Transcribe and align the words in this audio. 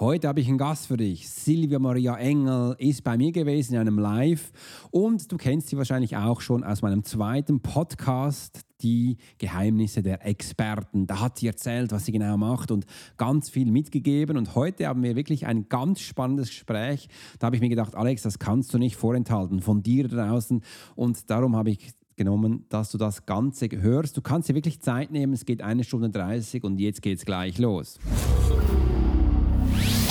Heute 0.00 0.28
habe 0.28 0.40
ich 0.40 0.48
einen 0.48 0.56
Gast 0.56 0.86
für 0.86 0.96
dich. 0.96 1.28
Silvia 1.28 1.78
Maria 1.78 2.16
Engel 2.16 2.74
ist 2.78 3.04
bei 3.04 3.18
mir 3.18 3.32
gewesen 3.32 3.74
in 3.74 3.80
einem 3.80 3.98
Live 3.98 4.50
und 4.90 5.30
du 5.30 5.36
kennst 5.36 5.68
sie 5.68 5.76
wahrscheinlich 5.76 6.16
auch 6.16 6.40
schon 6.40 6.64
aus 6.64 6.80
meinem 6.80 7.04
zweiten 7.04 7.60
Podcast, 7.60 8.60
die 8.80 9.18
Geheimnisse 9.36 10.02
der 10.02 10.24
Experten. 10.24 11.06
Da 11.06 11.20
hat 11.20 11.36
sie 11.36 11.48
erzählt, 11.48 11.92
was 11.92 12.06
sie 12.06 12.12
genau 12.12 12.38
macht 12.38 12.70
und 12.70 12.86
ganz 13.18 13.50
viel 13.50 13.70
mitgegeben. 13.70 14.38
Und 14.38 14.54
heute 14.54 14.86
haben 14.86 15.02
wir 15.02 15.16
wirklich 15.16 15.46
ein 15.46 15.68
ganz 15.68 16.00
spannendes 16.00 16.48
Gespräch. 16.48 17.10
Da 17.38 17.48
habe 17.48 17.56
ich 17.56 17.60
mir 17.60 17.68
gedacht, 17.68 17.94
Alex, 17.94 18.22
das 18.22 18.38
kannst 18.38 18.72
du 18.72 18.78
nicht 18.78 18.96
vorenthalten 18.96 19.60
von 19.60 19.82
dir 19.82 20.08
draußen. 20.08 20.62
Und 20.96 21.28
darum 21.28 21.56
habe 21.56 21.72
ich 21.72 21.90
genommen, 22.16 22.64
dass 22.70 22.90
du 22.90 22.96
das 22.96 23.26
Ganze 23.26 23.68
hörst. 23.70 24.16
Du 24.16 24.22
kannst 24.22 24.48
dir 24.48 24.54
wirklich 24.54 24.80
Zeit 24.80 25.10
nehmen. 25.10 25.34
Es 25.34 25.44
geht 25.44 25.60
eine 25.60 25.84
Stunde 25.84 26.08
30 26.08 26.64
und 26.64 26.80
jetzt 26.80 27.02
geht 27.02 27.18
es 27.18 27.26
gleich 27.26 27.58
los. 27.58 27.98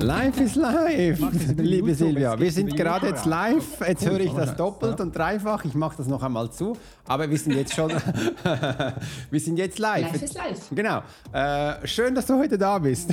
Live 0.00 0.40
ist 0.40 0.56
live, 0.56 1.18
liebe 1.56 1.94
Silvia. 1.94 2.38
Wir 2.38 2.52
sind 2.52 2.76
gerade 2.76 3.08
jetzt 3.08 3.24
live. 3.24 3.80
Jetzt 3.86 4.06
höre 4.06 4.20
ich 4.20 4.32
das 4.32 4.54
doppelt 4.56 5.00
und 5.00 5.16
dreifach. 5.16 5.64
Ich 5.64 5.74
mache 5.74 5.96
das 5.96 6.06
noch 6.06 6.22
einmal 6.22 6.50
zu. 6.50 6.76
Aber 7.06 7.28
wir 7.28 7.38
sind 7.38 7.54
jetzt 7.54 7.74
schon. 7.74 7.90
wir 9.30 9.40
sind 9.40 9.56
jetzt 9.58 9.78
live. 9.78 10.12
Live 10.12 10.22
ist 10.22 10.34
live. 10.34 10.68
Genau. 10.70 11.02
Äh, 11.32 11.86
schön, 11.86 12.14
dass 12.14 12.26
du 12.26 12.38
heute 12.38 12.58
da 12.58 12.78
bist. 12.78 13.10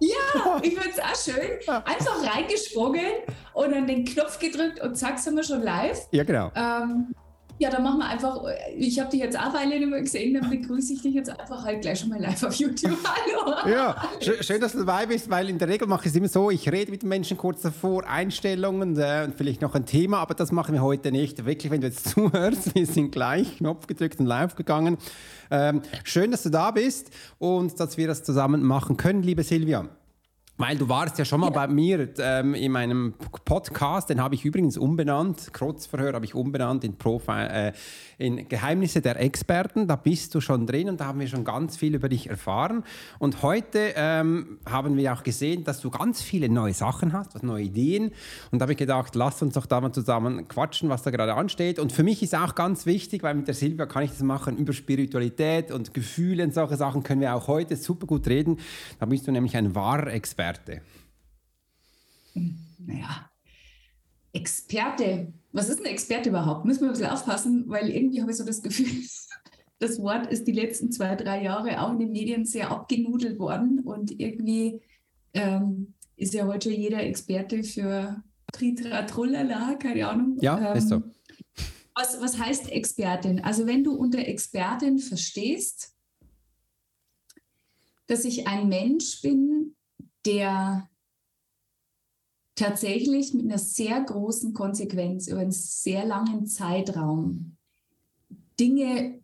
Ja, 0.00 0.60
ich 0.62 0.78
finde 0.78 0.90
es 0.90 0.98
auch 1.00 1.34
schön. 1.34 1.58
Einfach 1.84 2.34
reingesprungen 2.34 3.06
und 3.52 3.72
dann 3.72 3.86
den 3.86 4.04
Knopf 4.04 4.38
gedrückt 4.38 4.80
und 4.80 4.96
zack, 4.96 5.18
sind 5.18 5.34
wir 5.34 5.42
schon 5.42 5.62
live. 5.62 6.06
Ja, 6.12 6.22
genau. 6.22 6.52
Ähm, 6.54 7.14
ja, 7.58 7.70
dann 7.70 7.82
machen 7.82 7.98
wir 7.98 8.06
einfach, 8.06 8.40
ich 8.76 9.00
habe 9.00 9.10
dich 9.10 9.20
jetzt 9.20 9.38
auch 9.38 9.52
Weile 9.52 9.78
nicht 9.78 9.88
mehr 9.88 10.00
gesehen, 10.00 10.34
dann 10.34 10.48
begrüße 10.48 10.92
ich 10.92 11.02
dich 11.02 11.14
jetzt 11.14 11.28
einfach 11.28 11.64
halt 11.64 11.82
gleich 11.82 11.98
schon 11.98 12.08
mal 12.08 12.20
live 12.20 12.42
auf 12.44 12.54
YouTube. 12.54 12.96
Hallo. 13.04 13.68
Ja, 13.68 13.96
schön, 14.20 14.42
schön, 14.42 14.60
dass 14.60 14.72
du 14.72 14.78
dabei 14.78 15.06
bist, 15.06 15.28
weil 15.28 15.48
in 15.48 15.58
der 15.58 15.68
Regel 15.68 15.88
mache 15.88 16.02
ich 16.04 16.10
es 16.10 16.16
immer 16.16 16.28
so, 16.28 16.50
ich 16.50 16.70
rede 16.70 16.90
mit 16.92 17.02
den 17.02 17.08
Menschen 17.08 17.36
kurz 17.36 17.62
davor, 17.62 18.06
Einstellungen 18.06 18.96
äh, 18.96 19.24
und 19.26 19.34
vielleicht 19.34 19.60
noch 19.60 19.74
ein 19.74 19.86
Thema, 19.86 20.18
aber 20.18 20.34
das 20.34 20.52
machen 20.52 20.72
wir 20.74 20.82
heute 20.82 21.10
nicht. 21.10 21.44
Wirklich, 21.44 21.72
wenn 21.72 21.80
du 21.80 21.88
jetzt 21.88 22.08
zuhörst, 22.10 22.74
wir 22.76 22.86
sind 22.86 23.10
gleich 23.10 23.58
Knopf 23.58 23.88
gedrückt 23.88 24.20
und 24.20 24.26
live 24.26 24.54
gegangen. 24.54 24.96
Ähm, 25.50 25.82
schön, 26.04 26.30
dass 26.30 26.44
du 26.44 26.50
da 26.50 26.70
bist 26.70 27.10
und 27.38 27.80
dass 27.80 27.96
wir 27.96 28.06
das 28.06 28.22
zusammen 28.22 28.62
machen 28.62 28.96
können, 28.96 29.22
liebe 29.22 29.42
Silvia. 29.42 29.88
Weil 30.60 30.76
du 30.76 30.88
warst 30.88 31.16
ja 31.18 31.24
schon 31.24 31.38
mal 31.38 31.52
ja. 31.52 31.66
bei 31.66 31.68
mir 31.68 32.08
ähm, 32.18 32.52
in 32.54 32.72
meinem 32.72 33.14
Podcast, 33.44 34.10
den 34.10 34.20
habe 34.20 34.34
ich 34.34 34.44
übrigens 34.44 34.76
umbenannt, 34.76 35.52
Krotzverhör 35.52 36.14
habe 36.14 36.24
ich 36.24 36.34
umbenannt 36.34 36.82
in, 36.82 36.96
Profil, 36.96 37.48
äh, 37.48 37.72
in 38.18 38.48
Geheimnisse 38.48 39.00
der 39.00 39.20
Experten. 39.20 39.86
Da 39.86 39.94
bist 39.94 40.34
du 40.34 40.40
schon 40.40 40.66
drin 40.66 40.88
und 40.88 40.98
da 40.98 41.06
haben 41.06 41.20
wir 41.20 41.28
schon 41.28 41.44
ganz 41.44 41.76
viel 41.76 41.94
über 41.94 42.08
dich 42.08 42.28
erfahren. 42.28 42.82
Und 43.20 43.44
heute 43.44 43.92
ähm, 43.94 44.58
haben 44.68 44.96
wir 44.96 45.12
auch 45.12 45.22
gesehen, 45.22 45.62
dass 45.62 45.78
du 45.78 45.90
ganz 45.90 46.22
viele 46.22 46.48
neue 46.48 46.74
Sachen 46.74 47.12
hast, 47.12 47.40
neue 47.44 47.62
Ideen. 47.62 48.10
Und 48.50 48.58
da 48.58 48.64
habe 48.64 48.72
ich 48.72 48.78
gedacht, 48.78 49.14
lass 49.14 49.40
uns 49.40 49.54
doch 49.54 49.66
da 49.66 49.80
mal 49.80 49.92
zusammen 49.92 50.48
quatschen, 50.48 50.88
was 50.88 51.04
da 51.04 51.12
gerade 51.12 51.34
ansteht. 51.34 51.78
Und 51.78 51.92
für 51.92 52.02
mich 52.02 52.20
ist 52.20 52.34
auch 52.34 52.56
ganz 52.56 52.84
wichtig, 52.84 53.22
weil 53.22 53.36
mit 53.36 53.46
der 53.46 53.54
Silvia 53.54 53.86
kann 53.86 54.02
ich 54.02 54.10
das 54.10 54.22
machen 54.22 54.56
über 54.56 54.72
Spiritualität 54.72 55.70
und 55.70 55.94
Gefühle 55.94 56.42
und 56.42 56.52
solche 56.52 56.76
Sachen 56.76 57.04
können 57.04 57.20
wir 57.20 57.36
auch 57.36 57.46
heute 57.46 57.76
super 57.76 58.08
gut 58.08 58.26
reden. 58.26 58.58
Da 58.98 59.06
bist 59.06 59.28
du 59.28 59.30
nämlich 59.30 59.56
ein 59.56 59.76
wahrer 59.76 60.08
Experte. 60.12 60.47
Experte? 60.48 60.82
Naja, 62.78 63.30
Experte. 64.32 65.32
Was 65.52 65.68
ist 65.68 65.80
ein 65.80 65.86
Experte 65.86 66.30
überhaupt? 66.30 66.64
Müssen 66.64 66.82
wir 66.82 66.88
ein 66.88 66.92
bisschen 66.92 67.10
aufpassen, 67.10 67.64
weil 67.68 67.90
irgendwie 67.90 68.20
habe 68.20 68.30
ich 68.30 68.36
so 68.36 68.44
das 68.44 68.62
Gefühl, 68.62 68.86
das 69.78 70.00
Wort 70.00 70.26
ist 70.26 70.46
die 70.46 70.52
letzten 70.52 70.90
zwei, 70.90 71.16
drei 71.16 71.42
Jahre 71.42 71.82
auch 71.82 71.92
in 71.92 71.98
den 71.98 72.12
Medien 72.12 72.44
sehr 72.44 72.70
abgenudelt 72.70 73.38
worden 73.38 73.80
und 73.80 74.18
irgendwie 74.18 74.80
ähm, 75.34 75.94
ist 76.16 76.34
ja 76.34 76.46
heute 76.46 76.70
schon 76.70 76.80
jeder 76.80 77.02
Experte 77.02 77.62
für 77.62 78.22
Tritra, 78.52 79.02
Trullala, 79.02 79.74
keine 79.74 80.08
Ahnung. 80.08 80.38
Ja, 80.40 80.72
ähm, 80.72 80.78
ist 80.78 80.88
so. 80.88 81.02
Was, 81.94 82.20
was 82.20 82.38
heißt 82.38 82.70
Expertin? 82.70 83.40
Also 83.40 83.66
wenn 83.66 83.84
du 83.84 83.92
unter 83.92 84.20
Expertin 84.20 84.98
verstehst, 84.98 85.94
dass 88.06 88.24
ich 88.24 88.46
ein 88.46 88.68
Mensch 88.68 89.20
bin, 89.20 89.74
der 90.28 90.88
tatsächlich 92.54 93.32
mit 93.34 93.46
einer 93.46 93.58
sehr 93.58 94.00
großen 94.00 94.52
Konsequenz 94.52 95.28
über 95.28 95.40
einen 95.40 95.52
sehr 95.52 96.04
langen 96.04 96.46
Zeitraum 96.46 97.56
Dinge 98.60 99.20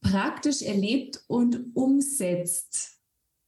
praktisch 0.00 0.62
erlebt 0.62 1.22
und 1.28 1.76
umsetzt, 1.76 2.98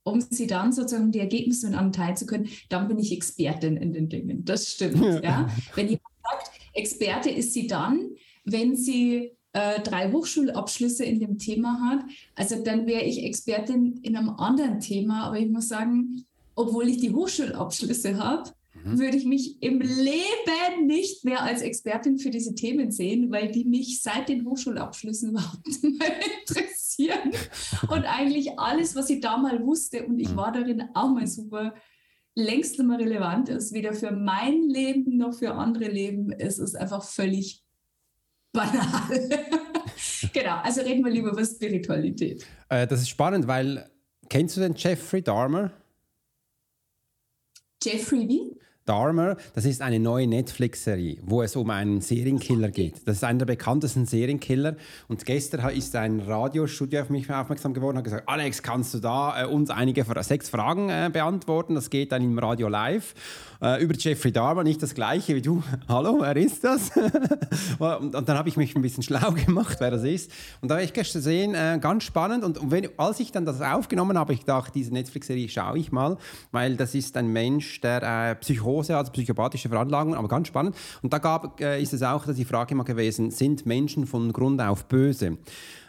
um 0.05 0.21
sie 0.21 0.47
dann 0.47 0.73
sozusagen 0.73 1.13
die 1.13 1.21
Ergebnisse 1.21 1.67
mit 1.67 1.77
anderen 1.77 1.93
teilen 1.93 2.17
zu 2.17 2.27
können, 2.27 2.49
dann 2.69 2.89
bin 2.89 2.99
ich 2.99 3.13
Expertin 3.13 3.77
in 3.77 3.93
den 3.93 4.09
Dingen. 4.09 4.45
Das 4.45 4.71
stimmt. 4.71 5.25
Ja. 5.25 5.49
Wenn 5.75 5.87
jemand 5.87 6.05
sagt, 6.23 6.51
Experte 6.75 7.31
ist 7.31 7.55
sie 7.55 7.67
dann, 7.67 8.11
wenn 8.45 8.77
sie 8.77 9.33
äh, 9.55 9.81
drei 9.81 10.13
Hochschulabschlüsse 10.13 11.05
in 11.05 11.21
dem 11.21 11.39
Thema 11.39 11.81
hat. 11.89 12.05
Also 12.35 12.63
dann 12.63 12.87
wäre 12.87 13.05
ich 13.05 13.23
Expertin 13.25 13.99
in 14.03 14.17
einem 14.17 14.31
anderen 14.31 14.81
Thema, 14.81 15.25
aber 15.25 15.39
ich 15.39 15.51
muss 15.51 15.69
sagen, 15.69 16.27
obwohl 16.63 16.89
ich 16.89 16.99
die 16.99 17.13
Hochschulabschlüsse 17.13 18.19
habe, 18.19 18.51
mhm. 18.85 18.99
würde 18.99 19.17
ich 19.17 19.25
mich 19.25 19.63
im 19.63 19.81
Leben 19.81 20.87
nicht 20.87 21.25
mehr 21.25 21.43
als 21.43 21.63
Expertin 21.63 22.19
für 22.19 22.31
diese 22.31 22.55
Themen 22.55 22.91
sehen, 22.91 23.31
weil 23.31 23.51
die 23.51 23.65
mich 23.65 24.03
seit 24.03 24.29
den 24.29 24.45
Hochschulabschlüssen 24.45 25.31
überhaupt 25.31 25.67
nicht 25.67 25.83
mehr 25.83 26.15
interessieren. 26.41 27.31
Und 27.89 28.05
eigentlich 28.05 28.59
alles, 28.59 28.95
was 28.95 29.11
ich 29.11 29.21
da 29.21 29.37
mal 29.37 29.65
wusste, 29.65 30.07
und 30.07 30.19
ich 30.19 30.31
mhm. 30.31 30.37
war 30.37 30.53
darin 30.53 30.85
auch 30.95 31.11
mal 31.11 31.27
super, 31.27 31.75
längst 32.35 32.79
nicht 32.79 32.89
mehr 32.89 32.99
relevant 32.99 33.49
ist, 33.49 33.73
weder 33.73 33.93
für 33.93 34.11
mein 34.11 34.63
Leben 34.63 35.19
noch 35.19 35.35
für 35.35 35.53
andere 35.55 35.91
Leben. 35.91 36.33
Es 36.33 36.59
ist 36.59 36.75
einfach 36.75 37.05
völlig 37.05 37.63
banal. 38.53 39.11
genau, 40.33 40.57
also 40.63 40.81
reden 40.81 41.05
wir 41.05 41.13
lieber 41.13 41.31
über 41.31 41.45
Spiritualität. 41.45 42.47
Äh, 42.69 42.87
das 42.87 43.03
ist 43.03 43.11
spannend, 43.11 43.47
weil 43.47 43.91
kennst 44.29 44.57
du 44.57 44.61
den 44.61 44.75
Jeffrey 44.75 45.23
Dahmer? 45.23 45.73
Jeffrey 47.85 48.29
wie? 48.29 48.62
Dahmer, 48.85 49.37
das 49.55 49.65
ist 49.65 49.81
eine 49.81 50.01
neue 50.01 50.27
Netflix-Serie, 50.27 51.19
wo 51.23 51.43
es 51.43 51.55
um 51.55 51.71
einen 51.71 52.01
Serienkiller 52.01 52.71
geht. 52.71 53.07
Das 53.07 53.17
ist 53.17 53.25
einer 53.25 53.39
der 53.39 53.47
bekanntesten 53.47 54.07
Serienkiller. 54.07 54.77
Und 55.07 55.25
gestern 55.25 55.71
ist 55.71 55.95
ein 55.95 56.21
Radiostudio 56.21 57.03
auf 57.03 57.11
mich 57.11 57.31
aufmerksam 57.31 57.75
geworden 57.75 57.97
und 57.97 57.99
hat 57.99 58.05
gesagt, 58.05 58.29
Alex, 58.29 58.63
kannst 58.63 58.95
du 58.95 58.99
da 58.99 59.43
äh, 59.43 59.47
uns 59.47 59.71
einige 59.71 60.05
sechs 60.23 60.49
Fragen 60.49 60.89
äh, 60.89 61.11
beantworten? 61.13 61.77
Das 61.77 61.91
geht 61.91 62.11
dann 62.11 62.23
im 62.23 62.39
Radio 62.39 62.69
live 62.69 63.15
äh, 63.63 63.83
über 63.83 63.95
Jeffrey 63.97 64.33
Dahmer, 64.33 64.65
nicht 64.65 64.83
das 64.83 64.95
gleiche 64.95 65.37
wie 65.37 65.43
du. 65.43 65.63
Hallo, 65.89 66.19
wer 66.21 66.37
ist 66.37 66.65
das? 66.65 66.91
und, 67.79 68.15
und, 68.15 68.29
dann 68.29 68.37
habe 68.37 68.49
ich 68.49 68.57
mich 68.57 68.75
ein 68.75 68.83
bisschen 68.83 69.05
schlau 69.05 69.31
gemacht, 69.47 69.77
wer 69.79 69.93
das 69.93 70.03
ist. 70.03 70.31
Und 70.61 70.69
da 70.69 70.75
habe 70.75 70.85
ich 70.85 70.93
gesehen, 70.93 71.55
äh, 71.55 71.79
ganz 71.81 72.03
spannend. 72.03 72.43
Und, 72.43 72.71
wenn, 72.71 72.89
als 72.99 73.21
ich 73.21 73.31
dann 73.31 73.47
das 73.47 73.61
aufgenommen 73.61 74.19
habe, 74.19 74.33
ich 74.33 74.41
gedacht, 74.41 74.75
diese 74.75 74.93
Netflix-Serie 74.93 75.49
schaue 75.49 75.79
ich 75.79 75.93
mal, 75.93 76.19
weil 76.51 76.77
das 76.77 76.95
ist 76.95 77.17
ein 77.17 77.29
Mensch, 77.29 77.81
der 77.81 78.03
äh, 78.03 78.35
Psychose 78.73 78.97
hat, 78.97 79.13
psychopathische 79.13 79.69
Veranlagungen, 79.69 80.17
aber 80.17 80.29
ganz 80.29 80.49
spannend. 80.49 80.77
Und 81.03 81.13
da 81.13 81.19
gab, 81.19 81.61
äh, 81.61 81.81
ist 81.81 81.93
es 81.93 82.03
auch 82.03 82.25
die 82.27 82.45
Frage 82.45 82.73
immer 82.73 82.85
gewesen, 82.85 83.31
sind 83.31 83.67
Menschen 83.67 84.07
von 84.07 84.33
Grund 84.33 84.61
auf 84.61 84.87
böse? 84.87 85.37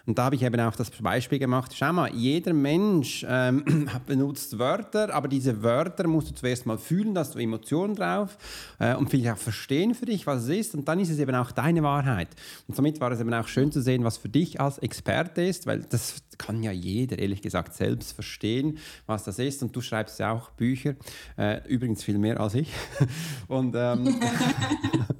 Und 0.05 0.17
da 0.17 0.25
habe 0.25 0.35
ich 0.35 0.43
eben 0.43 0.59
auch 0.59 0.75
das 0.75 0.91
Beispiel 0.91 1.39
gemacht. 1.39 1.71
Schau 1.73 1.93
mal, 1.93 2.13
jeder 2.13 2.51
Mensch 2.51 3.25
ähm, 3.27 3.89
benutzt 4.05 4.59
Wörter, 4.59 5.13
aber 5.13 5.29
diese 5.29 5.63
Wörter 5.63 6.07
musst 6.07 6.29
du 6.29 6.33
zuerst 6.33 6.65
mal 6.65 6.77
fühlen, 6.77 7.15
dass 7.15 7.31
du 7.31 7.39
Emotionen 7.39 7.95
drauf 7.95 8.37
äh, 8.79 8.95
und 8.95 9.09
vielleicht 9.09 9.37
auch 9.37 9.41
verstehen 9.41 9.95
für 9.95 10.05
dich, 10.05 10.27
was 10.27 10.43
es 10.43 10.49
ist. 10.49 10.75
Und 10.75 10.89
dann 10.89 10.99
ist 10.99 11.09
es 11.09 11.19
eben 11.19 11.33
auch 11.35 11.51
deine 11.51 11.83
Wahrheit. 11.83 12.27
Und 12.67 12.75
somit 12.75 12.99
war 12.99 13.13
es 13.13 13.21
eben 13.21 13.33
auch 13.33 13.47
schön 13.47 13.71
zu 13.71 13.81
sehen, 13.81 14.03
was 14.03 14.17
für 14.17 14.27
dich 14.27 14.59
als 14.59 14.77
Experte 14.79 15.41
ist, 15.41 15.67
weil 15.67 15.79
das 15.83 16.21
kann 16.37 16.63
ja 16.63 16.71
jeder, 16.71 17.19
ehrlich 17.19 17.41
gesagt, 17.41 17.73
selbst 17.73 18.11
verstehen, 18.11 18.79
was 19.05 19.23
das 19.23 19.39
ist. 19.39 19.63
Und 19.63 19.73
du 19.73 19.79
schreibst 19.79 20.19
ja 20.19 20.33
auch 20.33 20.49
Bücher, 20.51 20.95
äh, 21.37 21.65
übrigens 21.69 22.03
viel 22.03 22.17
mehr 22.17 22.41
als 22.41 22.55
ich. 22.55 22.73
Und 23.47 23.73
ähm, 23.77 24.19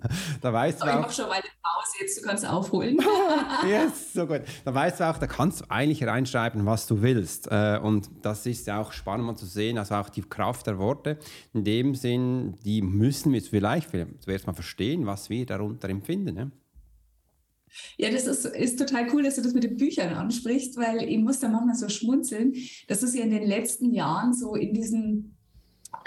da 0.41 0.51
weißt 0.51 0.81
du 0.81 0.85
auch. 0.85 0.89
Ich 0.89 1.01
mache 1.01 1.13
schon 1.13 1.27
mal 1.29 1.35
eine 1.35 1.43
Pause, 1.61 1.93
jetzt 2.01 2.21
du 2.21 2.27
kannst 2.27 2.45
aufholen. 2.45 2.97
yes, 3.65 4.13
so 4.13 4.27
gut. 4.27 4.41
Da 4.65 4.72
weißt 4.73 4.99
du 4.99 5.09
auch, 5.09 5.17
da 5.17 5.27
kannst 5.27 5.61
du 5.61 5.65
eigentlich 5.69 6.03
reinschreiben, 6.05 6.65
was 6.65 6.87
du 6.87 7.01
willst. 7.01 7.47
Äh, 7.51 7.79
und 7.81 8.09
das 8.21 8.45
ist 8.45 8.67
ja 8.67 8.81
auch 8.81 8.91
spannend 8.91 9.25
mal 9.25 9.35
zu 9.35 9.45
sehen, 9.45 9.77
also 9.77 9.95
auch 9.95 10.09
die 10.09 10.21
Kraft 10.21 10.67
der 10.67 10.77
Worte. 10.79 11.17
In 11.53 11.63
dem 11.63 11.95
Sinn, 11.95 12.55
die 12.63 12.81
müssen 12.81 13.33
wir 13.33 13.41
vielleicht 13.41 13.91
zuerst 14.19 14.47
mal 14.47 14.53
verstehen, 14.53 15.05
was 15.05 15.29
wir 15.29 15.45
darunter 15.45 15.89
empfinden. 15.89 16.35
Ne? 16.35 16.51
Ja, 17.97 18.11
das 18.11 18.27
ist, 18.27 18.45
ist 18.45 18.77
total 18.77 19.07
cool, 19.13 19.23
dass 19.23 19.35
du 19.35 19.41
das 19.41 19.53
mit 19.53 19.63
den 19.63 19.77
Büchern 19.77 20.13
ansprichst, 20.13 20.77
weil 20.77 21.03
ich 21.03 21.17
muss 21.17 21.39
da 21.39 21.49
manchmal 21.49 21.75
so 21.75 21.89
schmunzeln. 21.89 22.53
Das 22.87 23.03
ist 23.03 23.15
ja 23.15 23.23
in 23.23 23.31
den 23.31 23.47
letzten 23.47 23.91
Jahren 23.93 24.33
so 24.33 24.55
in 24.55 24.73
diesem, 24.73 25.35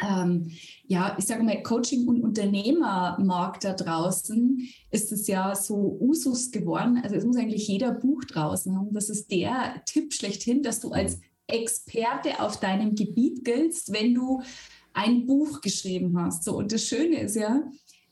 ähm, 0.02 0.50
ja, 0.86 1.16
ich 1.18 1.26
sage 1.26 1.42
mal, 1.42 1.62
Coaching- 1.62 2.06
und 2.06 2.22
Unternehmermarkt 2.22 3.64
da 3.64 3.72
draußen 3.72 4.68
ist 4.90 5.12
es 5.12 5.26
ja 5.26 5.54
so 5.54 5.96
Usus 6.00 6.50
geworden. 6.50 7.00
Also 7.02 7.16
es 7.16 7.24
muss 7.24 7.36
eigentlich 7.36 7.68
jeder 7.68 7.92
Buch 7.92 8.24
draußen 8.24 8.76
haben. 8.76 8.92
Das 8.92 9.10
ist 9.10 9.30
der 9.30 9.82
Tipp 9.86 10.12
schlechthin, 10.12 10.62
dass 10.62 10.80
du 10.80 10.90
als 10.90 11.20
Experte 11.46 12.40
auf 12.40 12.58
deinem 12.58 12.94
Gebiet 12.94 13.44
giltst, 13.44 13.92
wenn 13.92 14.14
du 14.14 14.42
ein 14.92 15.26
Buch 15.26 15.60
geschrieben 15.60 16.18
hast. 16.18 16.44
So, 16.44 16.56
und 16.56 16.72
das 16.72 16.84
Schöne 16.84 17.20
ist 17.20 17.36
ja, 17.36 17.62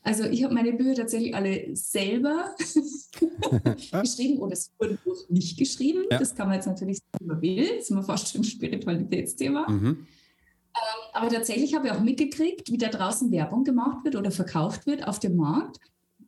also 0.03 0.23
ich 0.25 0.43
habe 0.43 0.53
meine 0.53 0.73
Bücher 0.73 0.93
tatsächlich 0.93 1.35
alle 1.35 1.75
selber 1.75 2.55
geschrieben 4.01 4.37
oder 4.37 4.53
es 4.53 4.71
wurde 4.77 4.99
nicht 5.29 5.57
geschrieben. 5.57 6.03
Ja. 6.11 6.19
Das 6.19 6.35
kann 6.35 6.47
man 6.47 6.57
jetzt 6.57 6.67
natürlich 6.67 6.99
sagen, 6.99 7.25
wie 7.25 7.27
man 7.27 7.41
will. 7.41 7.67
Das 7.67 7.85
ist 7.85 7.91
immer 7.91 8.03
fast 8.03 8.31
schon 8.31 8.41
ein 8.41 8.45
Spiritualitätsthema. 8.45 9.67
Mhm. 9.69 10.05
Ähm, 10.75 11.09
aber 11.13 11.29
tatsächlich 11.29 11.73
habe 11.73 11.87
ich 11.87 11.93
auch 11.93 12.01
mitgekriegt, 12.01 12.71
wie 12.71 12.77
da 12.77 12.89
draußen 12.89 13.31
Werbung 13.31 13.63
gemacht 13.63 14.03
wird 14.03 14.15
oder 14.15 14.31
verkauft 14.31 14.85
wird 14.85 15.07
auf 15.07 15.19
dem 15.19 15.35
Markt, 15.37 15.79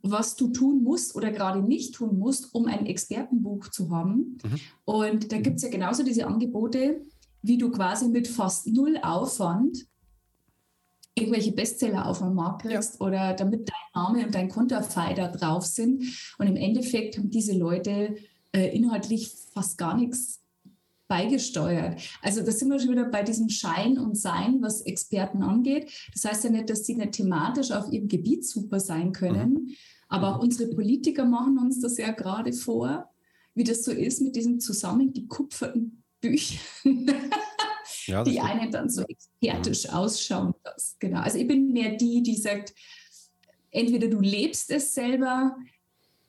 was 0.01 0.35
du 0.35 0.49
tun 0.49 0.83
musst 0.83 1.15
oder 1.15 1.31
gerade 1.31 1.61
nicht 1.61 1.95
tun 1.95 2.17
musst, 2.17 2.53
um 2.53 2.65
ein 2.67 2.85
Expertenbuch 2.85 3.69
zu 3.69 3.89
haben. 3.91 4.37
Mhm. 4.43 4.59
Und 4.85 5.31
da 5.31 5.39
gibt 5.39 5.57
es 5.57 5.63
ja 5.63 5.69
genauso 5.69 6.03
diese 6.03 6.27
Angebote, 6.27 7.01
wie 7.41 7.57
du 7.57 7.71
quasi 7.71 8.07
mit 8.07 8.27
fast 8.27 8.67
null 8.67 8.97
Aufwand 9.01 9.85
irgendwelche 11.15 11.51
Bestseller 11.51 12.05
auf 12.05 12.19
dem 12.19 12.35
Markt 12.35 12.61
kriegst 12.61 12.99
ja. 12.99 13.05
oder 13.05 13.33
damit 13.33 13.69
dein 13.69 14.03
Name 14.03 14.25
und 14.25 14.35
dein 14.35 14.49
Konterfei 14.49 15.13
da 15.13 15.27
drauf 15.27 15.65
sind. 15.65 16.03
Und 16.37 16.47
im 16.47 16.55
Endeffekt 16.55 17.17
haben 17.17 17.29
diese 17.29 17.57
Leute 17.57 18.15
äh, 18.51 18.75
inhaltlich 18.75 19.33
fast 19.53 19.77
gar 19.77 19.97
nichts 19.97 20.41
beigesteuert. 21.07 22.01
Also 22.21 22.43
da 22.43 22.51
sind 22.51 22.69
wir 22.69 22.79
schon 22.79 22.91
wieder 22.91 23.05
bei 23.05 23.23
diesem 23.23 23.49
Schein 23.49 23.97
und 23.97 24.17
Sein, 24.17 24.61
was 24.61 24.81
Experten 24.81 25.41
angeht. 25.41 25.91
Das 26.13 26.25
heißt 26.25 26.43
ja 26.45 26.49
nicht, 26.49 26.69
dass 26.69 26.85
sie 26.85 26.95
nicht 26.95 27.13
thematisch 27.13 27.71
auf 27.71 27.91
ihrem 27.91 28.07
Gebiet 28.07 28.45
super 28.45 28.79
sein 28.79 29.11
können, 29.11 29.53
mhm. 29.53 29.75
aber 30.09 30.35
auch 30.35 30.41
unsere 30.41 30.69
Politiker 30.69 31.25
machen 31.25 31.57
uns 31.57 31.79
das 31.79 31.97
ja 31.97 32.11
gerade 32.11 32.53
vor, 32.53 33.09
wie 33.55 33.63
das 33.63 33.83
so 33.83 33.91
ist 33.91 34.21
mit 34.21 34.35
diesen 34.35 34.59
zusammengekupferten 34.59 36.03
Büchern. 36.21 36.59
ja, 38.05 38.23
die 38.23 38.39
einen 38.39 38.71
dann 38.71 38.89
so 38.89 39.03
expertisch 39.03 39.89
ausschauen 39.89 40.53
lässt. 40.63 40.99
Genau. 40.99 41.21
Also 41.21 41.37
ich 41.37 41.47
bin 41.47 41.71
mehr 41.71 41.95
die, 41.95 42.21
die 42.21 42.35
sagt, 42.35 42.73
entweder 43.71 44.07
du 44.07 44.19
lebst 44.19 44.71
es 44.71 44.93
selber 44.93 45.57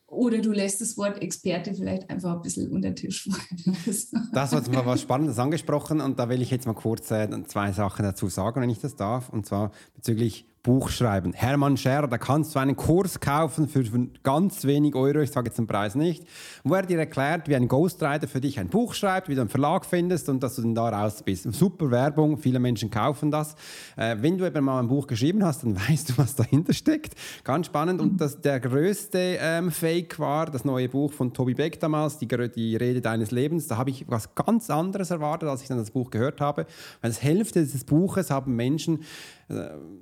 oder 0.08 0.38
du 0.38 0.52
lässt 0.52 0.80
das 0.80 0.96
Wort 0.96 1.20
Experte 1.22 1.74
vielleicht 1.74 2.08
einfach 2.08 2.32
ein 2.36 2.42
bisschen 2.42 2.70
unter 2.70 2.88
den 2.88 2.96
Tisch 2.96 3.28
fallen. 3.30 3.76
das 4.32 4.52
hat 4.52 4.72
mal 4.72 4.86
was 4.86 5.02
Spannendes 5.02 5.38
angesprochen 5.38 6.00
und 6.00 6.18
da 6.18 6.28
will 6.28 6.40
ich 6.40 6.50
jetzt 6.50 6.66
mal 6.66 6.74
kurz 6.74 7.10
äh, 7.10 7.28
zwei 7.46 7.72
Sachen 7.72 8.02
dazu 8.02 8.28
sagen, 8.28 8.60
wenn 8.62 8.70
ich 8.70 8.80
das 8.80 8.96
darf. 8.96 9.28
Und 9.28 9.46
zwar 9.46 9.70
bezüglich 9.94 10.46
Buch 10.68 10.90
schreiben. 10.90 11.32
Hermann 11.32 11.78
Scher, 11.78 12.06
da 12.08 12.18
kannst 12.18 12.54
du 12.54 12.58
einen 12.58 12.76
Kurs 12.76 13.20
kaufen 13.20 13.68
für 13.68 13.82
ganz 14.22 14.64
wenig 14.64 14.94
Euro, 14.94 15.20
ich 15.20 15.30
sage 15.30 15.48
jetzt 15.48 15.56
den 15.56 15.66
Preis 15.66 15.94
nicht, 15.94 16.24
wo 16.62 16.74
er 16.74 16.82
dir 16.82 16.98
erklärt, 16.98 17.48
wie 17.48 17.56
ein 17.56 17.68
Ghostwriter 17.68 18.28
für 18.28 18.42
dich 18.42 18.60
ein 18.60 18.68
Buch 18.68 18.92
schreibt, 18.92 19.30
wie 19.30 19.34
du 19.34 19.40
einen 19.40 19.48
Verlag 19.48 19.86
findest 19.86 20.28
und 20.28 20.42
dass 20.42 20.56
du 20.56 20.62
dann 20.62 20.74
da 20.74 20.90
raus 20.90 21.22
bist. 21.22 21.50
Super 21.54 21.90
Werbung, 21.90 22.36
viele 22.36 22.58
Menschen 22.58 22.90
kaufen 22.90 23.30
das. 23.30 23.54
Äh, 23.96 24.16
wenn 24.20 24.36
du 24.36 24.44
eben 24.44 24.62
mal 24.62 24.78
ein 24.78 24.88
Buch 24.88 25.06
geschrieben 25.06 25.42
hast, 25.42 25.62
dann 25.62 25.74
weißt 25.88 26.10
du, 26.10 26.18
was 26.18 26.34
dahinter 26.34 26.74
steckt. 26.74 27.14
Ganz 27.44 27.64
spannend. 27.64 28.02
Und 28.02 28.20
das, 28.20 28.38
der 28.38 28.60
größte 28.60 29.38
ähm, 29.40 29.70
Fake 29.70 30.18
war 30.18 30.50
das 30.50 30.66
neue 30.66 30.90
Buch 30.90 31.14
von 31.14 31.32
Toby 31.32 31.54
Beck 31.54 31.80
damals, 31.80 32.18
die, 32.18 32.28
die 32.28 32.76
Rede 32.76 33.00
deines 33.00 33.30
Lebens. 33.30 33.68
Da 33.68 33.78
habe 33.78 33.88
ich 33.88 34.04
was 34.06 34.34
ganz 34.34 34.68
anderes 34.68 35.10
erwartet, 35.10 35.48
als 35.48 35.62
ich 35.62 35.68
dann 35.68 35.78
das 35.78 35.92
Buch 35.92 36.10
gehört 36.10 36.42
habe. 36.42 36.66
Weil 37.00 37.10
das 37.10 37.22
Hälfte 37.22 37.62
dieses 37.62 37.84
Buches 37.84 38.30
haben 38.30 38.54
Menschen 38.54 38.98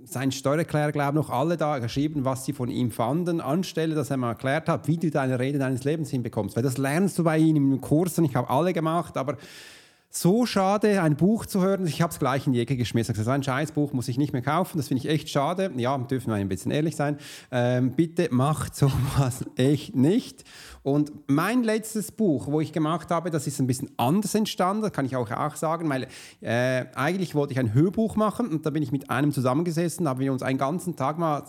sein 0.05 0.33
Steuererklärer, 0.33 0.93
glaube 0.93 1.11
ich, 1.11 1.27
noch 1.27 1.31
alle 1.31 1.57
da 1.57 1.79
geschrieben, 1.79 2.25
was 2.25 2.45
sie 2.45 2.53
von 2.53 2.69
ihm 2.69 2.91
fanden, 2.91 3.41
anstelle, 3.41 3.95
dass 3.95 4.11
er 4.11 4.17
mal 4.17 4.31
erklärt 4.31 4.69
hat, 4.69 4.89
wie 4.89 4.97
du 4.97 5.11
deine 5.11 5.39
Rede 5.39 5.59
deines 5.59 5.85
Lebens 5.85 6.11
hinbekommst. 6.11 6.57
Weil 6.57 6.63
das 6.63 6.79
lernst 6.79 7.19
du 7.19 7.25
bei 7.25 7.39
ihm 7.39 7.57
im 7.57 7.81
Kurs 7.81 8.19
und 8.19 8.25
ich 8.25 8.35
habe 8.35 8.51
alle 8.51 8.73
gemacht, 8.73 9.17
aber 9.17 9.37
so 10.11 10.47
schade, 10.47 11.03
ein 11.03 11.17
Buch 11.17 11.47
zu 11.47 11.61
hören. 11.61 11.87
Ich 11.87 12.01
habe 12.01 12.11
es 12.11 12.19
gleich 12.19 12.47
in 12.47 12.55
die 12.55 12.61
Ecke 12.61 12.77
geschmissen. 12.77 13.15
Das 13.15 13.23
ist 13.23 13.29
ein 13.29 13.43
Scheißbuch, 13.43 13.93
muss 13.93 14.09
ich 14.09 14.17
nicht 14.17 14.33
mehr 14.33 14.43
kaufen. 14.43 14.79
Das 14.79 14.89
finde 14.89 15.05
ich 15.05 15.11
echt 15.11 15.29
schade. 15.29 15.71
Ja, 15.77 15.97
dürfen 15.99 16.29
wir 16.29 16.37
ein 16.37 16.49
bisschen 16.49 16.73
ehrlich 16.73 16.97
sein. 16.97 17.19
Ähm, 17.51 17.93
bitte 17.93 18.29
macht 18.31 18.75
sowas 18.75 19.45
echt 19.57 19.95
nicht. 19.95 20.45
Und 20.87 21.11
mein 21.27 21.65
letztes 21.65 22.13
Buch, 22.13 22.47
wo 22.47 22.61
ich 22.61 22.73
gemacht 22.73 23.11
habe, 23.11 23.33
das 23.33 23.49
ist 23.49 23.59
ein 23.59 23.67
bisschen 23.67 23.91
anders 23.97 24.37
entstanden, 24.37 24.83
das 24.83 24.93
kann 24.93 25.05
ich 25.05 25.17
auch, 25.17 25.29
auch 25.33 25.57
sagen, 25.57 25.89
weil 25.91 26.07
äh, 26.41 26.85
eigentlich 26.95 27.35
wollte 27.35 27.55
ich 27.55 27.59
ein 27.59 27.75
Hörbuch 27.75 28.15
machen 28.15 28.47
und 28.51 28.65
da 28.65 28.71
bin 28.71 28.85
ich 28.85 28.93
mit 28.93 29.11
einem 29.11 29.33
zusammengesessen, 29.33 30.09
haben 30.09 30.21
wir 30.21 30.31
uns 30.31 30.45
einen 30.45 30.59
ganzen 30.59 30.95
Tag 30.95 31.19
mal 31.19 31.43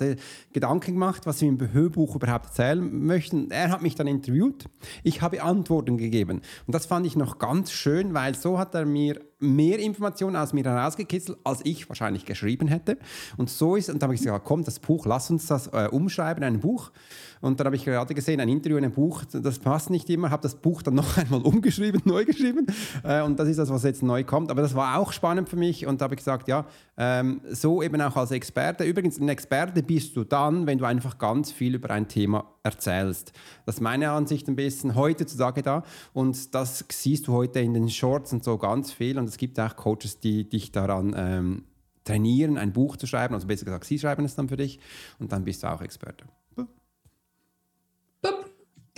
Gedanken 0.53 0.93
gemacht, 0.93 1.27
was 1.27 1.39
wir 1.39 1.49
im 1.49 1.71
Hörbuch 1.71 2.15
überhaupt 2.15 2.47
erzählen 2.47 3.05
möchten. 3.05 3.51
Er 3.51 3.69
hat 3.69 3.83
mich 3.83 3.93
dann 3.93 4.07
interviewt, 4.07 4.65
ich 5.03 5.21
habe 5.21 5.43
Antworten 5.43 5.99
gegeben 5.99 6.41
und 6.65 6.73
das 6.73 6.87
fand 6.87 7.05
ich 7.05 7.15
noch 7.15 7.37
ganz 7.37 7.71
schön, 7.71 8.15
weil 8.15 8.33
so 8.33 8.57
hat 8.57 8.73
er 8.73 8.85
mir 8.85 9.21
mehr 9.39 9.79
Informationen 9.79 10.35
aus 10.35 10.53
mir 10.53 10.63
herausgekitzelt, 10.63 11.37
als 11.43 11.61
ich 11.63 11.87
wahrscheinlich 11.89 12.25
geschrieben 12.25 12.67
hätte. 12.67 12.97
Und 13.37 13.49
so 13.49 13.75
ist, 13.75 13.89
und 13.89 14.01
da 14.01 14.05
habe 14.05 14.15
ich 14.15 14.21
gesagt, 14.21 14.45
komm, 14.45 14.63
das 14.63 14.79
Buch, 14.79 15.05
lass 15.05 15.29
uns 15.29 15.45
das 15.47 15.67
äh, 15.67 15.87
umschreiben, 15.91 16.43
ein 16.43 16.59
Buch. 16.59 16.91
Und 17.39 17.59
dann 17.59 17.65
habe 17.65 17.75
ich 17.75 17.85
gerade 17.85 18.13
gesehen, 18.13 18.39
ein 18.39 18.49
Interview 18.49 18.77
in 18.77 18.85
einem 18.85 18.93
Buch, 18.93 19.23
das 19.25 19.59
passt 19.59 19.89
nicht 19.91 20.09
immer, 20.09 20.31
habe 20.31 20.41
das 20.41 20.55
Buch 20.55 20.81
dann 20.81 20.95
noch 20.95 21.17
einmal 21.17 21.41
umgeschrieben, 21.41 22.01
neu 22.05 22.25
geschrieben. 22.25 22.65
Äh, 23.03 23.21
und 23.21 23.39
das 23.39 23.47
ist 23.47 23.57
das, 23.57 23.69
was 23.69 23.83
jetzt 23.83 24.03
neu 24.03 24.23
kommt. 24.23 24.49
Aber 24.49 24.61
das 24.61 24.73
war 24.75 24.97
auch 24.97 25.11
spannend 25.11 25.49
für 25.49 25.55
mich 25.55 25.85
und 25.85 26.01
da 26.01 26.05
habe 26.05 26.15
ich 26.15 26.19
gesagt, 26.19 26.47
ja, 26.47 26.65
ähm, 26.97 27.41
so 27.51 27.83
eben 27.83 28.01
auch 28.01 28.15
als 28.15 28.31
Experte. 28.31 28.83
Übrigens, 28.83 29.19
ein 29.19 29.29
Experte 29.29 29.83
bist 29.83 30.15
du 30.15 30.23
dann, 30.23 30.65
wenn 30.65 30.79
du 30.79 30.85
einfach 30.85 31.17
ganz 31.17 31.51
viel 31.51 31.75
über 31.75 31.91
ein 31.91 32.07
Thema 32.07 32.45
erzählst. 32.63 33.33
Das 33.65 33.75
ist 33.75 33.81
meine 33.81 34.11
Ansicht 34.11 34.47
ein 34.47 34.55
bisschen 34.55 34.95
heutzutage 34.95 35.61
da. 35.61 35.83
Und 36.13 36.53
das 36.55 36.83
siehst 36.89 37.27
du 37.27 37.33
heute 37.33 37.59
in 37.59 37.73
den 37.73 37.89
Shorts 37.89 38.33
und 38.33 38.43
so 38.43 38.57
ganz 38.57 38.91
viel. 38.91 39.17
Und 39.17 39.26
es 39.27 39.37
gibt 39.37 39.59
auch 39.59 39.75
Coaches, 39.75 40.19
die 40.19 40.47
dich 40.47 40.71
daran 40.71 41.13
ähm, 41.17 41.63
trainieren, 42.03 42.57
ein 42.57 42.73
Buch 42.73 42.97
zu 42.97 43.07
schreiben. 43.07 43.33
Also 43.33 43.47
besser 43.47 43.65
gesagt, 43.65 43.85
sie 43.85 43.99
schreiben 43.99 44.25
es 44.25 44.35
dann 44.35 44.49
für 44.49 44.57
dich. 44.57 44.79
Und 45.19 45.31
dann 45.31 45.43
bist 45.43 45.63
du 45.63 45.67
auch 45.67 45.81
Experte. 45.81 46.25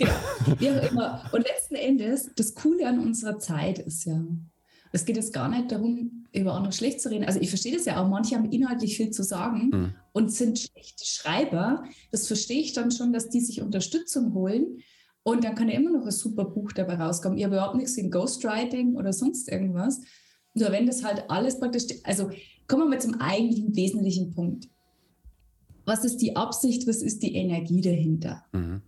Genau. 0.00 0.12
Wie 0.58 0.70
auch 0.70 0.90
immer. 0.90 1.30
Und 1.32 1.46
letzten 1.46 1.74
Endes, 1.74 2.30
das 2.34 2.54
Coole 2.54 2.88
an 2.88 3.00
unserer 3.00 3.38
Zeit 3.38 3.78
ist 3.78 4.04
ja, 4.04 4.22
es 4.92 5.04
geht 5.04 5.16
jetzt 5.16 5.32
gar 5.32 5.48
nicht 5.48 5.70
darum, 5.70 6.26
über 6.32 6.54
andere 6.54 6.72
schlecht 6.72 7.00
zu 7.00 7.10
reden. 7.10 7.24
Also 7.24 7.40
ich 7.40 7.48
verstehe 7.48 7.76
das 7.76 7.84
ja 7.84 8.02
auch, 8.02 8.08
manche 8.08 8.34
haben 8.34 8.50
inhaltlich 8.50 8.96
viel 8.96 9.10
zu 9.10 9.22
sagen 9.22 9.70
mhm. 9.72 9.94
und 10.12 10.32
sind 10.32 10.58
schlechte 10.58 11.04
Schreiber. 11.04 11.84
Das 12.10 12.26
verstehe 12.26 12.60
ich 12.60 12.72
dann 12.72 12.90
schon, 12.90 13.12
dass 13.12 13.28
die 13.28 13.40
sich 13.40 13.60
Unterstützung 13.60 14.34
holen. 14.34 14.78
Und 15.22 15.44
dann 15.44 15.54
kann 15.54 15.68
ja 15.68 15.74
immer 15.74 15.90
noch 15.90 16.04
ein 16.04 16.12
super 16.12 16.44
Buch 16.44 16.72
dabei 16.72 16.94
rauskommen. 16.94 17.38
Ich 17.38 17.44
habe 17.44 17.56
überhaupt 17.56 17.76
nichts 17.76 17.96
in 17.96 18.10
Ghostwriting 18.10 18.96
oder 18.96 19.12
sonst 19.12 19.50
irgendwas. 19.50 20.00
Nur 20.54 20.72
wenn 20.72 20.86
das 20.86 21.04
halt 21.04 21.24
alles 21.28 21.60
praktisch, 21.60 21.84
also 22.04 22.30
kommen 22.66 22.84
wir 22.84 22.88
mal 22.90 23.00
zum 23.00 23.20
eigentlichen 23.20 23.76
wesentlichen 23.76 24.30
Punkt. 24.34 24.68
Was 25.84 26.04
ist 26.04 26.18
die 26.18 26.36
Absicht, 26.36 26.86
was 26.86 27.02
ist 27.02 27.22
die 27.22 27.34
Energie 27.34 27.80
dahinter? 27.80 28.44
Mhm. 28.52 28.82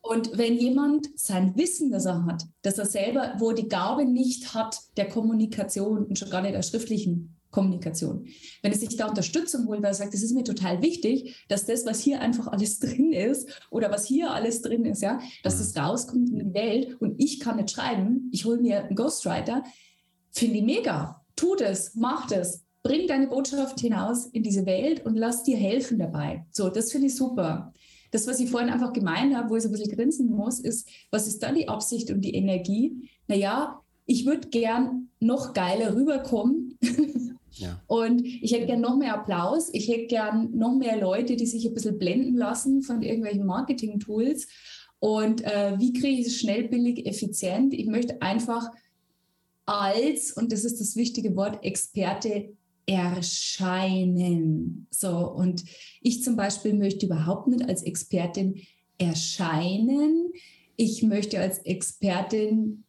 Und 0.00 0.36
wenn 0.36 0.58
jemand 0.58 1.08
sein 1.18 1.56
Wissen, 1.56 1.90
das 1.90 2.04
er 2.04 2.26
hat, 2.26 2.44
dass 2.60 2.76
er 2.76 2.84
selber, 2.84 3.36
wo 3.38 3.52
die 3.52 3.68
Gabe 3.68 4.04
nicht 4.04 4.52
hat, 4.52 4.78
der 4.98 5.08
Kommunikation 5.08 6.04
und 6.04 6.18
schon 6.18 6.28
gar 6.28 6.42
nicht 6.42 6.54
der 6.54 6.62
schriftlichen 6.62 7.33
Kommunikation. 7.54 8.26
Wenn 8.62 8.72
es 8.72 8.80
sich 8.80 8.96
da 8.96 9.06
Unterstützung 9.06 9.68
holt, 9.68 9.80
weil 9.80 9.92
er 9.92 9.94
sagt, 9.94 10.12
es 10.12 10.24
ist 10.24 10.34
mir 10.34 10.42
total 10.42 10.82
wichtig, 10.82 11.36
dass 11.48 11.64
das, 11.64 11.86
was 11.86 12.00
hier 12.00 12.20
einfach 12.20 12.48
alles 12.48 12.78
drin 12.80 13.12
ist 13.12 13.48
oder 13.70 13.92
was 13.92 14.06
hier 14.06 14.32
alles 14.32 14.60
drin 14.60 14.84
ist, 14.84 15.02
ja, 15.02 15.20
dass 15.44 15.60
es 15.60 15.76
rauskommt 15.76 16.30
in 16.30 16.38
die 16.38 16.54
Welt 16.54 17.00
und 17.00 17.14
ich 17.18 17.38
kann 17.38 17.56
nicht 17.56 17.70
schreiben, 17.70 18.28
ich 18.32 18.44
hole 18.44 18.60
mir 18.60 18.84
einen 18.84 18.96
Ghostwriter, 18.96 19.62
finde 20.32 20.58
ich 20.58 20.64
mega. 20.64 21.22
Tu 21.36 21.54
das, 21.54 21.94
mach 21.94 22.26
das, 22.26 22.64
bring 22.82 23.06
deine 23.06 23.28
Botschaft 23.28 23.78
hinaus 23.80 24.26
in 24.26 24.42
diese 24.42 24.66
Welt 24.66 25.06
und 25.06 25.14
lass 25.14 25.44
dir 25.44 25.56
helfen 25.56 26.00
dabei. 26.00 26.44
So, 26.50 26.68
das 26.68 26.90
finde 26.90 27.06
ich 27.06 27.14
super. 27.14 27.72
Das, 28.10 28.26
was 28.26 28.40
ich 28.40 28.50
vorhin 28.50 28.70
einfach 28.70 28.92
gemeint 28.92 29.34
habe, 29.34 29.50
wo 29.50 29.56
ich 29.56 29.62
so 29.62 29.68
ein 29.68 29.72
bisschen 29.72 29.94
grinsen 29.94 30.30
muss, 30.30 30.58
ist, 30.58 30.88
was 31.10 31.28
ist 31.28 31.42
da 31.42 31.52
die 31.52 31.68
Absicht 31.68 32.10
und 32.10 32.20
die 32.20 32.34
Energie? 32.34 33.10
Naja, 33.28 33.80
ich 34.06 34.26
würde 34.26 34.48
gern 34.48 35.08
noch 35.20 35.52
geiler 35.52 35.94
rüberkommen. 35.94 36.78
Und 37.86 38.24
ich 38.24 38.52
hätte 38.52 38.66
gern 38.66 38.80
noch 38.80 38.96
mehr 38.96 39.14
Applaus. 39.14 39.68
Ich 39.72 39.88
hätte 39.88 40.06
gern 40.06 40.56
noch 40.56 40.74
mehr 40.74 40.98
Leute, 40.98 41.36
die 41.36 41.46
sich 41.46 41.66
ein 41.66 41.74
bisschen 41.74 41.98
blenden 41.98 42.36
lassen 42.36 42.82
von 42.82 43.02
irgendwelchen 43.02 43.46
Marketing-Tools. 43.46 44.46
Und 44.98 45.44
äh, 45.44 45.78
wie 45.78 45.92
kriege 45.92 46.20
ich 46.20 46.28
es 46.28 46.38
schnell, 46.38 46.68
billig, 46.68 47.06
effizient? 47.06 47.74
Ich 47.74 47.86
möchte 47.86 48.22
einfach 48.22 48.70
als, 49.66 50.32
und 50.32 50.52
das 50.52 50.64
ist 50.64 50.80
das 50.80 50.96
wichtige 50.96 51.36
Wort, 51.36 51.64
Experte 51.64 52.54
erscheinen. 52.86 54.86
So, 54.90 55.30
und 55.30 55.64
ich 56.00 56.22
zum 56.22 56.36
Beispiel 56.36 56.74
möchte 56.74 57.06
überhaupt 57.06 57.48
nicht 57.48 57.68
als 57.68 57.82
Expertin 57.82 58.60
erscheinen. 58.98 60.32
Ich 60.76 61.02
möchte 61.02 61.40
als 61.40 61.58
Expertin 61.58 62.84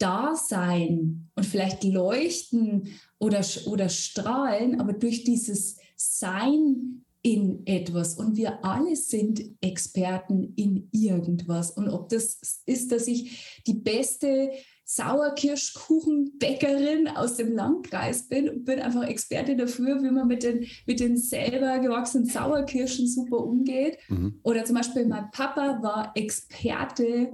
da 0.00 0.34
sein 0.34 1.30
und 1.36 1.46
vielleicht 1.46 1.84
leuchten 1.84 2.88
oder, 3.18 3.44
oder 3.66 3.88
strahlen, 3.88 4.80
aber 4.80 4.94
durch 4.94 5.22
dieses 5.24 5.76
Sein 5.96 7.04
in 7.22 7.66
etwas 7.66 8.14
und 8.14 8.36
wir 8.36 8.64
alle 8.64 8.96
sind 8.96 9.42
Experten 9.60 10.54
in 10.56 10.88
irgendwas. 10.90 11.70
Und 11.70 11.90
ob 11.90 12.08
das 12.08 12.62
ist, 12.64 12.90
dass 12.92 13.06
ich 13.06 13.60
die 13.66 13.74
beste 13.74 14.52
Sauerkirschkuchenbäckerin 14.86 17.08
aus 17.08 17.36
dem 17.36 17.54
Landkreis 17.54 18.26
bin 18.28 18.48
und 18.48 18.64
bin 18.64 18.80
einfach 18.80 19.06
Experte 19.06 19.54
dafür, 19.54 20.02
wie 20.02 20.10
man 20.10 20.26
mit 20.26 20.42
den, 20.42 20.66
mit 20.86 20.98
den 20.98 21.18
selber 21.18 21.78
gewachsenen 21.78 22.26
Sauerkirschen 22.26 23.06
super 23.06 23.44
umgeht. 23.44 23.98
Mhm. 24.08 24.40
Oder 24.42 24.64
zum 24.64 24.76
Beispiel 24.76 25.04
mein 25.06 25.30
Papa 25.30 25.82
war 25.82 26.12
Experte 26.16 27.32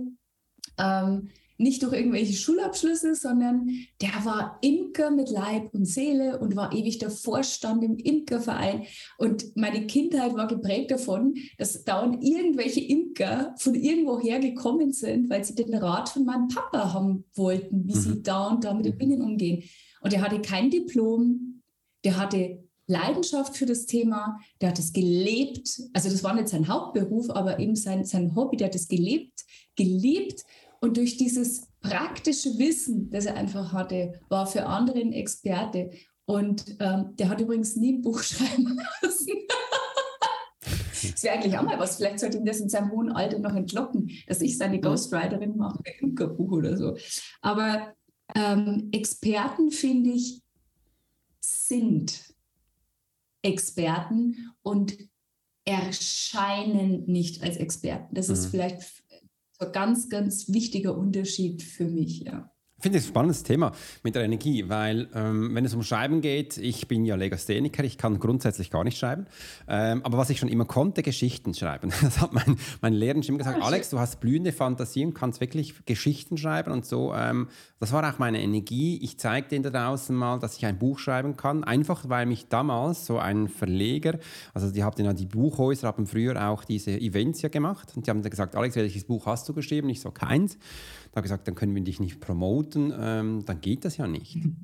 ähm, 0.79 1.29
nicht 1.59 1.83
durch 1.83 1.93
irgendwelche 1.95 2.35
Schulabschlüsse, 2.35 3.15
sondern 3.15 3.71
der 4.01 4.25
war 4.25 4.59
Imker 4.61 5.11
mit 5.11 5.31
Leib 5.31 5.73
und 5.75 5.87
Seele 5.87 6.39
und 6.39 6.57
war 6.57 6.73
ewig 6.73 6.99
der 6.99 7.11
Vorstand 7.11 7.83
im 7.83 7.97
Imkerverein. 7.97 8.85
Und 9.19 9.57
meine 9.57 9.87
Kindheit 9.87 10.35
war 10.35 10.47
geprägt 10.47 10.91
davon, 10.91 11.35
dass 11.59 11.85
dauernd 11.85 12.23
irgendwelche 12.23 12.81
Imker 12.81 13.55
von 13.59 13.75
irgendwoher 13.75 14.39
gekommen 14.39 14.93
sind, 14.93 15.31
weil 15.31 15.45
sie 15.45 15.55
den 15.55 15.75
Rat 15.75 16.09
von 16.09 16.25
meinem 16.25 16.49
Papa 16.49 16.93
haben 16.93 17.25
wollten, 17.35 17.87
wie 17.87 17.95
mhm. 17.95 18.01
sie 18.01 18.23
da 18.23 18.49
und 18.49 18.65
da 18.65 18.75
mit 18.75 18.87
den 18.87 18.99
Dingen 18.99 19.23
umgehen. 19.23 19.63
Und 20.01 20.13
er 20.13 20.23
hatte 20.23 20.41
kein 20.41 20.71
Diplom, 20.71 21.63
der 22.05 22.19
hatte 22.19 22.67
Leidenschaft 22.87 23.57
für 23.57 23.67
das 23.67 23.87
Thema, 23.87 24.39
der 24.61 24.71
hat 24.71 24.79
es 24.79 24.93
gelebt. 24.93 25.81
Also 25.93 26.09
das 26.09 26.23
war 26.23 26.35
nicht 26.35 26.49
sein 26.49 26.69
Hauptberuf, 26.69 27.31
aber 27.31 27.59
eben 27.59 27.75
sein, 27.75 28.05
sein 28.05 28.37
Hobby, 28.37 28.57
der 28.57 28.69
hat 28.69 28.75
es 28.75 28.89
gelebt, 28.89 29.45
geliebt 29.75 30.45
und 30.87 30.97
durch 30.97 31.17
dieses 31.17 31.67
praktische 31.81 32.57
Wissen, 32.59 33.11
das 33.11 33.27
er 33.27 33.35
einfach 33.35 33.73
hatte, 33.73 34.21
war 34.29 34.47
für 34.47 34.67
andere 34.67 35.01
ein 35.01 35.13
Experte. 35.13 35.91
Und 36.27 36.77
ähm, 36.79 37.17
der 37.17 37.29
hat 37.29 37.41
übrigens 37.41 37.75
nie 37.75 37.95
ein 37.95 38.03
Buch 38.03 38.23
schreiben 38.23 38.81
lassen. 39.03 39.33
Das 41.11 41.23
wäre 41.25 41.35
eigentlich 41.35 41.59
auch 41.59 41.65
mal 41.65 41.79
was. 41.81 41.97
Vielleicht 41.97 42.21
sollte 42.21 42.39
ihm 42.39 42.45
das 42.45 42.61
in 42.61 42.69
seinem 42.69 42.93
hohen 42.93 43.11
Alter 43.11 43.41
noch 43.41 43.55
entlocken, 43.55 44.11
dass 44.29 44.41
ich 44.41 44.57
seine 44.57 44.81
Ghostwriterin 44.81 45.57
mache, 45.57 45.83
ein 46.01 46.15
Buch 46.15 46.53
oder 46.53 46.77
so. 46.77 46.97
Aber 47.43 47.93
ähm, 48.37 48.89
Experten, 48.93 49.73
finde 49.73 50.11
ich, 50.11 50.41
sind 51.41 52.33
Experten 53.43 54.53
und 54.63 54.97
erscheinen 55.65 57.07
nicht 57.07 57.43
als 57.43 57.57
Experten. 57.57 58.15
Das 58.15 58.29
mhm. 58.29 58.35
ist 58.35 58.47
vielleicht 58.47 58.83
so 59.59 59.71
ganz, 59.71 60.09
ganz 60.09 60.49
wichtiger 60.53 60.97
Unterschied 60.97 61.63
für 61.63 61.87
mich, 61.89 62.21
ja. 62.21 62.56
Ich 62.79 62.83
finde 62.83 62.99
das 62.99 63.07
ein 63.07 63.09
spannendes 63.09 63.43
Thema 63.43 63.73
mit 64.03 64.17
der 64.17 64.25
Energie, 64.25 64.69
weil 64.69 65.09
ähm, 65.15 65.55
wenn 65.55 65.65
es 65.65 65.73
um 65.73 65.83
Schreiben 65.83 66.21
geht, 66.21 66.59
ich 66.59 66.87
bin 66.87 67.07
ja 67.07 67.17
Legastheniker, 67.17 67.83
ich 67.85 67.97
kann 67.97 68.19
grundsätzlich 68.19 68.71
gar 68.71 68.85
nicht 68.85 68.99
schreiben. 68.99 69.25
Ähm, 69.67 70.03
aber 70.05 70.19
was 70.19 70.29
ich 70.29 70.39
schon 70.39 70.51
immer 70.51 70.67
konnte, 70.67 71.03
Geschichten 71.03 71.55
schreiben. 71.55 71.91
Das 72.07 72.21
hat 72.21 72.35
mein, 72.35 72.59
mein 72.83 72.93
Lehrer 72.93 73.23
schon 73.23 73.35
immer 73.35 73.39
gesagt, 73.39 73.63
ah, 73.63 73.67
Alex, 73.67 73.89
du 73.89 73.99
hast 73.99 74.21
blühende 74.21 74.53
Fantasie 74.53 75.07
und 75.07 75.15
kannst 75.15 75.41
wirklich 75.41 75.87
Geschichten 75.87 76.37
schreiben 76.37 76.71
und 76.71 76.85
so. 76.85 77.15
Ähm, 77.15 77.49
das 77.81 77.93
war 77.93 78.09
auch 78.09 78.19
meine 78.19 78.43
Energie. 78.43 78.99
Ich 79.03 79.19
zeige 79.19 79.49
denen 79.49 79.63
da 79.63 79.71
draußen 79.71 80.15
mal, 80.15 80.39
dass 80.39 80.59
ich 80.59 80.67
ein 80.67 80.79
Buch 80.79 80.99
schreiben 80.99 81.37
kann, 81.37 81.65
einfach 81.65 82.11
weil 82.11 82.27
mich 82.27 82.49
damals 82.49 83.07
so 83.07 83.19
ein 83.19 83.49
Verleger, 83.49 84.19
also 84.53 84.71
die 84.71 84.85
haben 84.85 85.03
ja 85.03 85.15
die 85.15 85.27
Buchhäuser, 85.27 85.89
haben 85.89 86.07
früher 86.07 86.49
auch 86.49 86.63
diese 86.63 86.93
Events 86.93 87.41
ja 87.41 87.49
gemacht 87.49 87.95
und 87.97 88.07
die 88.07 88.11
haben 88.11 88.21
dann 88.21 88.31
gesagt, 88.31 88.55
Alex, 88.55 88.77
welches 88.77 89.05
Buch 89.05 89.25
hast 89.25 89.49
du 89.49 89.55
geschrieben? 89.55 89.89
Ich 89.89 90.03
so, 90.03 90.11
keins 90.11 90.59
habe 91.17 91.23
gesagt, 91.23 91.49
dann 91.49 91.55
können 91.55 91.75
wir 91.75 91.83
dich 91.83 92.01
nicht 92.01 92.21
promoten, 92.21 92.93
ähm, 92.99 93.45
dann 93.47 93.61
geht 93.61 93.85
das 93.85 93.97
ja 93.97 94.07
nicht. 94.07 94.37
Mhm. 94.37 94.57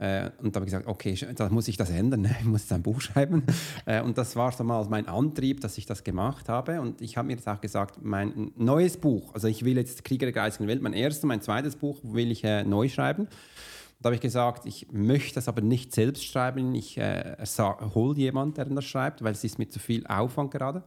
Äh, 0.00 0.30
und 0.38 0.56
da 0.56 0.60
habe 0.60 0.66
ich 0.66 0.72
gesagt, 0.72 0.86
okay, 0.86 1.14
da 1.36 1.48
muss 1.50 1.68
ich 1.68 1.76
das 1.76 1.90
ändern, 1.90 2.24
ich 2.40 2.46
muss 2.46 2.62
jetzt 2.62 2.72
ein 2.72 2.82
Buch 2.82 3.00
schreiben. 3.00 3.44
Äh, 3.84 4.02
und 4.02 4.16
das 4.16 4.34
war 4.34 4.50
so 4.50 4.64
mal 4.64 4.84
mein 4.88 5.06
Antrieb, 5.06 5.60
dass 5.60 5.76
ich 5.78 5.86
das 5.86 6.04
gemacht 6.04 6.48
habe. 6.48 6.80
Und 6.80 7.02
ich 7.02 7.16
habe 7.16 7.26
mir 7.26 7.34
jetzt 7.34 7.46
auch 7.46 7.60
gesagt, 7.60 7.98
mein 8.02 8.52
neues 8.56 8.96
Buch, 8.96 9.34
also 9.34 9.46
ich 9.46 9.64
will 9.64 9.76
jetzt 9.76 10.04
Krieger 10.04 10.26
der 10.26 10.32
geistigen 10.32 10.68
Welt, 10.68 10.82
mein 10.82 10.94
erstes, 10.94 11.24
mein 11.24 11.42
zweites 11.42 11.76
Buch 11.76 11.98
will 12.02 12.30
ich 12.30 12.42
äh, 12.44 12.64
neu 12.64 12.88
schreiben. 12.88 13.28
Da 14.00 14.06
habe 14.06 14.14
ich 14.14 14.22
gesagt, 14.22 14.64
ich 14.64 14.90
möchte 14.90 15.34
das 15.34 15.48
aber 15.48 15.60
nicht 15.60 15.94
selbst 15.94 16.24
schreiben. 16.24 16.74
Ich 16.74 16.96
äh, 16.96 17.36
hole 17.94 18.16
jemanden, 18.16 18.54
der 18.54 18.64
das 18.64 18.86
schreibt, 18.86 19.22
weil 19.22 19.32
es 19.32 19.44
ist 19.44 19.58
mir 19.58 19.68
zu 19.68 19.78
viel 19.78 20.06
Aufwand 20.06 20.50
gerade. 20.50 20.82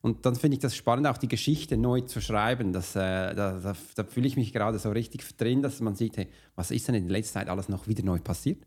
Und 0.00 0.24
dann 0.24 0.36
finde 0.36 0.54
ich 0.54 0.60
das 0.60 0.76
spannend, 0.76 1.08
auch 1.08 1.18
die 1.18 1.28
Geschichte 1.28 1.76
neu 1.76 2.02
zu 2.02 2.20
schreiben. 2.20 2.72
Das, 2.72 2.94
äh, 2.94 3.34
da, 3.34 3.58
da, 3.58 3.76
da 3.96 4.04
fühle 4.04 4.28
ich 4.28 4.36
mich 4.36 4.52
gerade 4.52 4.78
so 4.78 4.90
richtig 4.90 5.36
drin, 5.36 5.60
dass 5.60 5.80
man 5.80 5.96
sieht, 5.96 6.16
hey, 6.16 6.28
was 6.54 6.70
ist 6.70 6.86
denn 6.86 6.94
in 6.94 7.08
letzter 7.08 7.40
Zeit 7.40 7.48
alles 7.48 7.68
noch 7.68 7.88
wieder 7.88 8.04
neu 8.04 8.20
passiert? 8.20 8.64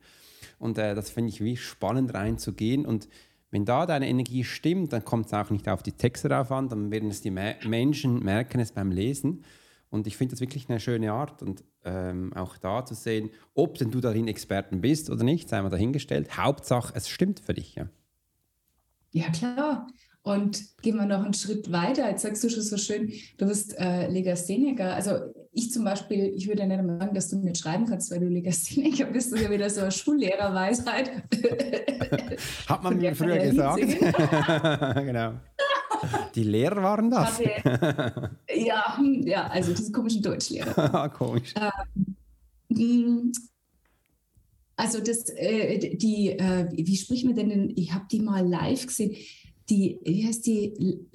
Und 0.60 0.78
äh, 0.78 0.94
das 0.94 1.10
finde 1.10 1.30
ich 1.30 1.42
wie 1.42 1.56
spannend 1.56 2.14
reinzugehen. 2.14 2.86
Und 2.86 3.08
wenn 3.50 3.66
da 3.66 3.86
deine 3.86 4.10
Energie 4.10 4.44
stimmt, 4.44 4.92
dann 4.92 5.06
kommt 5.06 5.28
es 5.28 5.34
auch 5.34 5.50
nicht 5.50 5.70
auf 5.70 5.84
die 5.84 5.94
Texte 5.94 6.30
drauf 6.30 6.52
an, 6.52 6.68
dann 6.68 6.92
werden 6.92 7.10
es 7.10 7.22
die 7.22 7.32
Me 7.32 7.56
Menschen 7.66 8.24
merken 8.24 8.60
es 8.60 8.74
beim 8.74 8.92
Lesen. 8.92 9.44
Und 9.90 10.08
ich 10.08 10.18
finde 10.18 10.34
das 10.34 10.42
wirklich 10.42 10.70
eine 10.70 10.80
schöne 10.80 11.12
Art. 11.12 11.42
Und 11.42 11.64
ähm, 11.84 12.34
auch 12.34 12.58
da 12.58 12.86
zu 12.86 12.94
sehen, 12.94 13.30
ob 13.54 13.78
denn 13.78 13.92
du 13.92 14.02
darin 14.02 14.28
Experten 14.28 14.82
bist 14.82 15.10
oder 15.10 15.24
nicht, 15.24 15.50
sei 15.50 15.62
mal 15.62 15.70
dahingestellt. 15.70 16.38
Hauptsache, 16.38 16.94
es 16.96 17.10
stimmt 17.10 17.40
für 17.40 17.54
dich. 17.54 17.76
Ja, 17.76 17.90
ja 19.12 19.30
klar. 19.30 19.88
Und 20.24 20.62
gehen 20.84 20.98
wir 20.98 21.06
noch 21.06 21.24
einen 21.24 21.34
Schritt 21.34 21.72
weiter. 21.72 22.08
Jetzt 22.10 22.22
sagst 22.22 22.44
du 22.44 22.50
schon 22.50 22.62
so 22.62 22.78
schön, 22.78 23.12
du 23.38 23.48
bist 23.48 23.76
äh, 23.80 24.08
Legastheniker. 24.08 24.94
Also 24.94 25.34
ich 25.52 25.72
zum 25.72 25.84
Beispiel, 25.84 26.32
ich 26.36 26.48
würde 26.48 26.62
ja 26.62 26.68
nicht 26.68 27.00
sagen, 27.00 27.16
dass 27.16 27.30
du 27.30 27.38
nicht 27.38 27.58
schreiben 27.58 27.88
kannst, 27.88 28.12
weil 28.12 28.20
du 28.20 28.28
Legastheniker 28.28 29.06
bist. 29.06 29.32
Das 29.32 29.40
ist 29.40 29.46
ja 29.46 29.52
wieder 29.52 29.70
so 29.70 29.82
eine 29.82 29.92
Schullehrerweisheit. 29.92 31.12
Hat 32.68 32.84
man 32.84 32.98
mir 32.98 33.16
früher 33.16 33.40
gesagt. 33.40 33.82
genau. 35.06 35.34
Die 36.36 36.44
Lehrer 36.44 36.82
waren 36.84 37.10
das. 37.10 37.40
Ja, 38.56 38.98
hm, 38.98 39.26
ja, 39.26 39.48
also 39.48 39.74
diese 39.74 39.92
komischen 39.92 40.22
Deutschlehrer. 40.22 41.10
Komisch. 41.18 41.54
Ähm, 42.70 43.32
also 44.76 45.00
das, 45.00 45.30
äh, 45.36 45.96
die, 45.96 46.30
äh, 46.30 46.68
wie 46.72 46.96
spricht 46.96 47.26
man 47.26 47.36
denn, 47.36 47.74
ich 47.76 47.94
habe 47.94 48.06
die 48.10 48.20
mal 48.20 48.48
live 48.48 48.88
gesehen, 48.88 49.16
die, 49.72 50.00
wie 50.04 50.28
heißt 50.28 50.46
die, 50.46 51.08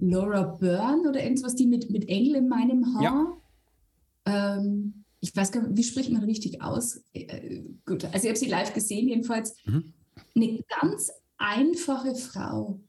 Laura 0.00 0.42
Byrne 0.42 1.08
oder 1.08 1.22
irgendwas, 1.22 1.56
die 1.56 1.66
mit, 1.66 1.90
mit 1.90 2.08
Engel 2.08 2.36
in 2.36 2.48
meinem 2.48 2.94
Haar. 2.94 3.02
Ja. 3.02 4.56
Ähm, 4.56 5.04
ich 5.20 5.34
weiß 5.34 5.52
gar 5.52 5.62
nicht, 5.62 5.78
wie 5.78 5.84
spricht 5.84 6.10
man 6.10 6.24
richtig 6.24 6.62
aus? 6.62 7.02
Äh, 7.14 7.62
gut, 7.86 8.04
also 8.04 8.18
ich 8.18 8.28
habe 8.28 8.36
sie 8.36 8.48
live 8.48 8.74
gesehen, 8.74 9.08
jedenfalls. 9.08 9.56
Mhm. 9.64 9.94
Eine 10.36 10.62
ganz 10.80 11.10
einfache 11.38 12.14
Frau. 12.14 12.80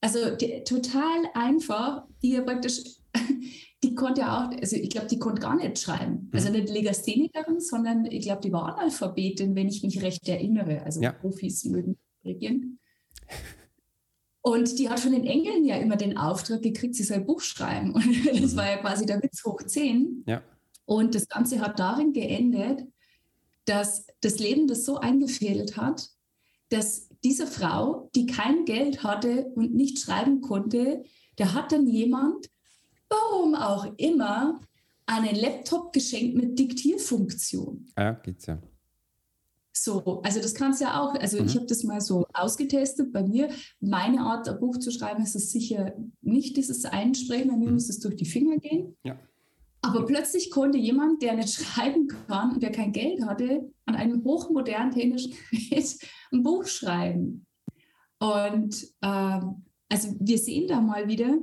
Also 0.00 0.36
die, 0.36 0.64
total 0.64 1.24
einfach, 1.32 2.04
die 2.22 2.32
ja 2.32 2.42
praktisch, 2.42 2.82
die 3.82 3.94
konnte 3.94 4.30
auch, 4.30 4.50
also 4.50 4.76
ich 4.76 4.90
glaube, 4.90 5.06
die 5.06 5.18
konnte 5.18 5.40
gar 5.40 5.56
nicht 5.56 5.78
schreiben. 5.78 6.28
Also 6.34 6.48
mhm. 6.48 6.56
nicht 6.56 6.70
Legasthenikerin, 6.70 7.60
sondern 7.60 8.04
ich 8.04 8.22
glaube, 8.22 8.42
die 8.42 8.52
war 8.52 8.76
Analphabetin, 8.76 9.54
wenn 9.54 9.68
ich 9.68 9.82
mich 9.82 10.02
recht 10.02 10.28
erinnere. 10.28 10.82
Also 10.82 11.00
ja. 11.00 11.12
Profis 11.12 11.64
mögen 11.64 11.96
regieren. 12.22 12.78
Und 14.42 14.78
die 14.78 14.90
hat 14.90 14.98
von 14.98 15.12
den 15.12 15.24
Engeln 15.24 15.64
ja 15.64 15.76
immer 15.76 15.96
den 15.96 16.18
Auftrag 16.18 16.62
gekriegt, 16.62 16.96
sie 16.96 17.04
soll 17.04 17.18
ein 17.18 17.26
Buch 17.26 17.40
schreiben. 17.40 17.94
Und 17.94 18.42
das 18.42 18.52
mhm. 18.52 18.56
war 18.56 18.68
ja 18.68 18.76
quasi 18.78 19.06
der 19.06 19.22
Witz 19.22 19.44
hoch 19.44 19.62
10. 19.62 20.24
Ja. 20.26 20.42
Und 20.84 21.14
das 21.14 21.28
Ganze 21.28 21.60
hat 21.60 21.78
darin 21.78 22.12
geendet, 22.12 22.86
dass 23.64 24.06
das 24.20 24.40
Leben 24.40 24.66
das 24.66 24.84
so 24.84 24.98
eingefädelt 24.98 25.76
hat, 25.76 26.08
dass 26.70 27.08
diese 27.22 27.46
Frau, 27.46 28.10
die 28.16 28.26
kein 28.26 28.64
Geld 28.64 29.04
hatte 29.04 29.52
und 29.54 29.74
nicht 29.74 30.00
schreiben 30.00 30.40
konnte, 30.40 31.04
da 31.36 31.54
hat 31.54 31.70
dann 31.70 31.86
jemand, 31.86 32.50
warum 33.08 33.54
auch 33.54 33.86
immer, 33.96 34.60
einen 35.06 35.36
Laptop 35.36 35.92
geschenkt 35.92 36.34
mit 36.36 36.58
Diktierfunktion. 36.58 37.86
Ja, 37.96 38.12
geht's 38.12 38.46
ja. 38.46 38.58
So, 39.72 40.20
also 40.22 40.40
das 40.40 40.54
kannst 40.54 40.80
du 40.80 40.84
ja 40.84 41.00
auch, 41.00 41.14
also 41.14 41.40
mhm. 41.40 41.46
ich 41.46 41.56
habe 41.56 41.66
das 41.66 41.82
mal 41.82 42.00
so 42.00 42.26
ausgetestet 42.34 43.12
bei 43.12 43.22
mir. 43.22 43.48
Meine 43.80 44.20
Art, 44.20 44.48
ein 44.48 44.60
Buch 44.60 44.78
zu 44.78 44.90
schreiben, 44.90 45.22
ist 45.22 45.34
es 45.34 45.50
sicher 45.50 45.94
nicht 46.20 46.56
dieses 46.56 46.84
Einsprechen, 46.84 47.50
bei 47.50 47.56
mir 47.56 47.68
mhm. 47.68 47.74
muss 47.74 47.88
es 47.88 47.98
durch 47.98 48.16
die 48.16 48.26
Finger 48.26 48.58
gehen. 48.58 48.96
Ja. 49.04 49.18
Aber 49.80 50.06
plötzlich 50.06 50.50
konnte 50.50 50.78
jemand, 50.78 51.22
der 51.22 51.34
nicht 51.34 51.54
schreiben 51.54 52.06
kann 52.06 52.52
und 52.52 52.62
der 52.62 52.70
kein 52.70 52.92
Geld 52.92 53.24
hatte, 53.24 53.72
an 53.84 53.96
einem 53.96 54.22
hochmodernen 54.22 54.92
technischen 54.92 55.34
Gerät 55.50 55.98
ein 56.32 56.42
Buch 56.42 56.66
schreiben. 56.66 57.46
Und 58.20 58.86
ähm, 59.02 59.64
also 59.88 60.14
wir 60.20 60.38
sehen 60.38 60.68
da 60.68 60.80
mal 60.80 61.08
wieder, 61.08 61.36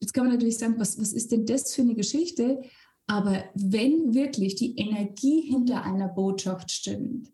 jetzt 0.00 0.12
kann 0.12 0.24
man 0.24 0.34
natürlich 0.34 0.58
sagen, 0.58 0.76
was, 0.78 1.00
was 1.00 1.12
ist 1.12 1.32
denn 1.32 1.46
das 1.46 1.74
für 1.74 1.82
eine 1.82 1.96
Geschichte? 1.96 2.62
Aber 3.06 3.44
wenn 3.54 4.14
wirklich 4.14 4.54
die 4.54 4.76
Energie 4.76 5.40
hinter 5.40 5.82
einer 5.82 6.08
Botschaft 6.08 6.70
stimmt, 6.70 7.33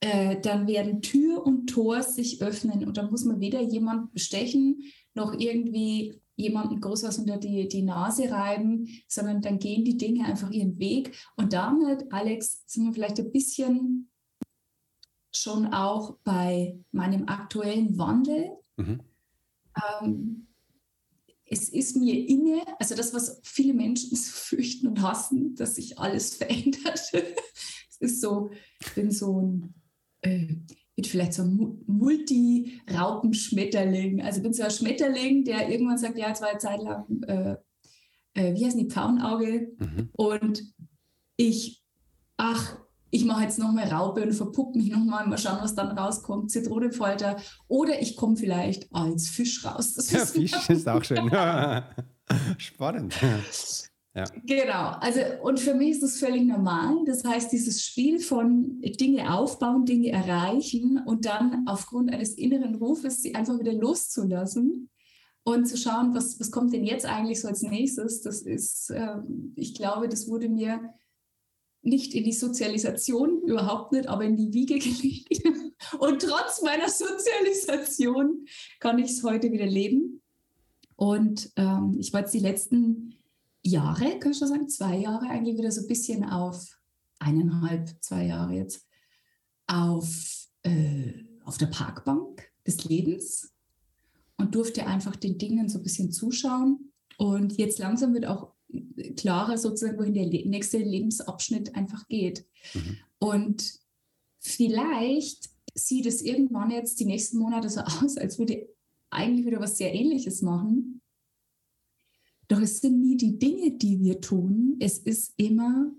äh, 0.00 0.40
dann 0.40 0.66
werden 0.66 1.02
Tür 1.02 1.44
und 1.46 1.66
Tor 1.66 2.02
sich 2.02 2.42
öffnen 2.42 2.86
und 2.86 2.96
dann 2.96 3.10
muss 3.10 3.24
man 3.24 3.40
weder 3.40 3.60
jemand 3.60 4.12
bestechen 4.12 4.82
noch 5.14 5.34
irgendwie 5.38 6.20
jemandem 6.36 6.80
groß 6.80 7.02
was 7.02 7.18
unter 7.18 7.36
die, 7.36 7.68
die 7.68 7.82
Nase 7.82 8.30
reiben, 8.30 8.88
sondern 9.08 9.42
dann 9.42 9.58
gehen 9.58 9.84
die 9.84 9.98
Dinge 9.98 10.24
einfach 10.24 10.50
ihren 10.50 10.78
Weg. 10.78 11.14
Und 11.36 11.52
damit, 11.52 12.12
Alex, 12.12 12.62
sind 12.66 12.86
wir 12.86 12.92
vielleicht 12.94 13.18
ein 13.18 13.30
bisschen 13.30 14.10
schon 15.32 15.72
auch 15.72 16.16
bei 16.24 16.78
meinem 16.92 17.28
aktuellen 17.28 17.98
Wandel. 17.98 18.50
Mhm. 18.76 19.00
Ähm, 20.00 20.46
es 21.44 21.68
ist 21.68 21.96
mir 21.96 22.14
inne, 22.28 22.62
also 22.78 22.94
das, 22.94 23.12
was 23.12 23.40
viele 23.42 23.74
Menschen 23.74 24.08
so 24.16 24.32
fürchten 24.32 24.88
und 24.88 25.02
hassen, 25.02 25.54
dass 25.56 25.76
sich 25.76 25.98
alles 25.98 26.34
verändert. 26.36 27.12
es 27.12 27.96
ist 27.98 28.20
so, 28.20 28.50
ich 28.80 28.94
bin 28.94 29.10
so 29.10 29.40
ein 29.40 29.74
äh, 30.22 30.56
bin 30.96 31.04
vielleicht 31.04 31.34
so 31.34 31.42
ein 31.42 31.82
Multi-Raupenschmetterling. 31.86 34.22
Also 34.22 34.42
bin 34.42 34.52
so 34.52 34.62
ein 34.62 34.70
Schmetterling, 34.70 35.44
der 35.44 35.68
irgendwann 35.68 35.98
sagt, 35.98 36.18
ja, 36.18 36.26
eine 36.26 36.58
Zeit 36.58 36.82
lang, 36.82 37.22
äh, 37.22 37.56
äh, 38.34 38.54
wie 38.54 38.66
heißen 38.66 38.78
die, 38.78 38.90
Pfauenauge. 38.90 39.72
Mhm. 39.78 40.10
Und 40.12 40.62
ich, 41.36 41.82
ach, 42.36 42.76
ich 43.10 43.24
mache 43.24 43.42
jetzt 43.42 43.58
nochmal 43.58 43.88
Raupe 43.88 44.22
und 44.22 44.32
verpuppe 44.32 44.78
mich 44.78 44.90
nochmal, 44.90 45.26
mal 45.26 45.38
schauen, 45.38 45.58
was 45.60 45.74
dann 45.74 45.98
rauskommt, 45.98 46.50
Zitronenfolter. 46.50 47.36
Oder 47.66 48.00
ich 48.00 48.16
komme 48.16 48.36
vielleicht 48.36 48.86
als 48.92 49.28
Fisch 49.28 49.64
raus. 49.64 49.94
Das 49.94 50.10
ja, 50.10 50.26
Fisch 50.26 50.68
ist 50.68 50.88
auch 50.88 51.02
schön. 51.02 51.30
Spannend. 52.58 53.14
Ja. 54.14 54.24
Genau, 54.44 54.96
also 55.00 55.20
und 55.42 55.60
für 55.60 55.74
mich 55.74 55.90
ist 55.90 56.02
das 56.02 56.18
völlig 56.18 56.42
normal. 56.42 56.96
Das 57.06 57.24
heißt, 57.24 57.52
dieses 57.52 57.84
Spiel 57.84 58.18
von 58.18 58.80
Dinge 58.80 59.32
aufbauen, 59.32 59.84
Dinge 59.84 60.10
erreichen 60.10 61.00
und 61.06 61.26
dann 61.26 61.64
aufgrund 61.66 62.12
eines 62.12 62.34
inneren 62.34 62.74
Rufes 62.74 63.22
sie 63.22 63.36
einfach 63.36 63.58
wieder 63.60 63.72
loszulassen 63.72 64.90
und 65.44 65.66
zu 65.66 65.76
schauen, 65.76 66.12
was, 66.14 66.40
was 66.40 66.50
kommt 66.50 66.72
denn 66.72 66.84
jetzt 66.84 67.06
eigentlich 67.06 67.40
so 67.40 67.48
als 67.48 67.62
nächstes, 67.62 68.20
das 68.20 68.42
ist, 68.42 68.90
äh, 68.90 69.16
ich 69.54 69.74
glaube, 69.74 70.08
das 70.08 70.28
wurde 70.28 70.48
mir 70.48 70.92
nicht 71.82 72.14
in 72.14 72.24
die 72.24 72.32
Sozialisation, 72.32 73.42
überhaupt 73.42 73.92
nicht, 73.92 74.08
aber 74.08 74.24
in 74.24 74.36
die 74.36 74.52
Wiege 74.52 74.78
gelegt. 74.78 75.42
Und 75.98 76.22
trotz 76.22 76.62
meiner 76.62 76.88
Sozialisation 76.88 78.44
kann 78.80 78.98
ich 78.98 79.10
es 79.10 79.22
heute 79.22 79.50
wieder 79.52 79.66
leben. 79.66 80.20
Und 80.96 81.50
ähm, 81.56 81.96
ich 81.98 82.12
war 82.12 82.20
jetzt 82.20 82.34
die 82.34 82.40
letzten 82.40 83.14
Jahre, 83.62 84.18
kann 84.18 84.32
ich 84.32 84.38
schon 84.38 84.48
sagen, 84.48 84.68
zwei 84.68 84.96
Jahre 84.96 85.28
eigentlich 85.28 85.58
wieder 85.58 85.70
so 85.70 85.82
ein 85.82 85.86
bisschen 85.86 86.24
auf 86.24 86.78
eineinhalb, 87.18 87.94
zwei 88.00 88.26
Jahre 88.26 88.54
jetzt, 88.54 88.86
auf, 89.66 90.46
äh, 90.62 91.12
auf 91.44 91.58
der 91.58 91.66
Parkbank 91.66 92.50
des 92.66 92.84
Lebens 92.84 93.52
und 94.36 94.54
durfte 94.54 94.86
einfach 94.86 95.16
den 95.16 95.38
Dingen 95.38 95.68
so 95.68 95.78
ein 95.78 95.82
bisschen 95.82 96.10
zuschauen. 96.12 96.92
Und 97.18 97.58
jetzt 97.58 97.78
langsam 97.78 98.14
wird 98.14 98.26
auch 98.26 98.54
klarer 99.16 99.58
sozusagen, 99.58 99.98
wohin 99.98 100.14
der 100.14 100.26
nächste 100.26 100.78
Lebensabschnitt 100.78 101.74
einfach 101.74 102.08
geht. 102.08 102.46
Mhm. 102.74 102.96
Und 103.18 103.80
vielleicht 104.38 105.50
sieht 105.74 106.06
es 106.06 106.22
irgendwann 106.22 106.70
jetzt 106.70 106.98
die 107.00 107.04
nächsten 107.04 107.38
Monate 107.38 107.68
so 107.68 107.80
aus, 108.02 108.16
als 108.16 108.38
würde 108.38 108.54
ich 108.54 108.66
eigentlich 109.10 109.46
wieder 109.46 109.60
was 109.60 109.76
sehr 109.76 109.94
Ähnliches 109.94 110.40
machen. 110.42 111.00
Doch 112.50 112.60
es 112.60 112.80
sind 112.80 113.00
nie 113.00 113.16
die 113.16 113.38
Dinge, 113.38 113.70
die 113.70 114.00
wir 114.00 114.20
tun. 114.20 114.76
Es 114.80 114.98
ist 114.98 115.34
immer 115.36 115.92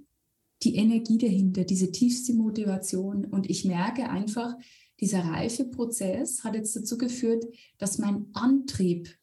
die 0.64 0.76
Energie 0.76 1.18
dahinter, 1.18 1.64
diese 1.64 1.94
tiefste 1.94 2.34
Motivation. 2.34 3.24
Und 3.24 3.50
ich 3.50 3.64
merke 3.64 4.10
einfach, 4.10 4.58
dieser 5.00 5.24
Reifeprozess 5.24 6.44
hat 6.44 6.56
jetzt 6.56 6.76
dazu 6.76 6.98
geführt, 6.98 7.46
dass 7.78 8.00
mein 8.00 8.26
Antrieb 8.34 9.18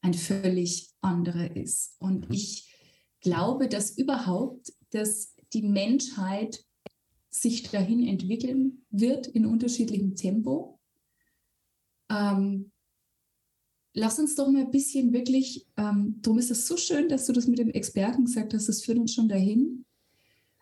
ein 0.00 0.12
völlig 0.12 0.90
anderer 1.00 1.54
ist. 1.54 1.94
Und 2.00 2.28
mhm. 2.28 2.34
ich 2.34 2.74
glaube, 3.20 3.68
dass 3.68 3.96
überhaupt, 3.96 4.72
dass 4.90 5.36
die 5.52 5.62
Menschheit 5.62 6.64
sich 7.28 7.62
dahin 7.70 8.04
entwickeln 8.04 8.84
wird 8.90 9.28
in 9.28 9.46
unterschiedlichem 9.46 10.16
Tempo. 10.16 10.80
Ähm, 12.10 12.72
lass 13.92 14.18
uns 14.18 14.34
doch 14.34 14.48
mal 14.50 14.62
ein 14.62 14.70
bisschen 14.70 15.12
wirklich, 15.12 15.66
ähm, 15.76 16.18
darum 16.22 16.38
ist 16.38 16.50
es 16.50 16.66
so 16.66 16.76
schön, 16.76 17.08
dass 17.08 17.26
du 17.26 17.32
das 17.32 17.46
mit 17.46 17.58
dem 17.58 17.70
Experten 17.70 18.24
gesagt 18.24 18.54
hast, 18.54 18.68
das 18.68 18.82
führt 18.82 18.98
uns 18.98 19.14
schon 19.14 19.28
dahin. 19.28 19.84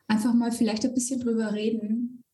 Einfach 0.07 0.33
mal 0.35 0.53
vielleicht 0.53 0.85
ein 0.85 0.95
bisschen 0.95 1.21
drüber 1.21 1.53
reden, 1.53 2.25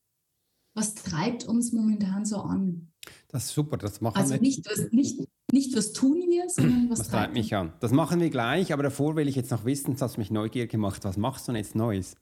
was 0.75 0.95
treibt 0.95 1.45
uns 1.45 1.73
momentan 1.73 2.25
so 2.25 2.39
an? 2.39 2.89
Das 3.29 3.47
ist 3.47 3.55
super, 3.55 3.77
das 3.77 4.01
machen 4.01 4.17
also 4.17 4.31
wir. 4.31 4.41
Also 4.41 4.43
nicht 4.43 4.67
was, 4.69 4.93
nicht, 4.93 5.21
nicht 5.53 5.77
was 5.77 5.93
tun 5.93 6.25
wir, 6.29 6.49
sondern 6.49 6.91
was, 6.91 7.01
was 7.01 7.09
treibt 7.09 7.35
mich 7.35 7.55
an. 7.55 7.73
Das 7.81 7.93
machen 7.93 8.21
wir 8.21 8.31
gleich, 8.31 8.73
aber 8.73 8.83
davor 8.83 9.17
will 9.17 9.29
ich 9.29 9.37
jetzt 9.37 9.51
noch 9.51 9.65
wissen, 9.65 9.93
das 9.93 10.03
hat 10.03 10.19
mich 10.19 10.31
neugierig 10.31 10.71
gemacht. 10.71 11.05
Was 11.05 11.17
machst 11.17 11.47
du 11.47 11.53
denn 11.53 11.63
jetzt 11.63 11.75
Neues? 11.75 12.17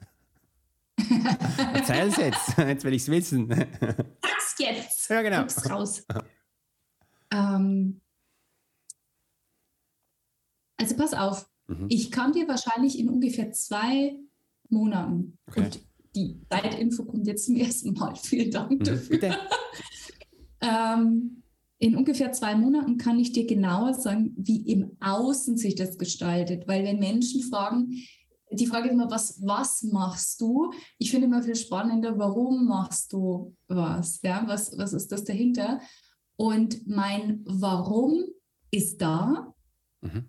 Erzähl 1.74 2.08
es 2.08 2.16
jetzt, 2.16 2.58
jetzt 2.58 2.84
will 2.84 2.94
ich 2.94 3.02
es 3.02 3.08
wissen. 3.08 3.48
Sag's 3.48 4.54
jetzt! 4.58 5.08
Ja, 5.08 5.22
genau. 5.22 5.44
raus. 5.70 6.04
ähm, 7.30 8.00
also 10.82 10.96
pass 10.96 11.14
auf, 11.14 11.48
mhm. 11.68 11.86
ich 11.88 12.10
kann 12.10 12.32
dir 12.32 12.48
wahrscheinlich 12.48 12.98
in 12.98 13.08
ungefähr 13.08 13.52
zwei 13.52 14.16
Monaten, 14.68 15.38
okay. 15.48 15.64
und 15.64 15.80
die 16.14 16.40
Zeitinfo 16.50 17.04
kommt 17.04 17.26
jetzt 17.26 17.46
zum 17.46 17.56
ersten 17.56 17.92
Mal, 17.92 18.14
vielen 18.22 18.50
Dank 18.50 18.70
mhm, 18.70 18.84
dafür. 18.84 19.36
ähm, 20.60 21.42
in 21.78 21.96
ungefähr 21.96 22.32
zwei 22.32 22.54
Monaten 22.54 22.96
kann 22.96 23.18
ich 23.18 23.32
dir 23.32 23.46
genauer 23.46 23.94
sagen, 23.94 24.34
wie 24.36 24.62
im 24.70 24.96
Außen 25.00 25.56
sich 25.56 25.74
das 25.74 25.98
gestaltet. 25.98 26.68
Weil 26.68 26.84
wenn 26.84 27.00
Menschen 27.00 27.42
fragen, 27.42 27.90
die 28.52 28.66
Frage 28.66 28.86
ist 28.86 28.92
immer, 28.92 29.10
was, 29.10 29.42
was 29.42 29.82
machst 29.82 30.40
du? 30.40 30.70
Ich 30.98 31.10
finde 31.10 31.26
immer 31.26 31.42
viel 31.42 31.56
spannender, 31.56 32.16
warum 32.18 32.66
machst 32.66 33.12
du 33.12 33.56
was? 33.66 34.20
Ja, 34.22 34.44
was, 34.46 34.78
was 34.78 34.92
ist 34.92 35.10
das 35.10 35.24
dahinter? 35.24 35.80
Und 36.36 36.86
mein 36.86 37.40
Warum 37.46 38.26
ist 38.70 39.00
da. 39.00 39.52
Mhm. 40.02 40.28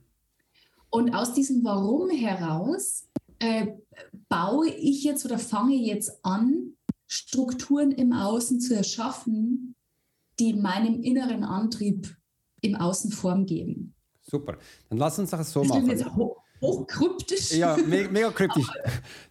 Und 0.94 1.16
aus 1.16 1.34
diesem 1.34 1.64
Warum 1.64 2.12
heraus 2.12 3.10
äh, 3.40 3.74
baue 4.30 4.70
ich 4.70 5.04
jetzt 5.04 5.26
oder 5.26 5.40
fange 5.40 5.74
jetzt 5.74 6.24
an, 6.24 6.76
Strukturen 7.08 7.92
im 7.92 8.14
Außen 8.14 8.60
zu 8.60 8.76
erschaffen, 8.76 9.76
die 10.38 10.54
meinem 10.54 11.02
inneren 11.02 11.44
Antrieb 11.44 12.16
im 12.62 12.76
Außen 12.76 13.12
Form 13.12 13.48
geben. 13.48 13.96
Super. 14.22 14.60
Dann 14.90 15.00
lass 15.00 15.18
uns 15.18 15.32
das 15.32 15.52
so 15.52 15.62
das 15.64 15.70
machen. 15.70 15.90
Hochkryptisch. 16.64 17.52
Ja, 17.52 17.76
me 17.88 18.08
mega 18.10 18.32
kryptisch. 18.32 18.68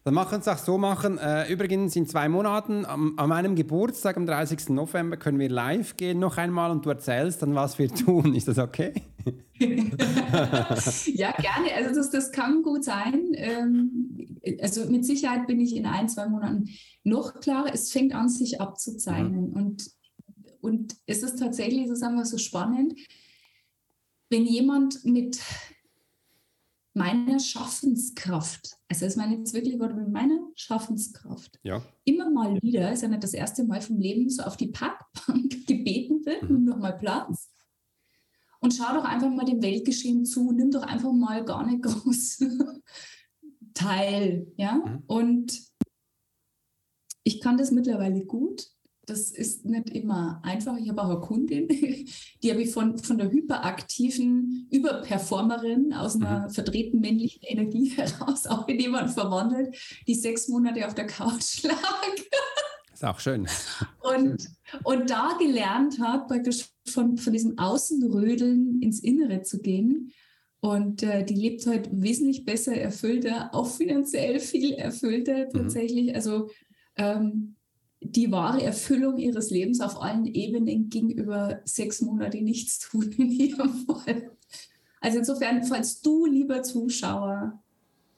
Dann 0.03 0.13
machen 0.13 0.33
wir 0.33 0.39
es 0.39 0.47
auch 0.47 0.59
so 0.59 0.77
machen. 0.77 1.17
Äh, 1.17 1.51
übrigens 1.51 1.95
in 1.95 2.05
zwei 2.05 2.29
Monaten, 2.29 2.85
am, 2.85 3.17
an 3.17 3.27
meinem 3.27 3.55
Geburtstag, 3.55 4.17
am 4.17 4.27
30. 4.27 4.69
November, 4.69 5.17
können 5.17 5.39
wir 5.39 5.49
live 5.49 5.97
gehen 5.97 6.19
noch 6.19 6.37
einmal 6.37 6.69
und 6.69 6.85
du 6.85 6.91
erzählst 6.91 7.41
dann, 7.41 7.55
was 7.55 7.79
wir 7.79 7.89
tun. 7.89 8.35
Ist 8.35 8.47
das 8.47 8.59
okay? 8.59 8.93
ja, 9.59 11.31
gerne. 11.31 11.73
Also 11.75 11.95
das, 11.95 12.11
das 12.11 12.31
kann 12.31 12.61
gut 12.61 12.83
sein. 12.83 13.31
Ähm, 13.33 14.39
also 14.61 14.85
mit 14.85 15.03
Sicherheit 15.03 15.47
bin 15.47 15.59
ich 15.59 15.75
in 15.75 15.87
ein, 15.87 16.09
zwei 16.09 16.27
Monaten 16.27 16.69
noch 17.03 17.39
klarer. 17.39 17.73
Es 17.73 17.91
fängt 17.91 18.13
an, 18.13 18.29
sich 18.29 18.61
abzuzeichnen. 18.61 19.49
Mhm. 19.49 19.55
Und, 19.55 19.89
und 20.61 20.95
es 21.07 21.23
ist 21.23 21.39
tatsächlich, 21.39 21.87
so 21.87 21.95
sagen 21.95 22.15
wir 22.15 22.25
so 22.25 22.37
spannend, 22.37 22.93
wenn 24.29 24.45
jemand 24.45 25.03
mit 25.03 25.39
meiner 26.93 27.39
Schaffenskraft. 27.39 28.77
Also 28.87 29.05
es 29.05 29.15
meine 29.15 29.37
jetzt 29.37 29.53
wirklich 29.53 29.77
mit 29.95 30.09
meiner 30.09 30.39
Schaffenskraft. 30.55 31.59
Ja. 31.63 31.83
Immer 32.03 32.29
mal 32.29 32.61
wieder, 32.61 32.91
ist 32.91 33.01
ja 33.01 33.07
nicht 33.07 33.23
das 33.23 33.33
erste 33.33 33.63
Mal 33.63 33.81
vom 33.81 33.97
Leben, 33.97 34.29
so 34.29 34.43
auf 34.43 34.57
die 34.57 34.67
Parkbank 34.67 35.65
gebeten 35.67 36.25
wird, 36.25 36.43
mhm. 36.43 36.49
nimm 36.49 36.65
doch 36.67 36.77
mal 36.77 36.97
Platz. 36.97 37.49
Und 38.59 38.73
schau 38.73 38.93
doch 38.93 39.03
einfach 39.03 39.29
mal 39.29 39.45
dem 39.45 39.61
Weltgeschehen 39.61 40.25
zu, 40.25 40.51
nimm 40.51 40.71
doch 40.71 40.83
einfach 40.83 41.11
mal 41.11 41.43
gar 41.43 41.65
nicht 41.65 41.81
groß 41.83 42.45
teil. 43.73 44.53
Ja? 44.57 44.75
Mhm. 44.75 45.03
Und 45.07 45.61
ich 47.23 47.41
kann 47.41 47.57
das 47.57 47.71
mittlerweile 47.71 48.25
gut 48.25 48.72
das 49.05 49.31
ist 49.31 49.65
nicht 49.65 49.89
immer 49.89 50.39
einfach. 50.43 50.77
Ich 50.77 50.89
habe 50.89 51.01
auch 51.01 51.09
eine 51.09 51.19
Kundin, 51.19 51.67
die 52.43 52.51
habe 52.51 52.61
ich 52.61 52.71
von, 52.71 52.97
von 52.97 53.17
der 53.17 53.31
hyperaktiven 53.31 54.67
Überperformerin 54.71 55.93
aus 55.93 56.15
einer 56.15 56.47
mhm. 56.47 56.49
verdrehten 56.51 57.01
männlichen 57.01 57.41
Energie 57.43 57.89
heraus 57.95 58.47
auch 58.47 58.67
in 58.67 58.79
jemanden 58.79 59.11
verwandelt, 59.11 59.75
die 60.07 60.15
sechs 60.15 60.47
Monate 60.47 60.85
auf 60.87 60.95
der 60.95 61.07
Couch 61.07 61.63
lag. 61.63 61.77
Ist 62.93 63.03
auch 63.03 63.19
schön. 63.19 63.47
Und, 64.01 64.47
und 64.83 65.09
da 65.09 65.35
gelernt 65.39 65.99
hat, 65.99 66.27
praktisch 66.27 66.69
von, 66.87 67.17
von 67.17 67.33
diesem 67.33 67.57
Außenrödeln 67.57 68.81
ins 68.81 68.99
Innere 69.01 69.41
zu 69.41 69.61
gehen. 69.61 70.11
Und 70.61 71.03
äh, 71.03 71.25
die 71.25 71.33
lebt 71.33 71.65
heute 71.67 71.89
wesentlich 71.91 72.45
besser 72.45 72.73
erfüllter, 72.73 73.53
auch 73.53 73.67
finanziell 73.67 74.39
viel 74.39 74.71
erfüllter 74.73 75.47
mhm. 75.47 75.49
tatsächlich. 75.51 76.11
Mhm. 76.11 76.15
Also 76.15 76.49
ähm, 76.95 77.55
die 78.05 78.31
wahre 78.31 78.63
Erfüllung 78.63 79.17
ihres 79.17 79.49
Lebens 79.49 79.81
auf 79.81 80.01
allen 80.01 80.25
Ebenen 80.25 80.89
gegenüber 80.89 81.61
sechs 81.65 82.01
Monate 82.01 82.41
nichts 82.41 82.79
tun 82.79 83.11
in 83.17 83.31
ihrem 83.31 83.85
Fall. 83.85 84.31
Also 85.01 85.19
insofern, 85.19 85.63
falls 85.63 86.01
du, 86.01 86.25
lieber 86.25 86.63
Zuschauer, 86.63 87.61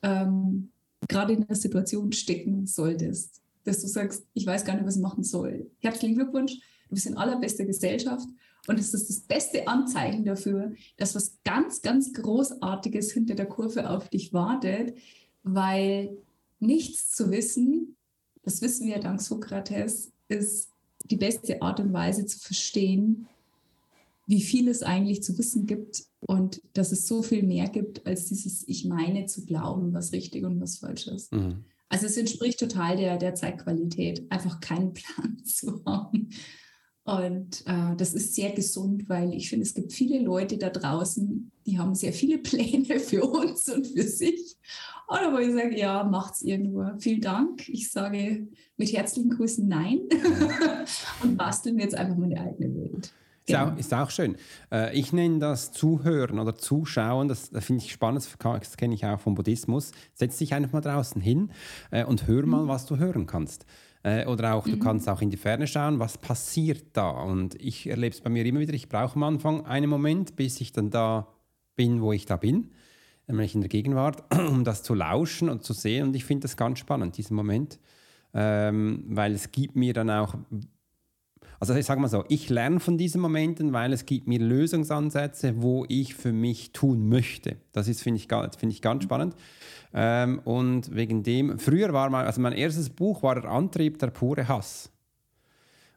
ähm, 0.02 0.70
gerade 1.08 1.34
in 1.34 1.44
einer 1.44 1.56
Situation 1.56 2.12
stecken 2.12 2.68
solltest, 2.68 3.42
dass 3.64 3.82
du 3.82 3.88
sagst, 3.88 4.26
ich 4.34 4.46
weiß 4.46 4.66
gar 4.66 4.76
nicht, 4.76 4.86
was 4.86 4.98
ich 4.98 5.02
machen 5.02 5.24
soll. 5.24 5.72
Herzlichen 5.80 6.16
Glückwunsch, 6.16 6.54
du 6.90 6.96
bist 6.96 7.08
in 7.08 7.18
allerbester 7.18 7.66
Gesellschaft 7.66 8.28
und 8.68 8.80
es 8.80 8.94
ist 8.94 9.10
das 9.10 9.22
beste 9.22 9.68
Anzeichen 9.68 10.26
dafür, 10.26 10.74
dass 10.98 11.16
was 11.16 11.38
ganz, 11.44 11.82
ganz 11.82 12.14
Großartiges 12.14 13.12
hinter 13.12 13.36
der 13.36 13.48
Kurve 13.48 13.90
auf 13.90 14.10
dich 14.10 14.34
wartet, 14.34 14.96
weil 15.44 16.18
nichts 16.60 17.10
zu 17.10 17.32
wissen 17.32 17.96
das 18.46 18.62
wissen 18.62 18.88
wir 18.88 19.00
dank 19.00 19.22
Sokrates, 19.22 20.12
ist 20.28 20.70
die 21.06 21.18
beste 21.18 21.62
Art 21.62 21.80
und 21.80 21.94
Weise 21.94 22.26
zu 22.26 22.40
verstehen, 22.40 23.28
wie 24.28 24.42
viel 24.42 24.68
es 24.70 24.82
eigentlich 24.82 25.22
zu 25.22 25.38
wissen 25.38 25.66
gibt 25.66 26.06
und 26.22 26.62
dass 26.74 26.92
es 26.92 27.08
so 27.08 27.22
viel 27.22 27.44
mehr 27.44 27.68
gibt, 27.70 28.08
als 28.08 28.26
dieses 28.26 28.68
Ich 28.68 28.86
meine 28.86 29.26
zu 29.26 29.46
glauben, 29.46 29.94
was 29.94 30.14
richtig 30.14 30.46
und 30.46 30.60
was 30.62 30.78
falsch 30.78 31.08
ist. 31.08 31.32
Mhm. 31.32 31.66
Also 31.90 32.08
es 32.08 32.18
entspricht 32.18 32.60
total 32.60 32.98
der, 32.98 33.18
der 33.18 33.36
Zeitqualität, 33.36 34.26
einfach 34.32 34.60
keinen 34.60 34.94
Plan 34.94 35.44
zu 35.44 35.84
haben. 35.86 36.30
Und 37.06 37.64
äh, 37.68 37.96
das 37.96 38.16
ist 38.16 38.34
sehr 38.34 38.52
gesund, 38.52 39.08
weil 39.08 39.32
ich 39.36 39.50
finde, 39.50 39.64
es 39.64 39.76
gibt 39.76 39.94
viele 39.94 40.20
Leute 40.20 40.58
da 40.58 40.72
draußen, 40.72 41.52
die 41.68 41.78
haben 41.78 41.94
sehr 41.94 42.12
viele 42.12 42.38
Pläne 42.40 43.00
für 43.00 43.24
uns 43.24 43.70
und 43.70 43.86
für 43.88 44.04
sich. 44.04 44.58
Oder 45.08 45.32
wo 45.32 45.38
ich 45.38 45.54
sage, 45.54 45.78
ja, 45.78 46.04
macht's 46.04 46.42
ihr 46.42 46.58
nur. 46.58 46.96
Vielen 46.98 47.22
Dank. 47.22 47.70
Ich 47.70 47.92
sage 47.92 48.48
mit 48.78 48.92
herzlichen 48.92 49.30
Grüßen 49.30 49.68
Nein 49.68 50.00
und 51.22 51.38
basteln 51.38 51.78
jetzt 51.78 51.94
einfach 51.94 52.18
mal 52.18 52.26
eine 52.26 52.42
eigene 52.42 52.74
Welt. 52.74 53.14
Ist, 53.46 53.56
auch, 53.56 53.66
genau. 53.66 53.78
ist 53.78 53.94
auch 53.94 54.10
schön. 54.10 54.38
Äh, 54.72 54.98
ich 54.98 55.14
nenne 55.14 55.38
das 55.38 55.72
Zuhören 55.72 56.40
oder 56.40 56.56
Zuschauen, 56.56 57.28
das, 57.28 57.52
das 57.52 57.64
finde 57.64 57.84
ich 57.84 57.92
spannend, 57.92 58.28
das 58.40 58.78
kenne 58.78 58.96
ich 58.96 59.06
auch 59.06 59.20
vom 59.20 59.36
Buddhismus. 59.36 59.92
Setz 60.16 60.38
dich 60.40 60.56
einfach 60.56 60.74
mal 60.74 60.82
draußen 60.82 61.22
hin 61.22 61.52
äh, 61.92 62.04
und 62.04 62.26
hör 62.26 62.48
mal, 62.48 62.64
mhm. 62.64 62.68
was 62.68 62.88
du 62.88 62.98
hören 62.98 63.28
kannst. 63.28 63.68
Äh, 64.06 64.28
oder 64.28 64.54
auch, 64.54 64.66
du 64.66 64.76
mhm. 64.76 64.82
kannst 64.82 65.10
auch 65.10 65.22
in 65.22 65.32
die 65.32 65.38
Ferne 65.38 65.66
schauen, 65.66 65.98
was 65.98 66.20
passiert 66.20 66.86
da. 66.94 67.10
Und 67.10 67.56
ich 67.56 67.90
erlebe 67.90 68.14
es 68.14 68.22
bei 68.22 68.30
mir 68.30 68.46
immer 68.46 68.60
wieder, 68.60 68.76
ich 68.76 68.88
brauche 68.88 69.16
am 69.16 69.24
Anfang 69.24 69.66
einen 69.66 69.90
Moment, 69.90 70.36
bis 70.36 70.62
ich 70.62 70.72
dann 70.72 70.92
da 70.92 71.28
bin, 71.76 72.02
wo 72.02 72.14
ich 72.14 72.28
da 72.28 72.38
bin, 72.38 72.70
nämlich 73.28 73.56
in 73.56 73.62
der 73.62 73.70
Gegenwart, 73.70 74.24
um 74.50 74.64
das 74.64 74.84
zu 74.84 74.94
lauschen 74.94 75.50
und 75.50 75.64
zu 75.64 75.74
sehen. 75.74 76.10
Und 76.10 76.16
ich 76.16 76.24
finde 76.24 76.44
das 76.44 76.56
ganz 76.56 76.78
spannend, 76.78 77.18
diesen 77.18 77.36
Moment, 77.36 77.80
ähm, 78.36 79.06
weil 79.08 79.34
es 79.34 79.52
gibt 79.52 79.76
mir 79.76 79.94
dann 79.94 80.12
auch 80.12 80.36
also 81.60 81.74
ich 81.74 81.86
sage 81.86 82.02
mal 82.02 82.08
so, 82.08 82.26
ich 82.30 82.50
lerne 82.50 82.80
von 82.80 82.98
diesen 82.98 83.22
Momenten, 83.22 83.74
weil 83.74 83.94
es 83.94 84.06
gibt 84.06 84.28
mir 84.28 84.40
Lösungsansätze, 84.40 85.62
wo 85.62 85.86
ich 85.88 86.16
für 86.16 86.34
mich 86.34 86.74
tun 86.74 87.08
möchte. 87.10 87.58
Das 87.72 87.88
ist, 87.88 88.04
finde 88.04 88.20
ich, 88.20 88.28
find 88.58 88.72
ich 88.72 88.82
ganz 88.82 89.04
spannend. 89.04 89.36
Ähm, 89.94 90.42
und 90.44 90.94
wegen 90.94 91.24
dem, 91.24 91.58
früher 91.58 91.94
war 91.94 92.10
mal, 92.10 92.26
also 92.26 92.42
mein 92.42 92.54
erstes 92.54 92.90
Buch 92.90 93.24
war 93.24 93.36
der 93.36 93.50
Antrieb, 93.50 93.98
der 94.00 94.08
pure 94.08 94.48
Hass. 94.48 94.92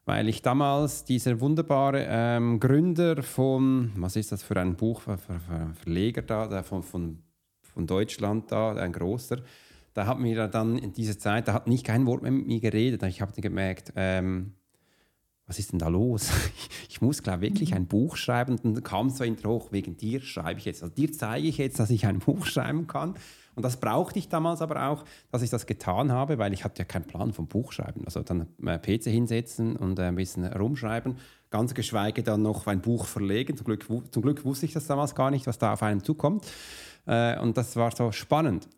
Weil 0.05 0.29
ich 0.29 0.41
damals 0.41 1.05
dieser 1.05 1.41
wunderbare 1.41 2.07
ähm, 2.09 2.61
Gründer 2.61 3.23
von, 3.23 3.93
was 3.97 4.17
ist 4.17 4.33
das 4.33 4.43
für 4.43 4.59
ein 4.59 4.77
Buch, 4.77 5.03
für, 5.03 5.19
für, 5.19 5.39
für 5.39 5.75
Verleger 5.83 6.23
da, 6.23 6.47
der 6.47 6.63
von, 6.63 6.83
von, 6.83 7.19
von 7.61 7.87
Deutschland 7.87 8.51
da, 8.51 8.73
ein 8.75 8.93
großer, 8.93 9.43
da 9.93 10.07
hat 10.07 10.21
mir 10.21 10.47
dann 10.47 10.79
in 10.79 10.93
dieser 10.93 11.19
Zeit, 11.19 11.49
da 11.49 11.53
hat 11.53 11.67
nicht 11.67 11.85
kein 11.85 12.07
Wort 12.07 12.23
mehr 12.23 12.31
mit 12.31 12.47
mir 12.47 12.61
geredet. 12.61 13.03
Ich 13.03 13.21
habe 13.21 13.39
gemerkt, 13.41 13.93
ähm, 13.97 14.55
was 15.49 15.59
ist 15.59 15.73
denn 15.73 15.79
da 15.81 15.89
los? 15.89 16.31
Ich 16.89 17.01
muss, 17.01 17.21
ich, 17.21 17.41
wirklich 17.41 17.75
ein 17.75 17.87
Buch 17.87 18.17
schreiben. 18.17 18.59
Und 18.63 18.77
dann 18.77 18.83
kam 18.83 19.09
so 19.11 19.25
hinter 19.25 19.49
hoch, 19.49 19.73
wegen 19.73 19.97
dir 19.97 20.21
schreibe 20.21 20.59
ich 20.59 20.67
jetzt. 20.67 20.83
Also 20.83 20.95
dir 20.95 21.13
zeige 21.13 21.47
ich 21.47 21.59
jetzt, 21.59 21.79
dass 21.79 21.91
ich 21.91 22.07
ein 22.07 22.19
Buch 22.27 22.47
schreiben 22.47 22.87
kann. 22.87 23.15
Und 23.55 23.63
das 23.63 23.79
brauchte 23.79 24.19
ich 24.19 24.29
damals 24.29 24.63
aber 24.63 24.89
auch, 24.89 25.05
dass 25.33 25.43
ich 25.43 25.51
das 25.51 25.67
getan 25.67 26.13
habe, 26.13 26.39
weil 26.39 26.53
ich 26.53 26.65
hatte 26.65 26.81
ja 26.81 26.85
keinen 26.85 27.07
Plan 27.07 27.33
vom 27.33 27.47
Buchschreiben. 27.49 28.05
Also 28.05 28.23
dann 28.23 28.47
äh, 28.65 28.79
PC 28.79 29.05
hinsetzen 29.05 29.77
und 29.77 29.99
äh, 29.99 30.03
ein 30.03 30.17
bisschen 30.17 30.45
rumschreiben, 30.45 31.17
ganz 31.51 31.75
geschweige 31.75 32.23
dann 32.23 32.43
noch 32.43 32.67
ein 32.67 32.81
Buch 32.81 33.07
verlegen. 33.07 33.57
Zum 33.57 33.65
Glück, 33.65 33.87
zum 33.87 34.23
Glück 34.23 34.45
wusste 34.45 34.67
ich 34.67 34.75
das 34.75 34.87
damals 34.87 35.15
gar 35.15 35.31
nicht, 35.31 35.47
was 35.47 35.59
da 35.59 35.73
auf 35.73 35.83
einen 35.83 36.05
zukommt. 36.05 36.47
Äh, 37.07 37.39
und 37.41 37.57
das 37.57 37.75
war 37.77 37.95
so 37.95 38.13
spannend. 38.13 38.69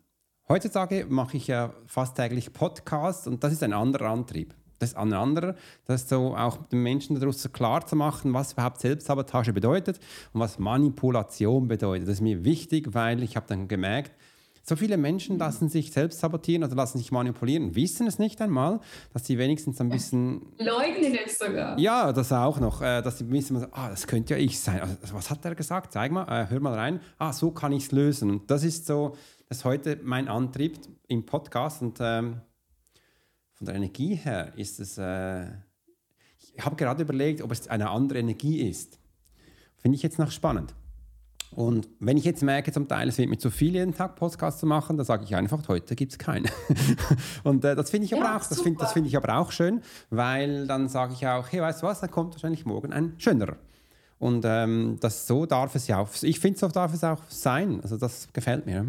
Heutzutage 0.47 1.05
mache 1.07 1.37
ich 1.37 1.47
ja 1.47 1.73
fast 1.85 2.15
täglich 2.15 2.51
Podcasts 2.51 3.27
und 3.27 3.43
das 3.43 3.53
ist 3.53 3.63
ein 3.63 3.73
anderer 3.73 4.09
Antrieb 4.09 4.55
das 4.81 4.95
an 4.95 5.13
anderer, 5.13 5.55
das 5.85 6.09
so 6.09 6.35
auch 6.35 6.57
den 6.67 6.83
Menschen 6.83 7.19
daraus 7.19 7.47
klar 7.51 7.85
zu 7.85 7.95
machen, 7.95 8.33
was 8.33 8.53
überhaupt 8.53 8.79
Selbstsabotage 8.79 9.53
bedeutet 9.53 9.99
und 10.33 10.41
was 10.41 10.59
Manipulation 10.59 11.67
bedeutet. 11.67 12.07
Das 12.07 12.15
ist 12.15 12.21
mir 12.21 12.43
wichtig, 12.43 12.93
weil 12.93 13.23
ich 13.23 13.35
habe 13.35 13.45
dann 13.47 13.67
gemerkt, 13.67 14.11
so 14.63 14.75
viele 14.75 14.97
Menschen 14.97 15.39
lassen 15.39 15.69
sich 15.69 15.91
selbst 15.91 16.19
sabotieren 16.19 16.63
oder 16.63 16.75
lassen 16.75 16.99
sich 16.99 17.11
manipulieren, 17.11 17.75
wissen 17.75 18.05
es 18.07 18.19
nicht 18.19 18.41
einmal, 18.41 18.79
dass 19.11 19.25
sie 19.25 19.37
wenigstens 19.37 19.81
ein 19.81 19.89
bisschen. 19.89 20.53
Leugnen 20.59 21.17
es 21.25 21.39
sogar. 21.39 21.79
Ja, 21.79 22.13
das 22.13 22.31
auch 22.31 22.59
noch. 22.59 22.81
Äh, 22.81 23.01
dass 23.01 23.17
sie 23.17 23.29
wissen, 23.31 23.65
ah, 23.71 23.89
das 23.89 24.05
könnte 24.05 24.35
ja 24.35 24.39
ich 24.39 24.59
sein. 24.59 24.81
Also, 24.81 25.15
was 25.15 25.29
hat 25.29 25.43
er 25.45 25.55
gesagt? 25.55 25.93
Zeig 25.93 26.11
mal, 26.11 26.25
äh, 26.27 26.47
hör 26.49 26.59
mal 26.59 26.75
rein. 26.75 27.01
Ah, 27.17 27.33
so 27.33 27.51
kann 27.51 27.71
ich 27.71 27.85
es 27.85 27.91
lösen. 27.91 28.29
Und 28.29 28.51
das 28.51 28.63
ist 28.63 28.85
so, 28.85 29.15
das 29.49 29.59
ist 29.59 29.65
heute 29.65 29.99
mein 30.03 30.27
Antrieb 30.27 30.77
im 31.07 31.25
Podcast. 31.25 31.81
Und 31.81 31.97
ähm, 31.99 32.41
von 33.61 33.67
der 33.67 33.75
Energie 33.75 34.15
her 34.15 34.53
ist 34.55 34.79
es, 34.79 34.97
äh, 34.97 35.45
ich 36.39 36.65
habe 36.65 36.75
gerade 36.75 37.03
überlegt, 37.03 37.43
ob 37.43 37.51
es 37.51 37.67
eine 37.67 37.91
andere 37.91 38.17
Energie 38.17 38.67
ist. 38.67 38.97
Finde 39.77 39.97
ich 39.97 40.01
jetzt 40.01 40.17
noch 40.17 40.31
spannend. 40.31 40.73
Und 41.51 41.87
wenn 41.99 42.17
ich 42.17 42.23
jetzt 42.23 42.41
merke, 42.41 42.71
zum 42.71 42.87
Teil, 42.87 43.07
es 43.07 43.19
wird 43.19 43.29
mir 43.29 43.37
zu 43.37 43.51
viel, 43.51 43.75
jeden 43.75 43.93
Tag 43.93 44.15
Podcast 44.15 44.57
zu 44.57 44.65
machen, 44.65 44.97
dann 44.97 45.05
sage 45.05 45.25
ich 45.25 45.35
einfach, 45.35 45.67
heute 45.67 45.95
gibt 45.95 46.11
es 46.11 46.17
keinen. 46.17 46.49
und 47.43 47.63
äh, 47.63 47.75
das 47.75 47.91
finde 47.91 48.05
ich, 48.05 48.15
aber 48.15 48.23
ja, 48.23 48.37
auch, 48.37 48.43
das 48.43 48.61
find, 48.61 48.81
das 48.81 48.93
find 48.93 49.05
ich 49.05 49.15
aber 49.15 49.37
auch 49.37 49.51
schön, 49.51 49.81
weil 50.09 50.65
dann 50.65 50.89
sage 50.89 51.13
ich 51.13 51.27
auch, 51.27 51.51
hey, 51.51 51.61
weißt 51.61 51.83
du 51.83 51.85
was, 51.85 51.99
dann 51.99 52.09
kommt 52.09 52.33
wahrscheinlich 52.33 52.65
morgen 52.65 52.91
ein 52.91 53.13
schönerer. 53.19 53.57
Und 54.17 54.43
ähm, 54.43 54.97
das, 55.01 55.27
so 55.27 55.45
darf 55.45 55.75
es 55.75 55.85
ja 55.85 55.99
auch, 55.99 56.09
ich 56.23 56.39
finde, 56.39 56.57
so 56.57 56.67
darf 56.67 56.95
es 56.95 57.03
auch 57.03 57.21
sein. 57.27 57.79
Also 57.81 57.97
das 57.97 58.33
gefällt 58.33 58.65
mir. 58.65 58.87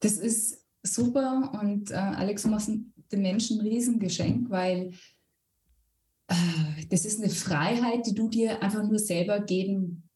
Das 0.00 0.12
ist 0.12 0.67
super 0.94 1.58
und 1.60 1.90
äh, 1.90 1.94
Alex, 1.94 2.42
du 2.42 2.48
machst 2.48 2.70
den 3.12 3.22
Menschen 3.22 3.60
ein 3.60 3.66
Riesengeschenk, 3.66 4.50
weil 4.50 4.92
äh, 6.28 6.86
das 6.90 7.04
ist 7.04 7.20
eine 7.20 7.30
Freiheit, 7.30 8.06
die 8.06 8.14
du 8.14 8.28
dir 8.28 8.62
einfach 8.62 8.82
nur 8.82 8.98
selber 8.98 9.40
geben 9.40 10.08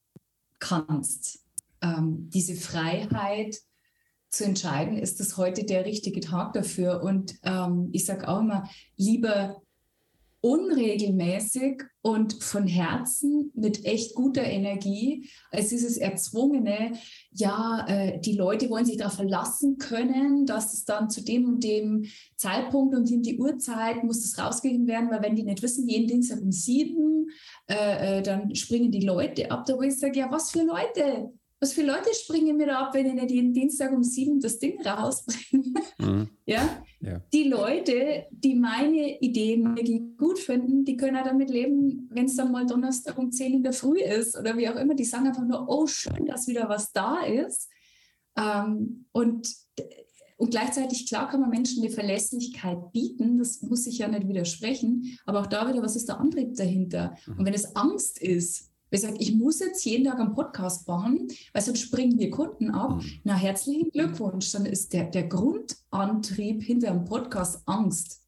kannst. 0.58 1.40
Ähm, 1.80 2.28
diese 2.30 2.54
Freiheit 2.54 3.56
zu 4.28 4.44
entscheiden, 4.44 4.96
ist 4.96 5.20
das 5.20 5.37
heute 5.37 5.64
der 5.64 5.85
richtige 5.85 6.20
Tag 6.20 6.52
dafür? 6.52 7.02
Und 7.02 7.35
ähm, 7.42 7.90
ich 7.92 8.06
sage 8.06 8.28
auch 8.28 8.40
immer, 8.40 8.68
lieber 8.96 9.62
unregelmäßig 10.42 11.85
und 12.02 12.42
von 12.42 12.66
Herzen 12.66 13.52
mit 13.55 13.85
echt 13.85 14.16
guter 14.16 14.42
Energie, 14.42 15.31
als 15.52 15.68
dieses 15.68 15.96
erzwungene, 15.96 16.94
ja, 17.31 17.87
äh, 17.88 18.20
die 18.20 18.37
Leute 18.37 18.68
wollen 18.68 18.85
sich 18.85 18.96
darauf 18.96 19.14
verlassen 19.14 19.78
können, 19.78 20.44
dass 20.44 20.74
es 20.74 20.85
dann 20.85 21.09
zu 21.09 21.22
dem 21.22 21.46
und 21.46 21.62
dem 21.62 22.07
Zeitpunkt 22.37 22.96
und 22.96 23.09
in 23.09 23.22
die 23.22 23.38
Uhrzeit 23.38 24.02
muss 24.02 24.24
es 24.24 24.37
rausgegeben 24.37 24.88
werden, 24.88 25.11
weil 25.11 25.22
wenn 25.22 25.37
die 25.37 25.44
nicht 25.44 25.62
wissen, 25.62 25.88
jeden 25.88 26.09
Dienstag 26.09 26.42
um 26.42 26.50
sieben, 26.50 27.28
äh, 27.70 28.18
äh, 28.18 28.22
dann 28.22 28.52
springen 28.57 28.90
die 28.90 29.07
Leute 29.07 29.48
ab. 29.52 29.64
Da 29.64 29.76
wo 29.76 29.83
ich 29.83 29.96
sage, 29.96 30.18
ja, 30.18 30.31
was 30.31 30.50
für 30.50 30.64
Leute? 30.64 31.33
Was 31.62 31.75
für 31.75 31.85
Leute 31.85 32.12
springen 32.12 32.57
mir 32.57 32.66
da 32.66 32.81
ab, 32.81 32.94
wenn 32.94 33.07
ich 33.07 33.14
nicht 33.14 33.31
jeden 33.31 33.53
Dienstag 33.53 33.92
um 33.92 34.03
sieben 34.03 34.40
das 34.40 34.59
Ding 34.59 34.85
rausbringe? 34.85 35.72
Mhm. 35.96 36.29
ja? 36.44 36.83
ja? 36.98 37.22
Die 37.33 37.44
Leute, 37.44 38.27
die 38.33 38.57
meine 38.57 39.20
Ideen 39.20 40.16
gut 40.16 40.40
finden, 40.40 40.85
die 40.85 40.96
können 40.96 41.16
auch 41.16 41.22
damit 41.22 41.51
leben, 41.51 42.09
wenn 42.11 42.25
es 42.25 42.35
dann 42.35 42.51
mal 42.51 42.66
Donnerstag 42.66 43.16
um 43.16 43.31
zehn 43.31 43.55
in 43.55 43.62
der 43.62 43.72
Früh 43.72 44.01
ist 44.01 44.37
oder 44.37 44.57
wie 44.57 44.68
auch 44.68 44.75
immer. 44.75 44.96
Die 44.96 45.05
sagen 45.05 45.29
einfach 45.29 45.46
nur, 45.46 45.68
oh, 45.68 45.87
schön, 45.87 46.27
dass 46.27 46.48
wieder 46.48 46.68
was 46.68 46.90
da 46.90 47.20
ist. 47.20 47.70
Ähm, 48.37 49.07
und, 49.12 49.48
und 50.38 50.51
gleichzeitig, 50.51 51.07
klar, 51.07 51.29
kann 51.29 51.42
man 51.42 51.51
Menschen 51.51 51.85
eine 51.85 51.92
Verlässlichkeit 51.92 52.90
bieten. 52.90 53.38
Das 53.38 53.62
muss 53.62 53.87
ich 53.87 53.98
ja 53.98 54.09
nicht 54.09 54.27
widersprechen. 54.27 55.16
Aber 55.27 55.42
auch 55.42 55.46
da 55.46 55.68
wieder, 55.68 55.81
was 55.81 55.94
ist 55.94 56.09
der 56.09 56.18
Antrieb 56.18 56.57
dahinter? 56.57 57.14
Mhm. 57.25 57.38
Und 57.38 57.46
wenn 57.46 57.55
es 57.55 57.77
Angst 57.77 58.20
ist, 58.20 58.71
Wer 58.92 59.00
sagt, 59.00 59.22
ich 59.22 59.35
muss 59.35 59.59
jetzt 59.61 59.83
jeden 59.87 60.05
Tag 60.05 60.20
einen 60.20 60.35
Podcast 60.35 60.87
machen, 60.87 61.26
weil 61.55 61.62
sonst 61.62 61.81
springen 61.81 62.14
mir 62.14 62.28
Kunden 62.28 62.70
ab. 62.72 63.02
Mhm. 63.02 63.20
Na, 63.24 63.35
herzlichen 63.35 63.90
Glückwunsch. 63.90 64.52
Dann 64.52 64.66
ist 64.66 64.92
der, 64.92 65.05
der 65.05 65.28
Grundantrieb 65.28 66.62
hinter 66.62 66.90
einem 66.90 67.07
Podcast 67.07 67.62
Angst. 67.64 68.20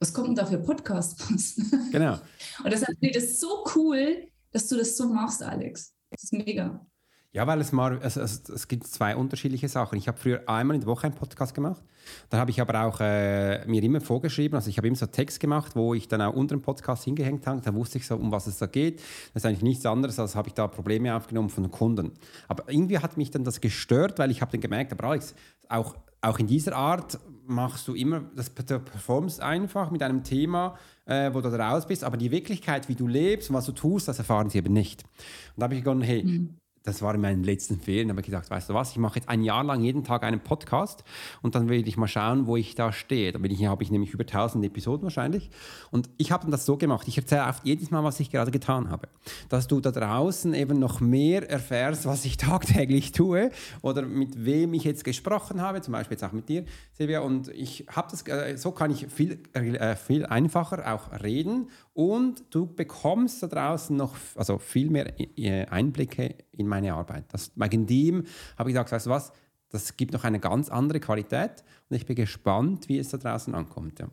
Was 0.00 0.14
kommt 0.14 0.28
denn 0.28 0.34
da 0.34 0.46
für 0.46 0.60
Podcast 0.60 1.30
raus? 1.30 1.56
Genau. 1.92 2.14
Und 2.64 2.72
deshalb 2.72 2.98
finde 2.98 3.18
ich 3.18 3.22
das 3.22 3.38
so 3.38 3.66
cool, 3.76 4.28
dass 4.50 4.66
du 4.68 4.78
das 4.78 4.96
so 4.96 5.12
machst, 5.12 5.42
Alex. 5.42 5.92
Das 6.10 6.22
ist 6.22 6.32
mega. 6.32 6.86
Ja, 7.32 7.46
weil 7.46 7.60
es 7.60 7.72
mal, 7.72 7.98
also, 7.98 8.22
also, 8.22 8.54
es 8.54 8.68
gibt 8.68 8.86
zwei 8.86 9.14
unterschiedliche 9.14 9.68
Sachen. 9.68 9.98
Ich 9.98 10.08
habe 10.08 10.16
früher 10.16 10.48
einmal 10.48 10.76
in 10.76 10.80
der 10.80 10.88
Woche 10.88 11.06
einen 11.06 11.14
Podcast 11.14 11.54
gemacht. 11.54 11.82
Dann 12.30 12.40
habe 12.40 12.50
ich 12.50 12.58
aber 12.58 12.84
auch 12.84 13.00
äh, 13.00 13.66
mir 13.66 13.82
immer 13.82 14.00
vorgeschrieben, 14.00 14.56
also 14.56 14.70
ich 14.70 14.78
habe 14.78 14.86
immer 14.88 14.96
so 14.96 15.04
Text 15.04 15.38
gemacht, 15.38 15.76
wo 15.76 15.92
ich 15.92 16.08
dann 16.08 16.22
auch 16.22 16.32
unter 16.32 16.56
dem 16.56 16.62
Podcast 16.62 17.04
hingehängt 17.04 17.46
habe. 17.46 17.60
Da 17.60 17.74
wusste 17.74 17.98
ich 17.98 18.06
so, 18.06 18.16
um 18.16 18.32
was 18.32 18.46
es 18.46 18.56
da 18.56 18.64
geht. 18.66 19.00
Das 19.34 19.42
ist 19.42 19.46
eigentlich 19.46 19.62
nichts 19.62 19.84
anderes, 19.84 20.18
als 20.18 20.34
habe 20.34 20.48
ich 20.48 20.54
da 20.54 20.68
Probleme 20.68 21.14
aufgenommen 21.14 21.50
von 21.50 21.64
den 21.64 21.70
Kunden. 21.70 22.12
Aber 22.48 22.64
irgendwie 22.66 22.98
hat 22.98 23.18
mich 23.18 23.30
dann 23.30 23.44
das 23.44 23.60
gestört, 23.60 24.18
weil 24.18 24.30
ich 24.30 24.40
habe 24.40 24.52
dann 24.52 24.62
gemerkt, 24.62 24.92
aber 24.92 25.04
Alex, 25.04 25.34
auch, 25.68 25.96
auch 26.22 26.38
in 26.38 26.46
dieser 26.46 26.74
Art 26.76 27.18
machst 27.46 27.86
du 27.88 27.94
immer, 27.94 28.22
das 28.36 28.48
performst 28.48 29.42
einfach 29.42 29.90
mit 29.90 30.02
einem 30.02 30.24
Thema, 30.24 30.78
äh, 31.04 31.32
wo 31.34 31.42
du 31.42 31.50
da 31.50 31.70
raus 31.72 31.86
bist, 31.86 32.04
aber 32.04 32.16
die 32.16 32.30
Wirklichkeit, 32.30 32.88
wie 32.88 32.94
du 32.94 33.06
lebst 33.06 33.50
und 33.50 33.56
was 33.56 33.66
du 33.66 33.72
tust, 33.72 34.08
das 34.08 34.18
erfahren 34.18 34.48
sie 34.48 34.58
eben 34.58 34.72
nicht. 34.72 35.02
Und 35.02 35.60
da 35.60 35.64
habe 35.64 35.74
ich 35.74 35.84
gedacht, 35.84 36.02
hey, 36.04 36.24
mhm 36.24 36.58
das 36.82 37.02
war 37.02 37.14
in 37.14 37.20
meinen 37.20 37.44
letzten 37.44 37.80
Ferien, 37.80 38.10
habe 38.10 38.20
ich 38.20 38.26
gedacht, 38.26 38.50
weißt 38.50 38.70
du 38.70 38.74
was, 38.74 38.90
ich 38.90 38.98
mache 38.98 39.16
jetzt 39.16 39.28
ein 39.28 39.42
Jahr 39.42 39.64
lang 39.64 39.82
jeden 39.82 40.04
Tag 40.04 40.22
einen 40.22 40.40
Podcast 40.40 41.04
und 41.42 41.54
dann 41.54 41.68
werde 41.68 41.88
ich 41.88 41.96
mal 41.96 42.08
schauen, 42.08 42.46
wo 42.46 42.56
ich 42.56 42.74
da 42.74 42.92
stehe. 42.92 43.32
Da 43.32 43.38
ich, 43.42 43.66
habe 43.66 43.82
ich 43.82 43.90
nämlich 43.90 44.12
über 44.12 44.24
1000 44.24 44.64
Episoden 44.64 45.04
wahrscheinlich. 45.04 45.50
Und 45.90 46.08
ich 46.16 46.32
habe 46.32 46.50
das 46.50 46.66
so 46.66 46.76
gemacht, 46.76 47.08
ich 47.08 47.16
erzähle 47.16 47.46
oft 47.46 47.64
jedes 47.64 47.90
Mal, 47.90 48.04
was 48.04 48.20
ich 48.20 48.30
gerade 48.30 48.50
getan 48.50 48.90
habe. 48.90 49.08
Dass 49.48 49.66
du 49.66 49.80
da 49.80 49.90
draußen 49.90 50.54
eben 50.54 50.78
noch 50.78 51.00
mehr 51.00 51.48
erfährst, 51.48 52.06
was 52.06 52.24
ich 52.24 52.36
tagtäglich 52.38 53.12
tue 53.12 53.50
oder 53.82 54.02
mit 54.02 54.44
wem 54.44 54.74
ich 54.74 54.84
jetzt 54.84 55.04
gesprochen 55.04 55.60
habe, 55.60 55.80
zum 55.80 55.92
Beispiel 55.92 56.16
jetzt 56.16 56.24
auch 56.24 56.32
mit 56.32 56.48
dir, 56.48 56.64
Silvia. 56.92 57.20
Und 57.20 57.48
ich 57.48 57.86
habe 57.90 58.08
das, 58.10 58.26
äh, 58.26 58.56
so 58.56 58.72
kann 58.72 58.90
ich 58.90 59.06
viel, 59.08 59.42
äh, 59.52 59.96
viel 59.96 60.26
einfacher 60.26 60.92
auch 60.92 61.10
reden 61.22 61.68
und 61.98 62.44
du 62.50 62.64
bekommst 62.64 63.42
da 63.42 63.48
draußen 63.48 63.96
noch 63.96 64.14
also 64.36 64.58
viel 64.58 64.88
mehr 64.88 65.14
äh, 65.36 65.66
Einblicke 65.66 66.36
in 66.52 66.67
meine 66.68 66.94
Arbeit. 66.94 67.24
Das, 67.32 67.52
wegen 67.54 67.86
dem 67.86 68.24
habe 68.56 68.70
ich 68.70 68.74
gesagt, 68.74 68.92
weißt 68.92 69.06
du 69.06 69.10
was, 69.10 69.32
das 69.70 69.96
gibt 69.96 70.12
noch 70.12 70.24
eine 70.24 70.40
ganz 70.40 70.68
andere 70.68 71.00
Qualität 71.00 71.64
und 71.88 71.96
ich 71.96 72.06
bin 72.06 72.16
gespannt, 72.16 72.88
wie 72.88 72.98
es 72.98 73.10
da 73.10 73.18
draußen 73.18 73.54
ankommt. 73.54 73.98
Ja. 73.98 74.08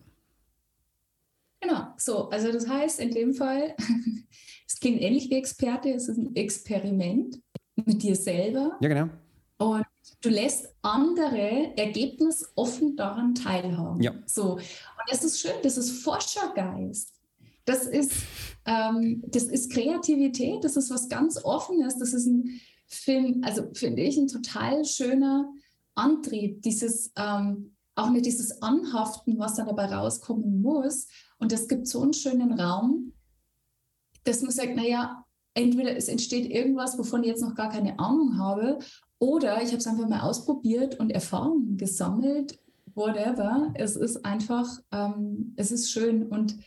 Genau, 1.60 1.88
so, 1.96 2.28
also 2.28 2.52
das 2.52 2.68
heißt 2.68 3.00
in 3.00 3.10
dem 3.10 3.32
Fall, 3.34 3.74
es 4.66 4.78
klingt 4.78 5.00
ähnlich 5.00 5.30
wie 5.30 5.36
Experte, 5.36 5.90
es 5.90 6.08
ist 6.08 6.18
ein 6.18 6.36
Experiment 6.36 7.40
mit 7.76 8.02
dir 8.02 8.14
selber. 8.14 8.76
Ja, 8.80 8.88
genau. 8.88 9.08
Und 9.58 9.86
du 10.20 10.28
lässt 10.28 10.68
andere 10.82 11.76
ergebnisoffen 11.76 12.96
daran 12.96 13.34
teilhaben. 13.34 14.02
Ja. 14.02 14.12
So, 14.26 14.54
und 14.54 14.62
das 15.10 15.24
ist 15.24 15.40
schön, 15.40 15.54
das 15.62 15.78
ist 15.78 16.02
Forschergeist. 16.02 17.14
Das 17.64 17.86
ist, 17.86 18.12
ähm, 18.66 19.22
das 19.26 19.44
ist 19.44 19.72
Kreativität, 19.72 20.64
das 20.64 20.76
ist 20.76 20.90
was 20.90 21.08
ganz 21.08 21.42
Offenes, 21.44 21.98
das 21.98 22.12
ist 22.12 22.26
ein 22.26 22.60
Film, 22.86 23.42
also 23.44 23.68
finde 23.74 24.02
ich 24.02 24.16
ein 24.16 24.28
total 24.28 24.84
schöner 24.84 25.52
Antrieb, 25.94 26.62
dieses 26.62 27.12
ähm, 27.16 27.76
auch 27.96 28.10
mit 28.10 28.26
dieses 28.26 28.62
Anhaften, 28.62 29.38
was 29.38 29.54
dann 29.54 29.66
dabei 29.66 29.86
rauskommen 29.86 30.60
muss. 30.60 31.08
Und 31.38 31.50
das 31.50 31.66
gibt 31.66 31.88
so 31.88 32.02
einen 32.02 32.12
schönen 32.12 32.52
Raum, 32.60 33.12
dass 34.24 34.42
man 34.42 34.50
sagt, 34.50 34.76
naja, 34.76 35.24
entweder 35.54 35.96
es 35.96 36.08
entsteht 36.08 36.50
irgendwas, 36.50 36.98
wovon 36.98 37.22
ich 37.22 37.30
jetzt 37.30 37.40
noch 37.40 37.54
gar 37.54 37.70
keine 37.70 37.98
Ahnung 37.98 38.38
habe, 38.38 38.78
oder 39.18 39.62
ich 39.62 39.68
habe 39.68 39.78
es 39.78 39.86
einfach 39.86 40.06
mal 40.06 40.20
ausprobiert 40.20 41.00
und 41.00 41.10
Erfahrungen 41.10 41.78
gesammelt, 41.78 42.58
whatever. 42.94 43.72
Es 43.74 43.96
ist 43.96 44.26
einfach, 44.26 44.68
ähm, 44.92 45.54
es 45.56 45.72
ist 45.72 45.90
schön 45.90 46.26
und 46.26 46.58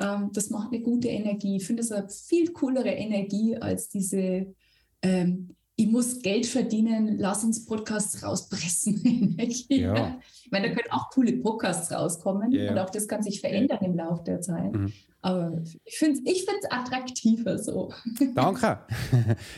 ähm, 0.00 0.30
das 0.32 0.50
macht 0.50 0.72
eine 0.72 0.82
gute 0.82 1.08
Energie. 1.08 1.56
Ich 1.56 1.66
finde 1.66 1.82
es 1.82 1.92
eine 1.92 2.08
viel 2.08 2.52
coolere 2.52 2.90
Energie 2.90 3.56
als 3.56 3.88
diese, 3.88 4.54
ähm, 5.02 5.54
ich 5.76 5.86
muss 5.88 6.20
Geld 6.20 6.46
verdienen, 6.46 7.18
lass 7.18 7.44
uns 7.44 7.64
Podcasts 7.64 8.22
rauspressen. 8.22 9.02
Energie. 9.04 9.80
Ja. 9.80 10.18
Ich 10.44 10.50
meine, 10.50 10.68
da 10.68 10.74
können 10.74 10.90
auch 10.90 11.10
coole 11.10 11.32
Podcasts 11.34 11.92
rauskommen 11.92 12.52
yeah. 12.52 12.72
und 12.72 12.78
auch 12.78 12.90
das 12.90 13.08
kann 13.08 13.22
sich 13.22 13.40
verändern 13.40 13.78
im 13.82 13.96
Laufe 13.96 14.24
der 14.24 14.40
Zeit. 14.40 14.72
Mhm. 14.72 14.92
Aber 15.22 15.62
ich 15.84 15.96
finde 15.96 16.20
es 16.26 16.42
ich 16.42 16.46
attraktiver 16.70 17.58
so. 17.58 17.90
Danke. 18.34 18.80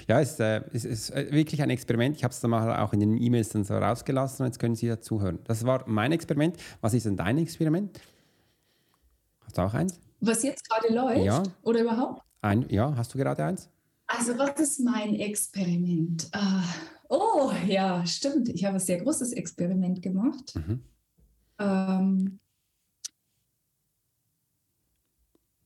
ja, 0.09 0.21
es, 0.21 0.39
äh, 0.39 0.61
es, 0.73 0.85
ist 0.85 1.11
äh, 1.11 1.27
wirklich 1.33 1.61
ein 1.61 1.71
Experiment. 1.71 2.17
Ich 2.17 2.23
habe 2.23 2.31
es 2.31 2.39
dann 2.39 2.53
mal 2.53 2.79
auch 2.79 2.93
in 2.93 3.01
den 3.01 3.21
E-Mails 3.21 3.49
dann 3.49 3.65
so 3.65 3.75
rausgelassen 3.75 4.45
und 4.45 4.53
jetzt 4.53 4.61
können 4.61 4.77
Sie 4.77 4.87
dazuhören. 4.87 5.41
Das 5.45 5.67
war 5.67 5.83
mein 5.89 6.13
Experiment. 6.13 6.57
Was 6.81 6.95
ist 6.95 7.07
denn 7.07 7.17
dein 7.17 7.39
Experiment? 7.39 7.99
Hast 9.45 9.59
du 9.59 9.63
auch 9.63 9.75
eins? 9.75 9.99
Was 10.21 10.43
jetzt 10.43 10.69
gerade 10.69 10.93
läuft? 10.93 11.25
Ja. 11.25 11.43
Oder 11.63 11.83
überhaupt? 11.83 12.23
Ein, 12.41 12.69
ja, 12.69 12.95
hast 12.97 13.15
du 13.15 13.19
gerade 13.19 13.45
eins? 13.45 13.69
Also, 14.07 14.39
was 14.39 14.59
ist 14.61 14.81
mein 14.81 15.15
Experiment? 15.15 16.31
Uh, 16.35 16.63
oh, 17.09 17.53
ja, 17.67 18.05
stimmt. 18.07 18.49
Ich 18.49 18.65
habe 18.65 18.77
ein 18.77 18.81
sehr 18.81 19.01
großes 19.01 19.33
Experiment 19.33 20.01
gemacht. 20.01 20.55
Mhm. 20.55 20.85
Ähm, 21.59 22.39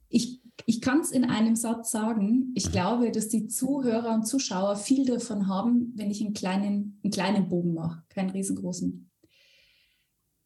ich 0.09 0.41
ich 0.67 0.81
kann 0.81 1.01
es 1.01 1.11
in 1.11 1.25
einem 1.25 1.57
Satz 1.57 1.91
sagen. 1.91 2.53
Ich 2.55 2.69
mhm. 2.69 2.73
glaube, 2.73 3.11
dass 3.11 3.29
die 3.29 3.49
Zuhörer 3.49 4.15
und 4.15 4.27
Zuschauer 4.27 4.77
viel 4.77 5.05
davon 5.05 5.49
haben, 5.49 5.93
wenn 5.97 6.11
ich 6.11 6.21
einen 6.21 6.35
kleinen, 6.35 7.01
einen 7.03 7.13
kleinen 7.13 7.49
Bogen 7.49 7.75
mache, 7.75 8.03
keinen 8.09 8.31
riesengroßen. 8.31 9.11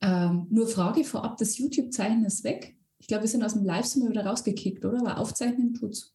Ähm, 0.00 0.46
nur 0.50 0.66
Frage 0.66 1.04
vorab, 1.04 1.38
das 1.38 1.58
YouTube-Zeichen 1.58 2.24
ist 2.24 2.44
weg. 2.44 2.73
Ich 3.04 3.08
glaube, 3.08 3.24
wir 3.24 3.28
sind 3.28 3.44
aus 3.44 3.52
dem 3.52 3.66
Livestream 3.66 4.08
wieder 4.08 4.24
rausgekickt, 4.24 4.82
oder? 4.82 4.98
Aber 4.98 5.18
aufzeichnen 5.18 5.74
tut's. 5.74 6.14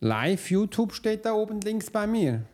Live 0.00 0.50
YouTube 0.50 0.92
steht 0.92 1.24
da 1.24 1.34
oben 1.34 1.60
links 1.60 1.88
bei 1.88 2.04
mir. 2.08 2.46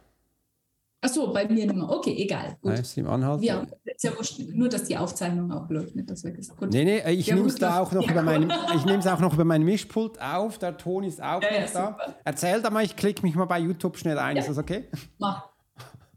Achso, 1.01 1.33
bei 1.33 1.49
mir 1.49 1.65
nicht 1.65 1.75
mehr. 1.75 1.89
Okay, 1.89 2.15
egal. 2.19 2.59
Gut. 2.61 2.73
Livestream 2.73 3.07
anhalten. 3.07 3.43
Ja, 3.45 3.67
ist 3.85 4.05
ja 4.05 4.15
wurscht, 4.15 4.41
nur, 4.41 4.69
dass 4.69 4.85
die 4.85 4.99
Aufzeichnung 4.99 5.51
auch 5.53 5.71
läuft, 5.71 5.97
nicht, 5.97 6.11
dass 6.11 6.23
wir 6.23 6.35
das 6.35 6.53
Nee, 6.71 6.85
nee, 6.85 7.13
ich 7.13 7.29
ja, 7.29 7.35
nehme 7.35 7.49
es 7.49 7.63
auch 7.63 7.91
noch 7.93 8.03
ja, 8.05 8.11
über 8.11 8.23
meinen, 8.23 8.53
ich 8.75 8.85
nehme 8.85 8.99
es 8.99 9.07
auch 9.07 9.21
noch 9.21 9.33
über 9.33 9.47
mein 9.47 9.63
Mischpult 9.63 10.21
auf. 10.21 10.59
Der 10.59 10.77
Ton 10.77 11.05
ist 11.05 11.23
auch 11.23 11.41
ja, 11.41 11.63
noch 11.63 11.71
da. 11.73 11.87
Super. 11.87 12.15
Erzähl 12.25 12.61
da 12.61 12.69
mal, 12.69 12.85
ich 12.85 12.95
klicke 12.95 13.23
mich 13.23 13.37
mal 13.37 13.47
bei 13.47 13.61
YouTube 13.61 13.97
schnell 13.97 14.19
ein. 14.19 14.37
Ist 14.37 14.51
das 14.51 14.59
okay? 14.59 14.91
Mach. 15.17 15.49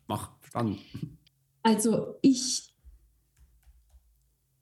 Mach, 0.08 0.32
spannend. 0.42 0.80
Also 1.64 2.18
ich 2.22 2.69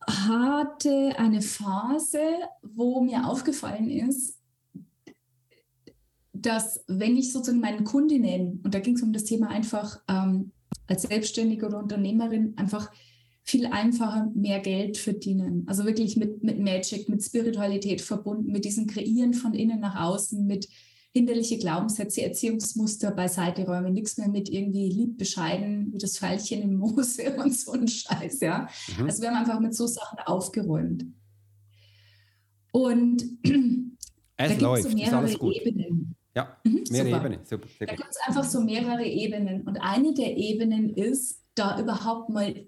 hatte 0.08 1.14
eine 1.18 1.42
Phase, 1.42 2.22
wo 2.62 3.02
mir 3.02 3.28
aufgefallen 3.28 3.90
ist, 3.90 4.38
dass 6.34 6.84
wenn 6.88 7.18
ich 7.18 7.34
sozusagen 7.34 7.60
meinen 7.60 7.84
Kundinnen, 7.84 8.62
und 8.64 8.74
da 8.74 8.80
ging 8.80 8.96
es 8.96 9.04
um 9.04 9.12
das 9.12 9.26
Thema 9.26 9.50
einfach 9.50 10.00
ähm, 10.08 10.52
als 10.88 11.04
Selbstständige 11.04 11.66
oder 11.66 11.80
Unternehmerin, 11.80 12.54
einfach 12.58 12.92
viel 13.44 13.66
einfacher 13.66 14.30
mehr 14.36 14.60
Geld 14.60 14.98
verdienen. 14.98 15.64
Also 15.68 15.86
wirklich 15.86 16.18
mit, 16.18 16.44
mit 16.44 16.60
Magic, 16.60 17.08
mit 17.10 17.24
Spiritualität 17.24 18.02
verbunden, 18.02 18.52
mit 18.52 18.66
diesem 18.66 18.88
Kreieren 18.88 19.34
von 19.34 19.54
innen 19.54 19.80
nach 19.80 19.96
außen, 19.96 20.46
mit 20.46 20.68
hinderliche 21.18 21.58
Glaubenssätze, 21.58 22.22
Erziehungsmuster 22.22 23.12
beiseite 23.12 23.66
räumen, 23.66 23.94
nichts 23.94 24.18
mehr 24.18 24.28
mit 24.28 24.50
irgendwie 24.50 24.90
lieb 24.90 25.18
bescheiden, 25.18 25.92
wie 25.92 25.98
das 25.98 26.20
Pfeilchen 26.20 26.62
im 26.62 26.76
Moose 26.76 27.36
und 27.44 27.56
so 27.56 27.72
ein 27.72 27.88
Scheiß, 27.88 28.40
ja. 28.42 28.70
Mhm. 28.98 29.06
Also 29.06 29.22
wir 29.22 29.30
haben 29.30 29.38
einfach 29.38 29.60
mit 29.60 29.76
so 29.76 29.88
Sachen 29.88 30.20
aufgeräumt. 30.26 31.06
Und 32.72 33.24
es 34.38 34.58
da 34.58 34.76
gibt 34.76 34.78
es 34.78 34.84
so 34.84 34.90
mehrere 34.90 35.54
Ebenen. 35.54 36.16
Ja, 36.36 36.58
mhm, 36.64 36.84
mehrere 36.92 37.10
super. 37.10 37.26
Ebenen. 37.26 37.46
Super, 37.46 37.68
da 37.80 37.86
gibt 37.96 38.10
es 38.10 38.18
einfach 38.28 38.44
so 38.44 38.62
mehrere 38.62 39.06
Ebenen. 39.06 39.62
Und 39.64 39.78
eine 39.78 40.14
der 40.14 40.38
Ebenen 40.38 40.90
ist, 40.90 41.42
da 41.56 41.80
überhaupt 41.82 42.30
mal 42.30 42.68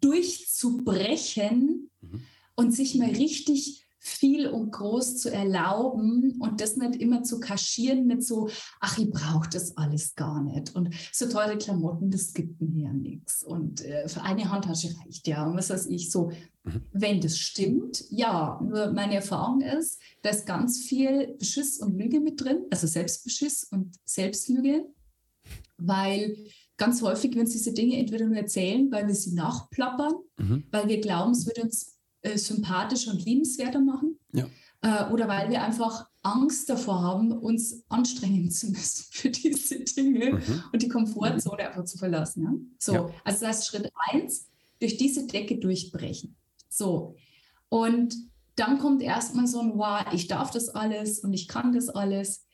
durchzubrechen 0.00 1.90
mhm. 2.02 2.22
und 2.56 2.72
sich 2.72 2.96
mal 2.96 3.08
richtig 3.08 3.86
viel 4.02 4.48
und 4.48 4.72
groß 4.72 5.18
zu 5.18 5.30
erlauben 5.30 6.40
und 6.40 6.60
das 6.62 6.76
nicht 6.76 6.96
immer 6.96 7.22
zu 7.22 7.38
kaschieren 7.38 8.06
mit 8.06 8.24
so, 8.24 8.48
ach, 8.80 8.96
ich 8.96 9.10
brauche 9.10 9.48
das 9.50 9.76
alles 9.76 10.14
gar 10.14 10.42
nicht. 10.42 10.74
Und 10.74 10.94
so 11.12 11.28
teure 11.28 11.58
Klamotten, 11.58 12.10
das 12.10 12.32
gibt 12.32 12.60
mir 12.62 12.84
ja 12.84 12.92
nichts. 12.94 13.42
Und 13.42 13.84
äh, 13.84 14.08
für 14.08 14.22
eine 14.22 14.50
Handtasche 14.50 14.88
reicht 15.04 15.28
ja. 15.28 15.46
Und 15.46 15.56
was 15.56 15.68
weiß 15.68 15.86
ich 15.86 16.10
so. 16.10 16.30
Mhm. 16.64 16.82
Wenn 16.92 17.20
das 17.20 17.38
stimmt, 17.38 18.04
ja. 18.10 18.58
Nur 18.62 18.92
meine 18.92 19.16
Erfahrung 19.16 19.60
ist, 19.60 20.00
da 20.22 20.30
ist 20.30 20.46
ganz 20.46 20.80
viel 20.80 21.36
Beschiss 21.38 21.78
und 21.78 21.98
Lüge 21.98 22.20
mit 22.20 22.40
drin, 22.40 22.64
also 22.70 22.86
Selbstbeschiss 22.86 23.64
und 23.64 23.96
Selbstlüge, 24.04 24.86
weil 25.76 26.36
ganz 26.78 27.02
häufig, 27.02 27.36
wenn 27.36 27.46
sie 27.46 27.58
diese 27.58 27.74
Dinge 27.74 27.98
entweder 27.98 28.24
nur 28.24 28.38
erzählen, 28.38 28.90
weil 28.90 29.06
wir 29.06 29.14
sie 29.14 29.34
nachplappern, 29.34 30.14
mhm. 30.38 30.64
weil 30.70 30.88
wir 30.88 31.00
glauben, 31.02 31.32
es 31.32 31.46
würde 31.46 31.62
uns 31.62 31.99
äh, 32.22 32.36
sympathischer 32.36 33.12
und 33.12 33.24
liebenswerter 33.24 33.80
machen. 33.80 34.18
Ja. 34.32 34.46
Äh, 34.82 35.12
oder 35.12 35.28
weil 35.28 35.50
wir 35.50 35.62
einfach 35.62 36.06
Angst 36.22 36.68
davor 36.68 37.02
haben, 37.02 37.32
uns 37.32 37.84
anstrengen 37.88 38.50
zu 38.50 38.70
müssen 38.70 39.06
für 39.10 39.30
diese 39.30 39.80
Dinge 39.80 40.34
mhm. 40.34 40.64
und 40.72 40.82
die 40.82 40.88
Komfortzone 40.88 41.68
einfach 41.68 41.84
zu 41.84 41.98
verlassen. 41.98 42.42
Ja? 42.42 42.52
So, 42.78 42.92
ja. 42.92 43.10
also 43.24 43.40
das 43.40 43.42
heißt 43.42 43.66
Schritt 43.66 43.90
eins, 44.10 44.48
durch 44.80 44.96
diese 44.96 45.26
Decke 45.26 45.58
durchbrechen. 45.58 46.36
So. 46.68 47.14
Und 47.68 48.14
dann 48.56 48.78
kommt 48.78 49.02
erstmal 49.02 49.46
so 49.46 49.60
ein, 49.60 49.72
wow, 49.76 50.04
ich 50.12 50.26
darf 50.26 50.50
das 50.50 50.68
alles 50.68 51.20
und 51.20 51.32
ich 51.32 51.48
kann 51.48 51.72
das 51.72 51.88
alles. 51.88 52.46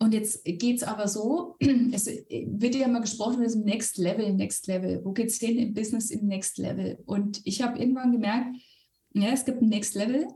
Und 0.00 0.14
jetzt 0.14 0.44
geht 0.44 0.76
es 0.76 0.82
aber 0.84 1.08
so, 1.08 1.56
es 1.92 2.06
wird 2.06 2.74
ja 2.74 2.86
immer 2.86 3.00
gesprochen 3.00 3.34
von 3.34 3.42
diesem 3.42 3.64
Next 3.64 3.98
Level, 3.98 4.32
Next 4.32 4.66
Level. 4.68 5.00
Wo 5.04 5.12
geht 5.12 5.28
es 5.28 5.38
hin 5.38 5.58
im 5.58 5.74
Business 5.74 6.10
im 6.10 6.26
Next 6.26 6.58
Level? 6.58 7.02
Und 7.06 7.40
ich 7.44 7.62
habe 7.62 7.78
irgendwann 7.78 8.12
gemerkt, 8.12 8.56
ja, 9.14 9.30
es 9.30 9.44
gibt 9.44 9.62
ein 9.62 9.68
Next 9.68 9.94
Level. 9.94 10.28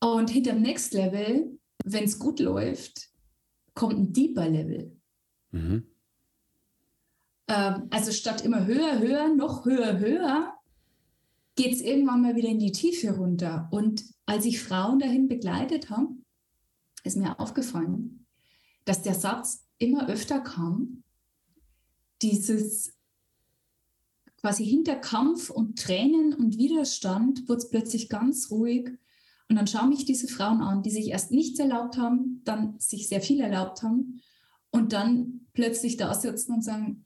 Und 0.00 0.30
hinter 0.30 0.52
dem 0.52 0.62
Next 0.62 0.94
Level, 0.94 1.58
wenn 1.84 2.04
es 2.04 2.18
gut 2.18 2.40
läuft, 2.40 3.10
kommt 3.74 3.98
ein 3.98 4.12
Deeper 4.12 4.48
Level. 4.48 4.96
Mhm. 5.50 5.86
Ähm, 7.48 7.88
also 7.90 8.12
statt 8.12 8.44
immer 8.44 8.66
höher, 8.66 8.98
höher, 8.98 9.34
noch 9.34 9.64
höher, 9.64 9.98
höher, 9.98 10.54
geht 11.56 11.72
es 11.72 11.80
irgendwann 11.80 12.22
mal 12.22 12.36
wieder 12.36 12.48
in 12.48 12.60
die 12.60 12.72
Tiefe 12.72 13.16
runter. 13.16 13.68
Und 13.72 14.04
als 14.26 14.44
ich 14.44 14.62
Frauen 14.62 15.00
dahin 15.00 15.26
begleitet 15.26 15.90
habe, 15.90 16.08
ist 17.02 17.16
mir 17.16 17.40
aufgefallen, 17.40 18.26
dass 18.84 19.02
der 19.02 19.14
Satz 19.14 19.66
immer 19.78 20.08
öfter 20.08 20.40
kam, 20.40 21.02
dieses 22.22 22.92
quasi 24.48 24.64
hinter 24.64 24.96
Kampf 24.96 25.50
und 25.50 25.78
Tränen 25.78 26.32
und 26.32 26.56
Widerstand 26.56 27.46
wurde 27.50 27.58
es 27.58 27.68
plötzlich 27.68 28.08
ganz 28.08 28.50
ruhig. 28.50 28.88
Und 29.50 29.56
dann 29.56 29.66
schaue 29.66 29.92
ich 29.92 30.06
diese 30.06 30.26
Frauen 30.26 30.62
an, 30.62 30.82
die 30.82 30.88
sich 30.88 31.08
erst 31.08 31.32
nichts 31.32 31.58
erlaubt 31.58 31.98
haben, 31.98 32.40
dann 32.44 32.80
sich 32.80 33.08
sehr 33.08 33.20
viel 33.20 33.40
erlaubt 33.40 33.82
haben 33.82 34.22
und 34.70 34.94
dann 34.94 35.46
plötzlich 35.52 35.98
da 35.98 36.14
sitzen 36.14 36.54
und 36.54 36.64
sagen, 36.64 37.04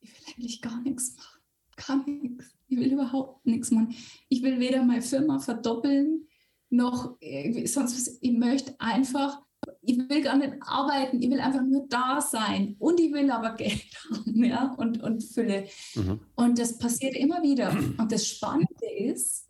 ich 0.00 0.10
will 0.10 0.32
eigentlich 0.34 0.62
gar 0.62 0.80
nichts 0.80 1.14
machen, 1.14 1.42
gar 1.86 2.08
nichts. 2.08 2.56
Ich 2.66 2.78
will 2.78 2.90
überhaupt 2.90 3.44
nichts 3.44 3.70
machen. 3.70 3.94
Ich 4.30 4.42
will 4.42 4.60
weder 4.60 4.82
meine 4.82 5.02
Firma 5.02 5.40
verdoppeln, 5.40 6.26
noch 6.70 7.18
sonst 7.66 7.96
was. 7.98 8.18
Ich 8.22 8.32
möchte 8.32 8.80
einfach 8.80 9.43
ich 9.86 9.98
will 9.98 10.22
gar 10.22 10.36
nicht 10.36 10.54
arbeiten, 10.60 11.22
ich 11.22 11.30
will 11.30 11.40
einfach 11.40 11.62
nur 11.62 11.86
da 11.88 12.20
sein 12.20 12.76
und 12.78 13.00
ich 13.00 13.12
will 13.12 13.30
aber 13.30 13.54
Geld 13.56 13.84
haben 14.10 14.44
ja, 14.44 14.74
und, 14.76 15.02
und 15.02 15.22
Fülle. 15.22 15.66
Mhm. 15.94 16.20
Und 16.34 16.58
das 16.58 16.78
passiert 16.78 17.16
immer 17.16 17.42
wieder. 17.42 17.70
Und 17.98 18.10
das 18.10 18.26
Spannende 18.26 18.90
ist, 18.98 19.48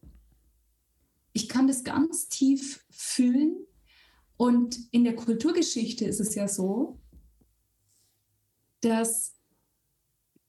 ich 1.32 1.48
kann 1.48 1.66
das 1.66 1.84
ganz 1.84 2.28
tief 2.28 2.84
fühlen. 2.90 3.56
Und 4.36 4.78
in 4.90 5.04
der 5.04 5.16
Kulturgeschichte 5.16 6.04
ist 6.04 6.20
es 6.20 6.34
ja 6.34 6.48
so, 6.48 6.98
dass 8.80 9.34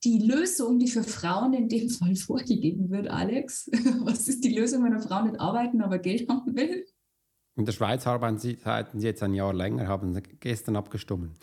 die 0.04 0.20
Lösung, 0.20 0.78
die 0.78 0.88
für 0.88 1.04
Frauen 1.04 1.54
in 1.54 1.68
dem 1.68 1.90
Fall 1.90 2.16
vorgegeben 2.16 2.90
wird, 2.90 3.08
Alex, 3.08 3.70
was 4.00 4.28
ist 4.28 4.44
die 4.44 4.56
Lösung, 4.56 4.84
wenn 4.84 4.94
eine 4.94 5.02
Frau 5.02 5.24
nicht 5.24 5.40
arbeiten, 5.40 5.82
aber 5.82 6.00
Geld 6.00 6.30
haben 6.30 6.56
will? 6.56 6.86
In 7.58 7.66
der 7.66 7.72
Schweiz 7.72 8.06
arbeiten 8.06 8.38
Sie, 8.38 8.58
arbeiten 8.64 9.00
Sie 9.00 9.08
jetzt 9.08 9.24
ein 9.24 9.34
Jahr 9.34 9.54
länger, 9.54 9.88
haben 9.88 10.14
Sie 10.14 10.22
gestern 10.22 10.76
abgestimmt. 10.76 11.38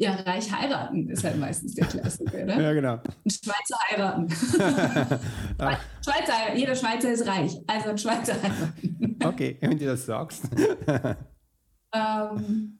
Ja, 0.00 0.14
reich 0.14 0.52
heiraten 0.52 1.08
ist 1.08 1.24
halt 1.24 1.38
meistens 1.38 1.74
der 1.74 1.86
Klassiker, 1.86 2.44
ne? 2.44 2.62
ja, 2.62 2.72
genau. 2.72 3.00
Ein 3.24 3.30
Schweizer 3.30 3.76
heiraten. 3.90 4.28
Schweizer, 6.04 6.54
jeder 6.54 6.76
Schweizer 6.76 7.10
ist 7.10 7.26
reich, 7.26 7.56
also 7.66 7.90
ein 7.90 7.98
Schweizer 7.98 8.34
heiraten. 8.40 9.18
okay, 9.24 9.56
wenn 9.60 9.76
du 9.76 9.86
das 9.86 10.06
sagst. 10.06 10.48
ähm, 11.92 12.77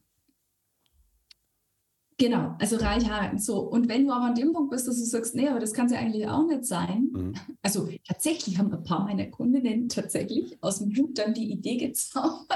Genau, 2.19 2.53
also 2.59 2.75
reich 2.75 3.09
heiraten. 3.09 3.39
So, 3.39 3.59
und 3.59 3.87
wenn 3.87 4.05
du 4.05 4.11
aber 4.11 4.25
an 4.25 4.35
dem 4.35 4.51
Punkt 4.51 4.71
bist, 4.71 4.89
dass 4.89 4.97
du 4.97 5.05
sagst, 5.05 5.35
nee, 5.35 5.47
aber 5.47 5.61
das 5.61 5.73
kann 5.73 5.85
es 5.85 5.93
ja 5.93 5.99
eigentlich 5.99 6.27
auch 6.27 6.45
nicht 6.45 6.65
sein. 6.65 7.09
Mhm. 7.13 7.33
Also 7.61 7.87
tatsächlich 8.05 8.57
haben 8.57 8.73
ein 8.73 8.83
paar 8.83 9.05
meiner 9.05 9.27
Kundinnen 9.27 9.87
tatsächlich 9.87 10.57
aus 10.59 10.79
dem 10.79 10.93
Hut 10.93 11.17
dann 11.17 11.33
die 11.33 11.49
Idee 11.49 11.77
gezaubert. 11.77 12.49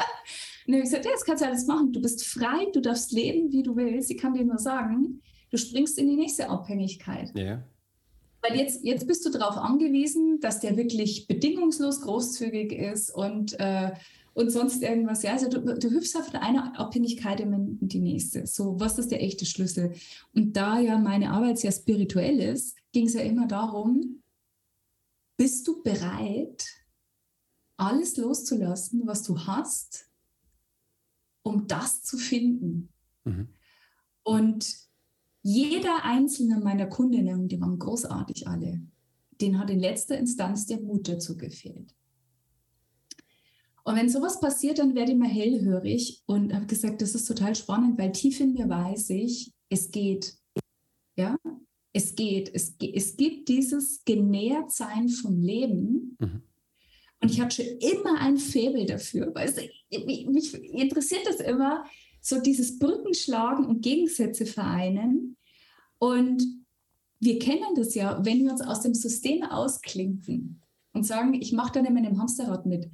Und 0.65 0.73
dann 0.73 0.75
habe 0.75 0.83
ich 0.83 0.89
gesagt, 0.89 1.05
ja, 1.05 1.11
das 1.13 1.23
kannst 1.23 1.43
du 1.43 1.47
alles 1.47 1.65
machen. 1.65 1.93
Du 1.93 2.01
bist 2.01 2.25
frei, 2.25 2.67
du 2.73 2.81
darfst 2.81 3.13
leben, 3.13 3.53
wie 3.53 3.63
du 3.63 3.77
willst. 3.77 4.11
Ich 4.11 4.17
kann 4.17 4.33
dir 4.33 4.43
nur 4.43 4.59
sagen, 4.59 5.21
du 5.49 5.55
springst 5.55 5.97
in 5.97 6.09
die 6.09 6.17
nächste 6.17 6.49
Abhängigkeit. 6.49 7.31
Ja. 7.33 7.63
Weil 8.41 8.59
jetzt, 8.59 8.83
jetzt 8.83 9.07
bist 9.07 9.25
du 9.25 9.29
darauf 9.29 9.55
angewiesen, 9.55 10.41
dass 10.41 10.59
der 10.59 10.75
wirklich 10.75 11.27
bedingungslos 11.27 12.01
großzügig 12.01 12.73
ist 12.73 13.15
und 13.15 13.57
äh, 13.61 13.91
und 14.33 14.49
sonst 14.49 14.81
irgendwas. 14.81 15.23
Ja, 15.23 15.33
also 15.33 15.49
du, 15.49 15.59
du 15.61 15.89
hüpfst 15.89 16.15
auf 16.15 16.33
eine 16.33 16.77
Abhängigkeit 16.77 17.39
in 17.39 17.77
die 17.79 17.99
nächste. 17.99 18.47
So, 18.47 18.79
was 18.79 18.97
ist 18.97 19.11
der 19.11 19.21
echte 19.21 19.45
Schlüssel? 19.45 19.93
Und 20.33 20.57
da 20.57 20.79
ja 20.79 20.97
meine 20.97 21.31
Arbeit 21.31 21.59
sehr 21.59 21.71
spirituell 21.71 22.39
ist, 22.39 22.75
ging 22.91 23.07
es 23.07 23.13
ja 23.13 23.21
immer 23.21 23.47
darum, 23.47 24.23
bist 25.37 25.67
du 25.67 25.81
bereit, 25.81 26.65
alles 27.77 28.17
loszulassen, 28.17 29.05
was 29.05 29.23
du 29.23 29.37
hast, 29.39 30.09
um 31.43 31.67
das 31.67 32.03
zu 32.03 32.17
finden? 32.17 32.89
Mhm. 33.23 33.49
Und 34.23 34.75
jeder 35.41 36.05
einzelne 36.05 36.59
meiner 36.59 36.87
Kundinnen, 36.87 37.49
die 37.49 37.59
waren 37.59 37.77
großartig 37.77 38.47
alle, 38.47 38.81
den 39.41 39.59
hat 39.59 39.69
in 39.69 39.79
letzter 39.79 40.17
Instanz 40.17 40.65
der 40.65 40.79
Mut 40.79 41.07
dazu 41.07 41.35
gefehlt. 41.35 41.93
Und 43.83 43.95
wenn 43.95 44.09
sowas 44.09 44.39
passiert, 44.39 44.79
dann 44.79 44.95
werde 44.95 45.11
ich 45.11 45.17
mal 45.17 45.27
hellhörig 45.27 46.23
und 46.25 46.53
habe 46.53 46.65
gesagt, 46.65 47.01
das 47.01 47.15
ist 47.15 47.25
total 47.25 47.53
spannend, 47.55 47.99
weil 47.99 48.11
tief 48.11 48.39
in 48.39 48.53
mir 48.53 48.69
weiß 48.69 49.09
ich, 49.11 49.51
es 49.69 49.91
geht. 49.91 50.35
Ja, 51.17 51.37
es 51.91 52.15
geht. 52.15 52.49
Es, 52.53 52.75
es 52.79 53.17
gibt 53.17 53.49
dieses 53.49 54.03
Genährtsein 54.05 55.09
vom 55.09 55.41
Leben. 55.41 56.17
Mhm. 56.19 56.43
Und 57.21 57.31
ich 57.31 57.39
hatte 57.39 57.63
schon 57.63 57.77
immer 57.79 58.19
ein 58.19 58.37
Faible 58.37 58.85
dafür. 58.85 59.33
Weißt 59.33 59.57
du, 59.57 60.05
mich 60.05 60.53
interessiert 60.53 61.25
das 61.25 61.39
immer, 61.39 61.85
so 62.21 62.41
dieses 62.41 62.79
Brückenschlagen 62.79 63.65
und 63.65 63.81
Gegensätze 63.81 64.45
vereinen. 64.45 65.37
Und 65.99 66.43
wir 67.19 67.39
kennen 67.39 67.75
das 67.75 67.95
ja, 67.95 68.23
wenn 68.25 68.43
wir 68.43 68.51
uns 68.51 68.61
aus 68.61 68.81
dem 68.81 68.93
System 68.93 69.43
ausklinken 69.43 70.61
und 70.93 71.05
sagen, 71.05 71.33
ich 71.33 71.51
mache 71.53 71.73
da 71.73 71.81
nicht 71.81 71.91
mehr 71.91 72.03
in 72.03 72.09
dem 72.09 72.19
Hamsterrad 72.19 72.65
mit 72.65 72.89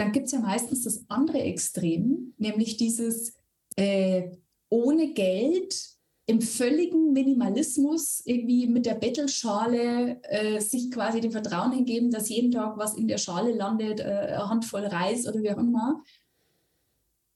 dann 0.00 0.12
gibt 0.12 0.26
es 0.26 0.32
ja 0.32 0.40
meistens 0.40 0.84
das 0.84 1.04
andere 1.08 1.40
Extrem, 1.42 2.32
nämlich 2.38 2.78
dieses 2.78 3.34
äh, 3.76 4.30
ohne 4.70 5.12
Geld 5.12 5.90
im 6.24 6.40
völligen 6.40 7.12
Minimalismus 7.12 8.22
irgendwie 8.24 8.66
mit 8.66 8.86
der 8.86 8.94
Bettelschale 8.94 10.22
äh, 10.22 10.60
sich 10.60 10.90
quasi 10.90 11.20
dem 11.20 11.32
Vertrauen 11.32 11.72
hingeben, 11.72 12.10
dass 12.10 12.30
jeden 12.30 12.50
Tag 12.50 12.78
was 12.78 12.96
in 12.96 13.08
der 13.08 13.18
Schale 13.18 13.52
landet, 13.52 14.00
äh, 14.00 14.04
eine 14.04 14.48
Handvoll 14.48 14.86
Reis 14.86 15.26
oder 15.26 15.42
wie 15.42 15.50
auch 15.50 15.58
immer. 15.58 16.02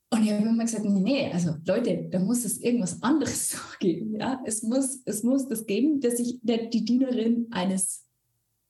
Und 0.09 0.23
ich 0.23 0.31
habe 0.31 0.47
immer 0.47 0.63
gesagt, 0.63 0.85
nee, 0.85 1.01
nee, 1.01 1.31
also 1.31 1.55
Leute, 1.67 2.07
da 2.09 2.19
muss 2.19 2.45
es 2.45 2.61
irgendwas 2.61 3.03
anderes 3.03 3.57
geben. 3.79 4.15
Ja? 4.15 4.41
Es, 4.45 4.63
muss, 4.63 5.01
es 5.05 5.21
muss 5.21 5.47
das 5.47 5.67
geben, 5.67 5.99
dass 5.99 6.19
ich 6.19 6.39
die 6.41 6.85
Dienerin 6.85 7.47
eines 7.51 8.05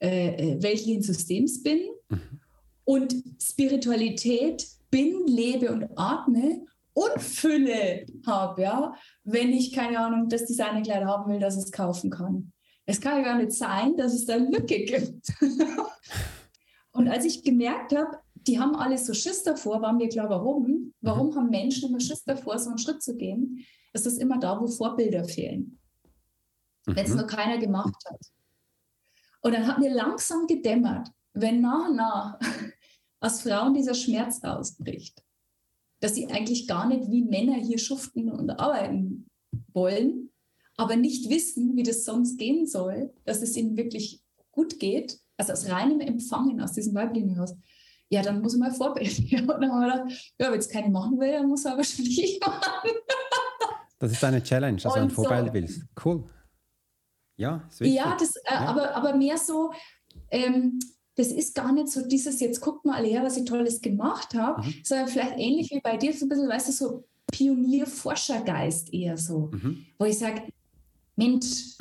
äh, 0.02 0.56
äh 0.56 0.62
weltlichen 0.62 1.02
Systems 1.02 1.64
bin. 1.64 1.80
Mhm 2.10 2.42
und 2.86 3.16
Spiritualität 3.42 4.66
bin, 4.90 5.28
lebe 5.28 5.72
und 5.72 5.90
atme 5.98 6.66
und 6.94 7.22
Fülle 7.22 8.06
habe, 8.26 8.62
ja, 8.62 8.96
wenn 9.24 9.52
ich, 9.52 9.74
keine 9.74 10.00
Ahnung, 10.00 10.30
das 10.30 10.46
Designerkleid 10.46 11.04
haben 11.04 11.30
will, 11.30 11.40
dass 11.40 11.58
es 11.58 11.72
kaufen 11.72 12.10
kann. 12.10 12.54
Es 12.86 13.02
kann 13.02 13.18
ja 13.18 13.24
gar 13.24 13.38
nicht 13.38 13.52
sein, 13.52 13.98
dass 13.98 14.14
es 14.14 14.26
da 14.26 14.36
Lücke 14.36 14.86
gibt. 14.86 15.28
und 16.92 17.10
als 17.10 17.26
ich 17.26 17.44
gemerkt 17.44 17.96
habe, 17.96 18.20
die 18.48 18.60
haben 18.60 18.76
alle 18.76 18.98
so 18.98 19.14
Schiss 19.14 19.44
davor, 19.44 19.82
waren 19.82 19.98
mir 19.98 20.08
klar, 20.08 20.30
warum? 20.30 20.94
Warum 21.02 21.32
mhm. 21.32 21.36
haben 21.36 21.50
Menschen 21.50 21.90
immer 21.90 22.00
Schiss 22.00 22.24
davor, 22.24 22.58
so 22.60 22.70
einen 22.70 22.78
Schritt 22.78 23.02
zu 23.02 23.16
gehen? 23.16 23.66
Es 23.92 24.06
ist 24.06 24.20
immer 24.20 24.40
da, 24.40 24.60
wo 24.60 24.68
Vorbilder 24.68 25.26
fehlen. 25.26 25.80
Wenn 26.86 27.06
es 27.06 27.12
mhm. 27.12 27.18
noch 27.18 27.28
keiner 27.28 27.58
gemacht 27.58 27.96
hat. 28.08 28.22
Und 29.42 29.54
dann 29.54 29.68
hat 29.68 29.80
mir 29.80 29.94
langsam 29.94 30.48
gedämmert, 30.48 31.10
wenn 31.34 31.62
nach 31.62 31.90
und 31.90 31.96
nach 31.96 32.40
aus 33.26 33.42
Frauen 33.42 33.74
dieser 33.74 33.96
Schmerz 33.96 34.44
ausbricht, 34.44 35.24
dass 36.00 36.14
sie 36.16 36.28
eigentlich 36.28 36.68
gar 36.68 36.88
nicht 36.88 37.10
wie 37.10 37.24
Männer 37.24 37.56
hier 37.56 37.80
schuften 37.80 38.32
und 38.32 38.52
arbeiten 38.52 39.28
wollen, 39.74 40.30
aber 40.78 40.96
nicht 40.96 41.30
wissen, 41.30 41.76
wie 41.76 41.84
das 41.84 42.04
sonst 42.04 42.38
gehen 42.38 42.68
soll, 42.68 43.14
dass 43.24 43.42
es 43.42 43.58
ihnen 43.58 43.78
wirklich 43.78 44.22
gut 44.52 44.80
geht, 44.80 45.20
also 45.38 45.54
aus 45.54 45.70
reinem 45.70 46.00
Empfangen, 46.02 46.62
aus 46.62 46.74
diesem 46.74 46.94
Weiblichen 46.94 47.30
heraus, 47.30 47.56
ja, 48.10 48.22
dann 48.22 48.42
muss 48.42 48.56
man 48.56 48.72
Vorbild. 48.72 49.18
Ja, 49.32 49.40
und 49.40 49.48
dann 49.48 49.72
haben 49.72 49.82
wir 49.82 50.04
gedacht, 50.04 50.34
ja, 50.40 50.52
wenn 50.52 50.60
es 50.60 50.70
keine 50.70 50.90
machen 50.90 51.20
will, 51.20 51.32
dann 51.32 51.48
muss 51.48 51.66
er 51.66 51.76
wahrscheinlich 51.76 52.24
ich 52.24 52.40
machen. 52.46 52.92
Das 53.98 54.12
ist 54.12 54.24
eine 54.24 54.44
Challenge, 54.44 54.80
dass 54.80 54.94
du 54.94 55.00
ein 55.00 55.10
Vorbild 55.10 55.48
so, 55.48 55.54
willst. 55.54 55.82
Cool. 56.04 56.30
Ja, 57.38 57.68
ja, 57.80 58.16
das, 58.18 58.36
äh, 58.36 58.42
ja. 58.46 58.60
Aber, 58.60 58.96
aber 58.96 59.16
mehr 59.16 59.38
so, 59.38 59.74
ähm, 60.30 60.80
das 61.16 61.28
ist 61.28 61.56
gar 61.56 61.72
nicht 61.72 61.88
so 61.90 62.06
dieses, 62.06 62.40
jetzt 62.40 62.62
guckt 62.62 62.86
mal 62.86 62.96
alle 62.96 63.08
her, 63.08 63.24
was 63.24 63.38
ich 63.38 63.46
Tolles 63.46 63.82
gemacht 63.82 64.36
habe, 64.36 64.62
mhm. 64.62 64.76
sondern 64.84 65.08
vielleicht 65.08 65.38
ähnlich 65.38 65.72
wie 65.72 65.80
bei 65.80 65.98
dir, 65.98 66.14
so 66.14 66.26
ein 66.26 66.30
bisschen, 66.30 66.50
weißt 66.50 66.68
du, 66.68 66.72
so 66.72 67.04
Pionier-Forschergeist 67.32 68.94
eher 68.94 69.18
so, 69.18 69.50
mhm. 69.52 69.86
wo 69.98 70.06
ich 70.06 70.18
sage, 70.18 70.44
Mensch, 71.16 71.78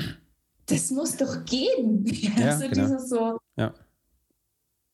das 0.66 0.90
muss 0.90 1.16
doch 1.16 1.44
gehen. 1.44 2.04
Ja, 2.36 2.46
also 2.46 2.68
genau. 2.68 2.86
dieses 2.86 3.08
so. 3.08 3.38
Ja. 3.56 3.74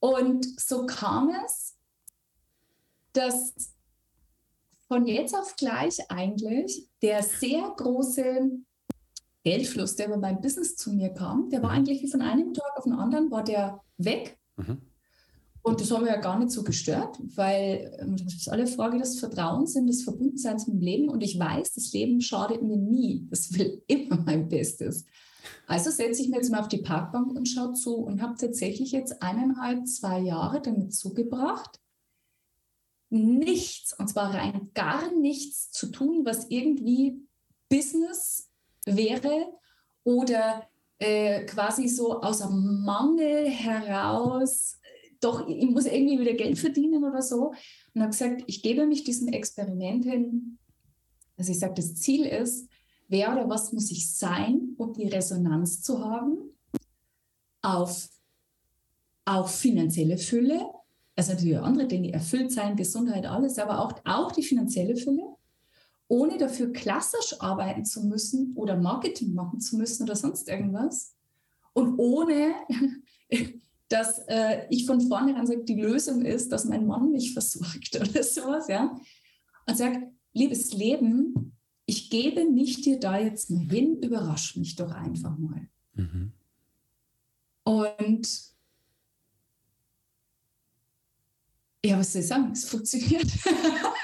Und 0.00 0.60
so 0.60 0.86
kam 0.86 1.30
es, 1.44 1.76
dass 3.12 3.54
von 4.88 5.06
jetzt 5.06 5.34
auf 5.34 5.54
gleich 5.56 5.98
eigentlich 6.10 6.88
der 7.02 7.22
sehr 7.22 7.72
große 7.76 8.50
Geldfluss, 9.42 9.96
der 9.96 10.06
über 10.08 10.18
mein 10.18 10.40
Business 10.40 10.76
zu 10.76 10.92
mir 10.92 11.10
kam, 11.10 11.48
der 11.50 11.62
war 11.62 11.70
mhm. 11.70 11.76
eigentlich 11.76 12.02
wie 12.02 12.10
von 12.10 12.22
einem 12.22 12.52
Tag 12.52 12.76
auf 12.76 12.84
den 12.84 12.92
anderen, 12.92 13.30
war 13.30 13.44
der 13.44 13.80
weg. 13.96 14.38
Mhm. 14.56 14.78
Und 15.62 15.80
das 15.80 15.90
haben 15.90 16.04
wir 16.04 16.12
ja 16.12 16.20
gar 16.20 16.38
nicht 16.38 16.52
so 16.52 16.62
gestört, 16.62 17.18
weil 17.36 17.96
ähm, 18.00 18.16
das 18.16 18.34
ist 18.34 18.48
alle 18.48 18.66
Frage 18.66 18.98
des 18.98 19.18
Vertrauens 19.18 19.76
und 19.76 19.86
des 19.88 20.02
Verbundenseins 20.02 20.66
mit 20.66 20.76
dem 20.76 20.80
Leben. 20.80 21.08
Und 21.10 21.22
ich 21.22 21.38
weiß, 21.38 21.74
das 21.74 21.92
Leben 21.92 22.20
schadet 22.20 22.62
mir 22.62 22.78
nie. 22.78 23.26
Das 23.30 23.52
will 23.58 23.82
immer 23.86 24.16
mein 24.24 24.48
Bestes. 24.48 25.04
Also 25.66 25.90
setze 25.90 26.22
ich 26.22 26.28
mir 26.28 26.36
jetzt 26.36 26.50
mal 26.50 26.60
auf 26.60 26.68
die 26.68 26.82
Parkbank 26.82 27.36
und 27.36 27.46
schaue 27.46 27.74
zu 27.74 27.96
und 27.96 28.22
habe 28.22 28.36
tatsächlich 28.38 28.92
jetzt 28.92 29.22
eineinhalb, 29.22 29.86
zwei 29.86 30.20
Jahre 30.20 30.60
damit 30.60 30.94
zugebracht, 30.94 31.80
nichts, 33.10 33.98
und 33.98 34.08
zwar 34.08 34.34
rein 34.34 34.70
gar 34.74 35.12
nichts 35.12 35.70
zu 35.70 35.88
tun, 35.88 36.24
was 36.24 36.48
irgendwie 36.48 37.26
Business 37.68 38.49
wäre 38.96 39.52
oder 40.04 40.68
äh, 40.98 41.44
quasi 41.46 41.88
so 41.88 42.20
aus 42.20 42.42
einem 42.42 42.82
Mangel 42.84 43.48
heraus, 43.48 44.78
doch, 45.20 45.46
ich 45.48 45.68
muss 45.68 45.86
irgendwie 45.86 46.18
wieder 46.18 46.34
Geld 46.34 46.58
verdienen 46.58 47.04
oder 47.04 47.22
so. 47.22 47.52
Und 47.94 48.00
habe 48.00 48.10
gesagt, 48.10 48.42
ich 48.46 48.62
gebe 48.62 48.86
mich 48.86 49.04
diesem 49.04 49.28
Experiment 49.28 50.04
hin. 50.04 50.58
Also 51.36 51.52
ich 51.52 51.58
sage, 51.58 51.74
das 51.74 51.94
Ziel 51.94 52.24
ist, 52.24 52.68
wer 53.08 53.32
oder 53.32 53.48
was 53.48 53.72
muss 53.72 53.90
ich 53.90 54.14
sein, 54.14 54.74
um 54.78 54.92
die 54.92 55.08
Resonanz 55.08 55.82
zu 55.82 56.04
haben 56.04 56.38
auf, 57.62 58.08
auf 59.24 59.54
finanzielle 59.54 60.16
Fülle, 60.16 60.66
also 61.16 61.32
natürlich 61.32 61.58
andere 61.58 61.86
Dinge, 61.86 62.12
erfüllt 62.12 62.52
sein, 62.52 62.76
Gesundheit, 62.76 63.26
alles, 63.26 63.58
aber 63.58 63.80
auch, 63.80 63.92
auch 64.04 64.32
die 64.32 64.42
finanzielle 64.42 64.96
Fülle, 64.96 65.34
ohne 66.10 66.38
dafür 66.38 66.72
klassisch 66.72 67.40
arbeiten 67.40 67.84
zu 67.84 68.04
müssen 68.04 68.52
oder 68.56 68.76
Marketing 68.76 69.32
machen 69.32 69.60
zu 69.60 69.76
müssen 69.76 70.02
oder 70.02 70.16
sonst 70.16 70.48
irgendwas 70.48 71.14
und 71.72 71.98
ohne 71.98 72.54
dass 73.88 74.18
äh, 74.26 74.66
ich 74.70 74.86
von 74.86 75.00
vornherein 75.00 75.46
sage, 75.46 75.64
die 75.64 75.80
Lösung 75.80 76.24
ist, 76.24 76.50
dass 76.50 76.64
mein 76.64 76.86
Mann 76.86 77.12
mich 77.12 77.32
versorgt 77.32 77.94
oder 78.00 78.22
sowas, 78.24 78.66
ja. 78.68 78.96
Und 79.66 79.76
sage, 79.76 80.12
liebes 80.32 80.72
Leben, 80.72 81.56
ich 81.86 82.10
gebe 82.10 82.44
mich 82.44 82.82
dir 82.82 82.98
da 82.98 83.18
jetzt 83.18 83.50
mal 83.50 83.68
hin, 83.68 84.00
überrasch 84.02 84.56
mich 84.56 84.74
doch 84.74 84.90
einfach 84.90 85.36
mal. 85.38 85.68
Mhm. 85.94 86.32
Und 87.62 88.50
ja, 91.84 91.98
was 91.98 92.12
soll 92.12 92.22
ich 92.22 92.28
sagen? 92.28 92.50
Es 92.52 92.68
funktioniert. 92.68 93.26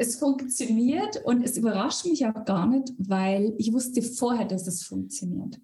es 0.00 0.16
funktioniert 0.16 1.22
und 1.26 1.42
es 1.42 1.58
überrascht 1.58 2.06
mich 2.06 2.24
auch 2.24 2.46
gar 2.46 2.66
nicht, 2.66 2.90
weil 2.96 3.54
ich 3.58 3.70
wusste 3.70 4.00
vorher, 4.00 4.46
dass 4.46 4.66
es 4.66 4.82
funktioniert. 4.82 5.60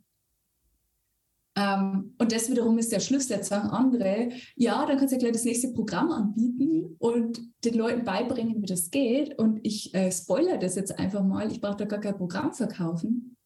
Ähm, 1.56 2.14
und 2.18 2.32
das 2.32 2.50
wiederum 2.50 2.76
ist 2.76 2.92
der 2.92 3.00
Schluss, 3.00 3.30
jetzt 3.30 3.48
sagen 3.48 3.70
andere, 3.70 4.28
ja, 4.54 4.84
dann 4.84 4.98
kannst 4.98 5.12
du 5.12 5.16
ja 5.16 5.20
gleich 5.20 5.32
das 5.32 5.44
nächste 5.44 5.72
Programm 5.72 6.10
anbieten 6.10 6.96
und 6.98 7.40
den 7.64 7.74
Leuten 7.74 8.04
beibringen, 8.04 8.60
wie 8.60 8.66
das 8.66 8.90
geht. 8.90 9.38
Und 9.38 9.60
ich 9.62 9.94
äh, 9.94 10.12
spoilere 10.12 10.58
das 10.58 10.74
jetzt 10.74 10.98
einfach 10.98 11.24
mal, 11.24 11.50
ich 11.50 11.62
brauche 11.62 11.78
da 11.78 11.86
gar 11.86 12.00
kein 12.00 12.18
Programm 12.18 12.52
verkaufen. 12.52 13.38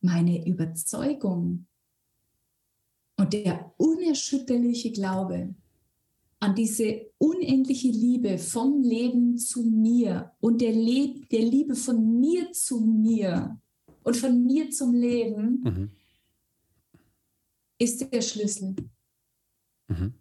Meine 0.00 0.44
Überzeugung 0.44 1.68
und 3.16 3.32
der 3.32 3.72
unerschütterliche 3.76 4.90
Glaube 4.90 5.54
an 6.42 6.54
diese 6.54 7.06
unendliche 7.18 7.88
Liebe 7.88 8.38
vom 8.38 8.82
Leben 8.82 9.38
zu 9.38 9.62
mir 9.62 10.32
und 10.40 10.60
der, 10.60 10.72
Le 10.72 11.20
der 11.30 11.42
Liebe 11.42 11.74
von 11.74 12.20
mir 12.20 12.52
zu 12.52 12.80
mir 12.80 13.60
und 14.02 14.16
von 14.16 14.44
mir 14.44 14.70
zum 14.70 14.94
Leben, 14.94 15.62
mhm 15.62 15.90
ist 17.82 18.12
der 18.12 18.22
Schlüssel. 18.22 18.76
Mhm. 19.88 20.14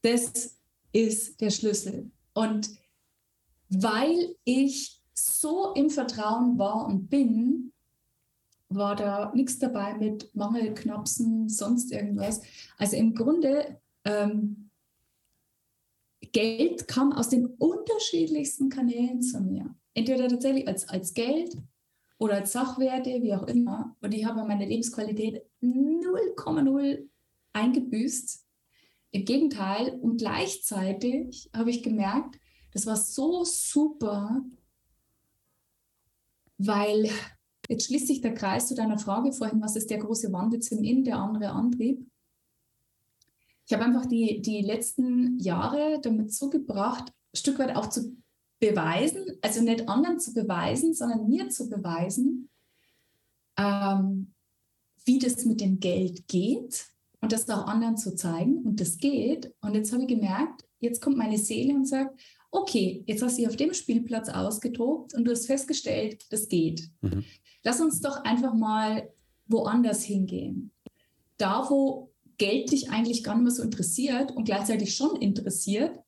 Das 0.00 0.56
ist 0.92 1.38
der 1.40 1.50
Schlüssel. 1.50 2.10
Und 2.32 2.70
weil 3.68 4.36
ich 4.44 5.02
so 5.12 5.74
im 5.74 5.90
Vertrauen 5.90 6.58
war 6.58 6.86
und 6.86 7.10
bin, 7.10 7.72
war 8.70 8.96
da 8.96 9.32
nichts 9.34 9.58
dabei 9.58 9.98
mit 9.98 10.34
Mangelknapsen, 10.34 11.50
sonst 11.50 11.92
irgendwas. 11.92 12.40
Also 12.78 12.96
im 12.96 13.14
Grunde, 13.14 13.80
ähm, 14.04 14.67
Geld 16.32 16.88
kam 16.88 17.12
aus 17.12 17.28
den 17.28 17.46
unterschiedlichsten 17.46 18.68
Kanälen 18.68 19.22
zu 19.22 19.40
mir. 19.40 19.74
Entweder 19.94 20.28
tatsächlich 20.28 20.68
als, 20.68 20.88
als 20.88 21.14
Geld 21.14 21.56
oder 22.18 22.34
als 22.36 22.52
Sachwerte, 22.52 23.22
wie 23.22 23.34
auch 23.34 23.46
immer. 23.46 23.96
Und 24.00 24.14
ich 24.14 24.24
habe 24.24 24.44
meine 24.46 24.66
Lebensqualität 24.66 25.42
0,0 25.62 27.08
eingebüßt. 27.52 28.44
Im 29.10 29.24
Gegenteil, 29.24 29.98
und 30.00 30.18
gleichzeitig 30.18 31.48
habe 31.54 31.70
ich 31.70 31.82
gemerkt, 31.82 32.38
das 32.72 32.86
war 32.86 32.96
so 32.96 33.44
super, 33.44 34.42
weil 36.58 37.08
jetzt 37.68 37.86
schließt 37.86 38.06
sich 38.06 38.20
der 38.20 38.34
Kreis 38.34 38.68
zu 38.68 38.74
deiner 38.74 38.98
Frage 38.98 39.32
vorhin, 39.32 39.62
was 39.62 39.76
ist 39.76 39.90
der 39.90 39.98
große 39.98 40.32
Wandel 40.32 40.60
zum 40.60 40.82
In, 40.82 41.04
der 41.04 41.18
andere 41.18 41.50
Antrieb? 41.50 42.06
Ich 43.68 43.74
habe 43.74 43.84
einfach 43.84 44.06
die, 44.06 44.40
die 44.40 44.62
letzten 44.62 45.38
Jahre 45.38 46.00
damit 46.00 46.32
zugebracht, 46.32 47.10
ein 47.10 47.36
Stück 47.36 47.58
weit 47.58 47.76
auch 47.76 47.90
zu 47.90 48.16
beweisen, 48.60 49.26
also 49.42 49.62
nicht 49.62 49.90
anderen 49.90 50.18
zu 50.18 50.32
beweisen, 50.32 50.94
sondern 50.94 51.28
mir 51.28 51.50
zu 51.50 51.68
beweisen, 51.68 52.48
ähm, 53.58 54.32
wie 55.04 55.18
das 55.18 55.44
mit 55.44 55.60
dem 55.60 55.80
Geld 55.80 56.26
geht 56.28 56.86
und 57.20 57.32
das 57.32 57.48
auch 57.50 57.66
anderen 57.66 57.98
zu 57.98 58.16
zeigen. 58.16 58.62
Und 58.62 58.80
das 58.80 58.96
geht. 58.96 59.54
Und 59.60 59.74
jetzt 59.74 59.92
habe 59.92 60.02
ich 60.04 60.08
gemerkt, 60.08 60.64
jetzt 60.80 61.02
kommt 61.02 61.18
meine 61.18 61.36
Seele 61.36 61.74
und 61.74 61.86
sagt, 61.86 62.18
okay, 62.50 63.04
jetzt 63.06 63.22
hast 63.22 63.36
du 63.36 63.42
dich 63.42 63.48
auf 63.48 63.56
dem 63.56 63.74
Spielplatz 63.74 64.30
ausgetobt 64.30 65.12
und 65.12 65.26
du 65.26 65.30
hast 65.30 65.44
festgestellt, 65.44 66.24
das 66.30 66.48
geht. 66.48 66.90
Mhm. 67.02 67.22
Lass 67.64 67.82
uns 67.82 68.00
doch 68.00 68.24
einfach 68.24 68.54
mal 68.54 69.10
woanders 69.46 70.04
hingehen. 70.04 70.72
Da, 71.36 71.68
wo 71.68 72.07
Geld 72.38 72.72
dich 72.72 72.90
eigentlich 72.90 73.24
gar 73.24 73.34
nicht 73.34 73.44
mehr 73.44 73.52
so 73.52 73.62
interessiert 73.62 74.30
und 74.32 74.44
gleichzeitig 74.44 74.94
schon 74.94 75.20
interessiert. 75.20 75.98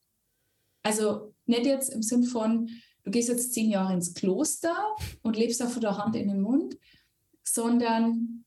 Also 0.82 1.34
nicht 1.46 1.66
jetzt 1.66 1.92
im 1.92 2.02
Sinn 2.02 2.24
von, 2.24 2.70
du 3.02 3.10
gehst 3.10 3.28
jetzt 3.28 3.52
zehn 3.52 3.70
Jahre 3.70 3.92
ins 3.92 4.14
Kloster 4.14 4.74
und 5.22 5.36
lebst 5.36 5.60
da 5.60 5.66
von 5.66 5.82
der 5.82 5.98
Hand 5.98 6.16
in 6.16 6.28
den 6.28 6.40
Mund, 6.40 6.76
sondern 7.42 8.44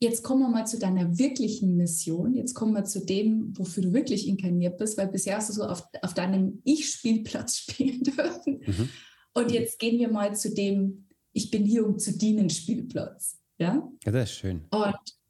jetzt 0.00 0.22
kommen 0.22 0.40
wir 0.42 0.48
mal 0.48 0.66
zu 0.66 0.78
deiner 0.78 1.18
wirklichen 1.18 1.76
Mission. 1.76 2.34
Jetzt 2.34 2.54
kommen 2.54 2.72
wir 2.72 2.84
zu 2.84 3.04
dem, 3.04 3.56
wofür 3.56 3.84
du 3.84 3.92
wirklich 3.92 4.26
inkarniert 4.26 4.78
bist, 4.78 4.98
weil 4.98 5.08
bisher 5.08 5.36
hast 5.36 5.50
du 5.50 5.54
so 5.54 5.64
auf, 5.64 5.84
auf 6.02 6.14
deinem 6.14 6.60
Ich-Spielplatz 6.64 7.56
spielen 7.58 8.02
dürfen. 8.02 8.62
Mhm. 8.66 8.88
Und 9.34 9.52
jetzt 9.52 9.78
gehen 9.78 9.98
wir 9.98 10.10
mal 10.10 10.34
zu 10.34 10.52
dem, 10.52 11.06
ich 11.32 11.50
bin 11.50 11.64
hier, 11.64 11.86
um 11.86 11.98
zu 11.98 12.16
dienen, 12.16 12.50
Spielplatz. 12.50 13.38
Ja, 13.58 13.88
ja 14.04 14.12
das 14.12 14.30
ist 14.30 14.36
schön. 14.36 14.64
Und 14.70 15.21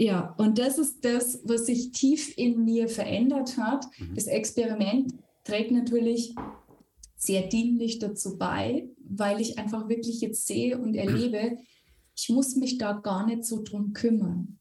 ja, 0.00 0.34
und 0.38 0.58
das 0.58 0.78
ist 0.78 1.04
das, 1.04 1.42
was 1.44 1.66
sich 1.66 1.92
tief 1.92 2.32
in 2.38 2.64
mir 2.64 2.88
verändert 2.88 3.58
hat. 3.58 3.86
Mhm. 3.98 4.14
Das 4.14 4.28
Experiment 4.28 5.12
trägt 5.44 5.72
natürlich 5.72 6.34
sehr 7.16 7.48
dienlich 7.48 7.98
dazu 7.98 8.38
bei, 8.38 8.88
weil 9.04 9.42
ich 9.42 9.58
einfach 9.58 9.90
wirklich 9.90 10.22
jetzt 10.22 10.46
sehe 10.46 10.78
und 10.78 10.94
erlebe, 10.94 11.58
ich 12.16 12.30
muss 12.30 12.56
mich 12.56 12.78
da 12.78 12.94
gar 12.94 13.26
nicht 13.26 13.44
so 13.44 13.62
drum 13.62 13.92
kümmern. 13.92 14.58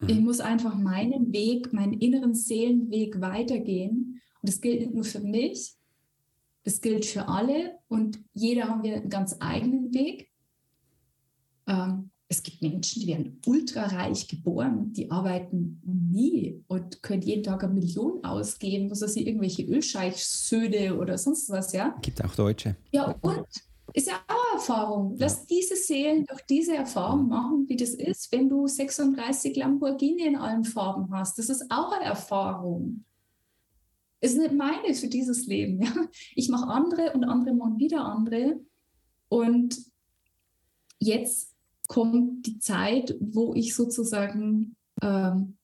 Mhm. 0.00 0.08
Ich 0.08 0.20
muss 0.20 0.40
einfach 0.40 0.76
meinen 0.76 1.32
Weg, 1.32 1.72
meinen 1.72 1.94
inneren 1.94 2.34
Seelenweg 2.34 3.22
weitergehen. 3.22 4.20
Und 4.42 4.48
das 4.50 4.60
gilt 4.60 4.80
nicht 4.80 4.92
nur 4.92 5.04
für 5.04 5.20
mich, 5.20 5.76
das 6.64 6.82
gilt 6.82 7.06
für 7.06 7.26
alle 7.26 7.78
und 7.88 8.20
jeder 8.34 8.68
haben 8.68 8.82
wir 8.82 8.96
einen 8.96 9.08
ganz 9.08 9.36
eigenen 9.40 9.94
Weg. 9.94 10.30
Ähm, 11.66 12.11
es 12.32 12.42
gibt 12.42 12.62
Menschen, 12.62 13.02
die 13.02 13.08
werden 13.08 13.38
ultrareich 13.44 14.26
geboren, 14.26 14.90
die 14.94 15.10
arbeiten 15.10 15.82
nie 15.84 16.64
und 16.66 17.02
können 17.02 17.20
jeden 17.20 17.42
Tag 17.42 17.62
eine 17.62 17.74
Million 17.74 18.24
ausgeben, 18.24 18.90
was 18.90 19.02
weiß 19.02 19.16
ich, 19.16 19.26
irgendwelche 19.26 19.64
Ölscheichsöhne 19.64 20.98
oder 20.98 21.18
sonst 21.18 21.50
was, 21.50 21.74
ja. 21.74 21.94
Gibt 22.00 22.24
auch 22.24 22.34
Deutsche. 22.34 22.76
Ja, 22.90 23.14
und 23.20 23.44
ist 23.92 24.08
ja 24.08 24.14
auch 24.28 24.54
Erfahrung. 24.54 25.14
Lass 25.18 25.46
diese 25.46 25.76
Seelen 25.76 26.24
doch 26.24 26.40
diese 26.48 26.74
Erfahrung 26.74 27.28
machen, 27.28 27.66
wie 27.68 27.76
das 27.76 27.90
ist, 27.90 28.32
wenn 28.32 28.48
du 28.48 28.66
36 28.66 29.54
Lamborghini 29.54 30.22
in 30.22 30.36
allen 30.36 30.64
Farben 30.64 31.12
hast. 31.12 31.38
Das 31.38 31.50
ist 31.50 31.66
auch 31.70 31.92
eine 31.92 32.06
Erfahrung. 32.06 33.04
Ist 34.22 34.38
nicht 34.38 34.54
meine 34.54 34.94
für 34.94 35.08
dieses 35.08 35.46
Leben. 35.46 35.82
Ja? 35.82 35.92
Ich 36.34 36.48
mache 36.48 36.66
andere 36.68 37.12
und 37.12 37.24
andere 37.24 37.54
machen 37.54 37.78
wieder 37.78 38.06
andere. 38.06 38.58
Und 39.28 39.76
jetzt 40.98 41.51
kommt 41.92 42.46
die 42.46 42.58
Zeit, 42.58 43.16
wo 43.20 43.54
ich 43.54 43.74
sozusagen 43.74 44.76
ähm, 45.02 45.56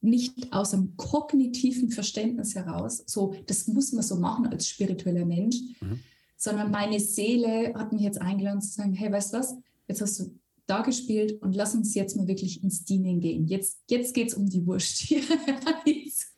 nicht 0.00 0.52
aus 0.52 0.74
einem 0.74 0.96
kognitiven 0.96 1.90
Verständnis 1.90 2.54
heraus, 2.54 3.02
so 3.06 3.34
das 3.46 3.66
muss 3.66 3.92
man 3.92 4.02
so 4.02 4.16
machen 4.16 4.46
als 4.46 4.68
spiritueller 4.68 5.24
Mensch, 5.24 5.56
mhm 5.80 6.00
sondern 6.44 6.70
meine 6.70 7.00
Seele 7.00 7.72
hat 7.74 7.92
mich 7.92 8.02
jetzt 8.02 8.20
eingeladen 8.20 8.60
zu 8.60 8.70
sagen, 8.70 8.92
hey, 8.92 9.10
weißt 9.10 9.32
du 9.32 9.38
was, 9.38 9.56
jetzt 9.88 10.02
hast 10.02 10.20
du 10.20 10.38
da 10.66 10.82
gespielt 10.82 11.40
und 11.42 11.54
lass 11.54 11.74
uns 11.74 11.94
jetzt 11.94 12.16
mal 12.16 12.28
wirklich 12.28 12.62
ins 12.62 12.84
Dienen 12.84 13.20
gehen. 13.20 13.46
Jetzt, 13.46 13.80
jetzt 13.88 14.14
geht 14.14 14.28
es 14.28 14.34
um 14.34 14.48
die 14.48 14.66
Wurst. 14.66 15.08
jetzt 15.86 16.34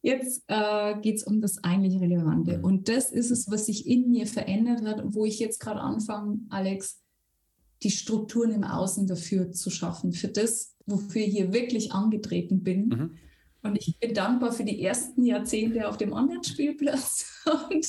jetzt 0.00 0.42
äh, 0.46 0.94
geht 1.00 1.16
es 1.16 1.24
um 1.24 1.40
das 1.40 1.62
eigentlich 1.64 2.00
Relevante. 2.00 2.58
Mhm. 2.58 2.64
Und 2.64 2.88
das 2.88 3.10
ist 3.10 3.30
es, 3.30 3.50
was 3.50 3.66
sich 3.66 3.86
in 3.86 4.10
mir 4.10 4.26
verändert 4.26 4.82
hat 4.82 5.00
und 5.00 5.14
wo 5.14 5.24
ich 5.24 5.38
jetzt 5.38 5.60
gerade 5.60 5.80
anfange, 5.80 6.40
Alex, 6.50 7.00
die 7.82 7.90
Strukturen 7.90 8.52
im 8.52 8.64
Außen 8.64 9.06
dafür 9.06 9.52
zu 9.52 9.70
schaffen, 9.70 10.12
für 10.12 10.28
das, 10.28 10.74
wofür 10.86 11.22
ich 11.22 11.32
hier 11.32 11.52
wirklich 11.52 11.92
angetreten 11.92 12.62
bin. 12.62 12.88
Mhm. 12.88 13.10
Und 13.62 13.76
ich 13.76 13.98
bin 13.98 14.14
dankbar 14.14 14.52
für 14.52 14.64
die 14.64 14.82
ersten 14.82 15.24
Jahrzehnte 15.24 15.88
auf 15.88 15.96
dem 15.96 16.12
Online-Spielplatz. 16.12 17.26
Und 17.70 17.86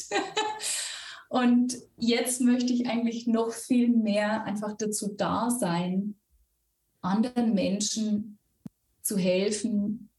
und 1.29 1.77
jetzt 1.95 2.41
möchte 2.41 2.73
ich 2.73 2.87
eigentlich 2.87 3.27
noch 3.27 3.53
viel 3.53 3.89
mehr 3.89 4.43
einfach 4.45 4.75
dazu 4.75 5.13
da 5.15 5.51
sein, 5.51 6.15
anderen 7.01 7.53
Menschen 7.53 8.39
zu 9.03 9.15
helfen, 9.15 10.09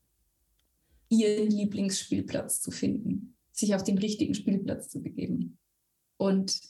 ihren 1.08 1.50
Lieblingsspielplatz 1.50 2.60
zu 2.62 2.70
finden, 2.70 3.34
sich 3.50 3.74
auf 3.74 3.82
den 3.82 3.98
richtigen 3.98 4.34
Spielplatz 4.34 4.88
zu 4.88 5.02
begeben 5.02 5.58
und 6.16 6.60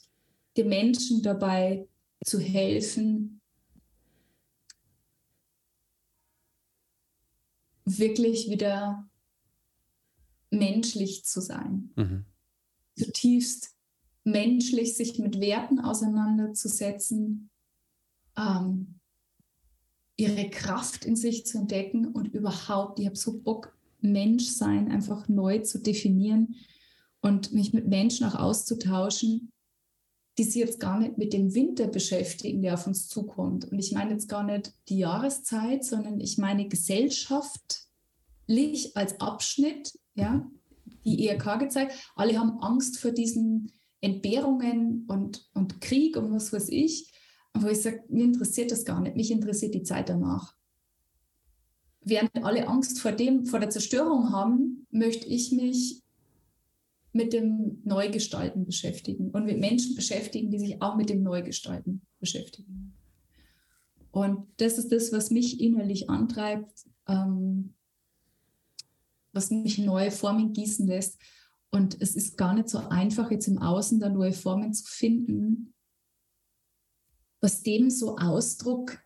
den 0.57 0.69
Menschen 0.69 1.21
dabei 1.21 1.87
zu 2.23 2.39
helfen, 2.39 3.41
wirklich 7.85 8.49
wieder 8.49 9.09
menschlich 10.49 11.25
zu 11.25 11.41
sein. 11.41 11.91
Mhm. 11.95 12.25
Zutiefst 12.97 13.75
menschlich 14.23 14.95
sich 14.95 15.17
mit 15.17 15.39
Werten 15.39 15.79
auseinanderzusetzen, 15.79 17.49
ähm, 18.37 18.99
ihre 20.15 20.49
Kraft 20.49 21.05
in 21.05 21.15
sich 21.15 21.45
zu 21.45 21.57
entdecken 21.57 22.07
und 22.07 22.27
überhaupt, 22.27 22.99
ich 22.99 23.07
habe 23.07 23.15
so 23.15 23.39
Bock, 23.39 23.75
Menschsein 24.01 24.91
einfach 24.91 25.27
neu 25.27 25.59
zu 25.59 25.79
definieren 25.79 26.55
und 27.21 27.53
mich 27.53 27.71
mit 27.73 27.87
Menschen 27.87 28.25
auch 28.25 28.35
auszutauschen, 28.35 29.51
die 30.37 30.43
sich 30.43 30.55
jetzt 30.55 30.79
gar 30.79 30.99
nicht 30.99 31.17
mit 31.17 31.33
dem 31.33 31.53
Winter 31.53 31.87
beschäftigen, 31.87 32.61
der 32.61 32.75
auf 32.75 32.87
uns 32.87 33.07
zukommt. 33.07 33.71
Und 33.71 33.79
ich 33.79 33.91
meine 33.91 34.11
jetzt 34.11 34.29
gar 34.29 34.43
nicht 34.43 34.73
die 34.87 34.99
Jahreszeit, 34.99 35.83
sondern 35.83 36.19
ich 36.19 36.37
meine 36.37 36.69
gesellschaftlich 36.69 38.95
als 38.95 39.19
Abschnitt, 39.19 39.97
ja, 40.15 40.49
die 41.03 41.27
ERK 41.27 41.59
gezeigt, 41.59 41.93
alle 42.15 42.39
haben 42.39 42.59
Angst 42.61 42.99
vor 42.99 43.11
diesen 43.11 43.71
Entbehrungen 44.01 45.05
und, 45.07 45.49
und 45.53 45.81
Krieg 45.81 46.17
und 46.17 46.31
was 46.31 46.53
weiß 46.53 46.69
ich. 46.69 47.11
wo 47.53 47.67
ich 47.67 47.81
sage, 47.81 48.03
mir 48.09 48.23
interessiert 48.23 48.71
das 48.71 48.85
gar 48.85 49.01
nicht, 49.01 49.15
mich 49.15 49.31
interessiert 49.31 49.73
die 49.73 49.83
Zeit 49.83 50.09
danach. 50.09 50.55
Während 52.03 52.43
alle 52.43 52.67
Angst 52.67 52.99
vor 52.99 53.11
dem, 53.11 53.45
vor 53.45 53.59
der 53.59 53.69
Zerstörung 53.69 54.31
haben, 54.31 54.87
möchte 54.89 55.27
ich 55.27 55.51
mich 55.51 56.00
mit 57.13 57.33
dem 57.33 57.81
Neugestalten 57.83 58.65
beschäftigen 58.65 59.31
und 59.31 59.45
mit 59.45 59.59
Menschen 59.59 59.95
beschäftigen, 59.95 60.49
die 60.49 60.59
sich 60.59 60.81
auch 60.81 60.95
mit 60.95 61.09
dem 61.09 61.23
Neugestalten 61.23 62.01
beschäftigen. 62.19 62.93
Und 64.11 64.47
das 64.57 64.77
ist 64.77 64.91
das, 64.91 65.11
was 65.11 65.31
mich 65.31 65.59
innerlich 65.59 66.09
antreibt, 66.09 66.85
ähm, 67.07 67.73
was 69.33 69.49
mich 69.51 69.77
neue 69.77 70.11
Formen 70.11 70.53
gießen 70.53 70.87
lässt. 70.87 71.19
Und 71.69 72.01
es 72.01 72.15
ist 72.15 72.37
gar 72.37 72.53
nicht 72.53 72.69
so 72.69 72.79
einfach, 72.79 73.31
jetzt 73.31 73.47
im 73.47 73.57
Außen 73.57 73.99
da 73.99 74.09
neue 74.09 74.33
Formen 74.33 74.73
zu 74.73 74.85
finden, 74.85 75.73
was 77.39 77.63
dem 77.63 77.89
so 77.89 78.17
Ausdruck 78.17 79.01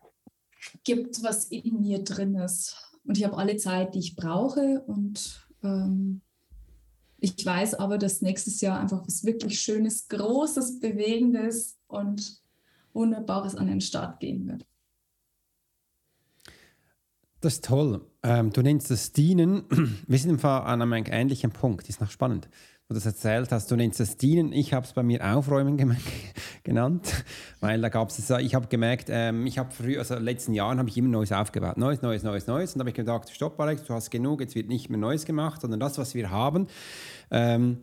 gibt, 0.82 1.22
was 1.22 1.46
in 1.46 1.80
mir 1.80 2.02
drin 2.02 2.34
ist. 2.34 2.76
Und 3.04 3.16
ich 3.16 3.24
habe 3.24 3.36
alle 3.36 3.56
Zeit, 3.56 3.94
die 3.94 4.00
ich 4.00 4.16
brauche. 4.16 4.82
Und 4.86 5.48
ähm, 5.62 6.22
ich 7.18 7.44
weiß 7.44 7.74
aber, 7.74 7.98
dass 7.98 8.22
nächstes 8.22 8.60
Jahr 8.60 8.80
einfach 8.80 9.06
was 9.06 9.24
wirklich 9.24 9.60
Schönes, 9.60 10.08
Großes, 10.08 10.80
Bewegendes 10.80 11.78
und 11.86 12.42
Wunderbares 12.92 13.54
an 13.54 13.68
den 13.68 13.80
Start 13.80 14.20
gehen 14.20 14.46
wird. 14.46 14.66
Das 17.40 17.54
ist 17.54 17.64
toll. 17.64 18.04
Ähm, 18.22 18.50
du 18.52 18.62
nennst 18.62 18.90
das 18.90 19.12
Dienen. 19.12 19.64
Wir 20.06 20.18
sind 20.18 20.30
im 20.30 20.38
Fall 20.38 20.62
an 20.62 20.82
einem 20.82 21.04
ähnlichen 21.06 21.52
Punkt. 21.52 21.82
Das 21.82 21.90
ist 21.90 22.00
noch 22.00 22.10
spannend, 22.10 22.48
du 22.88 22.94
das 22.94 23.06
erzählt 23.06 23.50
hast. 23.50 23.70
Du 23.70 23.76
nennst 23.76 23.98
das 23.98 24.16
Dienen. 24.16 24.52
Ich 24.52 24.72
habe 24.72 24.86
es 24.86 24.92
bei 24.92 25.02
mir 25.02 25.24
Aufräumen 25.24 25.76
genannt, 26.62 27.24
weil 27.60 27.80
da 27.80 27.88
gab 27.88 28.10
es, 28.10 28.30
ich 28.30 28.54
habe 28.54 28.68
gemerkt, 28.68 29.08
ähm, 29.10 29.46
ich 29.46 29.58
habe 29.58 29.72
früher, 29.72 29.98
also 29.98 30.14
in 30.14 30.20
den 30.20 30.26
letzten 30.26 30.54
Jahren 30.54 30.78
habe 30.78 30.88
ich 30.88 30.96
immer 30.96 31.08
Neues 31.08 31.32
aufgebaut. 31.32 31.78
Neues, 31.78 32.02
Neues, 32.02 32.22
Neues, 32.22 32.46
Neues. 32.46 32.72
Und 32.72 32.78
da 32.78 32.82
habe 32.82 32.90
ich 32.90 32.96
gedacht, 32.96 33.30
stopp 33.30 33.58
Alex, 33.60 33.84
du 33.84 33.94
hast 33.94 34.10
genug, 34.10 34.40
jetzt 34.40 34.54
wird 34.54 34.68
nicht 34.68 34.88
mehr 34.88 34.98
Neues 34.98 35.24
gemacht, 35.24 35.60
sondern 35.60 35.80
das, 35.80 35.98
was 35.98 36.14
wir 36.14 36.30
haben. 36.30 36.68
Ähm, 37.30 37.78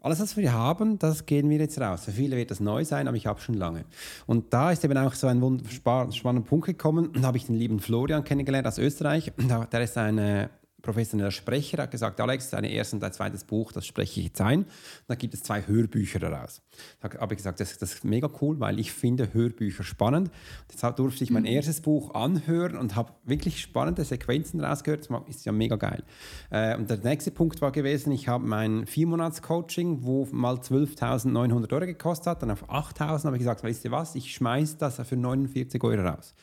alles, 0.00 0.20
was 0.20 0.36
wir 0.36 0.52
haben, 0.52 0.98
das 0.98 1.24
gehen 1.24 1.48
wir 1.48 1.56
jetzt 1.58 1.80
raus. 1.80 2.04
Für 2.04 2.12
viele 2.12 2.36
wird 2.36 2.50
das 2.50 2.60
neu 2.60 2.84
sein, 2.84 3.08
aber 3.08 3.16
ich 3.16 3.26
habe 3.26 3.40
schon 3.40 3.54
lange. 3.54 3.86
Und 4.26 4.52
da 4.52 4.70
ist 4.70 4.84
eben 4.84 4.98
auch 4.98 5.14
so 5.14 5.26
ein 5.28 5.62
spannender 6.10 6.46
Punkt 6.46 6.66
gekommen. 6.66 7.10
Da 7.14 7.22
habe 7.22 7.38
ich 7.38 7.46
den 7.46 7.54
lieben 7.54 7.78
Florian 7.78 8.22
kennengelernt 8.22 8.66
aus 8.66 8.76
Österreich. 8.76 9.32
Der 9.72 9.80
ist 9.80 9.96
eine 9.96 10.50
professioneller 10.84 11.30
Sprecher 11.30 11.82
hat 11.82 11.90
gesagt, 11.90 12.20
Alex, 12.20 12.50
dein 12.50 12.64
erstes 12.64 12.94
und 12.94 13.00
dein 13.00 13.12
zweites 13.12 13.42
Buch, 13.42 13.72
das 13.72 13.86
spreche 13.86 14.20
ich 14.20 14.26
jetzt 14.26 14.40
ein. 14.40 14.60
Und 14.60 14.68
da 15.08 15.14
gibt 15.14 15.34
es 15.34 15.42
zwei 15.42 15.66
Hörbücher 15.66 16.20
daraus. 16.20 16.62
Da 17.00 17.10
habe 17.18 17.34
ich 17.34 17.38
gesagt, 17.38 17.58
das, 17.58 17.78
das, 17.78 17.94
ist 17.94 18.04
mega 18.04 18.30
cool, 18.40 18.60
weil 18.60 18.78
ich 18.78 18.92
finde 18.92 19.32
Hörbücher 19.32 19.82
spannend. 19.82 20.30
Deshalb 20.72 20.96
durfte 20.96 21.24
ich 21.24 21.30
mein 21.30 21.42
mhm. 21.44 21.48
erstes 21.48 21.80
Buch 21.80 22.14
anhören 22.14 22.76
und 22.76 22.94
habe 22.94 23.12
wirklich 23.24 23.60
spannende 23.60 24.04
Sequenzen 24.04 24.60
rausgehört. 24.60 25.08
Das 25.10 25.22
ist 25.28 25.46
ja 25.46 25.52
mega 25.52 25.76
geil. 25.76 26.04
Äh, 26.50 26.76
und 26.76 26.90
der 26.90 26.98
nächste 26.98 27.30
Punkt 27.30 27.60
war 27.60 27.72
gewesen, 27.72 28.12
ich 28.12 28.28
habe 28.28 28.46
mein 28.46 28.86
Viermonats-Coaching, 28.86 30.04
wo 30.04 30.28
mal 30.30 30.56
12.900 30.56 31.72
Euro 31.72 31.86
gekostet 31.86 32.26
hat, 32.26 32.42
dann 32.42 32.50
auf 32.50 32.68
8.000 32.68 33.24
habe 33.24 33.36
ich 33.36 33.40
gesagt, 33.40 33.64
weißt 33.64 33.86
du 33.86 33.90
was, 33.90 34.14
ich 34.14 34.34
schmeiße 34.34 34.76
das 34.78 35.00
für 35.08 35.16
49 35.16 35.82
Euro 35.82 36.02
raus. 36.02 36.34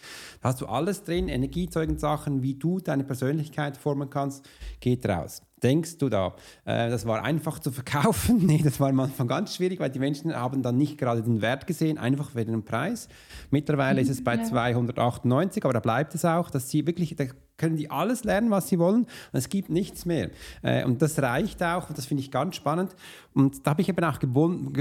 Da 0.42 0.50
hast 0.50 0.62
du 0.62 0.66
alles 0.66 1.04
drin, 1.04 1.28
Energiezeugensachen, 1.28 2.42
wie 2.42 2.56
du 2.56 2.80
deine 2.80 3.04
Persönlichkeit 3.04 3.78
formen 3.78 4.10
kannst, 4.10 4.31
kannst, 4.32 4.50
geht 4.80 5.08
raus. 5.08 5.42
Denkst 5.62 6.00
du 6.00 6.10
da, 6.10 6.34
äh, 6.66 6.90
das 6.90 7.06
war 7.06 7.24
einfach 7.24 7.60
zu 7.60 7.72
verkaufen? 7.72 8.38
nee, 8.46 8.62
das 8.64 8.80
war 8.80 8.90
am 8.90 9.00
Anfang 9.00 9.28
ganz 9.28 9.56
schwierig, 9.56 9.80
weil 9.80 9.92
die 9.92 10.00
Menschen 10.00 10.36
haben 10.36 10.64
dann 10.64 10.78
nicht 10.78 10.98
gerade 10.98 11.22
den 11.22 11.42
Wert 11.42 11.68
gesehen, 11.68 12.00
einfach 12.00 12.34
wegen 12.34 12.52
dem 12.52 12.64
Preis. 12.64 13.08
Mittlerweile 13.52 14.02
ist 14.02 14.10
es 14.10 14.24
bei 14.24 14.38
ja. 14.38 14.44
298, 14.44 15.64
aber 15.64 15.74
da 15.74 15.80
bleibt 15.80 16.16
es 16.16 16.26
auch, 16.26 16.50
dass 16.50 16.70
sie 16.70 16.88
wirklich, 16.88 17.16
da 17.16 17.26
können 17.58 17.76
die 17.76 17.92
alles 17.92 18.24
lernen, 18.24 18.50
was 18.50 18.70
sie 18.70 18.80
wollen 18.80 19.04
und 19.04 19.10
es 19.34 19.50
gibt 19.50 19.70
nichts 19.70 20.06
mehr. 20.06 20.32
Äh, 20.64 20.84
und 20.84 21.04
das 21.04 21.22
reicht 21.22 21.62
auch, 21.62 21.90
und 21.90 21.98
das 21.98 22.08
finde 22.08 22.24
ich 22.24 22.32
ganz 22.32 22.56
spannend. 22.56 22.96
Und 23.36 23.68
da 23.68 23.72
habe 23.72 23.84
ich 23.84 23.90
eben 23.90 24.04
auch 24.04 24.18
gewonnen, 24.18 24.74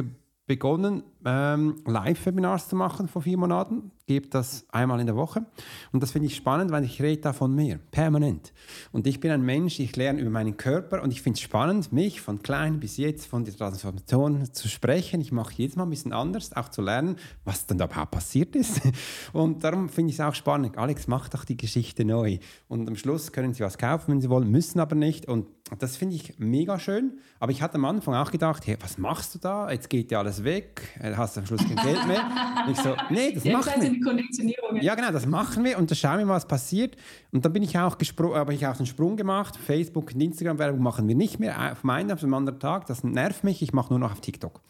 begonnen, 0.50 1.04
ähm, 1.24 1.76
Live-Webinars 1.86 2.68
zu 2.68 2.74
machen 2.74 3.06
vor 3.06 3.22
vier 3.22 3.38
Monaten. 3.38 3.92
gebe 4.08 4.26
das 4.26 4.66
einmal 4.70 4.98
in 4.98 5.06
der 5.06 5.14
Woche. 5.14 5.46
Und 5.92 6.02
das 6.02 6.10
finde 6.10 6.26
ich 6.26 6.34
spannend, 6.34 6.72
weil 6.72 6.82
ich 6.82 7.00
rede 7.00 7.22
da 7.22 7.32
von 7.32 7.54
mir, 7.54 7.78
permanent. 7.92 8.52
Und 8.90 9.06
ich 9.06 9.20
bin 9.20 9.30
ein 9.30 9.42
Mensch, 9.42 9.78
ich 9.78 9.94
lerne 9.94 10.20
über 10.20 10.30
meinen 10.30 10.56
Körper 10.56 11.04
und 11.04 11.12
ich 11.12 11.22
finde 11.22 11.36
es 11.36 11.42
spannend, 11.42 11.92
mich 11.92 12.20
von 12.20 12.42
klein 12.42 12.80
bis 12.80 12.96
jetzt, 12.96 13.26
von 13.26 13.44
der 13.44 13.56
Transformation 13.56 14.52
zu 14.52 14.66
sprechen. 14.66 15.20
Ich 15.20 15.30
mache 15.30 15.54
jedes 15.54 15.76
Mal 15.76 15.84
ein 15.84 15.90
bisschen 15.90 16.12
anders, 16.12 16.52
auch 16.56 16.68
zu 16.68 16.82
lernen, 16.82 17.14
was 17.44 17.66
dann 17.66 17.78
da 17.78 17.84
überhaupt 17.84 18.10
passiert 18.10 18.56
ist. 18.56 18.80
Und 19.32 19.62
darum 19.62 19.88
finde 19.88 20.10
ich 20.10 20.16
es 20.16 20.20
auch 20.20 20.34
spannend. 20.34 20.76
Alex, 20.78 21.06
mach 21.06 21.28
doch 21.28 21.44
die 21.44 21.56
Geschichte 21.56 22.04
neu. 22.04 22.40
Und 22.66 22.88
am 22.88 22.96
Schluss 22.96 23.30
können 23.30 23.54
Sie 23.54 23.62
was 23.62 23.78
kaufen, 23.78 24.10
wenn 24.10 24.20
Sie 24.20 24.30
wollen, 24.30 24.50
müssen 24.50 24.80
aber 24.80 24.96
nicht. 24.96 25.28
Und 25.28 25.46
das 25.78 25.96
finde 25.96 26.16
ich 26.16 26.38
mega 26.38 26.78
schön. 26.78 27.18
Aber 27.38 27.52
ich 27.52 27.62
hatte 27.62 27.76
am 27.76 27.84
Anfang 27.84 28.14
auch 28.14 28.30
gedacht, 28.30 28.66
hey, 28.66 28.76
was 28.80 28.98
machst 28.98 29.34
du 29.34 29.38
da? 29.38 29.70
Jetzt 29.70 29.88
geht 29.88 30.10
ja 30.10 30.18
alles 30.18 30.44
weg, 30.44 30.82
äh, 31.00 31.14
hast 31.14 31.38
am 31.38 31.46
Schluss 31.46 31.60
kein 31.60 31.76
Geld 31.76 32.06
mehr. 32.06 32.24
Und 32.66 32.72
ich 32.72 32.78
so, 32.78 32.94
nee, 33.10 33.32
das 33.32 33.44
Jetzt 33.44 33.52
machen 33.52 33.80
wir. 33.80 34.82
Ja, 34.82 34.94
genau, 34.94 35.10
das 35.12 35.26
machen 35.26 35.64
wir 35.64 35.78
und 35.78 35.90
da 35.90 35.94
schauen 35.94 36.18
wir 36.18 36.26
mal, 36.26 36.34
was 36.34 36.46
passiert. 36.46 36.96
Und 37.32 37.44
dann 37.44 37.52
bin 37.52 37.62
ich 37.62 37.78
auch 37.78 37.96
habe 37.96 38.54
ich 38.54 38.66
auch 38.66 38.76
einen 38.76 38.86
Sprung 38.86 39.16
gemacht. 39.16 39.56
Facebook 39.56 40.12
und 40.14 40.20
Instagram-Werbung 40.20 40.82
machen 40.82 41.06
wir 41.08 41.14
nicht 41.14 41.38
mehr 41.38 41.72
auf 41.72 41.84
meinen, 41.84 42.10
auf 42.12 42.22
einem 42.22 42.34
anderen 42.34 42.58
Tag. 42.58 42.86
Das 42.86 43.04
nervt 43.04 43.44
mich. 43.44 43.62
Ich 43.62 43.72
mache 43.72 43.90
nur 43.90 43.98
noch 43.98 44.12
auf 44.12 44.20
TikTok. 44.20 44.60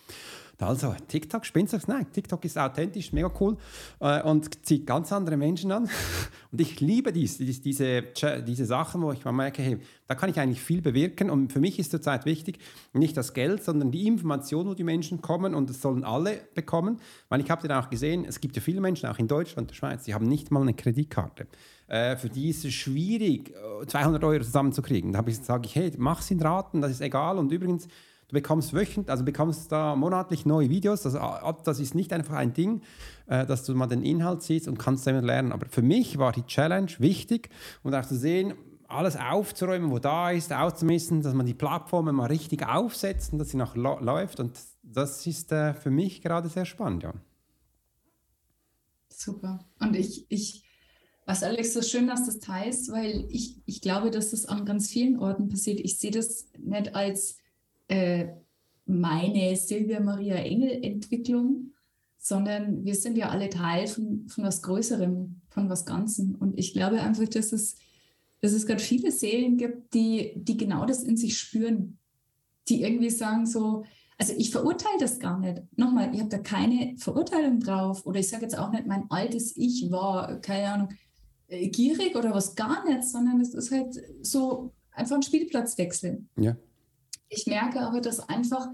Also, 0.60 0.94
TikTok, 1.08 1.46
spinnst 1.46 1.72
du 1.72 1.78
Nein, 1.86 2.06
TikTok 2.12 2.44
ist 2.44 2.58
authentisch, 2.58 3.12
mega 3.12 3.32
cool 3.40 3.56
äh, 4.00 4.22
und 4.22 4.64
zieht 4.66 4.86
ganz 4.86 5.12
andere 5.12 5.36
Menschen 5.36 5.72
an. 5.72 5.88
Und 6.52 6.60
ich 6.60 6.80
liebe 6.80 7.12
dies, 7.12 7.38
dies, 7.38 7.62
diese, 7.62 8.02
diese 8.44 8.66
Sachen, 8.66 9.02
wo 9.02 9.12
ich 9.12 9.24
mal 9.24 9.30
merke, 9.30 9.62
hey, 9.62 9.78
da 10.08 10.16
kann 10.16 10.28
ich 10.28 10.40
eigentlich 10.40 10.60
viel 10.60 10.82
bewirken. 10.82 11.30
Und 11.30 11.52
für 11.52 11.60
mich 11.60 11.78
ist 11.78 11.92
zurzeit 11.92 12.26
wichtig, 12.26 12.58
nicht 12.92 13.16
das 13.16 13.34
Geld, 13.34 13.62
sondern 13.62 13.92
die 13.92 14.08
Information, 14.08 14.66
wo 14.66 14.74
die 14.74 14.82
Menschen 14.82 15.22
kommen 15.22 15.54
und 15.54 15.70
das 15.70 15.80
sollen 15.80 16.02
alle 16.02 16.40
bekommen. 16.54 17.00
Weil 17.28 17.40
ich 17.40 17.50
habe 17.52 17.68
dann 17.68 17.80
auch 17.82 17.88
gesehen, 17.88 18.24
es 18.24 18.40
gibt 18.40 18.56
ja 18.56 18.62
viele 18.62 18.80
Menschen, 18.80 19.08
auch 19.08 19.18
in 19.18 19.28
Deutschland, 19.28 19.70
der 19.70 19.76
Schweiz, 19.76 20.02
die 20.04 20.14
haben 20.14 20.26
nicht 20.26 20.50
mal 20.50 20.62
eine 20.62 20.74
Kreditkarte. 20.74 21.46
Äh, 21.86 22.16
für 22.16 22.28
die 22.28 22.50
ist 22.50 22.64
es 22.64 22.74
schwierig, 22.74 23.54
200 23.86 24.22
Euro 24.24 24.42
zusammenzukriegen. 24.42 25.12
Da 25.12 25.24
sage 25.28 25.66
ich, 25.66 25.76
hey, 25.76 25.92
mach 25.98 26.20
es 26.20 26.30
in 26.32 26.42
Raten, 26.42 26.80
das 26.80 26.90
ist 26.90 27.00
egal. 27.00 27.38
Und 27.38 27.52
übrigens, 27.52 27.86
Du 28.30 28.34
bekommst 28.34 28.72
wöchentlich, 28.72 29.10
also 29.10 29.24
bekommst 29.24 29.72
da 29.72 29.96
monatlich 29.96 30.46
neue 30.46 30.70
Videos. 30.70 31.02
Das, 31.02 31.18
das 31.64 31.80
ist 31.80 31.96
nicht 31.96 32.12
einfach 32.12 32.34
ein 32.34 32.52
Ding, 32.52 32.80
äh, 33.26 33.44
dass 33.44 33.64
du 33.64 33.74
mal 33.74 33.88
den 33.88 34.04
Inhalt 34.04 34.42
siehst 34.42 34.68
und 34.68 34.78
kannst 34.78 35.04
damit 35.04 35.24
lernen. 35.24 35.50
Aber 35.50 35.66
für 35.68 35.82
mich 35.82 36.16
war 36.16 36.30
die 36.30 36.46
Challenge 36.46 36.92
wichtig 36.98 37.50
und 37.82 37.92
auch 37.92 38.06
zu 38.06 38.16
sehen, 38.16 38.54
alles 38.86 39.16
aufzuräumen, 39.16 39.90
wo 39.90 39.98
da 39.98 40.30
ist, 40.30 40.52
auszumessen, 40.52 41.22
dass 41.22 41.34
man 41.34 41.44
die 41.44 41.54
Plattformen 41.54 42.14
mal 42.14 42.26
richtig 42.26 42.64
aufsetzt 42.64 43.32
und 43.32 43.40
dass 43.40 43.50
sie 43.50 43.56
noch 43.56 43.74
läuft. 43.74 44.38
Und 44.38 44.56
das 44.84 45.26
ist 45.26 45.50
äh, 45.50 45.74
für 45.74 45.90
mich 45.90 46.22
gerade 46.22 46.48
sehr 46.48 46.64
spannend, 46.64 47.02
ja. 47.02 47.12
Super. 49.08 49.66
Und 49.80 49.96
ich, 49.96 50.26
ich, 50.28 50.62
was 51.26 51.42
Alex, 51.42 51.74
so 51.74 51.82
schön, 51.82 52.06
dass 52.06 52.26
das 52.26 52.38
teilst, 52.38 52.92
weil 52.92 53.26
ich, 53.28 53.60
ich 53.66 53.80
glaube, 53.80 54.12
dass 54.12 54.30
das 54.30 54.46
an 54.46 54.64
ganz 54.64 54.88
vielen 54.88 55.18
Orten 55.18 55.48
passiert. 55.48 55.80
Ich 55.80 55.98
sehe 55.98 56.12
das 56.12 56.46
nicht 56.56 56.94
als 56.94 57.39
äh, 57.90 58.28
meine 58.86 59.56
Silvia 59.56 60.00
Maria 60.00 60.36
Engel 60.36 60.82
Entwicklung, 60.82 61.72
sondern 62.18 62.84
wir 62.84 62.94
sind 62.94 63.16
ja 63.16 63.30
alle 63.30 63.50
Teil 63.50 63.86
von, 63.88 64.28
von 64.28 64.44
was 64.44 64.62
Größerem, 64.62 65.40
von 65.48 65.68
was 65.68 65.86
Ganzen. 65.86 66.34
Und 66.36 66.58
ich 66.58 66.72
glaube 66.72 67.00
einfach, 67.00 67.28
dass 67.28 67.52
es, 67.52 67.76
dass 68.40 68.52
es 68.52 68.66
gerade 68.66 68.82
viele 68.82 69.10
Seelen 69.10 69.56
gibt, 69.56 69.94
die, 69.94 70.32
die 70.36 70.56
genau 70.56 70.86
das 70.86 71.02
in 71.02 71.16
sich 71.16 71.38
spüren, 71.38 71.98
die 72.68 72.82
irgendwie 72.82 73.10
sagen 73.10 73.46
so, 73.46 73.84
also 74.18 74.34
ich 74.36 74.50
verurteile 74.50 74.98
das 75.00 75.18
gar 75.18 75.38
nicht. 75.38 75.62
Nochmal, 75.76 76.14
ich 76.14 76.20
habe 76.20 76.30
da 76.30 76.38
keine 76.38 76.94
Verurteilung 76.98 77.58
drauf 77.58 78.06
oder 78.06 78.20
ich 78.20 78.28
sage 78.28 78.42
jetzt 78.42 78.58
auch 78.58 78.70
nicht, 78.70 78.86
mein 78.86 79.10
altes 79.10 79.56
Ich 79.56 79.90
war, 79.90 80.40
keine 80.40 80.72
Ahnung, 80.72 80.88
äh, 81.48 81.68
gierig 81.68 82.14
oder 82.16 82.34
was 82.34 82.54
gar 82.54 82.84
nicht, 82.86 83.02
sondern 83.04 83.40
es 83.40 83.54
ist 83.54 83.72
halt 83.72 84.00
so 84.20 84.72
einfach 84.92 85.16
ein 85.16 85.22
Spielplatzwechsel. 85.22 86.24
Ja. 86.36 86.56
Ich 87.30 87.46
merke 87.46 87.80
aber, 87.80 88.00
dass 88.00 88.20
einfach, 88.28 88.68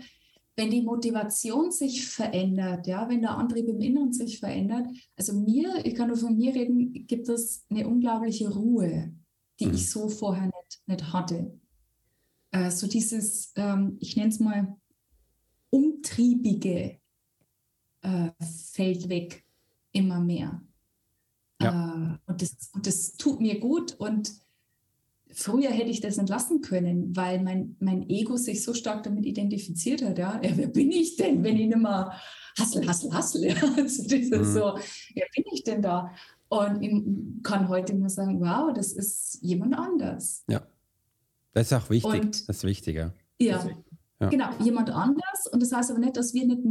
wenn 0.57 0.71
die 0.71 0.83
Motivation 0.83 1.71
sich 1.71 2.09
verändert, 2.09 2.87
ja, 2.87 3.09
wenn 3.09 3.21
der 3.21 3.37
Antrieb 3.37 3.69
im 3.69 3.81
Inneren 3.81 4.13
sich 4.13 4.41
verändert, 4.41 4.89
also 5.15 5.35
mir, 5.35 5.85
ich 5.85 5.95
kann 5.95 6.09
nur 6.09 6.17
von 6.17 6.37
mir 6.37 6.55
reden, 6.55 7.07
gibt 7.07 7.29
es 7.29 7.65
eine 7.69 7.87
unglaubliche 7.87 8.53
Ruhe, 8.53 9.15
die 9.61 9.67
mhm. 9.67 9.75
ich 9.75 9.91
so 9.91 10.09
vorher 10.09 10.47
nicht, 10.47 10.83
nicht 10.87 11.13
hatte. 11.13 11.61
Äh, 12.51 12.71
so 12.71 12.89
dieses, 12.89 13.53
ähm, 13.57 13.99
ich 14.01 14.17
nenne 14.17 14.31
es 14.31 14.41
mal, 14.41 14.77
umtriebige 15.69 16.99
äh, 18.01 18.31
fällt 18.73 19.09
weg 19.11 19.45
immer 19.93 20.21
mehr. 20.21 20.63
Ja. 21.61 22.19
Äh, 22.25 22.31
und, 22.31 22.41
das, 22.41 22.71
und 22.73 22.87
das 22.87 23.13
tut 23.17 23.41
mir 23.41 23.61
gut 23.61 23.95
und 23.99 24.33
früher 25.37 25.71
hätte 25.71 25.91
ich 25.91 26.01
das 26.01 26.17
entlassen 26.17 26.63
können, 26.63 27.15
weil 27.15 27.43
mein, 27.43 27.77
mein 27.79 28.09
Ego 28.09 28.37
sich 28.37 28.65
so 28.65 28.73
stark 28.73 29.03
damit 29.03 29.27
identifiziert 29.27 30.03
hat. 30.03 30.19
Ja, 30.19 30.41
ja 30.43 30.51
wer 30.57 30.69
bin 30.69 30.91
ich 30.91 31.17
denn, 31.17 31.45
wenn 31.45 31.57
ich 31.57 31.69
nicht 31.69 31.79
mehr 31.79 32.13
hassel, 32.59 32.87
hassel, 32.89 33.13
hassel, 33.13 33.45
ja, 33.45 33.55
also 33.77 34.03
das 34.05 34.31
mhm. 34.31 34.45
so, 34.45 34.79
wer 35.15 35.27
bin 35.35 35.45
ich 35.53 35.63
denn 35.63 35.83
da? 35.83 36.11
Und 36.49 36.83
ich 36.83 37.05
kann 37.43 37.69
heute 37.69 37.95
nur 37.95 38.09
sagen, 38.09 38.41
wow, 38.41 38.73
das 38.73 38.93
ist 38.93 39.39
jemand 39.43 39.77
anders. 39.77 40.43
Ja, 40.49 40.67
das 41.53 41.67
ist 41.67 41.73
auch 41.75 41.91
wichtig, 41.91 42.23
und, 42.23 42.49
das 42.49 42.57
ist 42.57 42.65
wichtig, 42.65 42.97
ja. 42.97 43.13
Ja, 43.39 43.69
ja. 44.21 44.29
genau, 44.31 44.49
jemand 44.61 44.89
anders. 44.91 45.47
Und 45.53 45.61
das 45.61 45.73
heißt 45.73 45.91
aber 45.91 46.01
nicht, 46.01 46.17
dass 46.17 46.33
wir 46.33 46.47
nicht 46.47 46.63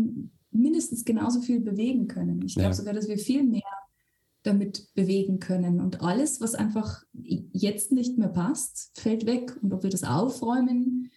mindestens 0.50 1.06
genauso 1.06 1.42
viel 1.42 1.60
bewegen 1.60 2.08
können. 2.08 2.42
Ich 2.42 2.56
glaube 2.56 2.70
ja. 2.70 2.74
sogar, 2.74 2.94
dass 2.96 3.08
wir 3.08 3.20
viel 3.20 3.44
mehr 3.44 3.62
damit 4.42 4.94
bewegen 4.96 5.40
können. 5.40 5.82
Und 5.82 6.02
alles, 6.02 6.42
was 6.42 6.56
einfach 6.56 7.04
jetzt 7.56 7.92
nicht 7.92 8.18
mehr 8.18 8.30
passt, 8.30 8.92
fällt 9.00 9.26
weg. 9.26 9.58
Und 9.62 9.74
ob 9.74 9.84
wir 9.84 9.90
das 9.90 10.04
aufräumen 10.04 11.12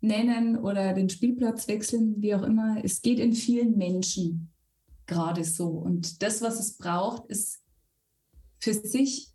nennen 0.00 0.58
oder 0.58 0.92
den 0.92 1.08
Spielplatz 1.08 1.68
wechseln, 1.68 2.20
wie 2.20 2.34
auch 2.34 2.42
immer, 2.42 2.84
es 2.84 3.00
geht 3.00 3.18
in 3.18 3.32
vielen 3.32 3.76
Menschen 3.76 4.50
gerade 5.06 5.44
so. 5.44 5.68
Und 5.68 6.22
das, 6.22 6.42
was 6.42 6.58
es 6.58 6.76
braucht, 6.76 7.26
ist 7.30 7.60
für 8.58 8.74
sich, 8.74 9.32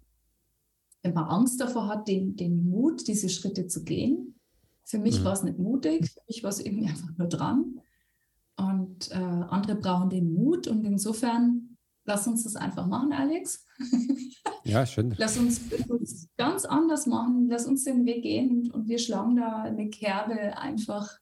wenn 1.02 1.14
man 1.14 1.26
Angst 1.26 1.62
davor 1.62 1.88
hat, 1.88 2.08
den, 2.08 2.36
den 2.36 2.70
Mut, 2.70 3.08
diese 3.08 3.30
Schritte 3.30 3.68
zu 3.68 3.84
gehen. 3.84 4.36
Für 4.84 5.00
mich 5.00 5.22
mhm. 5.22 5.24
war 5.24 5.34
es 5.34 5.44
nicht 5.44 5.60
mutig, 5.60 6.12
für 6.12 6.22
mich 6.28 6.44
war 6.44 6.50
es 6.50 6.60
irgendwie 6.60 6.88
einfach 6.90 7.18
nur 7.18 7.28
dran. 7.28 7.80
Und 8.58 9.12
äh, 9.12 9.16
andere 9.16 9.76
brauchen 9.76 10.10
den 10.10 10.34
Mut. 10.34 10.68
Und 10.68 10.84
insofern 10.84 11.69
Lass 12.10 12.26
uns 12.26 12.44
das 12.44 12.56
einfach 12.56 12.88
machen, 12.88 13.14
Alex. 13.14 13.68
Ja, 14.64 14.84
schön. 14.88 15.14
Lass 15.16 15.38
uns, 15.38 15.62
uns 15.88 16.28
ganz 16.38 16.66
anders 16.66 17.06
machen. 17.06 17.48
Lass 17.52 17.68
uns 17.68 17.84
den 17.84 18.04
Weg 18.06 18.24
gehen 18.24 18.72
und, 18.72 18.88
wir 18.88 18.98
schlagen 18.98 19.36
da 19.36 19.62
eine 19.62 19.92
Kerbe 19.92 20.58
einfach 20.58 21.20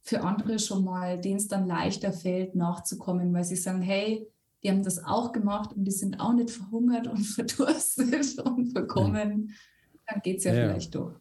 für 0.00 0.22
andere 0.22 0.58
schon 0.58 0.84
mal, 0.84 1.20
denen 1.20 1.36
es 1.36 1.48
dann 1.48 1.66
leichter 1.66 2.14
fällt, 2.14 2.54
nachzukommen, 2.54 3.34
weil 3.34 3.44
sie 3.44 3.56
sagen, 3.56 3.82
hey, 3.82 4.26
die 4.62 4.70
haben 4.70 4.82
das 4.82 5.04
auch 5.04 5.32
gemacht 5.32 5.74
und 5.74 5.84
die 5.84 5.92
sind 5.92 6.18
auch 6.18 6.32
nicht 6.32 6.50
verhungert 6.50 7.06
und 7.06 7.18
verdurstet 7.36 8.38
und 8.38 8.72
verkommen. 8.72 9.52
Dann 10.06 10.22
geht 10.22 10.38
es 10.38 10.44
ja, 10.44 10.54
ja, 10.54 10.68
vielleicht 10.68 10.94
durch. 10.94 11.14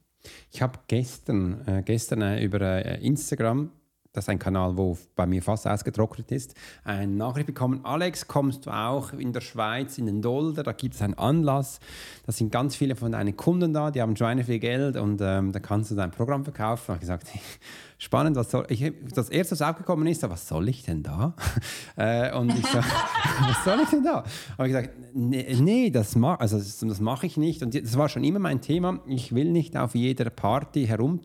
Ich 0.54 0.62
habe 0.62 0.80
gestern, 0.88 1.68
äh, 1.68 1.84
gestern 1.84 2.22
äh, 2.22 2.42
über 2.42 2.62
äh, 2.62 3.06
Instagram 3.06 3.72
das 4.14 4.26
ist 4.26 4.30
ein 4.30 4.40
Kanal, 4.40 4.76
wo 4.76 4.98
bei 5.16 5.28
mir 5.28 5.44
fast 5.44 5.68
ausgetrocknet 5.68 6.32
ist, 6.32 6.56
eine 6.84 7.14
Nachricht 7.14 7.46
bekommen, 7.46 7.82
Alex, 7.84 8.28
kommst 8.28 8.66
du 8.66 8.72
auch 8.72 9.14
in 9.14 9.34
der 9.34 9.42
Schweiz 9.42 10.00
in 10.00 10.08
den 10.08 10.24
Dolder, 10.24 10.64
da 10.64 10.72
gibt 10.72 10.96
es 10.96 11.02
einen 11.04 11.14
Anlass, 11.14 11.80
da 12.26 12.32
sind 12.32 12.52
ganz 12.52 12.76
viele 12.76 12.96
von 12.96 13.12
deinen 13.12 13.38
Kunden 13.38 13.72
da, 13.72 13.92
die 13.92 14.02
haben 14.02 14.16
Schweine 14.16 14.44
viel 14.44 14.58
Geld 14.58 14.98
und 14.98 15.22
ähm, 15.22 15.52
da 15.52 15.60
kannst 15.60 15.92
du 15.92 15.96
dein 15.96 16.10
Programm 16.10 16.44
verkaufen. 16.44 16.86
Da 16.88 16.94
habe 16.94 16.98
ich 16.98 17.02
gesagt, 17.02 17.28
spannend, 18.00 18.36
was 18.36 18.50
soll 18.50 18.66
ich, 18.70 18.92
das 19.14 19.30
erste, 19.30 19.52
was 19.52 19.62
aufgekommen 19.62 20.08
ist, 20.08 20.28
was 20.28 20.48
soll 20.48 20.70
ich 20.70 20.84
denn 20.84 21.04
da? 21.04 21.36
äh, 21.96 22.36
und 22.36 22.50
ich 22.58 22.66
so, 22.66 22.80
was 23.42 23.64
soll 23.64 23.80
ich 23.84 23.90
denn 23.90 24.04
da? 24.04 24.24
Habe 24.58 24.68
ich 24.68 24.74
gesagt, 24.74 24.90
nee, 25.14 25.56
nee 25.62 25.90
das, 25.92 26.16
ma 26.16 26.34
also 26.34 26.58
das, 26.58 26.80
das 26.80 27.00
mache 27.00 27.28
ich 27.28 27.38
nicht 27.38 27.62
und 27.62 27.76
das 27.76 27.96
war 27.96 28.10
schon 28.10 28.24
immer 28.24 28.40
mein 28.40 28.60
Thema, 28.60 29.02
ich 29.06 29.36
will 29.36 29.52
nicht 29.52 29.78
auf 29.78 29.94
jeder 29.94 30.32
Party 30.32 30.88
herum 30.88 31.20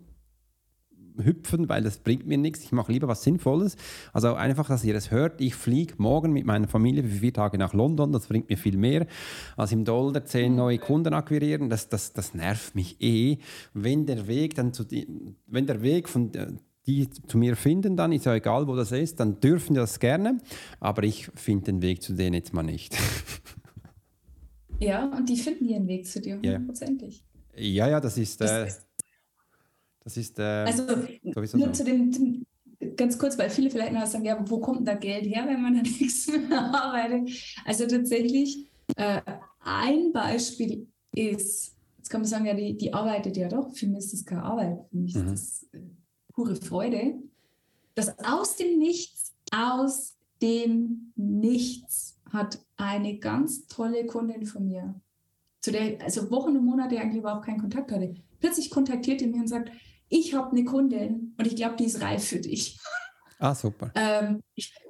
hüpfen, 1.23 1.69
weil 1.69 1.83
das 1.83 1.99
bringt 1.99 2.27
mir 2.27 2.39
nichts. 2.39 2.63
Ich 2.65 2.73
mache 2.73 2.93
lieber 2.93 3.09
was 3.09 3.23
Sinnvolles. 3.23 3.77
Also 4.13 4.35
einfach, 4.35 4.69
dass 4.69 4.85
ihr 4.85 4.95
das 4.95 5.11
hört. 5.11 5.41
Ich 5.41 5.55
fliege 5.55 5.95
morgen 5.99 6.33
mit 6.33 6.45
meiner 6.45 6.69
Familie 6.69 7.05
für 7.05 7.21
vier 7.21 7.33
Tage 7.33 7.59
nach 7.59 7.73
London. 7.73 8.13
Das 8.13 8.27
bringt 8.27 8.49
mir 8.49 8.57
viel 8.57 8.77
mehr, 8.77 9.07
als 9.57 9.73
im 9.73 9.85
Dollar 9.85 10.25
zehn 10.25 10.53
mhm. 10.53 10.59
neue 10.59 10.79
Kunden 10.79 11.15
akquirieren. 11.15 11.71
Das, 11.71 11.89
das, 11.89 12.13
das 12.13 12.35
nervt 12.35 12.75
mich 12.75 13.01
eh. 13.01 13.39
Wenn 13.73 14.07
der 14.07 14.27
Weg 14.27 14.55
dann 14.55 14.73
zu 14.73 14.85
die, 14.85 15.07
wenn 15.47 15.67
der 15.67 15.83
Weg 15.83 16.09
von 16.09 16.31
die 16.87 17.09
zu 17.09 17.39
mir 17.39 17.57
finden, 17.57 17.97
dann 17.97 18.13
ist 18.13 18.27
ja 18.27 18.35
egal, 18.35 18.67
wo 18.67 18.77
das 18.77 18.93
ist, 18.93 19.19
dann 19.19 19.41
dürfen 19.41 19.75
die 19.75 19.81
das 19.81 20.01
gerne. 20.01 20.39
Aber 20.81 21.03
ich 21.03 21.31
finde 21.35 21.65
den 21.67 21.83
Weg 21.83 22.03
zu 22.03 22.13
denen 22.13 22.35
jetzt 22.35 22.53
mal 22.53 22.63
nicht. 22.63 22.97
Ja, 24.81 25.07
und 25.07 25.29
die 25.29 25.37
finden 25.37 25.69
ihren 25.69 25.87
Weg 25.87 26.07
zu 26.07 26.21
dir, 26.21 26.35
hundertprozentig. 26.35 27.25
Ja, 27.57 27.89
ja, 27.89 28.01
das 28.01 28.19
ist. 28.19 28.41
Äh, 28.41 28.45
das 28.45 28.69
ist, 28.69 28.84
äh, 30.39 30.43
also 30.43 31.57
nur 31.57 31.73
zu 31.73 31.85
dem, 31.85 32.45
ganz 32.97 33.19
kurz, 33.19 33.39
weil 33.39 33.51
viele 33.51 33.71
vielleicht 33.71 33.93
noch 33.93 34.07
sagen, 34.07 34.25
ja, 34.25 34.39
wo 34.49 34.59
kommt 34.59 34.79
denn 34.79 34.85
da 34.85 34.95
Geld 34.95 35.25
her, 35.27 35.47
wenn 35.47 35.63
man 35.63 35.75
da 35.75 35.83
nichts 35.83 36.27
mehr 36.27 36.61
arbeitet? 36.61 37.31
Also 37.65 37.87
tatsächlich, 37.87 38.69
äh, 38.97 39.21
ein 39.61 40.13
Beispiel 40.13 40.87
ist, 41.15 41.77
jetzt 41.97 42.11
kann 42.11 42.21
man 42.21 42.29
sagen, 42.29 42.47
ja, 42.47 42.55
die, 42.55 42.77
die 42.77 42.93
arbeitet 42.93 43.37
ja 43.37 43.49
doch, 43.49 43.75
für 43.75 43.87
mich 43.87 43.99
ist 43.99 44.13
das 44.13 44.25
keine 44.25 44.43
Arbeit, 44.43 44.79
für 44.91 44.97
mich 44.97 45.15
mhm. 45.15 45.33
ist 45.33 45.65
das 45.73 45.81
äh, 45.81 45.85
pure 46.33 46.57
Freude, 46.57 47.15
dass 47.95 48.19
aus 48.19 48.57
dem 48.57 48.79
Nichts, 48.79 49.35
aus 49.53 50.17
dem 50.43 51.13
Nichts 51.17 52.21
hat 52.31 52.59
eine 52.77 53.19
ganz 53.19 53.69
tolle 53.69 54.05
Kundin 54.07 54.45
von 54.45 54.67
mir, 54.67 55.01
zu 55.61 55.73
der 55.73 56.03
also 56.03 56.31
Wochen 56.31 56.57
und 56.57 56.65
Monate 56.65 56.99
eigentlich 56.99 57.21
überhaupt 57.21 57.47
keinen 57.47 57.61
Kontakt 57.61 57.91
hatte, 57.91 58.15
plötzlich 58.41 58.69
kontaktiert 58.69 59.21
die 59.21 59.27
mich 59.27 59.41
und 59.41 59.49
sagt, 59.49 59.71
ich 60.15 60.33
habe 60.35 60.53
eine 60.53 60.65
Kundin 60.65 61.35
und 61.37 61.47
ich 61.47 61.57
glaube, 61.57 61.75
die 61.77 61.85
ist 61.85 62.01
reif 62.01 62.25
für 62.25 62.39
dich. 62.39 62.79
Ah, 63.41 63.55
super. 63.55 63.91
Ähm, 63.97 64.41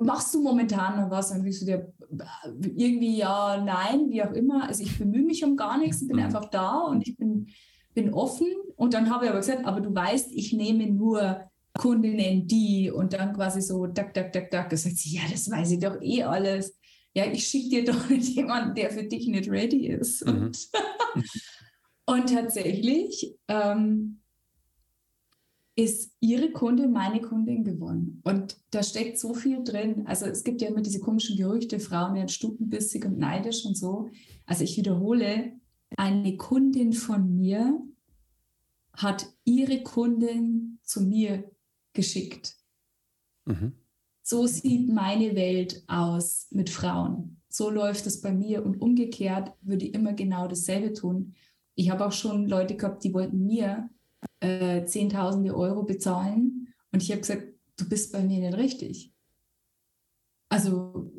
machst 0.01 0.35
du 0.35 0.43
momentan 0.43 1.01
noch 1.01 1.11
was? 1.11 1.31
Und 1.31 1.47
ich 1.47 1.59
so 1.59 1.65
dir, 1.65 1.93
irgendwie 2.61 3.17
ja, 3.17 3.63
nein, 3.65 4.11
wie 4.11 4.23
auch 4.23 4.33
immer. 4.33 4.69
Also 4.69 4.83
ich 4.83 4.99
bemühe 4.99 5.25
mich 5.25 5.43
um 5.43 5.57
gar 5.57 5.79
nichts, 5.79 6.03
ich 6.03 6.09
bin 6.09 6.19
mhm. 6.19 6.25
einfach 6.25 6.51
da 6.51 6.81
und 6.81 7.09
ich 7.09 7.17
bin, 7.17 7.49
bin 7.95 8.13
offen. 8.13 8.49
Und 8.77 8.93
dann 8.93 9.09
habe 9.09 9.25
ich 9.25 9.31
aber 9.31 9.41
gesagt, 9.41 9.65
aber 9.65 9.81
du 9.81 9.95
weißt, 9.95 10.31
ich 10.33 10.53
nehme 10.53 10.87
nur 10.87 11.41
Kundinnen 11.73 12.47
die 12.47 12.91
und 12.91 13.15
dann 13.15 13.33
quasi 13.33 13.63
so, 13.63 13.87
dack, 13.87 14.13
dack, 14.13 14.31
dack, 14.33 14.51
dack. 14.51 14.69
Gesagt 14.69 14.99
sie, 14.99 15.17
ja, 15.17 15.23
das 15.31 15.51
weiß 15.51 15.73
ich 15.73 15.81
doch 15.81 16.01
eh 16.03 16.23
alles. 16.23 16.79
Ja, 17.15 17.25
ich 17.25 17.47
schicke 17.47 17.71
dir 17.71 17.85
doch 17.93 18.11
nicht 18.11 18.37
jemanden, 18.37 18.75
der 18.75 18.91
für 18.91 19.05
dich 19.05 19.27
nicht 19.27 19.51
ready 19.51 19.87
ist. 19.87 20.27
Mhm. 20.27 20.35
Und, 20.35 20.69
und 22.07 22.31
tatsächlich 22.31 23.35
ähm, 23.49 24.21
ist 25.77 26.13
ihre 26.21 26.51
Kunde 26.53 26.87
meine 26.89 27.21
Kundin 27.21 27.65
geworden. 27.65 28.21
Und 28.25 28.57
da 28.71 28.83
steckt 28.83 29.19
so 29.19 29.35
viel 29.35 29.65
drin. 29.65 30.07
Also 30.07 30.27
es 30.27 30.45
gibt 30.45 30.63
ja 30.63 30.69
immer 30.69 30.83
diese 30.83 31.01
komischen 31.01 31.37
Gerüchte, 31.37 31.81
Frauen 31.81 32.15
werden 32.15 32.29
stutenbissig 32.29 33.05
und 33.05 33.19
neidisch 33.19 33.65
und 33.65 33.77
so. 33.77 34.09
Also 34.47 34.63
ich 34.63 34.77
wiederhole, 34.77 35.53
eine 35.97 36.37
Kundin 36.37 36.93
von 36.93 37.35
mir 37.37 37.81
hat 38.93 39.27
ihre 39.45 39.83
Kundin 39.83 40.79
zu 40.83 41.03
mir 41.03 41.51
geschickt. 41.93 42.57
Mhm. 43.45 43.73
So 44.23 44.47
sieht 44.47 44.89
meine 44.89 45.35
Welt 45.35 45.83
aus 45.89 46.47
mit 46.51 46.71
Frauen. 46.71 47.41
So 47.49 47.69
läuft 47.69 48.07
es 48.07 48.21
bei 48.21 48.33
mir 48.33 48.65
und 48.65 48.81
umgekehrt 48.81 49.53
würde 49.61 49.87
ich 49.87 49.95
immer 49.95 50.13
genau 50.13 50.47
dasselbe 50.47 50.93
tun. 50.93 51.35
Ich 51.75 51.91
habe 51.91 52.07
auch 52.07 52.13
schon 52.13 52.49
Leute 52.49 52.77
gehabt, 52.77 53.03
die 53.05 53.13
wollten 53.13 53.45
mir 53.45 53.91
äh, 54.41 54.85
Zehntausende 54.87 55.55
Euro 55.55 55.85
bezahlen. 55.85 56.69
Und 56.93 57.03
ich 57.03 57.11
habe 57.11 57.21
gesagt, 57.21 57.49
du 57.77 57.89
bist 57.89 58.13
bei 58.13 58.23
mir 58.23 58.41
nicht 58.41 58.57
richtig. 58.57 59.15
Also 60.49 61.11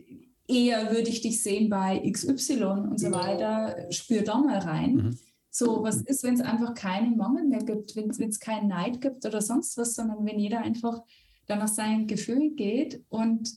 eher 0.47 0.91
würde 0.91 1.09
ich 1.09 1.21
dich 1.21 1.41
sehen 1.41 1.69
bei 1.69 1.99
XY 2.09 2.63
und 2.63 2.99
so 2.99 3.11
weiter. 3.11 3.91
Spür 3.91 4.21
da 4.21 4.39
mal 4.39 4.59
rein. 4.59 4.95
Mhm. 4.95 5.17
So, 5.49 5.83
was 5.83 6.01
ist, 6.01 6.23
wenn 6.23 6.33
es 6.33 6.41
einfach 6.41 6.73
keinen 6.73 7.15
Mangel 7.15 7.45
mehr 7.45 7.63
gibt, 7.63 7.95
wenn 7.95 8.09
es 8.09 8.39
keinen 8.39 8.67
Neid 8.67 8.99
gibt 8.99 9.25
oder 9.25 9.41
sonst 9.41 9.77
was, 9.77 9.95
sondern 9.95 10.25
wenn 10.25 10.37
jeder 10.37 10.59
einfach 10.59 11.01
dann 11.45 11.59
nach 11.59 11.69
seinem 11.69 12.07
Gefühl 12.07 12.51
geht 12.55 13.03
und, 13.07 13.49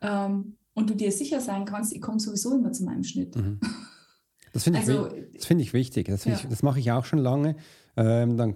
ähm, 0.00 0.56
und 0.74 0.90
du 0.90 0.94
dir 0.94 1.12
sicher 1.12 1.40
sein 1.40 1.64
kannst, 1.64 1.92
ich 1.92 2.00
komme 2.00 2.18
sowieso 2.18 2.54
immer 2.54 2.72
zu 2.72 2.84
meinem 2.84 3.04
Schnitt. 3.04 3.36
Mhm. 3.36 3.60
Das 4.58 4.64
finde 4.64 4.80
ich, 4.80 4.88
also, 4.88 5.08
find 5.38 5.60
ich 5.60 5.72
wichtig. 5.72 6.08
Das, 6.08 6.24
ja. 6.24 6.36
das 6.48 6.62
mache 6.62 6.80
ich 6.80 6.90
auch 6.90 7.04
schon 7.04 7.20
lange. 7.20 7.54
Ähm, 7.96 8.36
dann, 8.36 8.54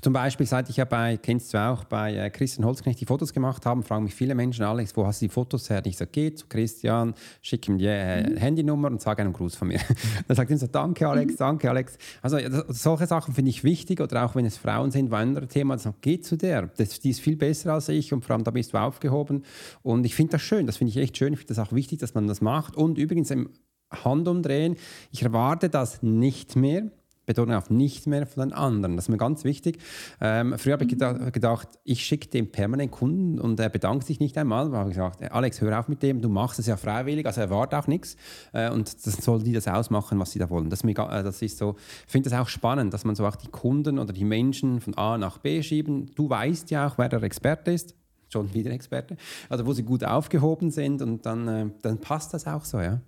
zum 0.00 0.12
Beispiel, 0.14 0.46
seit 0.46 0.70
ich 0.70 0.78
ja 0.78 0.86
bei, 0.86 1.18
kennst 1.18 1.52
du 1.52 1.58
auch, 1.58 1.84
bei 1.84 2.14
äh, 2.14 2.30
Christian 2.30 2.64
Holzknecht 2.64 2.98
die 2.98 3.04
Fotos 3.04 3.34
gemacht 3.34 3.66
habe, 3.66 3.82
fragen 3.82 4.04
mich 4.04 4.14
viele 4.14 4.34
Menschen, 4.34 4.64
Alex, 4.64 4.96
wo 4.96 5.06
hast 5.06 5.20
du 5.20 5.26
die 5.26 5.32
Fotos 5.32 5.68
her? 5.68 5.78
Und 5.78 5.86
ich 5.86 5.98
sage, 5.98 6.10
geh 6.12 6.34
zu 6.34 6.46
Christian, 6.46 7.14
schick 7.42 7.68
ihm 7.68 7.76
die 7.76 7.86
äh, 7.86 8.26
mhm. 8.26 8.36
Handynummer 8.38 8.88
und 8.90 9.02
sag 9.02 9.20
einen 9.20 9.34
Gruß 9.34 9.54
von 9.54 9.68
mir. 9.68 9.80
dann 10.28 10.34
sagt 10.34 10.50
er 10.50 10.56
so, 10.56 10.66
danke 10.66 11.06
Alex, 11.06 11.34
mhm. 11.34 11.38
danke 11.38 11.68
Alex. 11.68 11.98
Also 12.22 12.38
solche 12.68 13.06
Sachen 13.06 13.34
finde 13.34 13.50
ich 13.50 13.64
wichtig 13.64 14.00
oder 14.00 14.24
auch 14.24 14.34
wenn 14.34 14.46
es 14.46 14.56
Frauen 14.56 14.90
sind, 14.90 15.10
war 15.10 15.18
ein 15.18 15.28
anderes 15.28 15.50
Thema, 15.50 15.76
dann 15.76 15.94
geh 16.00 16.20
zu 16.20 16.38
der, 16.38 16.70
das, 16.76 17.00
die 17.00 17.10
ist 17.10 17.20
viel 17.20 17.36
besser 17.36 17.74
als 17.74 17.90
ich 17.90 18.14
und 18.14 18.24
vor 18.24 18.34
allem 18.34 18.44
da 18.44 18.50
bist 18.50 18.72
du 18.72 18.78
aufgehoben. 18.78 19.44
Und 19.82 20.06
ich 20.06 20.14
finde 20.14 20.32
das 20.32 20.42
schön, 20.42 20.66
das 20.66 20.78
finde 20.78 20.92
ich 20.92 20.96
echt 20.96 21.18
schön, 21.18 21.34
ich 21.34 21.38
finde 21.38 21.54
das 21.54 21.58
auch 21.58 21.72
wichtig, 21.72 21.98
dass 21.98 22.14
man 22.14 22.26
das 22.26 22.40
macht. 22.40 22.76
Und 22.76 22.96
übrigens 22.96 23.30
im 23.30 23.50
Handumdrehen, 23.90 24.76
ich 25.10 25.22
erwarte 25.22 25.68
das 25.68 26.02
nicht 26.02 26.56
mehr 26.56 26.90
Betonung 27.28 27.54
auf 27.54 27.70
nicht 27.70 28.06
mehr 28.06 28.26
von 28.26 28.48
den 28.48 28.52
anderen. 28.52 28.96
Das 28.96 29.04
ist 29.04 29.08
mir 29.10 29.18
ganz 29.18 29.44
wichtig. 29.44 29.78
Ähm, 30.20 30.54
früher 30.58 30.72
habe 30.72 30.84
ich 30.84 30.98
mhm. 30.98 31.30
gedacht, 31.30 31.68
ich 31.84 32.04
schicke 32.04 32.28
dem 32.28 32.50
permanent 32.50 32.90
Kunden 32.90 33.38
und 33.38 33.60
er 33.60 33.68
bedankt 33.68 34.06
sich 34.06 34.18
nicht 34.18 34.36
einmal. 34.38 34.70
Da 34.70 34.78
habe 34.78 34.90
ich 34.90 34.96
gesagt, 34.96 35.30
Alex, 35.30 35.60
hör 35.60 35.78
auf 35.78 35.88
mit 35.88 36.02
dem, 36.02 36.22
du 36.22 36.30
machst 36.30 36.58
es 36.58 36.66
ja 36.66 36.76
freiwillig, 36.76 37.26
also 37.26 37.42
erwarte 37.42 37.78
auch 37.78 37.86
nichts. 37.86 38.16
Äh, 38.52 38.70
und 38.70 39.06
das 39.06 39.16
soll 39.22 39.42
die 39.42 39.52
das 39.52 39.68
ausmachen, 39.68 40.18
was 40.18 40.32
sie 40.32 40.38
da 40.38 40.48
wollen. 40.48 40.70
Das, 40.70 40.80
ist, 40.80 40.88
äh, 40.88 41.22
das 41.22 41.42
ist 41.42 41.58
so, 41.58 41.76
ich 42.06 42.10
finde 42.10 42.30
das 42.30 42.38
auch 42.38 42.48
spannend, 42.48 42.94
dass 42.94 43.04
man 43.04 43.14
so 43.14 43.26
auch 43.26 43.36
die 43.36 43.48
Kunden 43.48 43.98
oder 43.98 44.14
die 44.14 44.24
Menschen 44.24 44.80
von 44.80 44.96
A 44.96 45.18
nach 45.18 45.38
B 45.38 45.62
schieben. 45.62 46.10
Du 46.14 46.30
weißt 46.30 46.70
ja 46.70 46.88
auch, 46.88 46.96
wer 46.96 47.10
der 47.10 47.22
Experte 47.22 47.72
ist 47.72 47.94
schon 48.30 48.52
wieder 48.52 48.70
Experte, 48.70 49.16
also 49.48 49.66
wo 49.66 49.72
sie 49.72 49.82
gut 49.82 50.04
aufgehoben 50.04 50.70
sind 50.70 51.02
und 51.02 51.24
dann, 51.24 51.48
äh, 51.48 51.66
dann 51.82 51.98
passt 51.98 52.32
das 52.32 52.46
auch 52.46 52.64
so, 52.64 52.80
ja. 52.80 53.00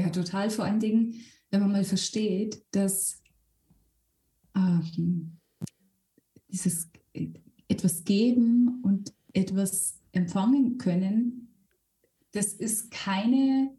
Ja, 0.00 0.10
total. 0.10 0.50
Vor 0.50 0.64
allen 0.64 0.80
Dingen, 0.80 1.14
wenn 1.50 1.60
man 1.60 1.72
mal 1.72 1.84
versteht, 1.84 2.62
dass 2.72 3.22
ähm, 4.54 5.38
dieses 6.48 6.90
etwas 7.68 8.04
geben 8.04 8.80
und 8.82 9.12
etwas 9.32 10.00
empfangen 10.12 10.78
können, 10.78 11.54
das 12.32 12.52
ist 12.52 12.90
keine 12.90 13.70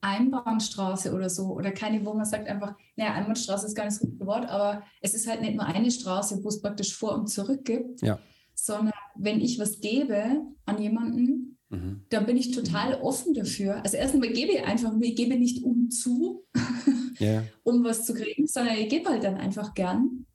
Einbahnstraße 0.00 1.12
oder 1.12 1.30
so 1.30 1.54
oder 1.54 1.72
keine, 1.72 2.04
wo 2.04 2.14
man 2.14 2.24
sagt 2.24 2.48
einfach, 2.48 2.74
naja, 2.96 3.14
Einbahnstraße 3.14 3.66
ist 3.66 3.74
gar 3.74 3.84
nicht 3.84 3.96
das 3.96 4.02
richtige 4.02 4.26
Wort, 4.26 4.48
aber 4.48 4.82
es 5.00 5.14
ist 5.14 5.26
halt 5.26 5.40
nicht 5.40 5.54
nur 5.54 5.66
eine 5.66 5.90
Straße, 5.90 6.42
wo 6.42 6.48
es 6.48 6.60
praktisch 6.60 6.94
vor 6.94 7.14
und 7.14 7.28
zurück 7.28 7.64
gibt, 7.64 8.02
ja. 8.02 8.18
sondern 8.54 8.94
wenn 9.16 9.40
ich 9.40 9.58
was 9.58 9.80
gebe 9.80 10.42
an 10.64 10.80
jemanden, 10.80 11.55
Mhm. 11.68 12.02
Da 12.10 12.20
bin 12.20 12.36
ich 12.36 12.52
total 12.52 12.94
offen 13.00 13.34
dafür. 13.34 13.82
Also 13.82 13.96
erstmal 13.96 14.28
gebe 14.28 14.52
ich 14.52 14.64
einfach, 14.64 14.92
ich 15.00 15.16
gebe 15.16 15.36
nicht 15.36 15.64
um 15.64 15.90
zu, 15.90 16.44
yeah. 17.20 17.44
um 17.64 17.82
was 17.82 18.04
zu 18.04 18.14
kriegen, 18.14 18.46
sondern 18.46 18.76
ich 18.76 18.88
gebe 18.88 19.08
halt 19.08 19.24
dann 19.24 19.36
einfach 19.36 19.74
gern 19.74 20.26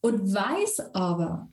und 0.00 0.32
weiß 0.32 0.94
aber, 0.94 1.48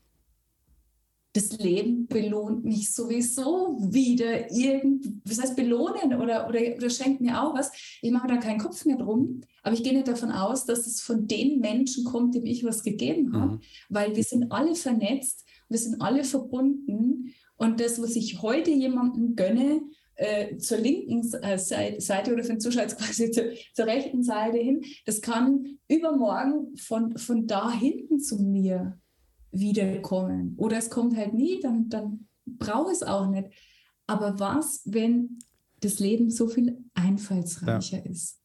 das 1.34 1.58
Leben 1.58 2.06
belohnt 2.06 2.64
mich 2.64 2.94
sowieso 2.94 3.76
wieder 3.80 4.52
irgendwie, 4.52 5.20
was 5.26 5.42
heißt 5.42 5.56
belohnen 5.56 6.14
oder, 6.14 6.48
oder, 6.48 6.76
oder 6.78 6.90
schenkt 6.92 7.22
mir 7.22 7.42
auch 7.42 7.56
was. 7.56 7.72
Ich 8.04 8.12
mache 8.12 8.28
da 8.28 8.38
keinen 8.38 8.60
Kopf 8.60 8.86
mehr 8.86 8.98
drum, 8.98 9.42
aber 9.64 9.74
ich 9.74 9.84
gehe 9.84 9.94
nicht 9.94 10.08
davon 10.08 10.32
aus, 10.32 10.66
dass 10.66 10.86
es 10.86 11.02
von 11.02 11.28
den 11.28 11.60
Menschen 11.60 12.04
kommt, 12.04 12.36
dem 12.36 12.46
ich 12.46 12.64
was 12.64 12.84
gegeben 12.84 13.34
habe, 13.34 13.54
mhm. 13.54 13.62
weil 13.90 14.16
wir 14.16 14.24
sind 14.24 14.52
alle 14.52 14.76
vernetzt, 14.76 15.46
wir 15.70 15.80
sind 15.80 16.02
alle 16.02 16.24
verbunden 16.24 17.34
und 17.64 17.80
das, 17.80 18.02
was 18.02 18.16
ich 18.16 18.42
heute 18.42 18.72
jemandem 18.72 19.36
gönne, 19.36 19.82
äh, 20.16 20.58
zur 20.58 20.78
linken 20.78 21.22
äh, 21.42 21.58
Seite 21.58 22.34
oder 22.34 22.44
für 22.44 22.54
den 22.54 22.60
Zuschauer 22.60 22.86
quasi 22.88 23.32
zu, 23.32 23.54
zur 23.74 23.86
rechten 23.86 24.24
Seite 24.24 24.58
hin, 24.58 24.84
das 25.06 25.22
kann 25.22 25.80
übermorgen 25.88 26.76
von, 26.78 27.18
von 27.18 27.48
da 27.48 27.72
hinten 27.72 28.20
zu 28.20 28.38
mir 28.38 29.00
wiederkommen. 29.52 30.56
Oder 30.58 30.78
es 30.78 30.90
kommt 30.90 31.16
halt 31.16 31.34
nie, 31.34 31.60
dann, 31.62 31.90
dann 31.90 32.28
brauche 32.46 32.92
ich 32.92 32.98
es 32.98 33.04
auch 33.04 33.28
nicht. 33.28 33.50
Aber 34.06 34.40
was, 34.40 34.82
wenn 34.86 35.40
das 35.80 36.00
Leben 36.00 36.30
so 36.30 36.48
viel 36.48 36.78
einfallsreicher 36.94 37.98
ja. 37.98 38.12
ist? 38.12 38.44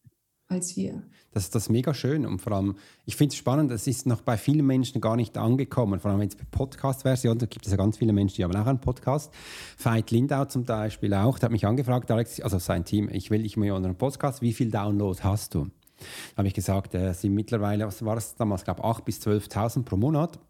als 0.49 0.77
wir. 0.77 1.03
Das, 1.39 1.51
das 1.51 1.63
ist 1.65 1.69
mega 1.69 1.95
schön 1.95 2.27
und 2.27 2.41
vor 2.41 2.53
allem, 2.53 2.75
ich 3.07 3.15
finde 3.15 3.33
es 3.33 3.39
spannend, 3.39 3.71
das 3.71 3.87
ist 3.87 4.07
noch 4.07 4.23
bei 4.23 4.37
vielen 4.37 4.67
Menschen 4.67 5.01
gar 5.01 5.15
nicht 5.15 5.39
angekommen, 5.39 6.01
vor 6.01 6.11
allem 6.11 6.19
wenn 6.19 6.27
es 6.27 6.35
Podcast-Version, 6.35 7.39
da 7.39 7.47
gibt 7.47 7.65
es 7.65 7.71
ja 7.71 7.79
ganz 7.79 7.99
viele 7.99 8.13
Menschen, 8.13 8.35
die 8.35 8.45
haben 8.45 8.57
auch 8.57 8.67
einen 8.67 8.81
Podcast. 8.81 9.33
Veit 9.81 10.11
Lindau 10.11 10.47
zum 10.47 10.65
Beispiel 10.65 11.15
auch, 11.15 11.39
der 11.39 11.47
hat 11.47 11.53
mich 11.53 11.65
angefragt, 11.65 12.11
Alex, 12.11 12.41
also 12.41 12.59
sein 12.59 12.85
Team, 12.85 13.09
ich 13.13 13.31
will 13.31 13.45
dich 13.45 13.57
mal 13.57 13.71
unter 13.71 13.89
einem 13.89 13.97
Podcast, 13.97 14.43
wie 14.43 14.53
viel 14.53 14.73
Download 14.73 15.17
hast 15.23 15.55
du? 15.55 15.67
Da 15.99 16.39
habe 16.39 16.49
ich 16.49 16.55
gesagt, 16.55 16.97
es 16.97 17.19
äh, 17.19 17.21
sind 17.21 17.35
mittlerweile, 17.35 17.87
was 17.87 18.05
war 18.05 18.17
es 18.17 18.35
damals, 18.35 18.63
ich 18.63 18.65
glaube 18.65 18.83
8.000 18.83 19.05
bis 19.05 19.21
12.000 19.21 19.85
pro 19.85 19.97
Monat. 19.97 20.41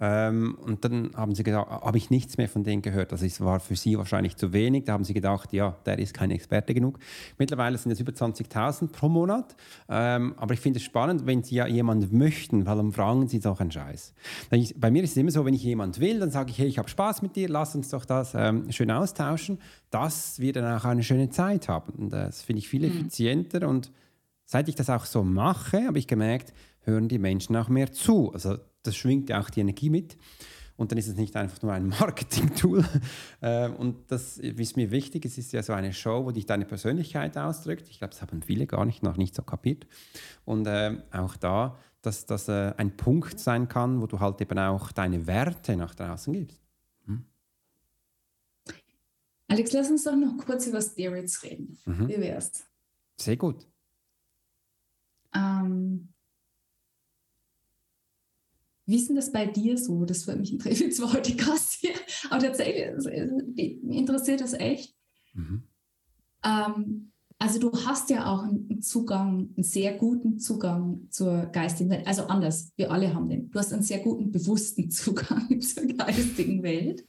Ähm, 0.00 0.56
und 0.62 0.84
dann 0.84 1.10
haben 1.14 1.34
sie 1.34 1.42
gesagt, 1.42 1.70
habe 1.70 1.98
ich 1.98 2.08
nichts 2.08 2.38
mehr 2.38 2.48
von 2.48 2.64
denen 2.64 2.80
gehört. 2.80 3.12
Das 3.12 3.20
ist, 3.20 3.40
war 3.42 3.60
für 3.60 3.76
sie 3.76 3.98
wahrscheinlich 3.98 4.36
zu 4.36 4.52
wenig. 4.54 4.84
Da 4.84 4.94
haben 4.94 5.04
sie 5.04 5.12
gedacht, 5.12 5.52
ja, 5.52 5.76
der 5.84 5.98
ist 5.98 6.14
kein 6.14 6.30
Experte 6.30 6.72
genug. 6.72 6.98
Mittlerweile 7.38 7.76
sind 7.76 7.92
es 7.92 8.00
über 8.00 8.12
20.000 8.12 8.88
pro 8.88 9.10
Monat. 9.10 9.54
Ähm, 9.88 10.34
aber 10.38 10.54
ich 10.54 10.60
finde 10.60 10.78
es 10.78 10.84
spannend, 10.84 11.26
wenn 11.26 11.42
sie 11.42 11.56
ja 11.56 11.66
jemanden 11.66 12.16
möchten, 12.16 12.64
weil 12.64 12.76
dann 12.76 12.92
fragen 12.92 13.28
sie 13.28 13.40
doch 13.40 13.60
einen 13.60 13.70
Scheiß. 13.70 14.14
Ich, 14.52 14.80
bei 14.80 14.90
mir 14.90 15.02
ist 15.04 15.10
es 15.10 15.16
immer 15.18 15.30
so, 15.30 15.44
wenn 15.44 15.54
ich 15.54 15.62
jemand 15.62 16.00
will, 16.00 16.18
dann 16.18 16.30
sage 16.30 16.50
ich, 16.50 16.58
hey, 16.58 16.66
ich 16.66 16.78
habe 16.78 16.88
Spaß 16.88 17.20
mit 17.20 17.36
dir, 17.36 17.48
lass 17.48 17.74
uns 17.74 17.90
doch 17.90 18.06
das 18.06 18.32
ähm, 18.34 18.72
schön 18.72 18.90
austauschen, 18.90 19.58
dass 19.90 20.40
wir 20.40 20.54
dann 20.54 20.78
auch 20.78 20.84
eine 20.86 21.02
schöne 21.02 21.28
Zeit 21.28 21.68
haben. 21.68 21.92
Und 21.92 22.10
das 22.10 22.42
finde 22.42 22.60
ich 22.60 22.68
viel 22.68 22.88
mhm. 22.88 22.96
effizienter 22.96 23.68
und 23.68 23.92
seit 24.46 24.68
ich 24.68 24.74
das 24.74 24.88
auch 24.88 25.04
so 25.04 25.22
mache, 25.22 25.86
habe 25.86 25.98
ich 25.98 26.06
gemerkt, 26.06 26.52
hören 26.80 27.08
die 27.08 27.18
Menschen 27.18 27.54
auch 27.56 27.68
mehr 27.68 27.92
zu. 27.92 28.32
Also 28.32 28.56
das 28.82 28.96
schwingt 28.96 29.28
ja 29.30 29.40
auch 29.40 29.50
die 29.50 29.60
Energie 29.60 29.90
mit. 29.90 30.16
Und 30.76 30.92
dann 30.92 30.98
ist 30.98 31.08
es 31.08 31.16
nicht 31.16 31.36
einfach 31.36 31.60
nur 31.60 31.74
ein 31.74 31.88
Marketing-Tool. 32.00 32.84
Ähm, 33.42 33.76
und 33.76 34.10
das 34.10 34.38
ist 34.38 34.76
mir 34.78 34.90
wichtig. 34.90 35.26
Es 35.26 35.36
ist 35.36 35.52
ja 35.52 35.62
so 35.62 35.74
eine 35.74 35.92
Show, 35.92 36.24
wo 36.24 36.30
dich 36.30 36.46
deine 36.46 36.64
Persönlichkeit 36.64 37.36
ausdrückt. 37.36 37.86
Ich 37.90 37.98
glaube, 37.98 38.12
das 38.12 38.22
haben 38.22 38.40
viele 38.40 38.66
gar 38.66 38.86
nicht, 38.86 39.02
noch 39.02 39.18
nicht 39.18 39.34
so 39.34 39.42
kapiert. 39.42 39.86
Und 40.46 40.66
äh, 40.66 40.96
auch 41.12 41.36
da, 41.36 41.78
dass 42.00 42.24
das 42.24 42.48
äh, 42.48 42.72
ein 42.78 42.96
Punkt 42.96 43.38
sein 43.38 43.68
kann, 43.68 44.00
wo 44.00 44.06
du 44.06 44.20
halt 44.20 44.40
eben 44.40 44.58
auch 44.58 44.90
deine 44.92 45.26
Werte 45.26 45.76
nach 45.76 45.94
draußen 45.94 46.32
gibst. 46.32 46.62
Hm? 47.04 47.26
Alex, 49.48 49.72
lass 49.72 49.90
uns 49.90 50.04
doch 50.04 50.16
noch 50.16 50.38
kurz 50.46 50.66
über 50.66 50.80
Spirits 50.80 51.42
reden. 51.42 51.76
Mhm. 51.84 52.08
Wie 52.08 52.20
wär's? 52.20 52.64
Sehr 53.18 53.36
gut. 53.36 53.66
Ähm, 55.34 56.08
wie 58.90 58.96
ist 58.96 59.08
denn 59.08 59.16
das 59.16 59.30
bei 59.30 59.46
dir 59.46 59.78
so? 59.78 60.04
Das 60.04 60.26
würde 60.26 60.40
mich 60.40 60.52
interessieren, 60.52 60.90
zwar 60.92 61.12
heute 61.12 61.36
Gast 61.36 61.74
hier, 61.74 61.94
aber 62.28 62.42
tatsächlich 62.42 62.88
interessiert 63.56 64.40
das 64.40 64.52
echt. 64.54 64.96
Mhm. 65.32 65.62
Ähm, 66.44 67.12
also 67.38 67.60
du 67.60 67.72
hast 67.72 68.10
ja 68.10 68.26
auch 68.26 68.42
einen 68.42 68.82
Zugang, 68.82 69.50
einen 69.56 69.62
sehr 69.62 69.96
guten 69.96 70.40
Zugang 70.40 71.06
zur 71.08 71.46
geistigen 71.46 71.88
Welt. 71.90 72.06
Also 72.06 72.24
anders, 72.24 72.72
wir 72.76 72.90
alle 72.90 73.14
haben 73.14 73.28
den. 73.28 73.48
Du 73.50 73.58
hast 73.60 73.72
einen 73.72 73.82
sehr 73.82 74.00
guten, 74.00 74.32
bewussten 74.32 74.90
Zugang 74.90 75.60
zur 75.60 75.86
geistigen 75.86 76.62
Welt. 76.64 77.06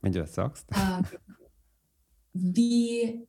Wenn 0.00 0.12
du 0.12 0.18
das 0.18 0.34
sagst. 0.34 0.66
Ähm, 0.72 1.04
wie, 2.32 3.26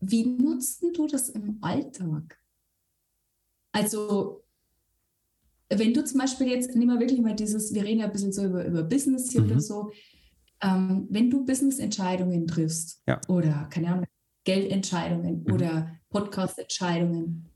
wie 0.00 0.24
nutzt 0.24 0.82
du 0.82 1.06
das 1.06 1.28
im 1.28 1.58
Alltag? 1.60 2.38
Also, 3.70 4.43
wenn 5.70 5.94
du 5.94 6.04
zum 6.04 6.20
Beispiel 6.20 6.48
jetzt, 6.48 6.74
nehmen 6.74 6.92
wir 6.92 7.00
wirklich 7.00 7.20
mal 7.20 7.34
dieses, 7.34 7.74
wir 7.74 7.84
reden 7.84 8.00
ja 8.00 8.06
ein 8.06 8.12
bisschen 8.12 8.32
so 8.32 8.44
über, 8.44 8.64
über 8.64 8.82
Business 8.82 9.30
hier 9.30 9.42
mhm. 9.42 9.50
oder 9.50 9.60
so, 9.60 9.90
ähm, 10.62 11.06
wenn 11.10 11.30
du 11.30 11.44
Business-Entscheidungen 11.44 12.46
triffst 12.46 13.02
ja. 13.06 13.20
oder, 13.28 13.68
keine 13.70 13.88
Ahnung, 13.88 14.06
Geldentscheidungen 14.44 15.44
mhm. 15.44 15.52
oder 15.52 15.90
Podcast-Entscheidungen, 16.10 17.50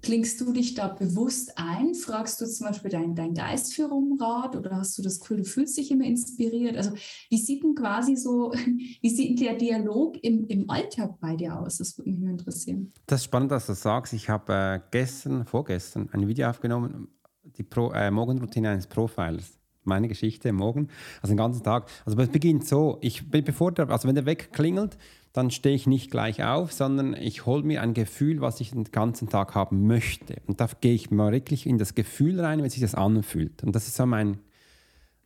Klingst 0.00 0.40
du 0.40 0.52
dich 0.52 0.74
da 0.74 0.88
bewusst 0.88 1.52
ein? 1.56 1.94
Fragst 1.94 2.40
du 2.40 2.46
zum 2.46 2.68
Beispiel 2.68 2.90
deinen 2.90 3.16
dein 3.16 3.34
Geistführer 3.34 3.92
um 3.92 4.16
Rat 4.20 4.54
oder 4.54 4.76
hast 4.76 4.96
du 4.96 5.02
das 5.02 5.18
Gefühl, 5.18 5.38
du 5.38 5.44
fühlst 5.44 5.76
dich 5.76 5.90
immer 5.90 6.04
inspiriert? 6.04 6.76
Also 6.76 6.92
wie 7.28 7.38
sieht 7.38 7.64
denn 7.64 7.74
quasi 7.74 8.14
so, 8.14 8.52
wie 9.00 9.10
sieht 9.10 9.40
der 9.40 9.54
Dialog 9.54 10.16
im, 10.22 10.46
im 10.46 10.70
Alltag 10.70 11.18
bei 11.20 11.34
dir 11.34 11.58
aus? 11.58 11.78
Das 11.78 11.98
würde 11.98 12.10
mich 12.10 12.30
interessieren. 12.30 12.92
Das 13.06 13.20
ist 13.20 13.24
spannend, 13.24 13.50
dass 13.50 13.66
du 13.66 13.72
das 13.72 13.82
sagst. 13.82 14.12
Ich 14.12 14.28
habe 14.28 14.52
äh, 14.52 14.80
gestern, 14.92 15.44
vorgestern 15.44 16.08
ein 16.12 16.28
Video 16.28 16.48
aufgenommen, 16.48 17.08
die 17.58 17.64
Pro, 17.64 17.90
äh, 17.92 18.10
Morgenroutine 18.10 18.70
eines 18.70 18.86
Profilers 18.86 19.58
meine 19.88 20.06
Geschichte 20.06 20.52
morgen, 20.52 20.88
also 21.22 21.32
den 21.32 21.38
ganzen 21.38 21.62
Tag. 21.62 21.88
Also 22.04 22.18
es 22.18 22.28
beginnt 22.28 22.68
so, 22.68 22.98
ich 23.00 23.30
bevor 23.30 23.72
der, 23.72 23.90
also 23.90 24.06
wenn 24.06 24.14
der 24.14 24.26
wegklingelt, 24.26 24.98
dann 25.32 25.50
stehe 25.50 25.74
ich 25.74 25.86
nicht 25.86 26.10
gleich 26.10 26.44
auf, 26.44 26.72
sondern 26.72 27.14
ich 27.14 27.46
hole 27.46 27.62
mir 27.62 27.82
ein 27.82 27.94
Gefühl, 27.94 28.40
was 28.40 28.60
ich 28.60 28.70
den 28.70 28.84
ganzen 28.84 29.28
Tag 29.28 29.54
haben 29.54 29.86
möchte. 29.86 30.36
Und 30.46 30.60
da 30.60 30.68
gehe 30.80 30.94
ich 30.94 31.10
mal 31.10 31.32
wirklich 31.32 31.66
in 31.66 31.78
das 31.78 31.94
Gefühl 31.94 32.40
rein, 32.40 32.62
wenn 32.62 32.70
sich 32.70 32.80
das 32.80 32.94
anfühlt. 32.94 33.62
Und 33.62 33.74
das 33.74 33.86
ist 33.88 33.96
so 33.96 34.06
mein, 34.06 34.38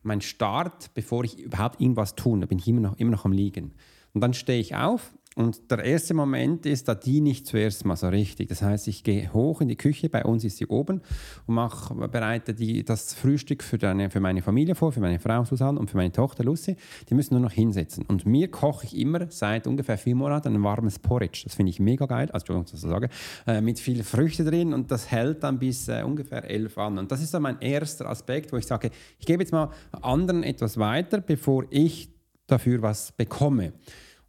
mein 0.03 0.21
Start, 0.21 0.93
bevor 0.95 1.25
ich 1.25 1.39
überhaupt 1.39 1.81
irgendwas 1.81 2.15
tue. 2.15 2.39
Da 2.41 2.47
bin 2.47 2.59
ich 2.59 2.69
immer 2.69 2.81
noch, 2.81 2.99
immer 2.99 3.11
noch 3.11 3.25
am 3.25 3.33
Liegen. 3.33 3.73
Und 4.13 4.21
dann 4.21 4.35
stehe 4.35 4.61
ich 4.61 4.77
auf 4.77 5.13
und 5.35 5.71
der 5.71 5.83
erste 5.83 6.13
Moment 6.13 6.67
ist, 6.67 6.89
da 6.89 6.95
diene 6.95 7.31
ich 7.31 7.47
zuerst 7.47 7.87
mal 7.87 7.97
so 7.97 8.09
richtig. 8.09 8.49
Das 8.49 8.61
heißt, 8.61 8.87
ich 8.89 9.03
gehe 9.03 9.33
hoch 9.33 9.63
in 9.63 9.69
die 9.69 9.77
Küche, 9.77 10.11
bei 10.11 10.25
uns 10.25 10.45
ist 10.45 10.59
sie 10.59 10.67
oben, 10.67 11.01
und 11.47 11.55
mache, 11.55 11.95
bereite 12.09 12.53
die, 12.53 12.85
das 12.85 13.15
Frühstück 13.15 13.63
für, 13.63 13.79
deine, 13.79 14.11
für 14.11 14.21
meine 14.21 14.43
Familie 14.43 14.75
vor, 14.75 14.93
für 14.93 15.01
meine 15.01 15.19
Frau 15.19 15.45
Susanne 15.45 15.81
und 15.81 15.91
für 15.91 15.97
meine 15.97 16.13
Tochter 16.13 16.45
Lucy. 16.45 16.77
Die 17.09 17.15
müssen 17.15 17.33
nur 17.33 17.43
noch 17.43 17.53
hinsetzen. 17.53 18.05
Und 18.05 18.27
mir 18.27 18.51
koche 18.51 18.85
ich 18.85 18.99
immer 18.99 19.27
seit 19.31 19.67
ungefähr 19.67 19.97
vier 19.97 20.15
Monaten 20.15 20.55
ein 20.55 20.63
warmes 20.63 20.99
Porridge. 20.99 21.43
Das 21.45 21.55
finde 21.55 21.71
ich 21.71 21.81
mega 21.81 22.05
geil, 22.05 22.31
also 22.31 22.53
Entschuldigung, 22.53 22.65
dass 22.71 22.85
ich 22.85 22.91
sage, 22.91 23.09
äh, 23.47 23.61
mit 23.63 23.81
viel 23.81 24.05
Früchte 24.05 24.45
drin 24.45 24.75
und 24.75 24.91
das 24.91 25.11
hält 25.11 25.43
dann 25.45 25.59
bis 25.59 25.89
äh, 25.89 26.03
ungefähr 26.05 26.45
elf 26.45 26.77
an. 26.77 26.99
Und 26.99 27.11
das 27.11 27.23
ist 27.23 27.33
dann 27.33 27.43
mein 27.43 27.59
erster 27.61 28.09
Aspekt, 28.09 28.53
wo 28.53 28.59
ich 28.59 28.67
sage, 28.67 28.91
ich 29.19 29.25
gebe 29.25 29.43
jetzt 29.43 29.53
mal 29.53 29.71
anderen 30.03 30.43
etwas 30.43 30.77
weiter, 30.77 31.23
bevor 31.23 31.65
ich 31.71 32.11
dafür 32.47 32.83
was 32.83 33.13
bekomme. 33.13 33.73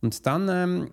Und 0.04 0.26
dann, 0.26 0.50
ähm, 0.50 0.92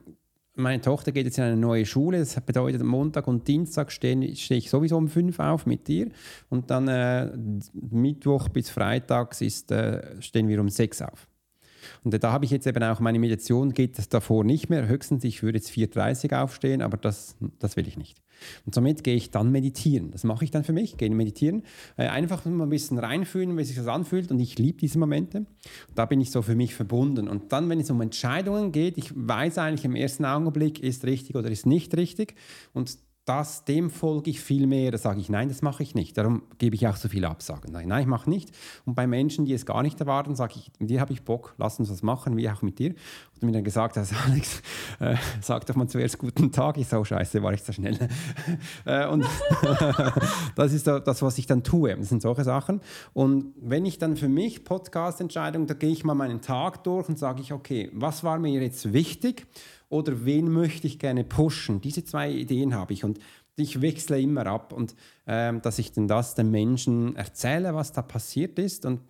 meine 0.54 0.80
Tochter 0.80 1.10
geht 1.10 1.26
jetzt 1.26 1.36
in 1.36 1.44
eine 1.44 1.56
neue 1.56 1.84
Schule, 1.84 2.20
das 2.20 2.40
bedeutet, 2.40 2.82
Montag 2.82 3.26
und 3.26 3.46
Dienstag 3.48 3.90
stehe, 3.90 4.36
stehe 4.36 4.58
ich 4.58 4.70
sowieso 4.70 4.96
um 4.96 5.08
fünf 5.08 5.40
auf 5.40 5.66
mit 5.66 5.88
ihr 5.88 6.10
und 6.48 6.70
dann 6.70 6.86
äh, 6.86 7.32
Mittwoch 7.72 8.48
bis 8.48 8.70
Freitags 8.70 9.40
ist, 9.40 9.72
äh, 9.72 10.22
stehen 10.22 10.48
wir 10.48 10.60
um 10.60 10.68
sechs 10.68 11.02
auf. 11.02 11.29
Und 12.02 12.22
da 12.22 12.32
habe 12.32 12.44
ich 12.44 12.50
jetzt 12.50 12.66
eben 12.66 12.82
auch 12.82 13.00
meine 13.00 13.18
Meditation, 13.18 13.72
geht 13.72 13.98
davor 14.12 14.44
nicht 14.44 14.70
mehr. 14.70 14.88
Höchstens, 14.88 15.24
ich 15.24 15.42
würde 15.42 15.58
jetzt 15.58 15.70
4.30 15.70 16.32
Uhr 16.32 16.42
aufstehen, 16.42 16.82
aber 16.82 16.96
das, 16.96 17.36
das 17.58 17.76
will 17.76 17.86
ich 17.86 17.96
nicht. 17.96 18.18
Und 18.64 18.74
somit 18.74 19.04
gehe 19.04 19.16
ich 19.16 19.30
dann 19.30 19.50
meditieren. 19.50 20.10
Das 20.10 20.24
mache 20.24 20.44
ich 20.44 20.50
dann 20.50 20.64
für 20.64 20.72
mich, 20.72 20.96
gehe 20.96 21.10
meditieren. 21.10 21.62
Äh, 21.96 22.08
einfach 22.08 22.44
mal 22.46 22.64
ein 22.64 22.70
bisschen 22.70 22.98
reinfühlen, 22.98 23.56
wie 23.58 23.64
sich 23.64 23.76
das 23.76 23.86
anfühlt. 23.86 24.30
Und 24.30 24.40
ich 24.40 24.58
liebe 24.58 24.78
diese 24.78 24.98
Momente. 24.98 25.44
Da 25.94 26.06
bin 26.06 26.20
ich 26.20 26.30
so 26.30 26.40
für 26.42 26.54
mich 26.54 26.74
verbunden. 26.74 27.28
Und 27.28 27.52
dann, 27.52 27.68
wenn 27.68 27.80
es 27.80 27.90
um 27.90 28.00
Entscheidungen 28.00 28.72
geht, 28.72 28.96
ich 28.96 29.12
weiß 29.14 29.58
eigentlich 29.58 29.84
im 29.84 29.94
ersten 29.94 30.24
Augenblick, 30.24 30.80
ist 30.80 31.04
richtig 31.04 31.36
oder 31.36 31.50
ist 31.50 31.66
nicht 31.66 31.94
richtig. 31.96 32.34
Und 32.72 32.96
das, 33.30 33.64
dem 33.64 33.90
folge 33.90 34.28
ich 34.28 34.40
viel 34.40 34.66
mehr. 34.66 34.90
Da 34.90 34.98
sage 34.98 35.20
ich, 35.20 35.28
nein, 35.28 35.48
das 35.48 35.62
mache 35.62 35.84
ich 35.84 35.94
nicht. 35.94 36.18
Darum 36.18 36.42
gebe 36.58 36.74
ich 36.74 36.88
auch 36.88 36.96
so 36.96 37.08
viele 37.08 37.28
Absagen. 37.28 37.70
Nein, 37.72 37.86
nein, 37.86 38.02
ich 38.02 38.08
mache 38.08 38.28
nicht. 38.28 38.50
Und 38.86 38.96
bei 38.96 39.06
Menschen, 39.06 39.44
die 39.44 39.52
es 39.52 39.64
gar 39.64 39.84
nicht 39.84 40.00
erwarten, 40.00 40.34
sage 40.34 40.54
ich, 40.56 40.72
mit 40.80 40.90
dir 40.90 41.00
habe 41.00 41.12
ich 41.12 41.22
Bock, 41.22 41.54
lass 41.56 41.78
uns 41.78 41.90
was 41.90 42.02
machen, 42.02 42.36
wie 42.36 42.50
auch 42.50 42.62
mit 42.62 42.80
dir. 42.80 42.90
Und 43.34 43.44
mir 43.44 43.52
dann 43.52 43.62
gesagt 43.62 43.96
hast, 43.96 44.12
Alex, 44.26 44.62
äh, 44.98 45.14
sag 45.40 45.64
doch 45.66 45.76
mal 45.76 45.86
zuerst 45.86 46.18
guten 46.18 46.50
Tag. 46.50 46.76
Ich 46.76 46.88
sage, 46.88 47.02
oh, 47.02 47.04
scheiße, 47.04 47.40
war 47.40 47.52
ich 47.52 47.62
so 47.62 47.72
schnell. 47.72 47.96
äh, 48.84 49.06
und 49.06 49.24
das 50.56 50.72
ist 50.72 50.88
das, 50.88 51.22
was 51.22 51.38
ich 51.38 51.46
dann 51.46 51.62
tue. 51.62 51.94
Das 51.96 52.08
sind 52.08 52.22
solche 52.22 52.42
Sachen. 52.42 52.80
Und 53.12 53.54
wenn 53.60 53.84
ich 53.84 53.98
dann 53.98 54.16
für 54.16 54.28
mich 54.28 54.64
Podcast-Entscheidungen, 54.64 55.68
da 55.68 55.74
gehe 55.74 55.92
ich 55.92 56.02
mal 56.02 56.14
meinen 56.14 56.40
Tag 56.40 56.82
durch 56.82 57.08
und 57.08 57.16
sage 57.16 57.42
ich, 57.42 57.52
okay, 57.52 57.90
was 57.92 58.24
war 58.24 58.40
mir 58.40 58.60
jetzt 58.60 58.92
wichtig? 58.92 59.46
Oder 59.90 60.24
wen 60.24 60.50
möchte 60.50 60.86
ich 60.86 60.98
gerne 60.98 61.24
pushen. 61.24 61.82
Diese 61.82 62.04
zwei 62.04 62.30
Ideen 62.30 62.74
habe 62.74 62.94
ich 62.94 63.04
und 63.04 63.18
ich 63.56 63.82
wechsle 63.82 64.18
immer 64.18 64.46
ab 64.46 64.72
und 64.72 64.94
ähm, 65.26 65.60
dass 65.60 65.78
ich 65.78 65.92
denn 65.92 66.08
das 66.08 66.34
den 66.34 66.50
Menschen 66.50 67.14
erzähle, 67.16 67.74
was 67.74 67.92
da 67.92 68.00
passiert 68.00 68.58
ist 68.58 68.86
und 68.86 69.00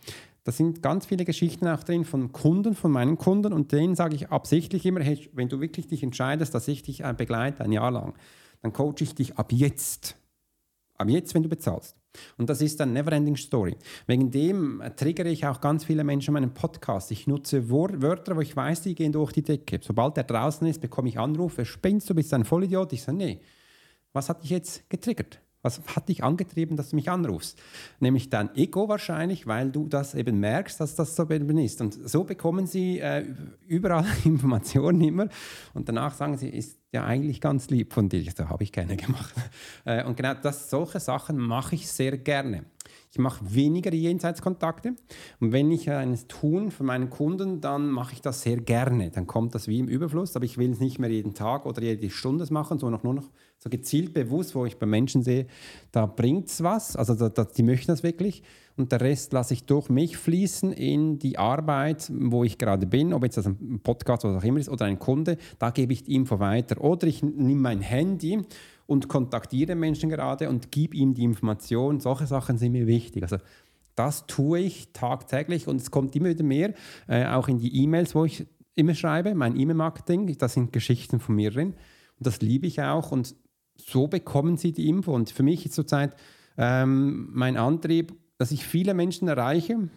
da 0.43 0.53
sind 0.53 0.83
ganz 0.83 1.07
viele 1.07 1.24
Geschichten 1.24 1.68
auch 1.68 1.85
drin 1.85 2.05
von 2.05 2.33
Kunden, 2.33 2.74
von 2.74 2.91
meinen 2.91 3.18
Kunden 3.18 3.53
und 3.53 3.72
denen 3.72 3.95
sage 3.95 4.16
ich 4.16 4.31
absichtlich 4.31 4.87
immer, 4.87 5.01
hey, 5.01 5.28
wenn 5.35 5.51
du 5.51 5.61
wirklich 5.61 5.87
dich 5.87 6.03
entscheidest, 6.03 6.55
dass 6.55 6.66
ich 6.66 6.83
dich 6.83 7.03
begleite 7.16 7.62
ein 7.62 7.72
Jahr 7.72 7.91
lang, 7.91 8.14
dann 8.62 8.72
coache 8.72 9.03
ich 9.03 9.14
dich 9.14 9.37
ab 9.37 9.53
jetzt. 9.53 10.16
Ab 10.97 11.09
jetzt, 11.11 11.35
wenn 11.35 11.43
du 11.43 11.49
bezahlst. 11.49 12.00
Und 12.37 12.51
das 12.51 12.61
ist 12.61 12.81
eine 12.81 12.93
Neverending 12.93 13.37
Story. 13.37 13.77
Wegen 14.07 14.31
dem 14.31 14.83
triggere 14.97 15.29
ich 15.29 15.47
auch 15.47 15.61
ganz 15.61 15.85
viele 15.85 16.05
Menschen 16.05 16.31
in 16.31 16.43
meinem 16.43 16.55
Podcast. 16.55 17.11
Ich 17.11 17.27
nutze 17.27 17.71
Wörter, 17.71 18.37
wo 18.37 18.41
ich 18.41 18.57
weiß, 18.57 18.83
die 18.83 18.95
gehen 18.95 19.13
durch 19.13 19.33
die 19.33 19.43
Decke. 19.43 19.79
Sobald 19.83 20.17
der 20.17 20.25
draußen 20.25 20.67
ist, 20.67 20.81
bekomme 20.81 21.09
ich 21.09 21.19
Anrufe, 21.19 21.65
spinnst 21.65 22.11
du, 22.11 22.15
bist 22.15 22.35
ein 22.35 22.45
Vollidiot? 22.45 22.93
Ich 22.93 23.03
sage, 23.03 23.19
nee, 23.19 23.41
was 24.13 24.29
hat 24.29 24.43
dich 24.43 24.51
jetzt 24.51 24.89
getriggert? 24.91 25.41
Was 25.63 25.81
hat 25.95 26.09
dich 26.09 26.25
angetrieben, 26.25 26.77
dass 26.77 26.91
du 26.91 26.97
mich 26.97 27.11
anrufst? 27.11 27.61
Nämlich 27.99 28.31
dein 28.31 28.55
Ego 28.57 28.89
wahrscheinlich, 28.89 29.47
weil 29.47 29.71
du 29.71 29.89
das 29.89 30.15
eben 30.15 30.41
merkst, 30.41 30.81
dass 30.81 30.97
das 30.97 31.15
so 31.15 31.29
eben 31.29 31.59
ist. 31.59 31.81
Und 31.81 32.09
so 32.09 32.25
bekommen 32.25 32.67
sie 32.67 32.99
äh, 32.99 33.27
überall 33.67 34.07
Informationen 34.25 35.03
immer. 35.03 35.29
Und 35.75 35.89
danach 35.89 36.15
sagen 36.15 36.39
sie, 36.39 36.49
ist 36.49 36.79
ja 36.93 37.05
eigentlich 37.05 37.41
ganz 37.41 37.69
lieb 37.69 37.93
von 37.93 38.09
dir. 38.09 38.31
So 38.35 38.49
habe 38.49 38.65
ich 38.65 38.73
keine 38.73 38.97
gemacht. 38.97 39.35
Äh, 39.85 40.05
und 40.05 40.17
genau 40.17 40.35
das, 40.35 40.69
solche 40.69 41.01
Sachen 41.01 41.39
mache 41.39 41.75
ich 41.75 41.89
sehr 41.89 42.19
gerne. 42.19 42.65
Ich 43.13 43.19
mache 43.19 43.43
weniger 43.55 43.93
Jenseitskontakte. 43.93 44.95
Und 45.41 45.53
wenn 45.53 45.71
ich 45.71 45.91
eines 45.91 46.29
tun 46.29 46.71
für 46.71 46.85
meinen 46.85 47.11
Kunden, 47.11 47.61
dann 47.61 47.91
mache 47.91 48.13
ich 48.13 48.21
das 48.21 48.43
sehr 48.43 48.59
gerne. 48.59 49.11
Dann 49.11 49.27
kommt 49.27 49.55
das 49.55 49.69
wie 49.69 49.79
im 49.79 49.89
Überfluss, 49.89 50.37
aber 50.37 50.45
ich 50.45 50.59
will 50.59 50.71
es 50.71 50.81
nicht 50.81 50.99
mehr 50.99 51.11
jeden 51.11 51.35
Tag 51.35 51.67
oder 51.67 51.83
jede 51.83 52.11
Stunde 52.11 52.47
machen, 52.53 52.79
sondern 52.79 53.01
nur 53.03 53.15
noch 53.15 53.31
so 53.63 53.69
gezielt 53.69 54.15
bewusst, 54.15 54.55
wo 54.55 54.65
ich 54.65 54.79
bei 54.79 54.87
Menschen 54.87 55.23
sehe, 55.23 55.47
da 55.93 56.07
bringt 56.07 56.49
es 56.49 56.63
was, 56.63 56.97
also 56.97 57.15
da, 57.15 57.29
da, 57.29 57.45
die 57.45 57.63
möchten 57.63 57.89
das 57.89 58.03
wirklich. 58.03 58.43
Und 58.77 58.91
der 58.91 59.03
Rest 59.03 59.35
lasse 59.35 59.53
ich 59.53 59.67
durch 59.67 59.91
mich 59.91 60.17
fließen 60.17 60.73
in 60.73 61.19
die 61.19 61.37
Arbeit, 61.37 62.11
wo 62.15 62.43
ich 62.43 62.57
gerade 62.57 62.87
bin, 62.87 63.13
ob 63.13 63.23
jetzt 63.25 63.37
das 63.37 63.47
ein 63.47 63.81
Podcast 63.83 64.25
oder 64.25 64.35
was 64.35 64.43
auch 64.43 64.47
immer 64.47 64.61
ist 64.61 64.71
oder 64.71 64.87
ein 64.87 64.99
Kunde, 64.99 65.37
da 65.59 65.71
gebe 65.71 65.93
ich 65.93 66.05
die 66.05 66.15
Info 66.15 66.39
weiter. 66.41 66.83
Oder 66.83 67.07
ich 67.07 67.23
nehme 67.23 67.61
mein 67.61 67.83
Handy 67.83 68.41
und 68.87 69.09
kontaktiere 69.09 69.75
Menschen 69.75 70.09
gerade 70.09 70.49
und 70.49 70.73
gebe 70.73 70.97
ihm 70.97 71.13
die 71.13 71.25
Information. 71.25 72.01
Solche 72.01 72.27
Sachen 72.27 72.57
sind 72.57 72.73
mir 72.73 72.87
wichtig. 72.87 73.23
Also 73.23 73.37
das 73.95 74.27
tue 74.27 74.61
ich 74.61 74.95
tagtäglich 74.95 75.69
und 75.69 75.83
es 75.83 75.91
kommt 75.91 76.17
immer 76.17 76.31
wieder 76.31 76.45
mehr, 76.45 76.73
äh, 77.07 77.27
auch 77.27 77.49
in 77.49 77.59
die 77.59 77.83
E-Mails, 77.83 78.15
wo 78.15 78.25
ich 78.25 78.47
immer 78.75 78.95
schreibe, 78.95 79.35
mein 79.35 79.61
E-Mail-Marketing, 79.61 80.39
das 80.39 80.55
sind 80.55 80.73
Geschichten 80.73 81.21
von 81.21 81.35
mir 81.35 81.51
drin 81.51 81.75
und 82.21 82.27
das 82.27 82.41
liebe 82.41 82.67
ich 82.67 82.81
auch 82.83 83.13
und 83.13 83.35
so 83.87 84.07
bekommen 84.09 84.57
sie 84.57 84.72
die 84.72 84.89
Info 84.89 85.14
und 85.14 85.31
für 85.31 85.43
mich 85.43 85.66
ist 85.66 85.74
zurzeit 85.74 86.14
ähm, 86.57 87.28
mein 87.33 87.57
Antrieb, 87.57 88.14
dass 88.39 88.53
ich 88.53 88.64
viele 88.64 88.95
Menschen 88.95 89.28
erreiche, 89.28 89.89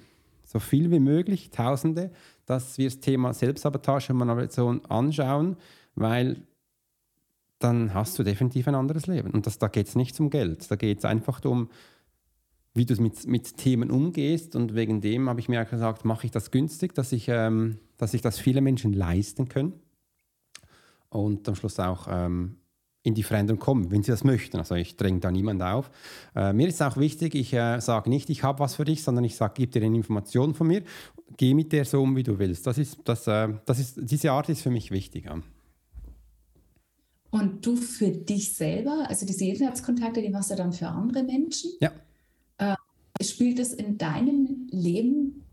so 0.43 0.59
viel 0.59 0.91
wie 0.91 0.99
möglich, 0.99 1.49
Tausende, 1.49 2.11
dass 2.45 2.77
wir 2.77 2.85
das 2.85 2.99
Thema 2.99 3.33
Selbstsabotage 3.33 4.11
und 4.11 4.19
Manipulation 4.19 4.85
anschauen, 4.85 5.57
weil 5.95 6.41
dann 7.59 7.93
hast 7.93 8.19
du 8.19 8.23
definitiv 8.23 8.67
ein 8.67 8.75
anderes 8.75 9.07
Leben. 9.07 9.31
Und 9.31 9.47
das, 9.47 9.57
da 9.57 9.67
geht 9.67 9.87
es 9.87 9.95
nicht 9.95 10.19
um 10.19 10.29
Geld, 10.29 10.69
da 10.69 10.75
geht 10.75 10.99
es 10.99 11.05
einfach 11.05 11.39
darum, 11.39 11.69
wie 12.73 12.85
du 12.85 13.01
mit, 13.01 13.27
mit 13.27 13.57
Themen 13.57 13.91
umgehst. 13.91 14.55
Und 14.55 14.75
wegen 14.75 14.99
dem 14.99 15.29
habe 15.29 15.39
ich 15.39 15.47
mir 15.47 15.61
auch 15.61 15.69
gesagt, 15.69 16.05
mache 16.05 16.25
ich 16.25 16.31
das 16.31 16.51
günstig, 16.51 16.93
dass 16.93 17.11
ich, 17.11 17.27
ähm, 17.29 17.77
dass 17.97 18.11
sich 18.11 18.21
das 18.21 18.39
viele 18.39 18.61
Menschen 18.61 18.93
leisten 18.93 19.47
können 19.47 19.73
und 21.09 21.47
am 21.47 21.55
Schluss 21.55 21.79
auch 21.79 22.07
ähm, 22.09 22.57
in 23.03 23.13
die 23.13 23.23
Veränderung 23.23 23.59
kommen, 23.59 23.91
wenn 23.91 24.01
sie 24.01 24.11
das 24.11 24.23
möchten. 24.23 24.57
Also 24.57 24.75
ich 24.75 24.95
dränge 24.95 25.19
da 25.19 25.29
niemand 25.29 25.61
auf. 25.61 25.91
Äh, 26.35 26.53
mir 26.53 26.69
ist 26.69 26.81
auch 26.81 26.95
wichtig, 26.95 27.35
ich 27.35 27.53
äh, 27.53 27.79
sage 27.79 28.09
nicht, 28.09 28.29
ich 28.29 28.43
habe 28.43 28.59
was 28.59 28.75
für 28.75 28.85
dich, 28.85 29.03
sondern 29.03 29.25
ich 29.25 29.35
sage, 29.35 29.53
gib 29.57 29.71
dir 29.73 29.83
eine 29.83 29.95
Information 29.95 30.53
von 30.53 30.67
mir, 30.67 30.83
geh 31.35 31.53
mit 31.53 31.73
der 31.73 31.83
so 31.83 32.01
um, 32.01 32.15
wie 32.15 32.23
du 32.23 32.39
willst. 32.39 32.65
Das 32.65 32.77
ist, 32.77 32.99
das, 33.03 33.27
äh, 33.27 33.49
das 33.65 33.79
ist, 33.79 33.99
diese 34.01 34.31
Art 34.31 34.47
ist 34.47 34.61
für 34.61 34.71
mich 34.71 34.89
wichtig. 34.89 35.25
Ja. 35.25 35.41
Und 37.31 37.65
du 37.65 37.75
für 37.75 38.09
dich 38.09 38.55
selber, 38.55 39.05
also 39.09 39.25
diese 39.25 39.43
Jenseitskontakte, 39.43 40.21
die 40.21 40.29
machst 40.29 40.51
du 40.51 40.55
dann 40.55 40.71
für 40.71 40.87
andere 40.87 41.23
Menschen? 41.23 41.71
Ja. 41.81 41.91
Äh, 42.57 42.75
spielt 43.21 43.59
es 43.59 43.73
in 43.73 43.97
deinem 43.97 44.67
Leben 44.71 45.43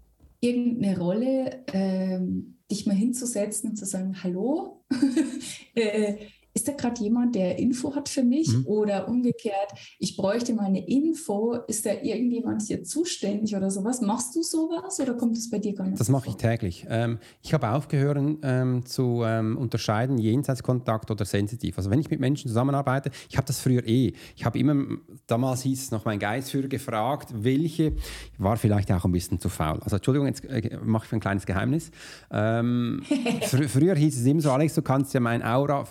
irgendeine 0.41 0.99
Rolle, 0.99 1.65
ähm, 1.73 2.59
dich 2.71 2.87
mal 2.87 2.95
hinzusetzen 2.95 3.71
und 3.71 3.77
zu 3.77 3.87
sagen, 3.87 4.23
hallo, 4.23 4.85
äh, 5.75 6.17
ist 6.53 6.69
da 6.69 6.73
gerade 6.73 7.01
jemand, 7.03 7.35
der 7.35 7.59
Info 7.59 7.95
hat 7.95 8.09
für 8.09 8.25
mich? 8.25 8.49
Mhm. 8.53 8.67
Oder 8.67 9.09
umgekehrt, 9.09 9.73
ich 9.99 10.17
bräuchte 10.17 10.53
mal 10.55 10.67
eine 10.67 10.87
Info, 10.87 11.55
ist 11.69 11.87
da 11.87 11.93
irgendjemand 11.93 12.63
hier 12.63 12.83
zuständig 12.83 13.55
oder 13.57 13.71
sowas? 13.71 14.01
Machst 14.01 14.35
du 14.35 14.43
sowas 14.43 14.99
oder 15.01 15.15
kommt 15.15 15.37
das 15.37 15.49
bei 15.51 15.59
dir 15.59 15.75
gar 15.75 15.87
nicht? 15.87 16.01
Das 16.01 16.09
mache 16.09 16.29
ich 16.29 16.37
täglich. 16.37 16.87
Ähm, 16.89 17.19
ich 17.43 17.55
habe 17.55 17.71
aufgehört 17.71 18.19
ähm, 18.43 18.85
zu 18.85 19.23
ähm, 19.25 19.57
unterscheiden, 19.57 20.19
Jenseitskontakt 20.19 21.11
oder 21.11 21.25
sensitiv. 21.25 21.79
Also 21.79 21.91
wenn 21.91 22.01
ich 22.01 22.11
mit 22.11 22.21
Menschen 22.21 22.49
zusammenarbeite, 22.49 23.11
ich 23.29 23.37
habe 23.37 23.47
das 23.47 23.61
früher 23.61 23.87
eh. 23.87 24.13
Ich 24.35 24.45
habe 24.45 24.59
immer, 24.59 24.75
damals 25.27 25.63
hieß 25.63 25.85
es 25.85 25.91
noch 25.91 26.05
mein 26.05 26.19
Geistführer 26.19 26.69
gefragt, 26.69 27.29
welche, 27.33 27.95
war 28.39 28.57
vielleicht 28.57 28.91
auch 28.93 29.05
ein 29.05 29.13
bisschen 29.13 29.39
zu 29.39 29.49
faul. 29.49 29.79
Also 29.83 29.97
Entschuldigung, 29.97 30.27
jetzt 30.27 30.45
äh, 30.45 30.79
mache 30.83 31.07
ich 31.07 31.13
ein 31.13 31.21
kleines 31.21 31.47
Geheimnis. 31.47 31.91
Ähm, 32.31 33.03
fr 33.43 33.69
früher 33.69 33.95
hieß 33.95 34.21
es 34.21 34.27
immer 34.27 34.41
so, 34.41 34.51
Alex, 34.51 34.75
du 34.75 34.83
kannst 34.83 35.15
ja 35.15 35.21
mein 35.21 35.43
Aura 35.43 35.87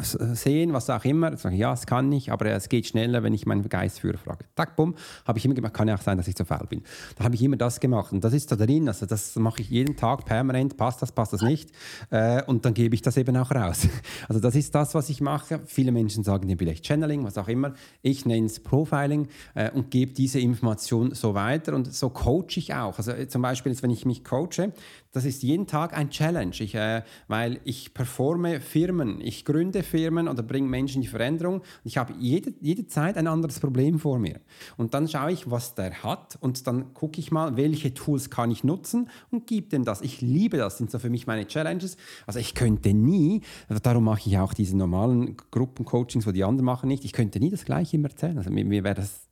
sehen, 0.00 0.72
was 0.72 0.88
auch 0.90 1.04
immer. 1.04 1.32
Ich 1.32 1.40
sage, 1.40 1.56
ja, 1.56 1.72
es 1.72 1.86
kann 1.86 2.08
nicht, 2.08 2.30
aber 2.30 2.46
es 2.46 2.68
geht 2.68 2.86
schneller, 2.86 3.22
wenn 3.22 3.34
ich 3.34 3.46
meinen 3.46 3.68
Geistführer 3.68 4.18
frage. 4.18 4.44
Tack, 4.54 4.76
bumm, 4.76 4.94
habe 5.26 5.38
ich 5.38 5.44
immer 5.44 5.54
gemacht. 5.54 5.74
Kann 5.74 5.88
ja 5.88 5.94
auch 5.94 6.00
sein, 6.00 6.16
dass 6.16 6.28
ich 6.28 6.34
zu 6.34 6.44
faul 6.44 6.66
bin. 6.68 6.82
Da 7.16 7.24
habe 7.24 7.34
ich 7.34 7.42
immer 7.42 7.56
das 7.56 7.80
gemacht. 7.80 8.12
Und 8.12 8.22
das 8.22 8.32
ist 8.32 8.50
da 8.52 8.56
drin. 8.56 8.88
Also 8.88 9.06
das 9.06 9.36
mache 9.36 9.62
ich 9.62 9.70
jeden 9.70 9.96
Tag 9.96 10.24
permanent. 10.24 10.76
Passt 10.76 11.02
das, 11.02 11.12
passt 11.12 11.32
das 11.32 11.42
nicht? 11.42 11.70
Äh, 12.10 12.42
und 12.44 12.64
dann 12.64 12.74
gebe 12.74 12.94
ich 12.94 13.02
das 13.02 13.16
eben 13.16 13.36
auch 13.36 13.50
raus. 13.50 13.88
Also 14.28 14.40
das 14.40 14.54
ist 14.56 14.74
das, 14.74 14.94
was 14.94 15.08
ich 15.08 15.20
mache. 15.20 15.60
Viele 15.66 15.92
Menschen 15.92 16.22
sagen 16.22 16.48
dem 16.48 16.58
vielleicht 16.58 16.86
Channeling, 16.86 17.24
was 17.24 17.38
auch 17.38 17.48
immer. 17.48 17.74
Ich 18.02 18.26
nenne 18.26 18.46
es 18.46 18.60
Profiling 18.60 19.28
äh, 19.54 19.70
und 19.70 19.90
gebe 19.90 20.12
diese 20.12 20.38
Information 20.40 21.14
so 21.14 21.34
weiter. 21.34 21.74
Und 21.74 21.92
so 21.92 22.10
coache 22.10 22.56
ich 22.56 22.74
auch. 22.74 22.98
Also 22.98 23.12
zum 23.26 23.42
Beispiel, 23.42 23.74
wenn 23.80 23.90
ich 23.90 24.04
mich 24.04 24.24
coache, 24.24 24.72
das 25.12 25.24
ist 25.24 25.42
jeden 25.42 25.66
Tag 25.66 25.96
ein 25.96 26.10
Challenge, 26.10 26.54
ich, 26.58 26.74
äh, 26.74 27.02
weil 27.28 27.60
ich 27.64 27.94
performe 27.94 28.60
Firmen, 28.60 29.20
ich 29.20 29.44
gründe 29.44 29.82
Firmen 29.82 30.28
oder 30.28 30.42
bringe 30.42 30.68
Menschen 30.68 30.96
in 30.96 31.02
die 31.02 31.08
Veränderung. 31.08 31.62
Ich 31.84 31.96
habe 31.96 32.12
jede, 32.18 32.52
jede 32.60 32.86
Zeit 32.86 33.16
ein 33.16 33.26
anderes 33.26 33.58
Problem 33.60 33.98
vor 33.98 34.18
mir. 34.18 34.40
Und 34.76 34.94
dann 34.94 35.08
schaue 35.08 35.32
ich, 35.32 35.50
was 35.50 35.74
der 35.74 36.02
hat 36.02 36.36
und 36.40 36.66
dann 36.66 36.92
gucke 36.94 37.20
ich 37.20 37.30
mal, 37.30 37.56
welche 37.56 37.94
Tools 37.94 38.30
kann 38.30 38.50
ich 38.50 38.64
nutzen 38.64 39.08
und 39.30 39.46
gebe 39.46 39.68
dem 39.68 39.84
das. 39.84 40.02
Ich 40.02 40.20
liebe 40.20 40.58
das, 40.58 40.78
sind 40.78 40.90
so 40.90 40.98
für 40.98 41.10
mich 41.10 41.26
meine 41.26 41.46
Challenges. 41.46 41.96
Also 42.26 42.38
ich 42.38 42.54
könnte 42.54 42.92
nie, 42.92 43.42
darum 43.82 44.04
mache 44.04 44.28
ich 44.28 44.38
auch 44.38 44.52
diese 44.52 44.76
normalen 44.76 45.36
Gruppencoachings, 45.50 46.26
wo 46.26 46.32
die 46.32 46.44
anderen 46.44 46.66
machen 46.66 46.88
nicht, 46.88 47.04
ich 47.04 47.12
könnte 47.12 47.40
nie 47.40 47.50
das 47.50 47.64
Gleiche 47.64 47.96
immer 47.96 48.08
erzählen. 48.08 48.36
Also 48.36 48.50
mir, 48.50 48.64
mir 48.64 48.84
wäre 48.84 48.94
das 48.94 49.27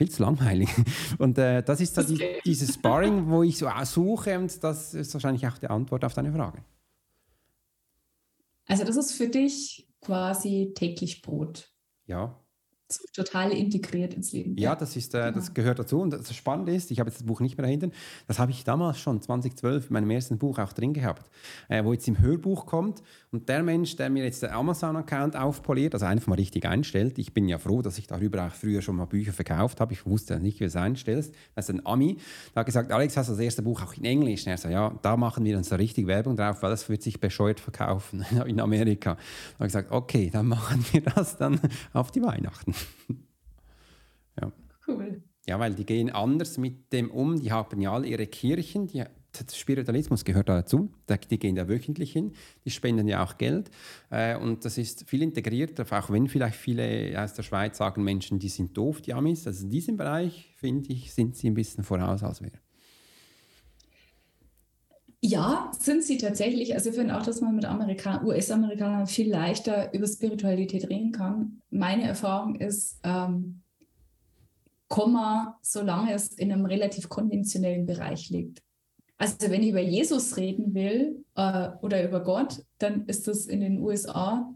viel 0.00 0.10
zu 0.10 0.22
langweilig. 0.22 0.70
Und 1.18 1.36
äh, 1.36 1.62
das 1.62 1.78
ist 1.82 1.94
so 1.94 2.02
die, 2.02 2.18
dieses 2.46 2.74
Sparring, 2.74 3.28
wo 3.28 3.42
ich 3.42 3.58
so 3.58 3.68
suche 3.84 4.38
und 4.38 4.64
das 4.64 4.94
ist 4.94 5.12
wahrscheinlich 5.12 5.46
auch 5.46 5.58
die 5.58 5.66
Antwort 5.66 6.06
auf 6.06 6.14
deine 6.14 6.32
Frage. 6.32 6.64
Also 8.66 8.84
das 8.84 8.96
ist 8.96 9.12
für 9.12 9.28
dich 9.28 9.86
quasi 10.00 10.72
täglich 10.74 11.20
Brot. 11.20 11.70
Ja 12.06 12.40
total 13.12 13.52
integriert 13.52 14.14
ins 14.14 14.32
Leben. 14.32 14.56
Ja, 14.56 14.74
das, 14.74 14.96
ist, 14.96 15.14
äh, 15.14 15.32
das 15.32 15.54
gehört 15.54 15.78
dazu. 15.78 16.00
Und 16.00 16.10
das 16.10 16.34
Spannende 16.34 16.74
ist, 16.74 16.90
ich 16.90 17.00
habe 17.00 17.08
jetzt 17.10 17.20
das 17.20 17.26
Buch 17.26 17.40
nicht 17.40 17.56
mehr 17.56 17.66
dahinter, 17.66 17.90
das 18.26 18.38
habe 18.38 18.50
ich 18.50 18.64
damals 18.64 18.98
schon, 18.98 19.20
2012, 19.20 19.86
in 19.88 19.92
meinem 19.92 20.10
ersten 20.10 20.38
Buch 20.38 20.58
auch 20.58 20.72
drin 20.72 20.92
gehabt, 20.92 21.30
äh, 21.68 21.84
wo 21.84 21.92
jetzt 21.92 22.08
im 22.08 22.18
Hörbuch 22.18 22.66
kommt 22.66 23.02
und 23.32 23.48
der 23.48 23.62
Mensch, 23.62 23.96
der 23.96 24.10
mir 24.10 24.24
jetzt 24.24 24.42
den 24.42 24.50
Amazon-Account 24.50 25.36
aufpoliert, 25.36 25.94
also 25.94 26.06
einfach 26.06 26.26
mal 26.26 26.34
richtig 26.34 26.66
einstellt, 26.66 27.18
ich 27.18 27.32
bin 27.32 27.48
ja 27.48 27.58
froh, 27.58 27.82
dass 27.82 27.98
ich 27.98 28.06
darüber 28.06 28.46
auch 28.46 28.54
früher 28.54 28.82
schon 28.82 28.96
mal 28.96 29.04
Bücher 29.04 29.32
verkauft 29.32 29.80
habe, 29.80 29.92
ich 29.92 30.04
wusste 30.06 30.40
nicht, 30.40 30.58
wie 30.58 30.64
du 30.64 30.68
es 30.68 30.76
einstellst, 30.76 31.34
das 31.54 31.68
ist 31.68 31.74
ein 31.74 31.86
Ami, 31.86 32.16
der 32.54 32.60
hat 32.60 32.66
gesagt, 32.66 32.90
Alex, 32.90 33.16
hast 33.16 33.28
du 33.28 33.32
das 33.32 33.40
erste 33.40 33.62
Buch 33.62 33.82
auch 33.82 33.94
in 33.94 34.04
Englisch? 34.04 34.46
Und 34.46 34.52
er 34.52 34.58
sagt, 34.58 34.74
ja, 34.74 34.92
da 35.02 35.16
machen 35.16 35.44
wir 35.44 35.56
uns 35.56 35.68
so 35.68 35.76
richtig 35.76 36.06
Werbung 36.06 36.36
drauf, 36.36 36.62
weil 36.62 36.70
das 36.70 36.88
wird 36.88 37.02
sich 37.02 37.20
bescheuert 37.20 37.60
verkaufen 37.60 38.24
in 38.46 38.60
Amerika. 38.60 39.14
Da 39.14 39.54
habe 39.54 39.66
ich 39.66 39.72
gesagt, 39.72 39.92
okay, 39.92 40.30
dann 40.32 40.46
machen 40.46 40.84
wir 40.90 41.02
das 41.02 41.36
dann 41.36 41.60
auf 41.92 42.10
die 42.10 42.22
Weihnachten. 42.22 42.74
ja. 44.40 44.52
Cool. 44.86 45.22
Ja, 45.46 45.58
weil 45.58 45.74
die 45.74 45.84
gehen 45.84 46.10
anders 46.10 46.58
mit 46.58 46.92
dem 46.92 47.10
um. 47.10 47.40
Die 47.40 47.50
haben 47.50 47.80
ja 47.80 47.92
alle 47.92 48.06
ihre 48.06 48.26
Kirchen. 48.26 48.86
Die, 48.86 49.04
Spiritualismus 49.52 50.24
gehört 50.24 50.48
dazu. 50.48 50.92
Die 51.30 51.38
gehen 51.38 51.54
da 51.54 51.68
wöchentlich 51.68 52.12
hin. 52.12 52.32
Die 52.64 52.70
spenden 52.70 53.08
ja 53.08 53.24
auch 53.24 53.38
Geld. 53.38 53.70
Äh, 54.10 54.36
und 54.36 54.64
das 54.64 54.76
ist 54.76 55.08
viel 55.08 55.22
integrierter, 55.22 55.86
auch 55.90 56.10
wenn 56.10 56.28
vielleicht 56.28 56.56
viele 56.56 57.14
aus 57.16 57.34
der 57.34 57.42
Schweiz 57.42 57.78
sagen, 57.78 58.02
Menschen, 58.02 58.38
die 58.38 58.48
sind 58.48 58.76
doof, 58.76 59.00
die 59.00 59.14
Amis. 59.14 59.46
Also 59.46 59.64
in 59.64 59.70
diesem 59.70 59.96
Bereich, 59.96 60.52
finde 60.56 60.92
ich, 60.92 61.12
sind 61.14 61.36
sie 61.36 61.48
ein 61.48 61.54
bisschen 61.54 61.84
voraus 61.84 62.22
als 62.22 62.42
wir. 62.42 62.52
Ja, 65.22 65.70
sind 65.78 66.02
sie 66.02 66.16
tatsächlich. 66.16 66.74
Also 66.74 66.90
ich 66.90 66.96
finde 66.96 67.16
auch, 67.16 67.22
dass 67.22 67.42
man 67.42 67.54
mit 67.54 67.66
US-Amerikanern 67.66 69.06
viel 69.06 69.30
leichter 69.30 69.92
über 69.92 70.06
Spiritualität 70.06 70.88
reden 70.88 71.12
kann. 71.12 71.60
Meine 71.70 72.04
Erfahrung 72.04 72.54
ist, 72.54 72.98
ähm, 73.02 73.60
Komma, 74.88 75.58
solange 75.62 76.14
es 76.14 76.28
in 76.32 76.50
einem 76.50 76.66
relativ 76.66 77.08
konventionellen 77.08 77.86
Bereich 77.86 78.28
liegt. 78.30 78.62
Also 79.18 79.50
wenn 79.50 79.62
ich 79.62 79.70
über 79.70 79.80
Jesus 79.80 80.36
reden 80.36 80.74
will 80.74 81.24
äh, 81.36 81.68
oder 81.82 82.02
über 82.02 82.24
Gott, 82.24 82.64
dann 82.78 83.04
ist 83.06 83.28
das 83.28 83.46
in 83.46 83.60
den 83.60 83.78
USA 83.78 84.52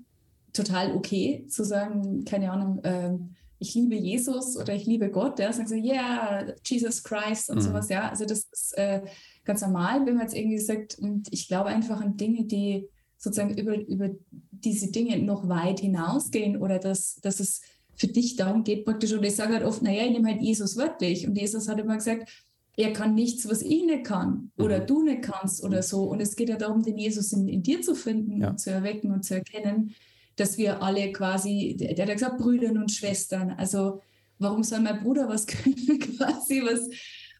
total 0.54 0.96
okay 0.96 1.46
zu 1.48 1.64
sagen, 1.64 2.24
keine 2.24 2.50
Ahnung, 2.50 2.82
äh, 2.82 3.12
ich 3.58 3.74
liebe 3.74 3.94
Jesus 3.94 4.56
oder 4.56 4.74
ich 4.74 4.86
liebe 4.86 5.10
Gott. 5.10 5.38
Ja, 5.38 5.52
sagen 5.52 5.68
sie, 5.68 5.80
yeah, 5.80 6.46
Jesus 6.64 7.02
Christ 7.02 7.50
und 7.50 7.56
mhm. 7.56 7.60
sowas. 7.60 7.88
Ja, 7.88 8.08
also 8.08 8.24
das 8.24 8.48
ist 8.50 8.76
äh, 8.76 9.02
ganz 9.44 9.60
normal, 9.62 10.06
wenn 10.06 10.14
man 10.14 10.24
jetzt 10.24 10.36
irgendwie 10.36 10.58
sagt, 10.58 10.98
und 10.98 11.28
ich 11.30 11.48
glaube 11.48 11.68
einfach 11.68 12.00
an 12.00 12.16
Dinge, 12.16 12.44
die 12.44 12.88
sozusagen 13.16 13.56
über, 13.56 13.76
über 13.86 14.10
diese 14.50 14.90
Dinge 14.90 15.18
noch 15.18 15.48
weit 15.48 15.80
hinausgehen 15.80 16.60
oder 16.60 16.78
dass, 16.78 17.16
dass 17.16 17.40
es 17.40 17.62
für 17.96 18.08
dich 18.08 18.36
darum 18.36 18.64
geht 18.64 18.84
praktisch. 18.84 19.12
Und 19.12 19.24
ich 19.24 19.36
sage 19.36 19.54
halt 19.54 19.64
oft, 19.64 19.82
naja, 19.82 20.04
ich 20.04 20.12
nehme 20.12 20.28
halt 20.28 20.42
Jesus 20.42 20.76
wörtlich. 20.76 21.26
Und 21.26 21.36
Jesus 21.36 21.68
hat 21.68 21.78
immer 21.78 21.96
gesagt, 21.96 22.28
er 22.76 22.92
kann 22.92 23.14
nichts, 23.14 23.48
was 23.48 23.62
ich 23.62 23.84
nicht 23.84 24.04
kann 24.04 24.50
oder 24.58 24.80
mhm. 24.82 24.86
du 24.86 25.02
nicht 25.02 25.22
kannst 25.22 25.62
oder 25.62 25.82
so. 25.82 26.04
Und 26.04 26.20
es 26.20 26.34
geht 26.34 26.48
ja 26.48 26.56
darum, 26.56 26.82
den 26.82 26.98
Jesus 26.98 27.32
in, 27.32 27.48
in 27.48 27.62
dir 27.62 27.82
zu 27.82 27.94
finden 27.94 28.40
ja. 28.40 28.50
und 28.50 28.58
zu 28.58 28.70
erwecken 28.70 29.12
und 29.12 29.24
zu 29.24 29.34
erkennen, 29.34 29.94
dass 30.36 30.58
wir 30.58 30.82
alle 30.82 31.12
quasi, 31.12 31.76
der, 31.78 31.94
der 31.94 32.06
hat 32.06 32.14
gesagt, 32.14 32.38
Brüder 32.38 32.70
und 32.70 32.90
Schwestern. 32.90 33.52
Also 33.52 34.00
warum 34.38 34.64
soll 34.64 34.80
mein 34.80 35.02
Bruder 35.02 35.28
was 35.28 35.46
können, 35.46 35.98
quasi, 36.00 36.62
was, 36.62 36.88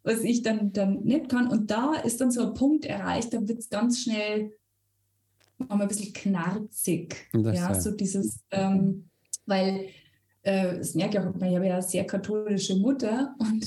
was 0.05 0.21
ich 0.21 0.43
dann, 0.43 0.73
dann 0.73 1.03
nicht 1.03 1.29
kann. 1.29 1.49
Und 1.49 1.71
da 1.71 1.95
ist 1.95 2.21
dann 2.21 2.31
so 2.31 2.47
ein 2.47 2.55
Punkt 2.55 2.85
erreicht, 2.85 3.33
da 3.33 3.49
wird 3.49 3.59
es 3.59 3.71
ganz 3.71 4.03
schnell 4.03 4.53
mal 5.59 5.81
ein 5.81 5.89
bisschen 5.89 6.13
knarzig. 6.13 7.17
Das 7.33 7.57
ja, 7.57 7.75
so 7.75 7.91
dieses, 7.91 8.45
ähm, 8.51 9.09
weil 9.47 9.89
äh, 10.43 10.79
das 10.79 10.95
merke 10.95 11.19
ich 11.19 11.25
auch, 11.25 11.35
ich 11.35 11.55
habe 11.55 11.67
ja 11.67 11.75
eine 11.75 11.83
sehr 11.83 12.07
katholische 12.07 12.77
Mutter 12.77 13.35
und 13.39 13.67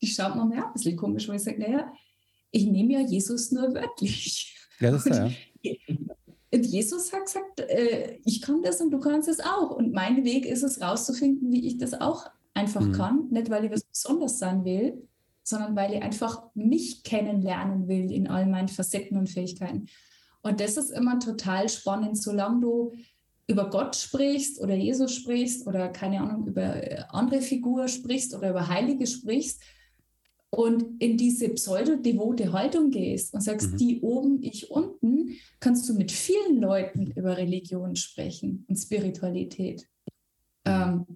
die 0.00 0.06
schaut 0.06 0.36
mir 0.36 0.44
mal 0.44 0.66
ein 0.66 0.72
bisschen 0.74 0.96
komisch, 0.96 1.26
weil 1.28 1.36
ich 1.36 1.42
sage, 1.42 1.60
naja, 1.60 1.90
ich 2.50 2.66
nehme 2.66 2.92
ja 2.92 3.00
Jesus 3.00 3.50
nur 3.50 3.74
wörtlich. 3.74 4.54
Ja, 4.78 4.90
das 4.90 5.06
ist 5.06 5.16
ja. 5.16 5.30
Und 6.54 6.66
Jesus 6.66 7.10
hat 7.14 7.24
gesagt, 7.24 7.60
äh, 7.60 8.18
ich 8.26 8.42
kann 8.42 8.60
das 8.60 8.82
und 8.82 8.90
du 8.90 9.00
kannst 9.00 9.26
es 9.26 9.40
auch. 9.40 9.70
Und 9.70 9.94
mein 9.94 10.22
Weg 10.22 10.44
ist 10.44 10.62
es, 10.62 10.82
rauszufinden, 10.82 11.50
wie 11.50 11.66
ich 11.66 11.78
das 11.78 11.94
auch 11.94 12.26
einfach 12.52 12.82
mhm. 12.82 12.92
kann. 12.92 13.28
Nicht, 13.30 13.48
weil 13.48 13.64
ich 13.64 13.70
was 13.70 13.84
Besonderes 13.84 14.38
sein 14.38 14.62
will, 14.62 15.08
sondern 15.42 15.74
weil 15.76 15.94
ich 15.94 16.02
einfach 16.02 16.44
mich 16.54 17.02
kennenlernen 17.02 17.88
will 17.88 18.12
in 18.12 18.28
all 18.28 18.46
meinen 18.46 18.68
Facetten 18.68 19.16
und 19.16 19.28
Fähigkeiten. 19.28 19.86
Und 20.42 20.60
das 20.60 20.76
ist 20.76 20.90
immer 20.90 21.18
total 21.18 21.68
spannend, 21.68 22.20
solange 22.20 22.60
du 22.60 22.92
über 23.48 23.70
Gott 23.70 23.96
sprichst 23.96 24.60
oder 24.60 24.74
Jesus 24.74 25.14
sprichst 25.14 25.66
oder 25.66 25.88
keine 25.88 26.20
Ahnung, 26.20 26.46
über 26.46 26.74
andere 27.10 27.42
Figur 27.42 27.88
sprichst 27.88 28.34
oder 28.34 28.50
über 28.50 28.68
Heilige 28.68 29.06
sprichst, 29.06 29.62
und 30.54 31.00
in 31.00 31.16
diese 31.16 31.48
pseudo-devote 31.48 32.52
Haltung 32.52 32.90
gehst 32.90 33.32
und 33.32 33.40
sagst, 33.40 33.72
mhm. 33.72 33.76
die 33.78 34.00
oben, 34.02 34.42
ich 34.42 34.70
unten, 34.70 35.30
kannst 35.60 35.88
du 35.88 35.94
mit 35.94 36.12
vielen 36.12 36.60
Leuten 36.60 37.10
über 37.12 37.38
Religion 37.38 37.96
sprechen 37.96 38.66
und 38.68 38.76
Spiritualität. 38.76 39.88
Ähm, 40.66 41.06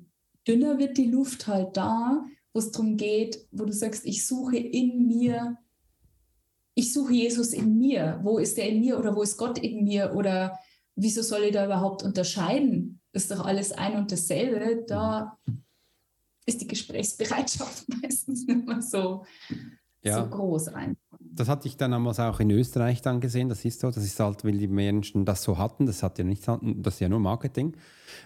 dünner 0.49 0.79
wird 0.79 0.97
die 0.97 1.11
Luft 1.11 1.47
halt 1.47 1.77
da, 1.77 2.25
wo 2.57 2.59
es 2.59 2.71
darum 2.71 2.97
geht, 2.97 3.47
wo 3.53 3.67
du 3.67 3.73
sagst, 3.75 4.07
ich 4.07 4.27
suche 4.27 4.57
in 4.57 5.07
mir, 5.07 5.59
ich 6.75 6.91
suche 6.91 7.13
Jesus 7.13 7.53
in 7.53 7.77
mir. 7.77 8.19
Wo 8.23 8.39
ist 8.39 8.57
er 8.57 8.67
in 8.67 8.81
mir 8.81 8.99
oder 8.99 9.15
wo 9.15 9.21
ist 9.21 9.37
Gott 9.37 9.59
in 9.59 9.85
mir 9.85 10.15
oder 10.15 10.59
wieso 10.95 11.21
soll 11.21 11.43
ich 11.43 11.53
da 11.53 11.67
überhaupt 11.67 12.03
unterscheiden? 12.03 13.03
Ist 13.13 13.31
doch 13.31 13.45
alles 13.45 13.73
ein 13.73 13.97
und 13.97 14.11
dasselbe. 14.11 14.87
Da 14.87 15.39
ist 16.47 16.63
die 16.63 16.67
Gesprächsbereitschaft 16.67 17.87
meistens 18.03 18.47
nicht 18.47 18.67
mehr 18.67 18.81
so, 18.81 19.27
ja. 20.03 20.25
so 20.25 20.31
groß 20.31 20.69
ein. 20.69 20.97
Das 21.37 21.49
hatte 21.49 21.69
ich 21.69 21.77
dann 21.77 21.91
damals 21.91 22.19
auch 22.19 22.41
in 22.41 22.51
Österreich 22.51 23.03
dann 23.03 23.21
gesehen. 23.21 23.51
Das 23.51 23.65
ist 23.65 23.81
so. 23.81 23.91
Das 23.91 24.03
ist 24.03 24.19
halt, 24.19 24.45
weil 24.45 24.57
die 24.57 24.69
Menschen 24.69 25.27
das 25.27 25.43
so 25.43 25.59
hatten. 25.59 25.85
Das 25.85 26.03
hat 26.03 26.19
ja 26.19 26.25
nicht, 26.25 26.49
das 26.49 26.95
ist 26.95 27.01
ja 27.01 27.11
nur 27.11 27.21
Marketing. 27.21 27.75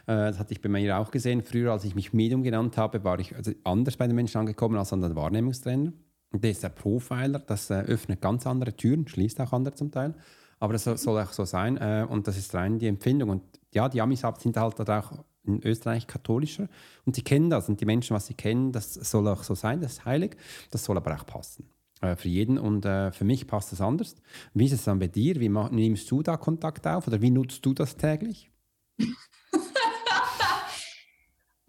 Äh, 0.07 0.31
das 0.31 0.39
hatte 0.39 0.53
ich 0.53 0.61
bei 0.61 0.69
mir 0.69 0.97
auch 0.97 1.11
gesehen. 1.11 1.43
Früher, 1.43 1.73
als 1.73 1.85
ich 1.85 1.97
mich 1.97 2.13
Medium 2.13 2.45
genannt 2.45 2.77
habe, 2.77 3.03
war 3.03 3.19
ich 3.19 3.35
also 3.35 3.51
anders 3.65 3.97
bei 3.97 4.07
den 4.07 4.15
Menschen 4.15 4.39
angekommen 4.39 4.77
als 4.79 4.93
an 4.93 5.01
den 5.01 5.17
Wahrnehmungstrainer. 5.17 5.93
Der 6.33 6.51
ist 6.53 6.63
der 6.63 6.69
Profiler. 6.69 7.41
Das 7.41 7.69
äh, 7.71 7.81
öffnet 7.81 8.21
ganz 8.21 8.47
andere 8.47 8.77
Türen, 8.77 9.09
schließt 9.09 9.41
auch 9.41 9.53
andere 9.53 9.75
zum 9.75 9.91
Teil. 9.91 10.15
Aber 10.61 10.73
das 10.73 10.85
soll 10.85 11.21
auch 11.21 11.33
so 11.33 11.45
sein. 11.45 11.79
Äh, 11.79 12.07
und 12.09 12.29
das 12.29 12.39
ist 12.39 12.55
rein 12.55 12.79
die 12.79 12.87
Empfindung. 12.87 13.31
Und 13.31 13.43
ja, 13.75 13.89
die 13.89 14.01
Amis 14.01 14.23
sind 14.39 14.57
halt 14.57 14.89
auch 14.89 15.25
in 15.43 15.61
Österreich 15.65 16.07
katholischer 16.07 16.69
und 17.07 17.17
sie 17.17 17.23
kennen 17.23 17.49
das 17.49 17.69
und 17.69 17.81
die 17.81 17.87
Menschen, 17.87 18.15
was 18.15 18.27
sie 18.27 18.35
kennen, 18.35 18.73
das 18.73 18.93
soll 18.93 19.27
auch 19.27 19.43
so 19.43 19.55
sein, 19.55 19.81
das 19.81 19.93
ist 19.93 20.05
heilig, 20.05 20.37
das 20.71 20.85
soll 20.85 20.99
aber 20.99 21.15
auch 21.15 21.25
passen 21.25 21.67
äh, 22.01 22.17
für 22.17 22.29
jeden 22.29 22.59
und 22.59 22.85
äh, 22.85 23.13
für 23.13 23.25
mich 23.25 23.47
passt 23.47 23.73
es 23.73 23.81
anders. 23.81 24.17
Wie 24.55 24.65
ist 24.65 24.73
es 24.73 24.85
dann 24.85 24.99
bei 24.99 25.09
dir? 25.09 25.39
Wie 25.41 25.49
nimmst 25.49 26.11
du 26.11 26.23
da 26.23 26.37
Kontakt 26.37 26.87
auf 26.87 27.07
oder 27.07 27.21
wie 27.21 27.31
nutzt 27.31 27.65
du 27.65 27.75
das 27.75 27.97
täglich? 27.97 28.51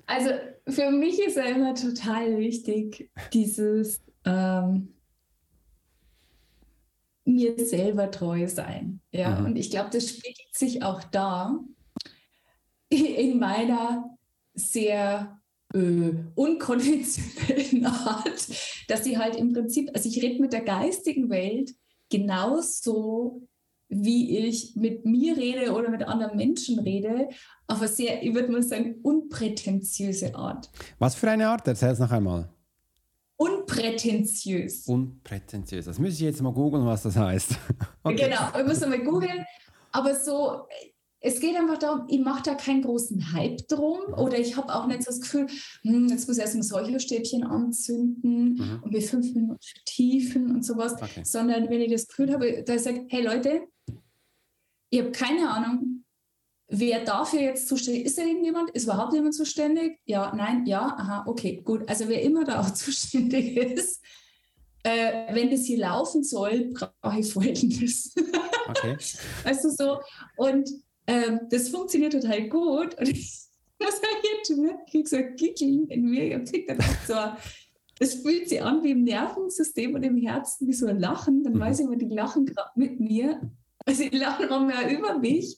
also 0.06 0.30
für 0.68 0.92
mich 0.92 1.20
ist 1.20 1.38
ja 1.38 1.44
immer 1.44 1.76
total 1.76 2.38
wichtig, 2.38 3.12
dieses 3.34 4.02
ähm, 4.26 4.94
mir 7.26 7.58
selber 7.66 8.10
treu 8.12 8.48
sein. 8.48 9.02
Ja? 9.12 9.40
Mhm. 9.40 9.46
Und 9.48 9.56
ich 9.58 9.70
glaube, 9.70 9.90
das 9.92 10.10
spiegelt 10.10 10.54
sich 10.54 10.84
auch 10.84 11.04
da, 11.04 11.60
in 12.90 13.40
meiner 13.40 14.18
sehr 14.54 15.41
äh, 15.74 16.14
unkonventionellen 16.36 17.86
Art, 17.86 18.48
dass 18.88 19.04
sie 19.04 19.18
halt 19.18 19.36
im 19.36 19.54
Prinzip, 19.54 19.90
also 19.94 20.10
ich 20.10 20.22
rede 20.22 20.42
mit 20.42 20.54
der 20.54 20.62
geistigen 20.62 21.30
Welt 21.30 21.72
genauso, 22.10 23.48
wie 23.90 24.38
ich 24.38 24.76
mit 24.76 25.06
mir 25.06 25.36
rede 25.36 25.74
oder 25.74 25.90
mit 25.90 26.04
anderen 26.04 26.38
Menschen 26.38 26.80
rede, 26.80 27.30
auf 27.68 27.80
eine 27.80 27.88
sehr, 27.88 28.24
ich 28.24 28.34
würde 28.34 28.52
mal 28.52 28.64
sagen, 28.64 28.96
unprätentiöse 29.02 30.34
Art. 30.36 30.70
Was 31.00 31.16
für 31.16 31.30
eine 31.30 31.48
Art? 31.50 31.68
Erzähl 31.68 31.90
es 31.90 32.00
noch 32.00 32.12
einmal. 32.12 32.50
Unprätentiös. 33.36 34.88
Unprätentiös. 34.88 35.86
Das 35.86 36.00
müsste 36.00 36.24
ich 36.24 36.32
jetzt 36.32 36.42
mal 36.42 36.54
googeln, 36.54 36.86
was 36.86 37.04
das 37.04 37.16
heißt. 37.16 37.58
okay. 38.04 38.30
Genau, 38.30 38.60
ich 38.60 38.66
muss 38.66 38.80
mal 38.82 39.04
googeln. 39.04 39.46
Aber 39.92 40.16
so, 40.16 40.68
es 41.24 41.40
geht 41.40 41.56
einfach 41.56 41.78
darum, 41.78 42.06
ich 42.10 42.20
mache 42.20 42.42
da 42.44 42.56
keinen 42.56 42.82
großen 42.82 43.32
Hype 43.34 43.68
drum 43.68 44.14
oder 44.18 44.40
ich 44.40 44.58
habe 44.58 44.74
auch 44.74 44.88
nicht 44.88 45.04
so 45.04 45.12
das 45.12 45.22
Gefühl, 45.22 45.48
hm, 45.84 46.08
jetzt 46.08 46.28
muss 46.28 46.38
ich 46.38 46.44
erst 46.44 46.56
ein 46.56 46.64
Säucherstäbchen 46.64 47.44
anzünden 47.44 48.56
mhm. 48.56 48.80
und 48.84 48.92
wir 48.92 49.02
fünf 49.04 49.34
Minuten 49.36 49.60
tiefen 49.86 50.50
und 50.50 50.66
sowas, 50.66 50.94
okay. 51.00 51.22
sondern 51.24 51.70
wenn 51.70 51.82
ich 51.82 51.92
das 51.92 52.08
Gefühl 52.08 52.34
habe, 52.34 52.64
da 52.64 52.78
sage 52.80 53.06
hey 53.10 53.24
Leute, 53.24 53.62
ich 54.90 55.00
habe 55.00 55.12
keine 55.12 55.50
Ahnung, 55.50 56.04
wer 56.68 57.06
dafür 57.06 57.42
jetzt 57.42 57.68
zuständig 57.68 58.06
ist. 58.06 58.12
Ist 58.12 58.18
da 58.18 58.24
irgendjemand? 58.24 58.72
Ist 58.72 58.86
überhaupt 58.86 59.14
jemand 59.14 59.36
zuständig? 59.36 60.00
Ja, 60.06 60.34
nein, 60.36 60.66
ja, 60.66 60.82
aha, 60.82 61.24
okay, 61.28 61.62
gut. 61.64 61.88
Also 61.88 62.10
wer 62.10 62.24
immer 62.24 62.46
da 62.46 62.62
auch 62.62 62.72
zuständig 62.74 63.58
ist, 63.58 64.04
äh, 64.84 65.34
wenn 65.36 65.52
das 65.52 65.66
hier 65.66 65.78
laufen 65.78 66.24
soll, 66.24 66.72
brauche 66.74 67.20
ich 67.20 67.32
Folgendes. 67.32 68.16
Okay. 68.68 68.98
weißt 69.44 69.66
du 69.66 69.70
so? 69.70 70.00
Und 70.36 70.68
ähm, 71.12 71.40
das 71.50 71.70
funktioniert 71.70 72.14
total 72.14 72.48
gut. 72.48 72.98
Und 73.00 73.08
ich 73.10 73.42
muss 73.80 73.96
sagen, 73.96 74.24
jetzt 74.38 74.50
wirklich 74.50 75.08
so 75.08 75.18
ein 75.18 75.36
Gickeln 75.36 75.88
in 75.88 76.10
mir. 76.10 76.26
Ich 76.26 76.34
habe 76.34 76.66
dann 76.68 76.80
auch 76.80 77.06
so, 77.08 77.16
das 78.00 78.16
fühlt 78.16 78.50
sich 78.50 78.62
an 78.62 78.84
wie 78.84 78.92
im 78.92 79.04
Nervensystem 79.04 79.94
und 79.94 80.04
im 80.04 80.18
Herzen 80.18 80.68
wie 80.68 80.74
so 80.74 80.88
ein 80.88 81.00
Lachen. 81.00 81.44
Dann 81.44 81.54
mhm. 81.54 81.60
weiß 81.60 81.80
ich 81.80 81.86
immer, 81.86 81.98
die 81.98 82.08
lachen 82.08 82.46
gerade 82.46 82.72
mit 82.76 83.00
mir. 83.00 83.42
Also 83.86 84.08
die 84.08 84.18
lachen 84.18 84.50
auch 84.50 84.66
mehr 84.66 84.90
über 84.90 85.18
mich. 85.18 85.58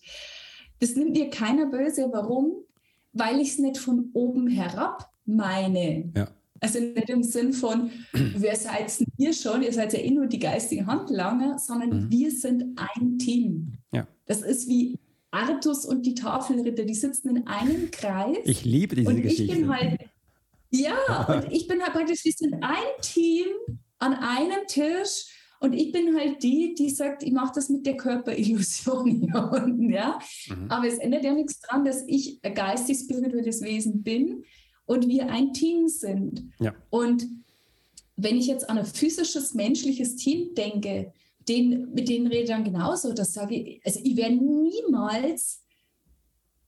Das 0.80 0.96
nimmt 0.96 1.12
mir 1.12 1.30
keiner 1.30 1.68
böse. 1.68 2.10
Warum? 2.12 2.64
Weil 3.12 3.40
ich 3.40 3.50
es 3.50 3.60
nicht 3.60 3.78
von 3.78 4.10
oben 4.14 4.48
herab 4.48 5.10
meine. 5.26 6.12
Ja. 6.16 6.28
Also 6.60 6.80
nicht 6.80 7.10
im 7.10 7.24
Sinn 7.24 7.52
von, 7.52 7.92
wer 8.14 8.56
seid 8.56 8.92
ihr 9.18 9.34
schon? 9.34 9.64
Ihr 9.64 9.74
seid 9.74 9.92
ja 9.92 10.00
eh 10.00 10.12
nur 10.12 10.28
die 10.28 10.40
geistige 10.40 10.86
Handlanger, 10.86 11.60
sondern 11.60 12.06
mhm. 12.06 12.12
wir 12.12 12.32
sind 12.32 12.78
ein 12.78 13.20
Team. 13.20 13.74
Ja. 13.92 14.08
Das 14.26 14.42
ist 14.42 14.70
wie 14.70 14.98
Artus 15.34 15.86
und 15.86 16.06
die 16.06 16.14
Tafelritter, 16.14 16.84
die 16.84 16.94
sitzen 16.94 17.36
in 17.36 17.48
einem 17.48 17.90
Kreis. 17.92 18.38
Ich 18.46 18.64
liebe 18.64 18.96
diese 18.96 19.10
und 19.10 19.22
Geschichte. 19.22 19.44
Ich 19.44 19.52
bin 19.52 19.70
halt, 19.70 20.00
ja, 20.70 21.26
und 21.28 21.52
ich 21.52 21.68
bin 21.68 21.82
halt 21.82 21.94
praktisch, 21.94 22.24
wir 22.24 22.32
sind 22.32 22.56
ein 22.62 23.02
Team 23.02 23.48
an 24.00 24.14
einem 24.14 24.68
Tisch 24.68 25.26
und 25.60 25.74
ich 25.74 25.92
bin 25.92 26.16
halt 26.16 26.44
die, 26.44 26.76
die 26.76 26.90
sagt, 26.90 27.24
ich 27.24 27.32
mache 27.32 27.54
das 27.56 27.70
mit 27.70 27.86
der 27.86 27.98
Körperillusion 27.98 29.10
hier 29.22 29.50
unten, 29.52 29.90
ja. 29.90 30.20
Mhm. 30.50 30.70
Aber 30.70 30.88
es 30.88 30.98
ändert 31.00 31.24
ja 31.24 31.34
nichts 31.34 31.60
daran, 31.62 31.86
dass 31.86 32.04
ich 32.06 32.40
ein 32.44 32.54
geistig-spirituelles 32.54 33.62
Wesen 33.62 34.04
bin 34.04 34.44
und 34.86 35.08
wir 35.08 35.32
ein 35.32 35.54
Team 35.54 35.88
sind. 35.88 36.52
Ja. 36.60 36.76
Und 36.90 37.26
wenn 38.18 38.38
ich 38.38 38.48
jetzt 38.48 38.70
an 38.70 38.78
ein 38.78 38.86
physisches, 38.86 39.54
menschliches 39.54 40.16
Team 40.16 40.54
denke, 40.54 41.14
den, 41.48 41.92
mit 41.94 42.10
denen 42.10 42.28
rede 42.28 42.44
ich 42.44 42.50
dann 42.50 42.64
genauso. 42.64 43.14
Das 43.14 43.34
sage 43.34 43.56
ich, 43.56 43.86
also 43.86 44.00
ich 44.04 44.16
werde 44.16 44.36
niemals 44.36 45.64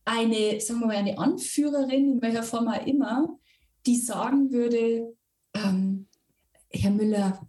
eine, 0.06 0.60
sagen 0.60 0.82
wir 0.82 0.88
mal, 0.88 0.96
eine 0.96 1.18
Anführerin, 1.18 2.14
in 2.14 2.22
welcher 2.22 2.44
Form 2.44 2.68
auch 2.68 2.86
immer, 2.86 3.40
die 3.86 3.98
sagen 3.98 4.52
würde, 4.52 5.16
ähm, 5.54 6.08
Herr 6.70 6.92
Müller, 6.92 7.46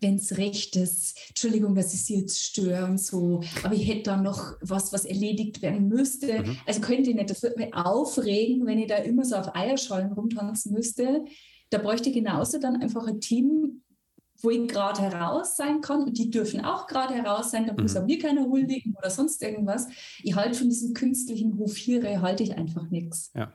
wenn 0.00 0.16
es 0.16 0.36
recht 0.36 0.76
ist, 0.76 1.18
Entschuldigung, 1.28 1.74
dass 1.74 1.94
ich 1.94 2.04
Sie 2.04 2.20
jetzt 2.20 2.42
störe 2.42 2.84
und 2.84 3.00
so, 3.00 3.40
aber 3.62 3.74
ich 3.74 3.88
hätte 3.88 4.02
da 4.04 4.16
noch 4.18 4.54
was, 4.60 4.92
was 4.92 5.06
erledigt 5.06 5.62
werden 5.62 5.88
müsste. 5.88 6.42
Mhm. 6.42 6.56
Also 6.66 6.80
könnte 6.80 7.10
ich 7.10 7.16
nicht, 7.16 7.30
das 7.30 7.42
würde 7.42 7.56
mich 7.56 7.74
aufregen, 7.74 8.66
wenn 8.66 8.78
ich 8.78 8.88
da 8.88 8.96
immer 8.96 9.24
so 9.24 9.36
auf 9.36 9.54
Eierschalen 9.54 10.12
rumtanzen 10.12 10.72
müsste. 10.72 11.24
Da 11.70 11.78
bräuchte 11.78 12.10
ich 12.10 12.14
genauso 12.14 12.58
dann 12.58 12.82
einfach 12.82 13.06
ein 13.06 13.20
Team, 13.20 13.82
wo 14.40 14.50
ich 14.50 14.68
gerade 14.68 15.02
heraus 15.02 15.56
sein 15.56 15.80
kann 15.80 16.02
und 16.02 16.18
die 16.18 16.30
dürfen 16.30 16.64
auch 16.64 16.86
gerade 16.86 17.14
heraus 17.14 17.50
sein, 17.50 17.66
da 17.66 17.72
mhm. 17.72 17.82
muss 17.82 17.96
auch 17.96 18.04
mir 18.04 18.18
keiner 18.18 18.44
huldigen 18.44 18.94
oder 18.96 19.10
sonst 19.10 19.42
irgendwas. 19.42 19.88
Ich 20.22 20.34
halte 20.34 20.58
von 20.58 20.68
diesem 20.68 20.94
künstlichen 20.94 21.58
Hofiere, 21.58 22.20
halte 22.20 22.42
ich 22.42 22.56
einfach 22.56 22.90
nichts. 22.90 23.30
Ja. 23.34 23.52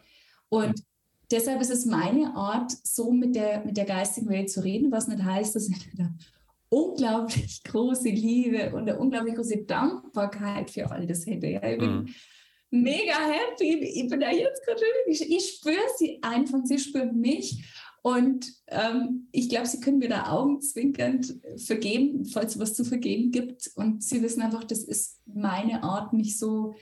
Und 0.49 0.83
deshalb 1.31 1.61
ist 1.61 1.71
es 1.71 1.85
meine 1.85 2.35
Art, 2.35 2.71
so 2.83 3.11
mit 3.11 3.35
der, 3.35 3.63
mit 3.65 3.77
der 3.77 3.85
geistigen 3.85 4.29
Welt 4.29 4.49
zu 4.49 4.63
reden, 4.63 4.91
was 4.91 5.07
nicht 5.07 5.23
heißt, 5.23 5.55
dass 5.55 5.69
ich 5.69 5.77
eine 5.97 6.15
unglaublich 6.69 7.63
große 7.65 8.09
Liebe 8.09 8.71
und 8.73 8.89
eine 8.89 8.97
unglaublich 8.97 9.35
große 9.35 9.65
Dankbarkeit 9.65 10.71
für 10.71 10.89
all 10.89 11.05
das 11.05 11.25
hätte. 11.25 11.47
Ja, 11.47 11.63
ich 11.67 11.77
bin 11.77 11.95
mhm. 11.95 12.15
mega 12.71 13.13
happy. 13.13 13.79
Ich 13.79 14.09
bin 14.09 14.19
da 14.19 14.31
jetzt 14.31 14.65
gerade, 14.65 14.81
ich, 15.07 15.21
ich 15.21 15.55
spüre 15.57 15.75
sie 15.97 16.19
einfach, 16.21 16.59
sie 16.63 16.79
spürt 16.79 17.13
mich. 17.13 17.63
Und 18.01 18.51
ähm, 18.67 19.27
ich 19.31 19.49
glaube, 19.49 19.67
sie 19.67 19.79
können 19.79 19.99
mir 19.99 20.09
da 20.09 20.31
augenzwinkernd 20.31 21.39
vergeben, 21.57 22.25
falls 22.25 22.55
es 22.55 22.59
was 22.59 22.73
zu 22.73 22.85
vergeben 22.85 23.31
gibt. 23.31 23.71
Und 23.75 24.03
sie 24.03 24.21
wissen 24.21 24.41
einfach, 24.41 24.63
das 24.63 24.79
ist 24.79 25.19
meine 25.25 25.83
Art, 25.83 26.13
mich 26.13 26.37
so 26.37 26.75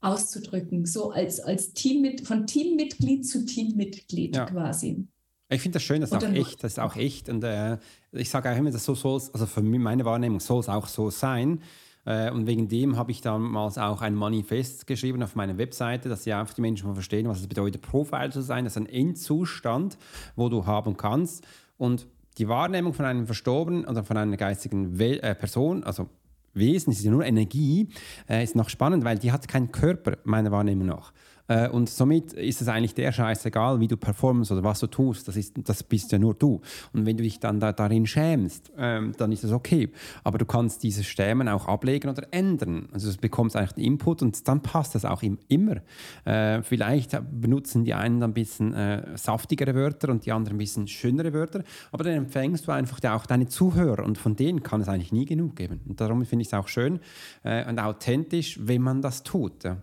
auszudrücken, 0.00 0.86
so 0.86 1.10
als, 1.10 1.40
als 1.40 1.72
Team 1.72 2.18
von 2.18 2.46
Teammitglied 2.46 3.26
zu 3.26 3.44
Teammitglied 3.44 4.36
ja. 4.36 4.46
quasi. 4.46 5.08
Ich 5.50 5.62
finde 5.62 5.76
das 5.76 5.82
schön, 5.82 6.00
das 6.02 6.12
ist 6.12 6.22
auch 6.22 6.32
echt, 6.32 6.62
das 6.62 6.72
ist 6.72 6.78
auch 6.78 6.94
echt. 6.94 7.28
Und 7.28 7.42
äh, 7.42 7.78
ich 8.12 8.28
sage 8.28 8.50
auch 8.50 8.56
immer, 8.56 8.70
das 8.70 8.84
so 8.84 8.94
soll 8.94 9.20
also 9.32 9.46
für 9.46 9.62
meine 9.62 10.04
Wahrnehmung 10.04 10.40
soll 10.40 10.60
es 10.60 10.68
auch 10.68 10.86
so 10.86 11.10
sein. 11.10 11.62
Äh, 12.08 12.30
und 12.30 12.46
wegen 12.46 12.68
dem 12.68 12.96
habe 12.96 13.10
ich 13.10 13.20
damals 13.20 13.76
auch 13.76 14.00
ein 14.00 14.14
Manifest 14.14 14.86
geschrieben 14.86 15.22
auf 15.22 15.34
meiner 15.34 15.58
Webseite, 15.58 16.08
dass 16.08 16.24
ja 16.24 16.40
einfach 16.40 16.54
die 16.54 16.62
Menschen 16.62 16.88
mal 16.88 16.94
verstehen, 16.94 17.28
was 17.28 17.40
es 17.40 17.46
bedeutet, 17.46 17.82
Profil 17.82 18.32
zu 18.32 18.40
sein. 18.40 18.64
Das 18.64 18.72
ist 18.72 18.78
ein 18.78 18.86
Endzustand, 18.86 19.98
wo 20.34 20.48
du 20.48 20.64
haben 20.64 20.96
kannst. 20.96 21.46
Und 21.76 22.06
die 22.38 22.48
Wahrnehmung 22.48 22.94
von 22.94 23.04
einem 23.04 23.26
Verstorbenen 23.26 23.84
oder 23.84 24.04
von 24.04 24.16
einer 24.16 24.38
geistigen 24.38 24.98
Wel 24.98 25.18
äh, 25.20 25.34
Person, 25.34 25.84
also 25.84 26.08
Wesen, 26.54 26.92
es 26.92 27.00
ist 27.00 27.04
ja 27.04 27.10
nur 27.10 27.26
Energie, 27.26 27.90
äh, 28.26 28.42
ist 28.42 28.56
noch 28.56 28.70
spannend, 28.70 29.04
weil 29.04 29.18
die 29.18 29.30
hat 29.30 29.46
keinen 29.46 29.70
Körper, 29.70 30.16
meiner 30.24 30.50
Wahrnehmung 30.50 30.86
nach. 30.86 31.12
Äh, 31.48 31.68
und 31.68 31.88
somit 31.88 32.32
ist 32.34 32.62
es 32.62 32.68
eigentlich 32.68 32.94
der 32.94 33.12
Scheiß 33.12 33.44
egal, 33.46 33.80
wie 33.80 33.88
du 33.88 33.96
performst 33.96 34.52
oder 34.52 34.62
was 34.62 34.80
du 34.80 34.86
tust. 34.86 35.26
Das, 35.26 35.36
ist, 35.36 35.54
das 35.64 35.82
bist 35.82 36.12
ja 36.12 36.18
nur 36.18 36.34
du. 36.34 36.60
Und 36.92 37.06
wenn 37.06 37.16
du 37.16 37.22
dich 37.22 37.40
dann 37.40 37.58
da, 37.60 37.72
darin 37.72 38.06
schämst, 38.06 38.72
ähm, 38.78 39.12
dann 39.16 39.32
ist 39.32 39.44
es 39.44 39.52
okay. 39.52 39.90
Aber 40.24 40.38
du 40.38 40.44
kannst 40.44 40.82
dieses 40.82 41.06
Schämen 41.06 41.48
auch 41.48 41.66
ablegen 41.66 42.10
oder 42.10 42.26
ändern. 42.30 42.88
Also 42.92 43.10
du 43.10 43.18
bekommst 43.18 43.56
eigentlich 43.56 43.72
den 43.72 43.84
Input 43.84 44.22
und 44.22 44.46
dann 44.46 44.62
passt 44.62 44.94
das 44.94 45.04
auch 45.04 45.22
im, 45.22 45.38
immer. 45.48 45.76
Äh, 46.24 46.62
vielleicht 46.62 47.18
benutzen 47.30 47.84
die 47.84 47.94
einen 47.94 48.20
dann 48.20 48.30
ein 48.30 48.34
bisschen 48.34 48.74
äh, 48.74 49.16
saftigere 49.16 49.74
Wörter 49.74 50.10
und 50.10 50.26
die 50.26 50.32
anderen 50.32 50.56
ein 50.56 50.58
bisschen 50.58 50.86
schönere 50.88 51.32
Wörter, 51.32 51.62
aber 51.92 52.04
dann 52.04 52.14
empfängst 52.14 52.66
du 52.66 52.72
einfach 52.72 53.02
auch 53.04 53.26
deine 53.26 53.46
Zuhörer 53.46 54.04
und 54.04 54.18
von 54.18 54.36
denen 54.36 54.62
kann 54.62 54.80
es 54.80 54.88
eigentlich 54.88 55.12
nie 55.12 55.24
genug 55.24 55.56
geben. 55.56 55.80
Und 55.88 56.00
darum 56.00 56.24
finde 56.24 56.42
ich 56.42 56.48
es 56.48 56.54
auch 56.54 56.68
schön 56.68 57.00
äh, 57.42 57.68
und 57.68 57.78
authentisch, 57.78 58.58
wenn 58.62 58.82
man 58.82 59.02
das 59.02 59.22
tut. 59.22 59.64
Ja. 59.64 59.78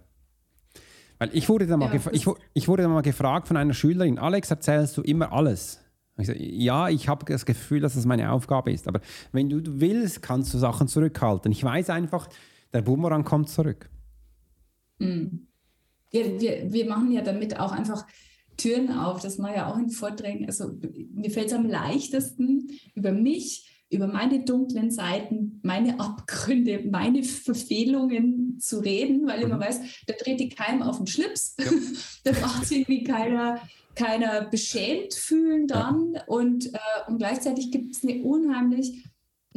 Weil 1.18 1.30
ich 1.34 1.48
wurde, 1.48 1.66
da 1.68 1.78
mal 1.78 1.94
ja, 1.94 2.02
ich, 2.12 2.26
ich 2.54 2.68
wurde 2.68 2.84
da 2.84 2.90
mal 2.90 3.02
gefragt 3.02 3.48
von 3.48 3.58
einer 3.58 3.74
Schülerin, 3.74 4.20
Alex, 4.20 4.52
erzählst 4.52 4.98
du 4.98 5.02
immer 5.02 5.32
alles? 5.32 5.80
Ich 6.18 6.28
sage, 6.28 6.44
ja, 6.44 6.90
ich 6.90 7.10
habe 7.10 7.26
das 7.26 7.46
Gefühl, 7.46 7.82
dass 7.82 7.96
das 7.96 8.06
meine 8.06 8.32
Aufgabe 8.32 8.72
ist. 8.72 8.88
Aber 8.88 9.02
wenn 9.32 9.50
du 9.50 9.62
willst, 9.66 10.22
kannst 10.22 10.54
du 10.54 10.58
Sachen 10.58 10.88
zurückhalten. 10.88 11.52
Ich 11.52 11.64
weiß 11.64 11.90
einfach, 11.90 12.30
der 12.74 12.82
Boomerang 12.82 13.24
kommt 13.24 13.50
zurück. 13.50 13.90
Mhm. 15.00 15.48
Wir, 16.12 16.40
wir, 16.40 16.72
wir 16.72 16.86
machen 16.88 17.12
ja 17.12 17.22
damit 17.22 17.60
auch 17.60 17.74
einfach 17.74 18.06
Türen 18.56 18.92
auf. 18.92 19.22
Das 19.22 19.38
mache 19.38 19.52
ich 19.52 19.58
ja 19.58 19.72
auch 19.72 19.78
in 19.78 19.90
Vorträgen. 19.90 20.46
Also 20.46 20.72
mir 21.14 21.32
fällt 21.32 21.48
es 21.48 21.54
am 21.54 21.66
leichtesten, 21.66 22.70
über 22.94 23.12
mich 23.12 23.75
über 23.96 24.08
meine 24.08 24.44
dunklen 24.44 24.92
Seiten, 24.92 25.60
meine 25.64 26.00
Abgründe, 26.00 26.84
meine 26.90 27.24
Verfehlungen 27.24 28.60
zu 28.60 28.80
reden, 28.80 29.28
weil 29.28 29.40
mhm. 29.40 29.46
immer 29.46 29.60
weiß, 29.60 29.80
da 30.08 30.14
dreht 30.14 30.40
die 30.40 30.50
keinem 30.50 30.82
auf 30.82 30.98
den 30.98 31.08
Schlips. 31.08 31.56
Ja. 31.60 31.66
da 32.32 32.40
macht 32.42 32.66
sich 32.66 32.80
irgendwie 32.80 33.04
keiner, 33.04 33.62
keiner 33.96 34.46
beschämt 34.46 35.14
fühlen 35.14 35.68
dann. 35.68 36.14
Ja. 36.14 36.24
Und, 36.26 36.74
äh, 36.74 36.80
und 37.08 37.18
gleichzeitig 37.18 37.72
gibt 37.72 37.96
es 37.96 38.04
eine 38.04 38.22
unheimlich 38.24 39.06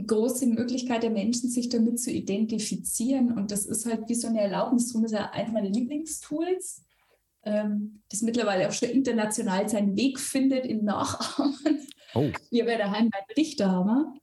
große 0.06 0.46
Möglichkeit 0.46 1.02
der 1.02 1.10
Menschen, 1.10 1.50
sich 1.50 1.68
damit 1.68 2.00
zu 2.00 2.10
identifizieren. 2.10 3.32
Und 3.32 3.50
das 3.50 3.66
ist 3.66 3.86
halt 3.86 4.08
wie 4.08 4.14
so 4.14 4.28
eine 4.28 4.40
Erlaubnis. 4.40 4.88
Darum 4.88 5.04
ist 5.04 5.12
ja 5.12 5.30
eines 5.30 5.52
meiner 5.52 5.70
Lieblingstools, 5.70 6.84
ähm, 7.44 8.02
das 8.08 8.22
mittlerweile 8.22 8.68
auch 8.68 8.72
schon 8.72 8.90
international 8.90 9.68
seinen 9.68 9.96
Weg 9.96 10.20
findet 10.20 10.64
in 10.64 10.84
Nachahmen. 10.84 11.56
Oh. 12.14 12.30
Wir 12.50 12.64
bei 12.64 12.76
daheim 12.76 13.10
einen 13.12 13.36
Richter 13.36 13.70
haben 13.70 14.18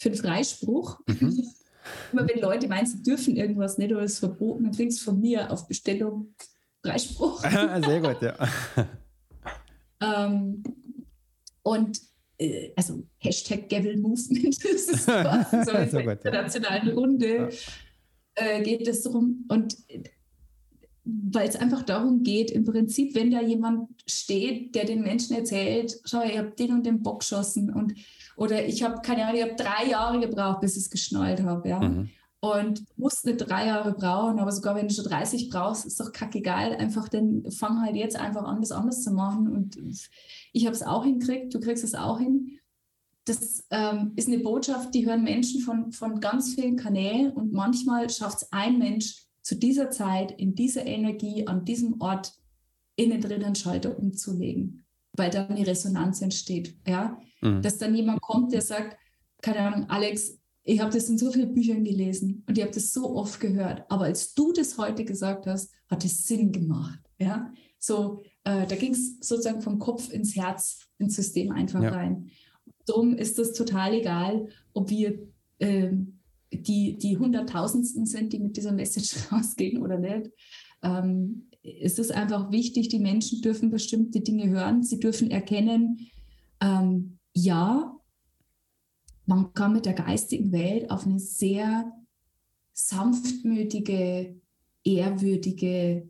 für 0.00 0.10
den 0.10 0.18
Freispruch. 0.18 0.98
Mhm. 1.06 1.46
Immer 2.12 2.28
wenn 2.28 2.40
Leute 2.40 2.68
meinen, 2.68 2.86
sie 2.86 3.02
dürfen 3.02 3.36
irgendwas 3.36 3.78
nicht 3.78 3.92
oder 3.92 4.02
es 4.02 4.14
ist 4.14 4.18
verboten, 4.18 4.64
dann 4.64 4.72
kriegst 4.72 5.00
du 5.00 5.04
von 5.04 5.20
mir 5.20 5.50
auf 5.50 5.66
Bestellung 5.68 6.34
Freispruch. 6.84 7.42
Sehr 7.42 8.00
gut, 8.00 8.22
ja. 8.22 8.36
ähm, 10.26 10.62
und 11.62 12.00
äh, 12.38 12.72
also 12.76 13.02
Hashtag 13.18 13.68
Gavel 13.68 13.96
Movement 13.96 14.64
das 14.64 14.88
ist 14.88 15.04
quasi 15.04 15.64
so 15.64 15.98
in 15.98 16.06
der 16.06 16.12
internationalen 16.12 16.88
Runde 16.90 17.50
äh, 18.34 18.62
geht 18.62 18.86
es 18.88 19.02
darum. 19.02 19.44
Und 19.48 19.76
weil 21.04 21.48
es 21.48 21.56
einfach 21.56 21.82
darum 21.82 22.22
geht, 22.22 22.50
im 22.50 22.64
Prinzip, 22.64 23.14
wenn 23.14 23.30
da 23.30 23.42
jemand 23.42 23.88
steht, 24.06 24.74
der 24.74 24.84
den 24.84 25.02
Menschen 25.02 25.36
erzählt, 25.36 25.98
schau, 26.04 26.22
ich 26.22 26.38
habe 26.38 26.50
den 26.50 26.72
und 26.72 26.86
den 26.86 27.02
Bock 27.02 27.20
geschossen 27.20 27.72
und 27.72 27.94
oder 28.36 28.64
ich 28.64 28.82
habe 28.82 29.00
keine 29.02 29.24
Ahnung, 29.24 29.36
ich 29.36 29.42
habe 29.42 29.56
drei 29.56 29.88
Jahre 29.88 30.20
gebraucht, 30.20 30.60
bis 30.60 30.76
ich 30.76 30.84
es 30.84 30.90
geschnallt 30.90 31.42
habe, 31.42 31.68
ja. 31.68 31.80
Mhm. 31.80 32.10
Und 32.42 32.84
musst 32.96 33.26
nicht 33.26 33.36
drei 33.36 33.66
Jahre 33.66 33.92
brauchen, 33.92 34.38
aber 34.38 34.50
sogar 34.50 34.74
wenn 34.74 34.88
du 34.88 34.94
schon 34.94 35.04
30 35.04 35.50
brauchst, 35.50 35.84
ist 35.84 36.00
doch 36.00 36.10
kackegal. 36.10 36.74
Einfach 36.74 37.06
dann 37.10 37.44
fang 37.50 37.82
halt 37.82 37.96
jetzt 37.96 38.16
einfach 38.16 38.44
an, 38.44 38.62
das 38.62 38.72
anders 38.72 39.02
zu 39.02 39.10
machen. 39.10 39.46
Und 39.46 39.76
ich 40.54 40.64
habe 40.64 40.74
es 40.74 40.82
auch 40.82 41.04
hinkriegt, 41.04 41.52
du 41.52 41.60
kriegst 41.60 41.84
es 41.84 41.94
auch 41.94 42.18
hin. 42.18 42.58
Das 43.26 43.66
ähm, 43.70 44.12
ist 44.16 44.28
eine 44.28 44.38
Botschaft, 44.38 44.94
die 44.94 45.04
hören 45.04 45.22
Menschen 45.22 45.60
von, 45.60 45.92
von 45.92 46.18
ganz 46.20 46.54
vielen 46.54 46.76
Kanälen 46.76 47.30
und 47.30 47.52
manchmal 47.52 48.08
schafft 48.08 48.38
es 48.38 48.52
ein 48.52 48.78
Mensch, 48.78 49.26
zu 49.42 49.56
dieser 49.56 49.90
Zeit, 49.90 50.32
in 50.32 50.54
dieser 50.54 50.86
Energie, 50.86 51.46
an 51.46 51.64
diesem 51.64 52.00
Ort 52.00 52.34
innen 52.96 53.20
drin 53.20 53.42
einen 53.42 53.54
Schalter 53.54 53.98
umzulegen, 53.98 54.84
weil 55.12 55.30
dann 55.30 55.48
eine 55.48 55.66
Resonanz 55.66 56.20
entsteht. 56.22 56.76
Ja? 56.86 57.18
Mhm. 57.40 57.62
Dass 57.62 57.78
dann 57.78 57.94
jemand 57.94 58.20
kommt, 58.20 58.52
der 58.52 58.62
sagt, 58.62 58.96
keine 59.42 59.60
Ahnung, 59.60 59.88
Alex, 59.88 60.38
ich 60.62 60.80
habe 60.80 60.92
das 60.92 61.08
in 61.08 61.18
so 61.18 61.32
vielen 61.32 61.54
Büchern 61.54 61.84
gelesen 61.84 62.44
und 62.46 62.56
ich 62.56 62.62
habe 62.62 62.74
das 62.74 62.92
so 62.92 63.16
oft 63.16 63.40
gehört, 63.40 63.84
aber 63.90 64.04
als 64.04 64.34
du 64.34 64.52
das 64.52 64.76
heute 64.78 65.04
gesagt 65.04 65.46
hast, 65.46 65.72
hat 65.88 66.04
es 66.04 66.26
Sinn 66.26 66.52
gemacht. 66.52 67.00
Ja? 67.18 67.52
So, 67.78 68.20
äh, 68.44 68.66
da 68.66 68.76
ging 68.76 68.92
es 68.92 69.18
sozusagen 69.20 69.62
vom 69.62 69.78
Kopf 69.78 70.12
ins 70.12 70.36
Herz, 70.36 70.86
ins 70.98 71.16
System 71.16 71.50
einfach 71.50 71.82
ja. 71.82 71.90
rein. 71.90 72.30
Darum 72.86 73.16
ist 73.16 73.38
das 73.38 73.52
total 73.52 73.94
egal, 73.94 74.48
ob 74.72 74.90
wir 74.90 75.18
ähm, 75.60 76.20
die, 76.52 76.98
die 76.98 77.16
Hunderttausendsten 77.16 78.06
sind, 78.06 78.32
die 78.32 78.38
mit 78.38 78.56
dieser 78.56 78.72
Message 78.72 79.14
rausgehen 79.32 79.82
oder 79.82 79.98
nicht. 79.98 80.30
Ähm, 80.82 81.48
es 81.62 81.98
ist 81.98 82.12
einfach 82.12 82.50
wichtig, 82.50 82.88
die 82.88 82.98
Menschen 82.98 83.42
dürfen 83.42 83.70
bestimmte 83.70 84.20
Dinge 84.20 84.48
hören. 84.48 84.82
Sie 84.82 84.98
dürfen 84.98 85.30
erkennen, 85.30 86.08
ähm, 86.60 87.18
ja, 87.44 87.96
man 89.26 89.52
kann 89.54 89.72
mit 89.72 89.86
der 89.86 89.94
geistigen 89.94 90.52
Welt 90.52 90.90
auf 90.90 91.06
eine 91.06 91.20
sehr 91.20 91.92
sanftmütige, 92.72 94.40
ehrwürdige, 94.84 96.08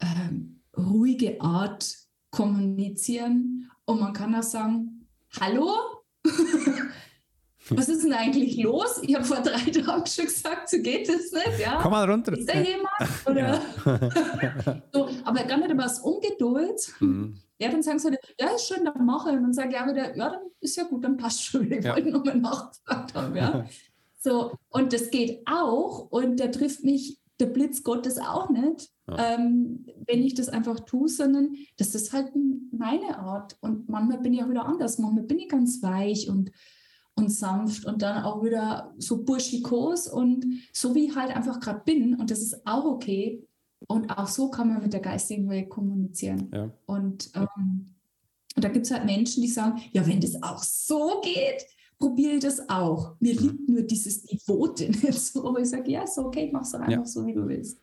ähm, 0.00 0.62
ruhige 0.76 1.40
Art 1.40 1.94
kommunizieren. 2.30 3.70
Und 3.84 4.00
man 4.00 4.12
kann 4.12 4.34
auch 4.34 4.42
sagen, 4.42 5.06
hallo, 5.38 5.70
was 7.70 7.88
ist 7.88 8.04
denn 8.04 8.12
eigentlich 8.12 8.56
los? 8.56 9.00
Ich 9.02 9.14
habe 9.14 9.24
vor 9.24 9.42
drei 9.42 9.70
Tagen 9.70 10.06
schon 10.06 10.26
gesagt, 10.26 10.70
so 10.70 10.78
geht 10.78 11.08
es 11.08 11.32
nicht. 11.32 11.60
Ja? 11.60 11.78
Komm 11.80 11.92
mal 11.92 12.08
runter. 12.08 12.36
Ist 12.36 12.48
da 12.48 12.60
jemand? 12.60 12.86
Oder? 13.26 14.82
so, 14.92 15.08
aber 15.24 15.44
gar 15.44 15.58
nicht 15.58 15.70
immer 15.70 15.86
aus 15.86 16.00
Ungeduld. 16.00 16.94
Mhm. 17.00 17.38
Ja, 17.58 17.70
dann 17.70 17.82
sagen 17.82 17.98
sie, 17.98 18.16
ja, 18.38 18.48
ist 18.48 18.68
schön, 18.68 18.84
dann 18.84 19.04
mache 19.06 19.30
ich. 19.30 19.36
Und 19.36 19.42
dann 19.44 19.52
sage 19.52 19.70
ich 19.70 19.76
auch 19.78 19.86
wieder, 19.86 20.16
ja, 20.16 20.30
dann 20.30 20.42
ist 20.60 20.76
ja 20.76 20.84
gut, 20.84 21.04
dann 21.04 21.16
passt 21.16 21.42
schon. 21.42 21.70
Ich 21.70 21.84
ja. 21.84 21.94
wollte 21.94 22.10
nur 22.10 22.24
mal 22.24 22.36
nachgefragt 22.36 23.14
haben. 23.14 23.36
Ja? 23.36 23.66
so, 24.18 24.52
und 24.68 24.92
das 24.92 25.10
geht 25.10 25.40
auch. 25.46 26.10
Und 26.10 26.40
da 26.40 26.48
trifft 26.48 26.84
mich 26.84 27.18
der 27.40 27.46
Blitz 27.46 27.82
Gottes 27.82 28.18
auch 28.18 28.48
nicht, 28.48 28.90
ja. 29.08 29.34
ähm, 29.34 29.86
wenn 30.06 30.22
ich 30.22 30.34
das 30.34 30.48
einfach 30.48 30.80
tue, 30.80 31.08
sondern 31.08 31.54
das 31.76 31.94
ist 31.94 32.12
halt 32.12 32.32
meine 32.72 33.18
Art. 33.18 33.56
Und 33.60 33.88
manchmal 33.88 34.18
bin 34.18 34.32
ich 34.32 34.42
auch 34.42 34.48
wieder 34.48 34.64
anders. 34.64 34.98
Manchmal 34.98 35.24
bin 35.24 35.38
ich 35.38 35.48
ganz 35.48 35.82
weich 35.82 36.28
und 36.28 36.50
und 37.18 37.30
sanft 37.30 37.86
und 37.86 38.02
dann 38.02 38.24
auch 38.24 38.44
wieder 38.44 38.94
so 38.98 39.24
burschikos 39.24 40.06
und 40.06 40.44
so 40.72 40.94
wie 40.94 41.06
ich 41.06 41.16
halt 41.16 41.34
einfach 41.34 41.60
gerade 41.60 41.80
bin 41.84 42.14
und 42.14 42.30
das 42.30 42.40
ist 42.40 42.66
auch 42.66 42.84
okay. 42.84 43.42
Und 43.86 44.10
auch 44.10 44.26
so 44.26 44.50
kann 44.50 44.68
man 44.68 44.82
mit 44.82 44.92
der 44.92 45.00
geistigen 45.00 45.48
Welt 45.48 45.68
kommunizieren. 45.68 46.50
Ja. 46.52 46.70
Und, 46.86 47.30
ähm, 47.34 47.94
da 48.56 48.68
gibt 48.68 48.86
es 48.86 48.92
halt 48.92 49.04
Menschen, 49.04 49.42
die 49.42 49.48
sagen, 49.48 49.80
ja, 49.92 50.06
wenn 50.06 50.20
das 50.20 50.42
auch 50.42 50.62
so 50.62 51.20
geht, 51.22 51.66
probiere 51.98 52.34
ich 52.34 52.42
das 52.42 52.68
auch. 52.68 53.14
Mir 53.20 53.34
mhm. 53.34 53.40
liegt 53.40 53.68
nur 53.68 53.82
dieses 53.82 54.24
Niveau 54.24 54.66
nicht 54.66 55.14
so. 55.14 55.46
Aber 55.46 55.60
ich 55.60 55.68
sage, 55.68 55.90
ja, 55.90 56.02
ist 56.02 56.18
okay, 56.18 56.50
mach 56.52 56.62
es 56.62 56.74
einfach 56.74 56.90
ja. 56.90 57.04
so, 57.04 57.26
wie 57.26 57.34
du 57.34 57.46
willst. 57.46 57.80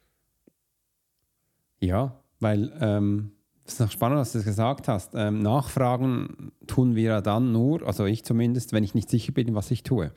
Ja, 1.80 2.20
weil 2.40 2.76
ähm, 2.80 3.34
das 3.66 3.76
ist 3.76 3.80
noch 3.80 3.92
spannend, 3.92 4.20
dass 4.20 4.34
du 4.34 4.40
das 4.40 4.46
gesagt 4.46 4.90
hast. 4.90 5.14
Ähm, 5.16 5.40
nachfragen 5.40 6.52
tun 6.68 6.96
wir 6.96 7.04
ja 7.04 7.22
dann 7.22 7.54
nur, 7.54 7.88
also 7.88 8.06
ich 8.06 8.26
zumindest, 8.26 8.74
wenn 8.74 8.84
ich 8.84 8.94
nicht 8.94 9.10
sicher 9.10 9.32
bin, 9.32 9.56
was 9.56 9.72
ich 9.72 9.84
tue. 9.84 10.12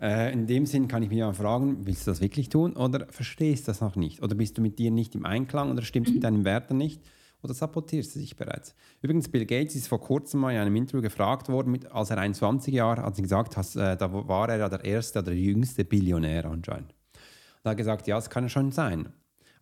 Äh, 0.00 0.32
in 0.32 0.46
dem 0.46 0.66
Sinn 0.66 0.86
kann 0.86 1.02
ich 1.02 1.08
mich 1.08 1.18
ja 1.18 1.32
fragen, 1.32 1.86
willst 1.86 2.06
du 2.06 2.10
das 2.10 2.20
wirklich 2.20 2.50
tun 2.50 2.76
oder 2.76 3.06
verstehst 3.10 3.66
du 3.66 3.70
das 3.70 3.80
noch 3.80 3.96
nicht? 3.96 4.22
Oder 4.22 4.34
bist 4.34 4.58
du 4.58 4.62
mit 4.62 4.78
dir 4.78 4.90
nicht 4.90 5.14
im 5.14 5.24
Einklang 5.24 5.70
oder 5.70 5.80
stimmst 5.82 6.10
mhm. 6.10 6.16
mit 6.16 6.24
deinen 6.24 6.44
Werten 6.44 6.76
nicht? 6.76 7.00
Oder 7.42 7.54
sabotierst 7.54 8.14
du 8.14 8.18
dich 8.18 8.36
bereits? 8.36 8.74
Übrigens, 9.00 9.30
Bill 9.30 9.46
Gates 9.46 9.74
ist 9.74 9.88
vor 9.88 10.00
kurzem 10.00 10.40
mal 10.40 10.52
in 10.52 10.58
einem 10.58 10.76
Interview 10.76 11.00
gefragt 11.00 11.48
worden, 11.48 11.72
mit, 11.72 11.90
als 11.90 12.10
er 12.10 12.18
21 12.18 12.74
Jahre 12.74 13.02
hat 13.02 13.16
sie 13.16 13.22
gesagt, 13.22 13.56
hast, 13.56 13.76
äh, 13.76 13.96
da 13.96 14.12
war 14.12 14.50
er 14.50 14.58
ja 14.58 14.68
der 14.68 14.84
erste 14.84 15.20
oder 15.20 15.30
der 15.30 15.40
jüngste 15.40 15.86
Billionär 15.86 16.44
anscheinend. 16.44 16.90
Und 16.90 17.64
er 17.64 17.70
hat 17.70 17.78
gesagt, 17.78 18.06
ja, 18.06 18.16
das 18.16 18.28
kann 18.28 18.50
schon 18.50 18.72
sein. 18.72 19.08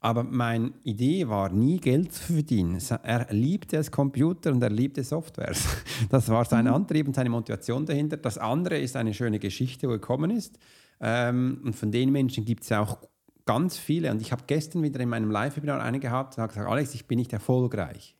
Aber 0.00 0.22
meine 0.22 0.72
Idee 0.84 1.28
war 1.28 1.50
nie 1.50 1.78
Geld 1.78 2.12
zu 2.12 2.32
verdienen. 2.34 2.80
Er 3.02 3.26
liebte 3.30 3.78
es 3.78 3.90
Computer 3.90 4.52
und 4.52 4.62
er 4.62 4.70
liebte 4.70 5.02
Software. 5.02 5.52
Das 6.10 6.28
war 6.28 6.44
sein 6.44 6.66
mhm. 6.66 6.74
Antrieb 6.74 7.08
und 7.08 7.14
seine 7.14 7.30
Motivation 7.30 7.84
dahinter. 7.84 8.16
Das 8.16 8.38
andere 8.38 8.78
ist 8.78 8.94
eine 8.94 9.12
schöne 9.12 9.40
Geschichte, 9.40 9.88
wo 9.88 9.92
er 9.92 9.98
gekommen 9.98 10.30
ist. 10.30 10.58
Ähm, 11.00 11.60
und 11.64 11.74
von 11.74 11.90
den 11.90 12.12
Menschen 12.12 12.44
gibt 12.44 12.62
es 12.62 12.68
ja 12.68 12.80
auch 12.80 12.98
ganz 13.44 13.76
viele. 13.76 14.10
Und 14.12 14.22
ich 14.22 14.30
habe 14.30 14.44
gestern 14.46 14.82
wieder 14.82 15.00
in 15.00 15.08
meinem 15.08 15.30
Live-Webinar 15.30 15.82
einen 15.82 16.00
gehabt 16.00 16.36
und 16.36 16.42
habe 16.42 16.52
gesagt, 16.52 16.70
Alex, 16.70 16.94
ich 16.94 17.06
bin 17.06 17.18
nicht 17.18 17.32
erfolgreich. 17.32 18.16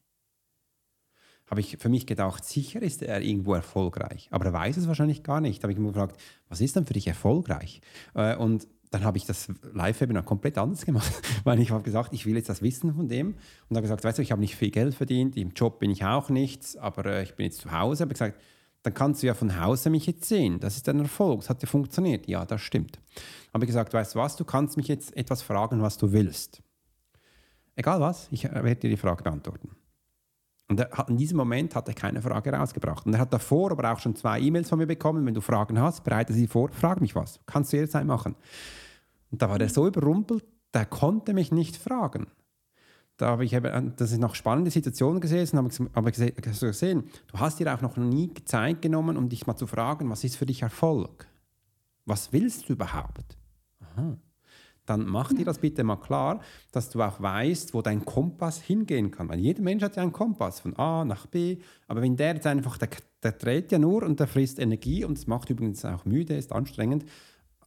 Habe 1.49 1.61
ich 1.61 1.77
für 1.79 1.89
mich 1.89 2.07
gedacht, 2.07 2.45
sicher 2.45 2.83
ist 2.83 3.03
er 3.03 3.23
irgendwo 3.23 3.55
erfolgreich. 3.55 4.29
Aber 4.31 4.47
er 4.47 4.53
weiß 4.53 4.77
es 4.77 4.89
wahrscheinlich 4.89 5.23
gar 5.23 5.41
nicht. 5.41 5.63
Habe 5.63 5.73
ich 5.73 5.79
ihn 5.79 5.87
gefragt, 5.87 6.21
was 6.49 6.61
ist 6.61 6.77
denn 6.77 6.87
für 6.87 6.95
dich 6.95 7.07
erfolgreich? 7.07 7.81
Äh, 8.15 8.37
und 8.37 8.67
dann 8.91 9.05
habe 9.05 9.19
ich 9.19 9.27
das 9.27 9.49
Live-Webinar 9.73 10.23
komplett 10.23 10.59
anders 10.59 10.85
gemacht, 10.85 11.13
weil 11.45 11.61
ich 11.61 11.71
habe 11.71 11.83
gesagt, 11.83 12.13
ich 12.13 12.27
will 12.27 12.37
jetzt 12.37 12.49
das 12.49 12.63
Wissen 12.63 12.95
von 12.95 13.09
dem 13.09 13.35
und 13.69 13.77
habe 13.77 13.83
gesagt, 13.83 14.05
weißt 14.05 14.19
du, 14.19 14.23
ich 14.23 14.33
habe 14.33 14.41
nicht 14.41 14.57
viel 14.57 14.71
Geld 14.71 14.95
verdient, 14.95 15.37
im 15.37 15.51
Job 15.51 15.79
bin 15.79 15.91
ich 15.91 16.05
auch 16.05 16.31
nichts, 16.31 16.77
aber 16.77 17.07
äh, 17.07 17.23
ich 17.23 17.35
bin 17.35 17.47
jetzt 17.47 17.61
zu 17.61 17.73
Hause. 17.73 18.03
Habe 18.03 18.15
gesagt, 18.15 18.41
dann 18.83 18.95
kannst 18.95 19.23
du 19.23 19.27
ja 19.27 19.35
von 19.35 19.61
Hause 19.61 19.91
mich 19.91 20.07
jetzt 20.07 20.25
sehen. 20.25 20.61
Das 20.61 20.77
ist 20.77 20.89
ein 20.89 21.01
Erfolg, 21.01 21.41
das 21.41 21.51
hat 21.51 21.63
ja 21.63 21.69
funktioniert. 21.69 22.27
Ja, 22.29 22.45
das 22.45 22.61
stimmt. 22.61 22.99
Habe 23.53 23.65
ich 23.65 23.69
gesagt, 23.69 23.93
weißt 23.93 24.15
du 24.15 24.19
was, 24.19 24.37
du 24.37 24.45
kannst 24.45 24.77
mich 24.77 24.89
jetzt 24.89 25.17
etwas 25.17 25.43
fragen, 25.43 25.83
was 25.83 25.99
du 25.99 26.13
willst. 26.13 26.63
Egal 27.75 28.01
was, 28.01 28.29
ich 28.31 28.45
werde 28.45 28.77
dir 28.77 28.91
die 28.91 28.97
Frage 28.97 29.23
beantworten. 29.23 29.71
Und 30.71 30.81
hat, 30.81 31.09
in 31.09 31.17
diesem 31.17 31.39
Moment 31.39 31.75
hat 31.75 31.89
er 31.89 31.95
keine 31.95 32.21
Frage 32.21 32.53
rausgebracht. 32.53 33.07
Und 33.07 33.15
er 33.15 33.21
hat 33.21 33.33
davor 33.33 33.73
aber 33.73 33.91
auch 33.91 33.99
schon 33.99 34.15
zwei 34.15 34.39
E-Mails 34.41 34.69
von 34.69 34.79
mir 34.79 34.87
bekommen. 34.87 35.25
Wenn 35.25 35.35
du 35.35 35.41
Fragen 35.41 35.81
hast, 35.81 36.05
bereite 36.05 36.35
sie 36.35 36.47
vor, 36.47 36.69
frag 36.71 37.01
mich 37.01 37.15
was. 37.15 37.41
Kannst 37.47 37.73
du 37.73 37.79
jederzeit 37.79 38.07
machen. 38.07 38.37
Und 39.31 39.41
da 39.41 39.49
war 39.49 39.61
er 39.61 39.69
so 39.69 39.87
überrumpelt, 39.87 40.45
der 40.75 40.85
konnte 40.85 41.33
mich 41.33 41.53
nicht 41.53 41.77
fragen. 41.77 42.27
Da 43.17 43.29
habe 43.29 43.45
ich 43.45 43.53
eben, 43.53 43.95
das 43.97 44.13
ist 44.13 44.19
noch 44.19 44.35
spannende 44.35 44.71
Situationen 44.71 45.21
gesehen, 45.21 45.49
aber 45.93 46.13
gesehen, 46.13 47.05
du 47.27 47.39
hast 47.39 47.59
dir 47.59 47.75
auch 47.75 47.81
noch 47.81 47.97
nie 47.97 48.33
Zeit 48.45 48.81
genommen, 48.81 49.17
um 49.17 49.29
dich 49.29 49.47
mal 49.47 49.57
zu 49.57 49.67
fragen, 49.67 50.09
was 50.09 50.23
ist 50.23 50.37
für 50.37 50.47
dich 50.47 50.63
Erfolg? 50.63 51.27
Was 52.05 52.33
willst 52.33 52.69
du 52.69 52.75
überhaupt? 52.75 53.37
Aha 53.81 54.19
dann 54.89 55.07
mach 55.07 55.33
dir 55.33 55.45
das 55.45 55.59
bitte 55.59 55.85
mal 55.85 55.97
klar, 55.97 56.41
dass 56.73 56.91
du 56.91 57.03
auch 57.03 57.21
weißt, 57.21 57.75
wo 57.75 57.83
dein 57.83 58.05
Kompass 58.05 58.61
hingehen 58.61 59.11
kann. 59.11 59.29
Weil 59.29 59.41
jeder 59.41 59.63
Mensch 59.63 59.83
hat 59.83 59.97
ja 59.97 60.03
einen 60.03 60.13
Kompass 60.13 60.61
von 60.61 60.77
A 60.77 61.05
nach 61.05 61.27
B, 61.27 61.59
aber 61.87 62.03
wenn 62.03 62.17
der 62.17 62.35
jetzt 62.35 62.47
einfach, 62.47 62.79
der, 62.79 62.89
der 63.23 63.33
dreht 63.33 63.73
ja 63.73 63.79
nur 63.79 64.03
und 64.03 64.21
der 64.21 64.27
frisst 64.27 64.59
Energie 64.59 65.05
und 65.05 65.19
das 65.19 65.27
macht 65.27 65.51
übrigens 65.51 65.85
auch 65.85 66.05
müde, 66.05 66.37
ist 66.37 66.53
anstrengend, 66.53 67.05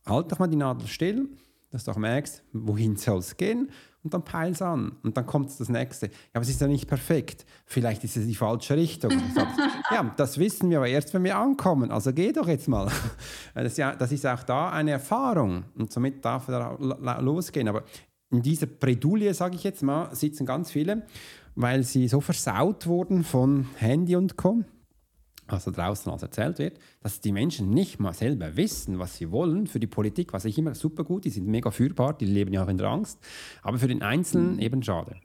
halt 0.06 0.32
doch 0.32 0.40
mal 0.40 0.48
die 0.48 0.56
Nadel 0.56 0.88
still, 0.88 1.30
dass 1.70 1.84
du 1.84 1.92
auch 1.92 1.98
merkst, 1.98 2.44
wohin 2.54 2.96
soll 2.98 3.20
es 3.20 3.38
gehen 3.38 3.70
und 4.04 4.14
dann 4.14 4.24
peil 4.24 4.52
es 4.52 4.62
an 4.62 4.94
und 5.04 5.16
dann 5.16 5.26
kommt 5.26 5.48
das 5.60 5.70
nächste. 5.70 6.08
Ja, 6.08 6.14
aber 6.34 6.44
es 6.44 6.50
ist 6.50 6.62
ja 6.62 6.68
nicht 6.68 6.88
perfekt. 6.88 7.46
Vielleicht 7.66 8.04
ist 8.04 8.18
es 8.18 8.26
die 8.26 8.36
falsche 8.36 8.76
Richtung. 8.76 9.12
Sag, 9.34 9.48
ja, 9.92 10.14
das 10.18 10.38
wissen 10.38 10.70
wir 10.70 10.78
aber 10.78 10.88
erst, 10.88 11.14
wenn 11.14 11.24
wir 11.24 11.38
ankommen. 11.38 11.92
Also 11.92 12.12
geh 12.14 12.32
doch 12.32 12.48
jetzt 12.48 12.68
mal. 12.68 12.92
Das 13.54 13.66
ist, 13.66 13.78
ja, 13.78 13.96
das 13.96 14.12
ist 14.12 14.26
auch 14.26 14.44
da 14.44 14.70
eine 14.70 14.92
Erfahrung 14.92 15.66
und 15.76 15.92
somit 15.92 16.24
darf 16.24 16.48
er 16.48 16.78
losgehen. 17.22 17.68
Aber 17.68 17.84
in 18.32 18.42
dieser 18.42 18.66
Predulie, 18.66 19.34
sage 19.34 19.56
ich 19.56 19.64
jetzt 19.64 19.84
mal, 19.84 20.14
sitzen 20.16 20.46
ganz 20.46 20.72
viele, 20.72 21.04
weil 21.56 21.84
sie 21.84 22.08
so 22.08 22.22
versaut 22.22 22.88
wurden 22.88 23.24
von 23.24 23.68
Handy 23.76 24.16
und 24.16 24.38
Co 24.38 24.64
was 25.52 25.66
da 25.66 25.72
draußen 25.72 26.12
alles 26.12 26.24
erzählt 26.24 26.60
wird, 26.60 26.80
dass 27.02 27.22
die 27.22 27.32
Menschen 27.32 27.70
nicht 27.70 28.00
mal 28.00 28.14
selber 28.14 28.56
wissen, 28.56 29.00
was 29.00 29.18
sie 29.18 29.32
wollen 29.32 29.68
für 29.68 29.80
die 29.80 29.88
Politik, 29.88 30.34
was 30.34 30.46
ich 30.46 30.58
immer 30.58 30.76
super 30.76 31.04
gut, 31.04 31.26
die 31.26 31.30
sind 31.30 31.48
mega 31.48 31.72
führbar, 31.72 32.18
die 32.18 32.26
leben 32.26 32.54
ja 32.54 32.64
auch 32.64 32.70
in 32.70 32.78
der 32.78 32.88
Angst, 32.88 33.20
aber 33.62 33.80
für 33.80 33.88
den 33.88 34.02
Einzelnen 34.02 34.54
mhm. 34.54 34.60
eben 34.60 34.84
schade. 34.84 35.18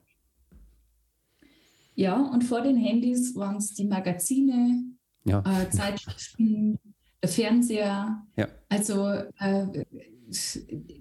Ja, 1.95 2.21
und 2.21 2.43
vor 2.43 2.61
den 2.61 2.77
Handys 2.77 3.35
waren 3.35 3.57
es 3.57 3.73
die 3.73 3.85
Magazine, 3.85 4.83
ja. 5.23 5.39
äh, 5.39 5.69
Zeitschriften, 5.71 6.77
der 7.23 7.29
Fernseher. 7.29 8.23
Ja. 8.35 8.47
Also 8.69 9.07
äh, 9.39 9.85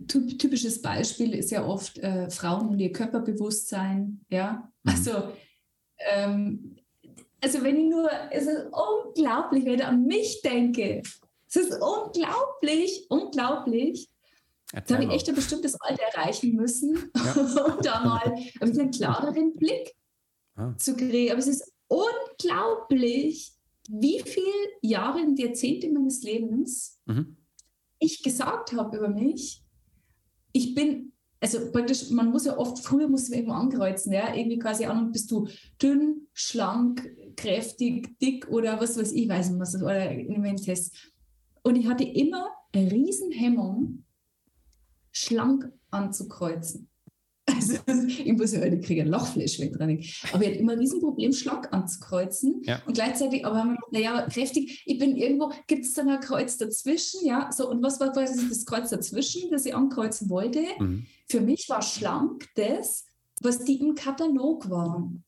typisches 0.09 0.81
Beispiel 0.81 1.35
ist 1.35 1.51
ja 1.51 1.67
oft 1.67 1.99
äh, 1.99 2.31
Frauen 2.31 2.69
und 2.69 2.79
ihr 2.79 2.93
Körperbewusstsein. 2.93 4.21
Ja, 4.31 4.71
mhm. 4.83 4.91
also 4.91 5.11
ähm, 5.99 6.77
also 7.43 7.63
wenn 7.63 7.77
ich 7.77 7.89
nur, 7.91 8.11
es 8.31 8.47
ist 8.47 8.67
unglaublich, 8.73 9.65
wenn 9.65 9.75
ich 9.75 9.85
an 9.85 10.05
mich 10.07 10.41
denke. 10.43 11.03
Es 11.49 11.57
ist 11.57 11.73
unglaublich, 11.81 13.07
unglaublich. 13.09 14.09
da 14.73 14.95
habe 14.95 15.05
ich 15.05 15.11
echt 15.11 15.29
ein 15.29 15.35
bestimmtes 15.35 15.81
Alter 15.81 16.03
erreichen 16.15 16.55
müssen, 16.55 17.11
ja. 17.15 17.33
um 17.67 17.83
da 17.83 18.05
mal 18.05 18.35
einen 18.61 18.91
klareren 18.91 19.53
Blick 19.55 19.95
ah. 20.57 20.75
zu 20.77 20.97
kriegen. 20.97 21.31
Aber 21.31 21.39
es 21.39 21.47
ist 21.47 21.73
unglaublich, 21.89 23.53
wie 23.89 24.21
viele 24.21 24.47
Jahre 24.83 25.21
und 25.21 25.39
Jahrzehnte 25.39 25.89
meines 25.91 26.23
Lebens 26.23 26.99
mhm. 27.07 27.37
ich 27.99 28.23
gesagt 28.23 28.73
habe 28.73 28.97
über 28.97 29.09
mich, 29.09 29.63
ich 30.53 30.75
bin 30.75 31.13
also 31.41 31.71
praktisch, 31.71 32.11
man 32.11 32.31
muss 32.31 32.47
ja 32.47 32.57
oft, 32.57 32.79
früher 32.79 33.09
muss 33.09 33.29
man 33.29 33.39
irgendwo 33.39 33.55
ankreuzen, 33.55 34.13
ja, 34.13 34.35
irgendwie 34.35 34.59
quasi 34.59 34.87
an 34.87 35.07
und 35.07 35.13
bist 35.13 35.31
du 35.31 35.49
dünn, 35.81 36.27
schlank, 36.33 37.09
kräftig, 37.37 38.19
dick 38.19 38.49
oder 38.49 38.81
was 38.81 38.99
weiß 38.99 39.13
ich, 39.13 39.29
weiß 39.29 39.51
nicht 39.51 39.61
was, 39.61 39.75
oder 39.75 40.11
in 40.11 40.45
einem 40.45 40.57
Test. 40.57 40.95
Und 41.63 41.77
ich 41.77 41.87
hatte 41.87 42.05
immer 42.05 42.49
eine 42.73 42.91
Riesenhemmung, 42.91 44.05
schlank 45.13 45.71
anzukreuzen. 45.91 46.89
Also, 47.49 48.07
ich 48.09 48.33
muss 48.33 48.53
ja 48.53 48.61
heute 48.61 48.81
kriege 48.81 49.03
ein 49.03 49.09
Lochfleisch 49.09 49.61
wenn 49.61 49.73
dran. 49.73 49.91
Aber 50.33 50.43
ich 50.43 50.49
hatte 50.49 50.59
immer 50.59 50.73
ein 50.73 50.81
Riesenproblem, 50.81 51.33
schlank 51.33 51.73
anzukreuzen. 51.73 52.61
Ja. 52.65 52.83
Und 52.87 52.95
gleichzeitig, 52.95 53.47
aber 53.47 53.77
naja, 53.93 54.27
kräftig, 54.29 54.83
ich 54.85 54.99
bin 54.99 55.17
irgendwo, 55.17 55.53
gibt 55.69 55.85
es 55.85 55.93
dann 55.93 56.09
ein 56.09 56.19
Kreuz 56.19 56.57
dazwischen? 56.57 57.25
Ja, 57.25 57.51
so, 57.53 57.71
und 57.71 57.85
was 57.85 58.01
war 58.01 58.13
quasi 58.13 58.49
das 58.49 58.67
Kreuz 58.67 58.91
dazwischen, 58.91 59.49
das 59.53 59.65
ich 59.65 59.77
ankreuzen 59.77 60.29
wollte? 60.29 60.65
Mhm. 60.81 61.07
Für 61.29 61.41
mich 61.41 61.69
war 61.69 61.83
schlank 61.83 62.49
das, 62.57 63.07
was 63.41 63.65
die 63.65 63.81
im 63.81 63.95
Katalog 63.95 64.69
waren. 64.69 65.25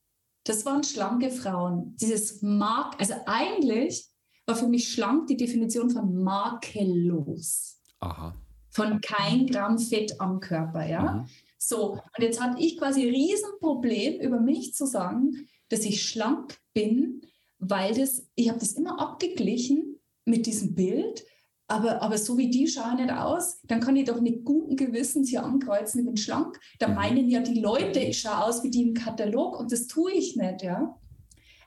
Das 0.49 0.65
waren 0.65 0.83
schlanke 0.83 1.29
Frauen. 1.29 1.95
Dieses 2.01 2.41
Mark, 2.41 2.99
also 2.99 3.12
eigentlich 3.27 4.09
war 4.47 4.57
für 4.57 4.66
mich 4.66 4.91
schlank 4.91 5.27
die 5.27 5.37
Definition 5.37 5.91
von 5.91 6.23
makellos. 6.23 7.83
Aha. 8.01 8.35
Von 8.70 9.03
kein 9.03 9.47
Gramm 9.47 9.79
Fett 9.79 10.19
am 10.19 10.41
Körper, 10.41 10.87
ja. 10.87 11.12
Mhm. 11.12 11.29
So, 11.59 11.93
und 11.93 12.23
jetzt 12.23 12.41
hatte 12.41 12.62
ich 12.62 12.79
quasi 12.79 13.03
ein 13.03 13.15
Riesenproblem 13.15 14.20
über 14.20 14.41
mich 14.41 14.73
zu 14.73 14.87
sagen, 14.87 15.49
dass 15.69 15.81
ich 15.81 16.03
schlank 16.03 16.57
bin, 16.73 17.20
weil 17.59 17.95
das, 17.95 18.27
ich 18.35 18.49
habe 18.49 18.59
das 18.59 18.73
immer 18.73 18.99
abgeglichen 19.01 20.01
mit 20.25 20.47
diesem 20.47 20.75
Bild, 20.75 21.27
aber, 21.69 22.03
aber 22.03 22.19
so 22.19 22.36
wie 22.36 22.51
die 22.51 22.66
schauen 22.66 22.97
nicht 22.97 23.12
aus, 23.12 23.61
dann 23.65 23.81
kann 23.81 23.95
ich 23.95 24.07
doch 24.07 24.20
nicht 24.20 24.45
guten 24.45 24.74
Gewissens 24.74 25.28
hier 25.28 25.45
ankreuzen, 25.45 26.01
ich 26.01 26.07
bin 26.07 26.16
schlank. 26.16 26.59
Da 26.78 26.89
mhm. 26.89 26.95
meinen 26.95 27.28
ja 27.28 27.40
die 27.40 27.61
Leute, 27.61 28.01
ich 28.01 28.20
schaue 28.20 28.45
aus 28.45 28.62
wie 28.65 28.70
die 28.70 28.82
im 28.82 28.95
Katalog 28.95 29.59
und 29.61 29.70
das 29.70 29.86
tue 29.86 30.12
ich 30.12 30.35
nicht, 30.35 30.62
ja. 30.62 30.99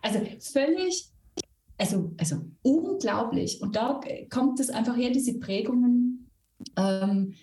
Also 0.02 0.20
völlig, 0.40 1.10
also, 1.78 2.12
also 2.18 2.38
unglaublich. 2.64 3.62
Und 3.62 3.76
da 3.76 4.02
kommt 4.30 4.60
es 4.60 4.72
einfach 4.72 4.98
her, 4.98 5.12
diese 5.12 5.40
Prägungen, 5.40 6.32
ähm, 6.76 7.36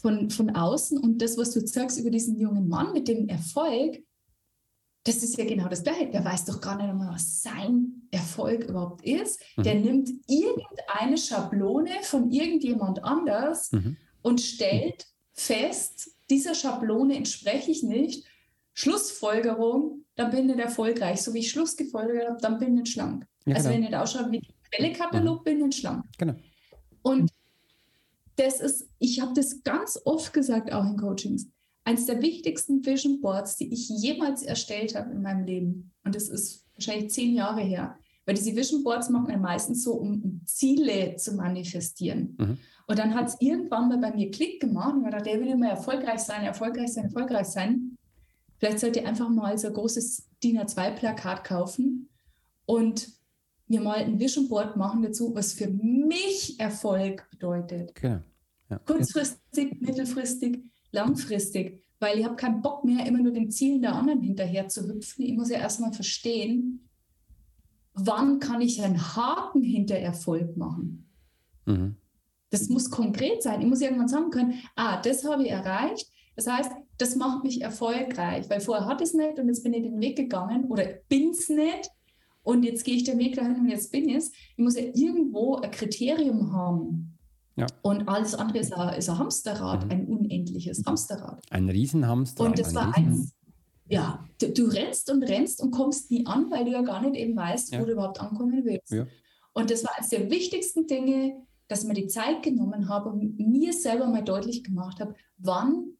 von, 0.00 0.30
von 0.30 0.50
außen. 0.50 0.98
Und 0.98 1.20
das, 1.20 1.36
was 1.36 1.52
du 1.52 1.66
sagst 1.66 1.98
über 1.98 2.10
diesen 2.10 2.38
jungen 2.38 2.68
Mann 2.68 2.92
mit 2.92 3.08
dem 3.08 3.28
Erfolg, 3.28 4.02
das 5.08 5.22
ist 5.22 5.38
ja 5.38 5.44
genau 5.46 5.68
das 5.68 5.82
Gleiche. 5.82 6.10
Der 6.10 6.24
weiß 6.24 6.44
doch 6.44 6.60
gar 6.60 6.76
nicht 6.76 6.88
einmal, 6.88 7.14
was 7.14 7.42
sein 7.42 8.02
Erfolg 8.10 8.64
überhaupt 8.64 9.04
ist. 9.04 9.40
Mhm. 9.56 9.62
Der 9.62 9.74
nimmt 9.76 10.10
irgendeine 10.26 11.16
Schablone 11.16 12.02
von 12.02 12.30
irgendjemand 12.30 13.02
anders 13.02 13.72
mhm. 13.72 13.96
und 14.22 14.40
stellt 14.40 15.06
fest, 15.32 16.10
dieser 16.28 16.54
Schablone 16.54 17.16
entspreche 17.16 17.70
ich 17.70 17.82
nicht. 17.82 18.26
Schlussfolgerung, 18.74 20.04
dann 20.14 20.30
bin 20.30 20.40
ich 20.40 20.56
nicht 20.56 20.64
erfolgreich. 20.64 21.22
So 21.22 21.32
wie 21.32 21.38
ich 21.38 21.50
Schluss 21.50 21.76
gefolgert 21.76 22.28
habe, 22.28 22.38
dann 22.42 22.58
bin 22.58 22.74
ich 22.74 22.82
nicht 22.82 22.92
schlank. 22.92 23.26
Ja, 23.46 23.56
also 23.56 23.68
genau. 23.68 23.76
wenn 23.76 23.82
ich 23.84 23.90
nicht 23.90 23.98
ausschaue 23.98 24.30
wie 24.30 24.42
Quellekatalog, 24.70 25.40
mhm. 25.40 25.44
bin 25.44 25.58
ich 25.58 25.64
nicht 25.64 25.80
schlank. 25.80 26.04
Genau. 26.18 26.34
Und 27.02 27.30
das 28.36 28.60
ist, 28.60 28.88
ich 28.98 29.20
habe 29.20 29.32
das 29.34 29.62
ganz 29.64 29.98
oft 30.04 30.32
gesagt, 30.32 30.70
auch 30.70 30.84
in 30.84 30.98
Coachings, 30.98 31.48
eines 31.88 32.04
der 32.04 32.20
wichtigsten 32.20 32.84
Vision 32.84 33.22
Boards, 33.22 33.56
die 33.56 33.72
ich 33.72 33.88
jemals 33.88 34.42
erstellt 34.42 34.94
habe 34.94 35.10
in 35.12 35.22
meinem 35.22 35.46
Leben. 35.46 35.90
Und 36.04 36.14
das 36.14 36.28
ist 36.28 36.66
wahrscheinlich 36.74 37.10
zehn 37.10 37.34
Jahre 37.34 37.62
her. 37.62 37.98
Weil 38.26 38.34
diese 38.34 38.54
Vision 38.54 38.84
Boards 38.84 39.08
machen 39.08 39.28
wir 39.28 39.38
meistens 39.38 39.84
so, 39.84 39.94
um, 39.94 40.42
Ziele 40.44 41.16
zu 41.16 41.32
manifestieren. 41.32 42.36
Mhm. 42.38 42.58
Und 42.88 42.98
dann 42.98 43.14
hat 43.14 43.28
es 43.28 43.36
irgendwann 43.40 43.88
mal 43.88 43.96
bei 43.96 44.14
mir 44.14 44.30
Klick 44.30 44.60
gemacht 44.60 44.96
und 44.96 45.06
ich 45.06 45.10
dachte, 45.10 45.30
der 45.30 45.40
will 45.40 45.48
immer 45.48 45.70
erfolgreich 45.70 46.20
sein, 46.20 46.44
erfolgreich 46.44 46.92
sein, 46.92 47.04
erfolgreich 47.04 47.46
sein. 47.46 47.96
Vielleicht 48.58 48.80
sollte 48.80 49.00
ich 49.00 49.06
einfach 49.06 49.30
mal 49.30 49.56
so 49.56 49.68
ein 49.68 49.74
großes 49.74 50.28
DIN 50.44 50.58
A2-Plakat 50.58 51.42
kaufen 51.42 52.10
und 52.66 53.08
mir 53.66 53.80
mal 53.80 53.96
ein 53.96 54.20
Vision 54.20 54.46
Board 54.48 54.76
machen 54.76 55.00
dazu, 55.00 55.34
was 55.34 55.54
für 55.54 55.68
mich 55.68 56.60
Erfolg 56.60 57.26
bedeutet. 57.30 57.94
Genau. 57.94 58.20
Ja. 58.68 58.78
Kurzfristig, 58.80 59.80
mittelfristig, 59.80 60.62
langfristig. 60.90 61.84
Weil 62.00 62.18
ich 62.18 62.24
habe 62.24 62.36
keinen 62.36 62.62
Bock 62.62 62.84
mehr, 62.84 63.06
immer 63.06 63.18
nur 63.18 63.32
den 63.32 63.50
Zielen 63.50 63.82
der 63.82 63.94
anderen 63.94 64.20
hinterher 64.20 64.68
zu 64.68 64.86
hüpfen. 64.86 65.24
Ich 65.24 65.34
muss 65.34 65.50
ja 65.50 65.58
erstmal 65.58 65.92
verstehen, 65.92 66.88
wann 67.94 68.38
kann 68.38 68.60
ich 68.60 68.82
einen 68.82 69.16
Haken 69.16 69.62
hinter 69.62 69.96
Erfolg 69.96 70.56
machen. 70.56 71.10
Mhm. 71.66 71.96
Das 72.50 72.68
muss 72.68 72.90
konkret 72.90 73.42
sein. 73.42 73.60
Ich 73.60 73.66
muss 73.66 73.80
irgendwann 73.80 74.08
sagen 74.08 74.30
können, 74.30 74.54
ah, 74.76 75.00
das 75.02 75.24
habe 75.24 75.42
ich 75.42 75.50
erreicht. 75.50 76.10
Das 76.36 76.46
heißt, 76.46 76.70
das 76.98 77.16
macht 77.16 77.44
mich 77.44 77.62
erfolgreich, 77.62 78.48
weil 78.48 78.60
vorher 78.60 78.86
hatte 78.86 79.04
ich 79.04 79.10
es 79.10 79.14
nicht 79.14 79.38
und 79.38 79.48
jetzt 79.48 79.64
bin 79.64 79.74
ich 79.74 79.82
den 79.82 80.00
Weg 80.00 80.16
gegangen 80.16 80.64
oder 80.66 80.84
bin 81.08 81.30
es 81.30 81.48
nicht 81.48 81.90
und 82.42 82.62
jetzt 82.62 82.84
gehe 82.84 82.94
ich 82.94 83.04
den 83.04 83.18
Weg 83.18 83.34
dahin 83.34 83.56
und 83.56 83.68
jetzt 83.68 83.90
bin 83.92 84.08
ich 84.08 84.16
es. 84.16 84.30
Ich 84.30 84.58
muss 84.58 84.76
ja 84.76 84.84
irgendwo 84.94 85.56
ein 85.56 85.70
Kriterium 85.70 86.52
haben, 86.52 87.17
Ja. 87.58 87.66
Und 87.82 88.08
alles 88.08 88.34
andere 88.34 88.58
ist 88.58 88.72
ein, 88.72 88.98
ist 88.98 89.08
ein 89.10 89.18
Hamsterrad, 89.18 89.84
mhm. 89.84 89.90
ein 89.90 90.06
unendliches 90.06 90.84
Hamsterrad. 90.86 91.42
Ein 91.50 91.68
Riesenhamsterrad. 91.68 92.50
Und 92.50 92.58
das 92.58 92.74
war 92.74 92.96
eins. 92.96 93.34
Ja, 93.90 94.24
du, 94.40 94.50
du, 94.50 94.66
rennst 94.66 95.10
und 95.10 95.22
rennst 95.22 95.62
und 95.62 95.70
kommst 95.70 96.10
nie 96.10 96.24
an, 96.26 96.50
weil 96.50 96.64
du 96.66 96.72
ja 96.72 96.82
gar 96.82 97.02
nicht 97.02 97.16
eben 97.16 97.34
weißt, 97.34 97.72
ja. 97.72 97.80
wo 97.80 97.86
du 97.86 97.92
überhaupt 97.92 98.20
ankommen 98.20 98.64
willst. 98.64 98.92
Ja. 98.92 99.06
Und 99.54 99.70
das 99.70 99.82
war 99.82 99.96
eines 99.96 100.10
der 100.10 100.30
wichtigsten 100.30 100.86
Dinge, 100.86 101.42
dass 101.68 101.82
ich 101.82 101.88
mir 101.88 101.94
die 101.94 102.06
Zeit 102.06 102.42
genommen 102.42 102.88
habe 102.88 103.10
und 103.10 103.38
mir 103.38 103.72
selber 103.72 104.06
mal 104.06 104.22
deutlich 104.22 104.62
gemacht 104.62 105.00
habe, 105.00 105.14
wann 105.38 105.94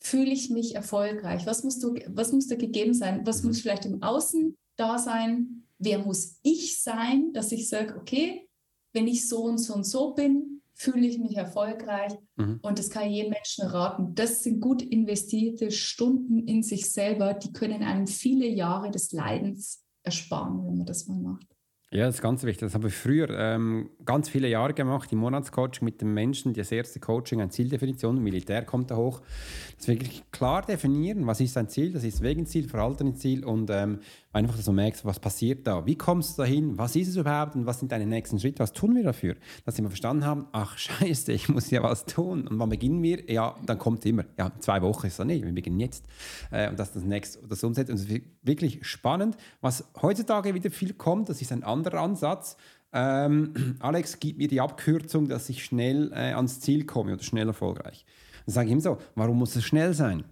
fühle 0.00 0.30
ich 0.30 0.50
mich 0.50 0.74
erfolgreich? 0.74 1.46
Was 1.46 1.62
muss, 1.62 1.78
du, 1.78 1.94
was 2.08 2.32
muss 2.32 2.48
da 2.48 2.56
gegeben 2.56 2.94
sein? 2.94 3.26
Was 3.26 3.42
mhm. 3.42 3.48
muss 3.48 3.60
vielleicht 3.60 3.84
im 3.84 4.02
Außen 4.02 4.56
da 4.76 4.98
sein? 4.98 5.64
Wer 5.78 5.98
muss 5.98 6.38
ich 6.42 6.82
sein, 6.82 7.32
dass 7.32 7.52
ich 7.52 7.68
sage, 7.68 7.96
okay, 7.96 8.48
wenn 8.92 9.06
ich 9.06 9.28
so 9.28 9.44
und 9.44 9.58
so 9.58 9.74
und 9.74 9.84
so 9.84 10.14
bin, 10.14 10.55
fühle 10.76 11.06
ich 11.06 11.18
mich 11.18 11.36
erfolgreich. 11.36 12.12
Mhm. 12.36 12.60
Und 12.62 12.78
das 12.78 12.90
kann 12.90 13.08
ich 13.08 13.16
jedem 13.16 13.30
Menschen 13.30 13.66
raten. 13.66 14.14
Das 14.14 14.42
sind 14.42 14.60
gut 14.60 14.82
investierte 14.82 15.70
Stunden 15.70 16.46
in 16.46 16.62
sich 16.62 16.92
selber, 16.92 17.34
die 17.34 17.52
können 17.52 17.82
einem 17.82 18.06
viele 18.06 18.46
Jahre 18.46 18.90
des 18.90 19.10
Leidens 19.12 19.82
ersparen, 20.02 20.64
wenn 20.66 20.76
man 20.76 20.86
das 20.86 21.06
mal 21.06 21.18
macht. 21.18 21.55
Ja, 21.92 22.06
das 22.06 22.16
ist 22.16 22.20
ganz 22.20 22.42
wichtig. 22.42 22.66
Das 22.66 22.74
habe 22.74 22.88
ich 22.88 22.94
früher 22.94 23.30
ähm, 23.30 23.90
ganz 24.04 24.28
viele 24.28 24.48
Jahre 24.48 24.74
gemacht, 24.74 25.12
im 25.12 25.18
Monatscoaching 25.18 25.84
mit 25.84 26.00
den 26.00 26.12
Menschen. 26.12 26.52
Das 26.52 26.72
erste 26.72 26.98
Coaching, 26.98 27.40
eine 27.40 27.50
Zieldefinition, 27.50 28.20
Militär 28.20 28.64
kommt 28.64 28.90
da 28.90 28.96
hoch. 28.96 29.22
Das 29.76 29.86
wirklich 29.86 30.24
klar 30.32 30.62
definieren, 30.62 31.28
was 31.28 31.40
ist 31.40 31.56
ein 31.56 31.68
Ziel, 31.68 31.92
das 31.92 32.02
ist 32.02 32.22
Wegenziel, 32.22 32.68
Verhaltensziel 32.68 33.44
und 33.44 33.70
ähm, 33.70 34.00
einfach, 34.32 34.56
dass 34.56 34.66
du 34.66 34.72
merkst, 34.72 35.04
was 35.04 35.18
passiert 35.18 35.66
da, 35.66 35.86
wie 35.86 35.96
kommst 35.96 36.36
du 36.36 36.42
dahin, 36.42 36.76
was 36.76 36.94
ist 36.96 37.08
es 37.08 37.16
überhaupt 37.16 37.54
und 37.54 37.66
was 37.66 37.78
sind 37.78 37.90
deine 37.90 38.06
nächsten 38.06 38.38
Schritte, 38.38 38.58
was 38.58 38.72
tun 38.72 38.94
wir 38.94 39.04
dafür? 39.04 39.36
Dass 39.64 39.78
wir 39.78 39.86
verstanden 39.86 40.24
haben, 40.24 40.46
ach 40.52 40.76
scheiße, 40.78 41.32
ich 41.32 41.48
muss 41.48 41.70
ja 41.70 41.82
was 41.82 42.04
tun. 42.04 42.46
Und 42.48 42.58
wann 42.58 42.68
beginnen 42.68 43.02
wir? 43.02 43.30
Ja, 43.30 43.54
dann 43.64 43.78
kommt 43.78 44.04
immer, 44.06 44.24
ja, 44.36 44.52
zwei 44.58 44.82
Wochen 44.82 45.06
ist 45.06 45.18
das 45.18 45.26
nicht, 45.26 45.44
wir 45.44 45.52
beginnen 45.52 45.80
jetzt. 45.80 46.04
Äh, 46.50 46.68
und 46.68 46.78
das 46.78 46.88
ist 46.88 46.96
das 46.96 47.04
nächste, 47.04 47.46
das 47.46 47.62
umsetzt. 47.62 47.90
Und 47.90 47.96
es 47.96 48.08
ist 48.08 48.22
wirklich 48.42 48.86
spannend, 48.86 49.36
was 49.60 49.84
heutzutage 50.02 50.54
wieder 50.54 50.70
viel 50.70 50.92
kommt, 50.92 51.28
das 51.28 51.40
ist 51.40 51.52
ein 51.52 51.64
anderer 51.76 52.00
Ansatz. 52.00 52.56
Ähm, 52.92 53.76
Alex, 53.80 54.18
gib 54.18 54.38
mir 54.38 54.48
die 54.48 54.60
Abkürzung, 54.60 55.28
dass 55.28 55.48
ich 55.48 55.64
schnell 55.64 56.12
äh, 56.12 56.32
ans 56.32 56.60
Ziel 56.60 56.84
komme 56.84 57.14
oder 57.14 57.22
schnell 57.22 57.48
erfolgreich. 57.48 58.04
Dann 58.46 58.54
sage 58.54 58.68
ich 58.68 58.72
ihm 58.72 58.80
so, 58.80 58.98
warum 59.14 59.38
muss 59.38 59.56
es 59.56 59.64
schnell 59.64 59.94
sein? 59.94 60.24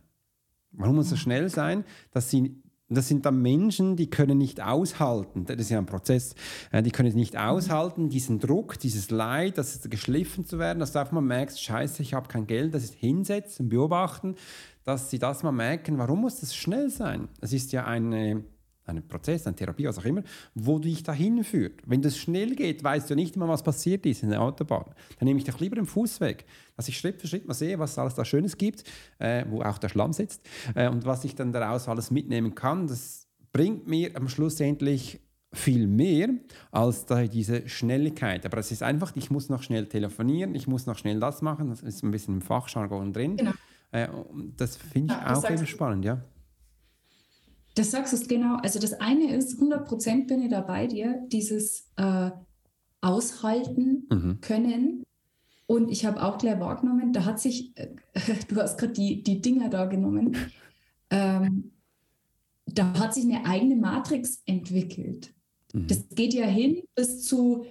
Warum 0.73 0.97
muss 0.97 1.13
es 1.13 1.21
schnell 1.21 1.49
sein, 1.49 1.85
dass 2.11 2.31
sie 2.31 2.61
das 2.91 3.09
sind 3.09 3.25
dann 3.25 3.41
Menschen, 3.41 3.97
die 3.97 4.11
können 4.11 4.39
nicht 4.39 4.61
aushalten, 4.61 5.47
das 5.47 5.57
ist 5.57 5.71
ja 5.71 5.79
ein 5.79 5.87
Prozess, 5.87 6.35
äh, 6.71 6.83
die 6.83 6.91
können 6.91 7.15
nicht 7.15 7.37
aushalten, 7.37 8.11
diesen 8.11 8.41
Druck, 8.41 8.79
dieses 8.79 9.11
Leid, 9.11 9.59
das 9.59 9.89
geschliffen 9.89 10.45
zu 10.45 10.59
werden, 10.59 10.81
dass 10.81 10.93
du 10.93 10.99
einfach 10.99 11.13
mal 11.13 11.23
merkst, 11.23 11.63
scheiße, 11.63 12.03
ich 12.03 12.15
habe 12.15 12.29
kein 12.29 12.47
Geld, 12.47 12.75
das 12.75 12.85
ist 12.85 12.95
hinsetzen, 12.95 13.69
beobachten, 13.69 14.37
dass 14.85 15.11
sie 15.11 15.19
das 15.19 15.43
mal 15.43 15.53
merken, 15.53 15.97
warum 15.99 16.21
muss 16.21 16.41
das 16.41 16.55
schnell 16.55 16.91
sein? 16.91 17.29
Es 17.41 17.53
ist 17.53 17.73
ja 17.73 17.87
eine 17.87 18.45
ein 18.87 19.07
Prozess, 19.07 19.47
eine 19.47 19.57
Therapie, 19.57 19.87
was 19.87 19.99
auch 19.99 20.05
immer, 20.05 20.23
wo 20.55 20.79
dich 20.79 21.03
dahin 21.03 21.43
führt. 21.45 21.81
Wenn 21.87 22.03
das 22.03 22.17
schnell 22.17 22.55
geht, 22.55 22.85
weißt 22.85 23.11
du 23.11 23.15
nicht 23.15 23.37
immer, 23.37 23.49
was 23.49 23.63
passiert 23.63 24.05
ist 24.07 24.23
in 24.23 24.31
der 24.31 24.43
Autobahn. 24.43 24.85
Dann 25.19 25.27
nehme 25.27 25.39
ich 25.39 25.45
doch 25.45 25.59
lieber 25.61 25.77
den 25.77 25.87
Fußweg, 25.87 26.45
dass 26.77 26.89
ich 26.89 26.99
Schritt 26.99 27.21
für 27.21 27.27
Schritt 27.27 27.47
mal 27.47 27.55
sehe, 27.55 27.79
was 27.79 27.93
es 27.93 27.99
alles 27.99 28.15
da 28.15 28.25
Schönes 28.25 28.57
gibt, 28.57 28.85
äh, 29.19 29.45
wo 29.49 29.63
auch 29.63 29.79
der 29.79 29.89
Schlamm 29.89 30.13
sitzt 30.13 30.43
äh, 30.75 30.89
und 30.89 31.05
was 31.07 31.25
ich 31.25 31.35
dann 31.35 31.53
daraus 31.53 31.89
alles 31.89 32.11
mitnehmen 32.11 32.55
kann. 32.55 32.87
Das 32.87 33.27
bringt 33.53 33.87
mir 33.87 34.17
am 34.17 34.29
Schluss 34.29 34.61
endlich 34.61 35.21
viel 35.55 35.87
mehr 35.87 36.29
als 36.73 37.07
diese 37.33 37.69
Schnelligkeit. 37.69 38.45
Aber 38.45 38.59
es 38.59 38.73
ist 38.73 38.83
einfach, 38.83 39.13
ich 39.15 39.31
muss 39.31 39.49
noch 39.49 39.63
schnell 39.63 39.87
telefonieren, 39.87 40.55
ich 40.55 40.67
muss 40.67 40.87
noch 40.87 40.99
schnell 40.99 41.21
das 41.21 41.43
machen, 41.43 41.69
das 41.69 41.83
ist 41.83 42.03
ein 42.03 42.11
bisschen 42.11 42.35
im 42.35 42.41
Fachjargon 42.43 43.13
drin. 43.13 43.37
Genau. 43.37 43.53
Äh, 43.93 44.09
das 44.57 44.77
finde 44.77 45.15
ich 45.15 45.21
ja, 45.21 45.37
auch 45.37 45.49
eben 45.49 45.67
spannend, 45.67 46.05
ja. 46.05 46.21
Das 47.75 47.91
sagst 47.91 48.13
du 48.13 48.29
genau. 48.29 48.57
Also 48.63 48.79
das 48.79 48.95
eine 48.95 49.35
ist, 49.35 49.55
100 49.55 49.87
Prozent 49.87 50.29
bin 50.29 50.43
ich 50.43 50.51
da 50.51 50.61
bei 50.61 50.87
dir, 50.87 51.23
dieses 51.29 51.91
äh, 51.97 52.31
Aushalten 53.01 54.07
mhm. 54.11 54.41
können. 54.41 55.05
Und 55.67 55.91
ich 55.91 56.05
habe 56.05 56.23
auch 56.23 56.39
gleich 56.39 56.61
wahrgenommen, 56.61 57.13
da 57.13 57.25
hat 57.25 57.41
sich, 57.41 57.77
äh, 57.77 57.89
du 58.49 58.57
hast 58.57 58.79
gerade 58.79 58.93
die, 58.93 59.23
die 59.23 59.41
Dinger 59.41 59.69
da 59.69 59.87
genommen, 59.87 60.37
ähm, 61.11 61.73
da 62.67 62.99
hat 62.99 63.15
sich 63.15 63.25
eine 63.25 63.45
eigene 63.45 63.77
Matrix 63.77 64.43
entwickelt. 64.47 65.35
Mhm. 65.73 65.87
Das 65.89 66.09
geht 66.11 66.35
ja 66.35 66.47
hin 66.47 66.83
bis 66.95 67.25
zu 67.25 67.65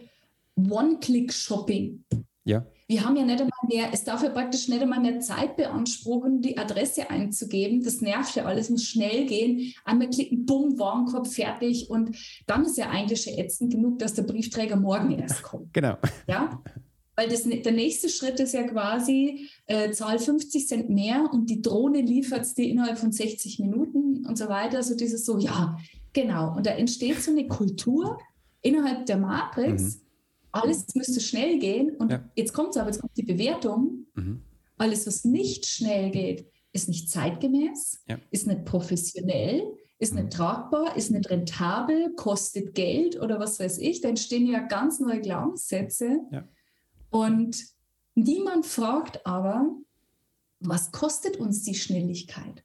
One-Click-Shopping. 0.55 2.03
Ja 2.43 2.65
wir 2.93 3.03
haben 3.03 3.15
ja 3.15 3.25
nicht 3.25 3.41
einmal 3.41 3.67
mehr, 3.67 3.89
es 3.91 4.03
darf 4.03 4.21
ja 4.21 4.29
praktisch 4.29 4.67
nicht 4.67 4.81
einmal 4.81 4.99
mehr 4.99 5.19
Zeit 5.19 5.55
beanspruchen, 5.55 6.41
die 6.41 6.59
Adresse 6.59 7.09
einzugeben. 7.09 7.83
Das 7.83 8.01
nervt 8.01 8.35
ja 8.35 8.45
alles, 8.45 8.69
muss 8.69 8.85
schnell 8.85 9.25
gehen. 9.25 9.73
Einmal 9.83 10.11
klicken, 10.11 10.45
bumm, 10.45 10.77
Warenkorb, 10.77 11.25
fertig. 11.25 11.89
Und 11.89 12.15
dann 12.45 12.65
ist 12.65 12.77
ja 12.77 12.91
eigentlich 12.91 13.23
schon 13.23 13.33
ätzend 13.33 13.73
genug, 13.73 13.97
dass 13.97 14.13
der 14.13 14.23
Briefträger 14.23 14.75
morgen 14.75 15.17
erst 15.17 15.41
kommt. 15.41 15.73
Genau. 15.73 15.97
Ja? 16.27 16.61
Weil 17.15 17.29
das, 17.29 17.43
der 17.45 17.71
nächste 17.71 18.09
Schritt 18.09 18.39
ist 18.39 18.53
ja 18.53 18.61
quasi, 18.61 19.49
äh, 19.65 19.89
zahl 19.89 20.19
50 20.19 20.67
Cent 20.67 20.89
mehr 20.91 21.29
und 21.31 21.49
die 21.49 21.63
Drohne 21.63 22.01
liefert 22.01 22.41
es 22.41 22.53
dir 22.53 22.67
innerhalb 22.67 22.99
von 22.99 23.11
60 23.11 23.57
Minuten 23.57 24.23
und 24.27 24.37
so 24.37 24.49
weiter. 24.49 24.77
Also 24.77 24.95
dieses 24.95 25.25
so, 25.25 25.39
ja, 25.39 25.79
genau. 26.13 26.55
Und 26.55 26.67
da 26.67 26.71
entsteht 26.71 27.23
so 27.23 27.31
eine 27.31 27.47
Kultur 27.47 28.19
innerhalb 28.61 29.07
der 29.07 29.17
Matrix, 29.17 29.95
mhm 29.95 30.03
alles 30.53 30.85
müsste 30.95 31.19
schnell 31.19 31.59
gehen. 31.59 31.95
Und 31.97 32.11
ja. 32.11 32.23
jetzt 32.35 32.53
kommt 32.53 32.69
es 32.69 32.77
aber, 32.77 32.89
jetzt 32.89 33.01
kommt 33.01 33.17
die 33.17 33.23
Bewertung. 33.23 34.05
Mhm. 34.15 34.41
Alles, 34.77 35.05
was 35.05 35.25
nicht 35.25 35.65
schnell 35.65 36.11
geht, 36.11 36.47
ist 36.71 36.87
nicht 36.87 37.09
zeitgemäß, 37.09 38.03
ja. 38.07 38.17
ist 38.31 38.47
nicht 38.47 38.65
professionell, 38.65 39.63
ist 39.99 40.13
mhm. 40.13 40.21
nicht 40.21 40.33
tragbar, 40.33 40.95
ist 40.95 41.11
nicht 41.11 41.29
rentabel, 41.29 42.13
kostet 42.15 42.75
Geld 42.75 43.19
oder 43.19 43.39
was 43.39 43.59
weiß 43.59 43.79
ich. 43.79 44.01
Da 44.01 44.09
entstehen 44.09 44.47
ja 44.47 44.59
ganz 44.59 44.99
neue 44.99 45.21
Glaubenssätze. 45.21 46.19
Ja. 46.31 46.47
Und 47.09 47.57
niemand 48.15 48.65
fragt 48.65 49.25
aber, 49.25 49.75
was 50.59 50.91
kostet 50.91 51.37
uns 51.37 51.63
die 51.63 51.75
Schnelligkeit? 51.75 52.63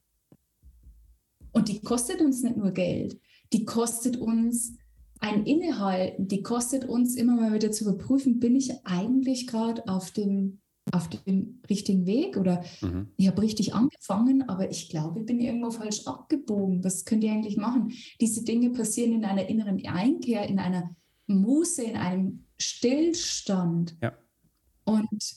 Und 1.53 1.69
die 1.69 1.81
kostet 1.81 2.21
uns 2.21 2.43
nicht 2.43 2.57
nur 2.57 2.71
Geld, 2.71 3.19
die 3.53 3.65
kostet 3.65 4.17
uns 4.17 4.75
ein 5.21 5.45
Innehalten, 5.47 6.29
die 6.29 6.43
kostet 6.43 6.85
uns 6.85 7.17
immer 7.17 7.37
mal 7.37 7.53
wieder 7.53 7.71
zu 7.71 7.85
überprüfen, 7.85 8.41
bin 8.41 8.55
ich 8.57 8.73
eigentlich 8.85 9.47
gerade 9.47 9.87
auf 9.89 10.11
dem, 10.11 10.61
auf 10.93 11.09
dem 11.09 11.61
richtigen 11.69 12.07
Weg 12.07 12.37
oder 12.37 12.65
mhm. 12.81 13.09
ich 13.17 13.29
habe 13.29 13.43
richtig 13.43 13.75
angefangen, 13.75 14.49
aber 14.49 14.71
ich 14.71 14.89
glaube, 14.89 15.21
ich 15.21 15.27
bin 15.27 15.41
irgendwo 15.41 15.71
falsch 15.71 16.07
abgebogen. 16.07 16.85
Was 16.85 17.05
könnt 17.05 17.25
ihr 17.25 17.33
eigentlich 17.33 17.57
machen? 17.57 17.93
Diese 18.21 18.45
Dinge 18.45 18.71
passieren 18.71 19.13
in 19.13 19.25
einer 19.25 19.49
inneren 19.49 19.85
Einkehr, 19.87 20.49
in 20.49 20.59
einer 20.59 20.95
Muße, 21.27 21.83
in 21.83 21.97
einem 21.97 22.45
Stillstand. 22.59 23.97
Ja. 24.03 24.17
Und 24.85 25.37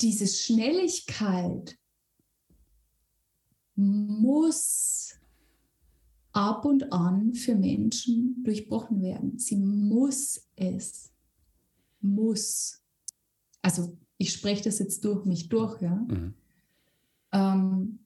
diese 0.00 0.26
Schnelligkeit 0.26 1.78
muss 3.74 5.07
ab 6.38 6.64
und 6.64 6.92
an 6.92 7.34
für 7.34 7.56
Menschen 7.56 8.44
durchbrochen 8.44 9.02
werden. 9.02 9.38
Sie 9.38 9.56
muss 9.56 10.48
es. 10.54 11.10
Muss. 12.00 12.80
Also 13.60 13.98
ich 14.18 14.32
spreche 14.32 14.62
das 14.62 14.78
jetzt 14.78 15.04
durch 15.04 15.24
mich 15.24 15.48
durch, 15.48 15.82
ja. 15.82 15.96
Mhm. 15.96 16.34
Ähm, 17.32 17.98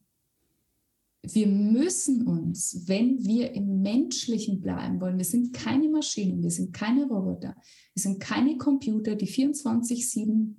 wir 1.21 1.45
müssen 1.45 2.27
uns, 2.27 2.87
wenn 2.87 3.23
wir 3.23 3.51
im 3.51 3.83
Menschlichen 3.83 4.61
bleiben 4.61 4.99
wollen, 4.99 5.19
wir 5.19 5.25
sind 5.25 5.53
keine 5.53 5.87
Maschinen, 5.87 6.41
wir 6.41 6.51
sind 6.51 6.73
keine 6.73 7.05
Roboter, 7.05 7.55
wir 7.93 8.01
sind 8.01 8.19
keine 8.19 8.57
Computer, 8.57 9.15
die 9.15 9.27
24-7 9.27 10.55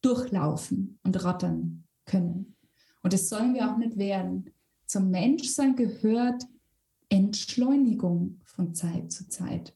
durchlaufen 0.00 0.98
und 1.02 1.22
rattern 1.22 1.84
können. 2.06 2.56
Und 3.02 3.12
das 3.12 3.28
sollen 3.28 3.52
wir 3.52 3.70
auch 3.70 3.76
nicht 3.76 3.98
werden. 3.98 4.50
Zum 4.86 5.10
Menschsein 5.10 5.76
gehört 5.76 6.42
Entschleunigung 7.08 8.40
von 8.44 8.74
Zeit 8.74 9.12
zu 9.12 9.28
Zeit, 9.28 9.74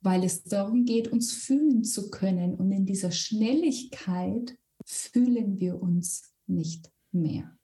weil 0.00 0.24
es 0.24 0.44
darum 0.44 0.84
geht, 0.84 1.08
uns 1.08 1.32
fühlen 1.32 1.84
zu 1.84 2.10
können. 2.10 2.54
Und 2.54 2.72
in 2.72 2.86
dieser 2.86 3.12
Schnelligkeit 3.12 4.56
fühlen 4.84 5.58
wir 5.58 5.80
uns 5.80 6.34
nicht 6.46 6.90
mehr. 7.12 7.56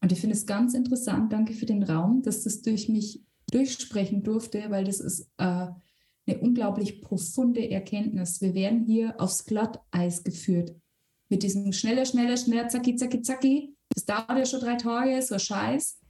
Und 0.00 0.10
ich 0.10 0.20
finde 0.20 0.34
es 0.34 0.46
ganz 0.46 0.74
interessant, 0.74 1.32
danke 1.32 1.54
für 1.54 1.66
den 1.66 1.84
Raum, 1.84 2.22
dass 2.22 2.42
das 2.42 2.62
durch 2.62 2.88
mich 2.88 3.22
durchsprechen 3.52 4.22
durfte, 4.22 4.64
weil 4.70 4.84
das 4.84 4.98
ist 4.98 5.30
äh, 5.38 5.68
eine 6.26 6.38
unglaublich 6.40 7.02
profunde 7.02 7.70
Erkenntnis. 7.70 8.40
Wir 8.40 8.54
werden 8.54 8.84
hier 8.84 9.20
aufs 9.20 9.44
Glatteis 9.44 10.24
geführt. 10.24 10.74
Mit 11.28 11.42
diesem 11.42 11.72
schneller, 11.72 12.04
schneller, 12.04 12.36
schneller, 12.36 12.68
zacki, 12.68 12.96
zacki, 12.96 13.22
zacki. 13.22 13.76
Das 13.94 14.04
dauert 14.04 14.38
ja 14.38 14.46
schon 14.46 14.60
drei 14.60 14.76
Tage, 14.76 15.20
so 15.22 15.38
Scheiß. 15.38 16.01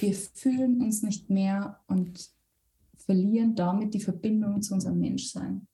Wir 0.00 0.14
fühlen 0.14 0.80
uns 0.82 1.02
nicht 1.02 1.30
mehr 1.30 1.80
und 1.86 2.30
verlieren 2.96 3.54
damit 3.54 3.94
die 3.94 4.00
Verbindung 4.00 4.60
zu 4.62 4.74
unserem 4.74 4.98
Menschsein. 4.98 5.66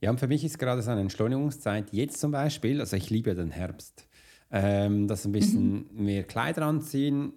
Ja, 0.00 0.10
und 0.10 0.20
für 0.20 0.28
mich 0.28 0.44
ist 0.44 0.58
gerade 0.58 0.80
so 0.82 0.90
eine 0.90 1.00
Entschleunigungszeit 1.00 1.92
jetzt 1.92 2.20
zum 2.20 2.30
Beispiel, 2.30 2.80
also 2.80 2.96
ich 2.96 3.10
liebe 3.10 3.34
den 3.34 3.50
Herbst, 3.50 4.08
ähm, 4.50 5.08
dass 5.08 5.24
ein 5.24 5.32
bisschen 5.32 5.88
mhm. 5.92 6.04
mehr 6.04 6.22
Kleider 6.22 6.66
anziehen, 6.66 7.32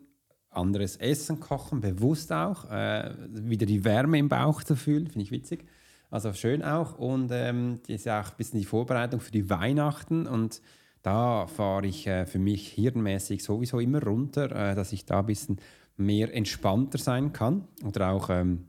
anderes 0.52 0.98
Essen 0.98 1.40
kochen, 1.40 1.82
bewusst 1.82 2.32
auch, 2.32 2.70
äh, 2.70 3.16
wieder 3.30 3.66
die 3.66 3.84
Wärme 3.84 4.20
im 4.20 4.30
Bauch 4.30 4.64
zu 4.64 4.76
fühlen, 4.76 5.08
finde 5.08 5.24
ich 5.24 5.32
witzig. 5.32 5.66
Also 6.12 6.34
schön 6.34 6.62
auch 6.62 7.00
und 7.00 7.32
ähm, 7.32 7.80
das 7.88 8.02
ist 8.02 8.08
auch 8.08 8.30
ein 8.30 8.38
bisschen 8.38 8.60
die 8.60 8.66
Vorbereitung 8.66 9.22
für 9.22 9.32
die 9.32 9.50
Weihnachten 9.50 10.28
und 10.28 10.62
da 11.02 11.48
fahre 11.48 11.88
ich 11.88 12.08
äh, 12.08 12.26
für 12.26 12.40
mich 12.40 12.68
hirnmäßig 12.70 13.44
sowieso 13.44 13.80
immer 13.80 14.04
runter, 14.04 14.52
äh, 14.52 14.76
dass 14.76 14.94
ich 14.94 15.06
da 15.06 15.20
ein 15.20 15.26
bisschen 15.26 15.58
mehr 15.98 16.34
entspannter 16.34 16.98
sein 16.98 17.34
kann 17.34 17.68
oder 17.86 18.12
auch 18.12 18.30
ähm, 18.30 18.68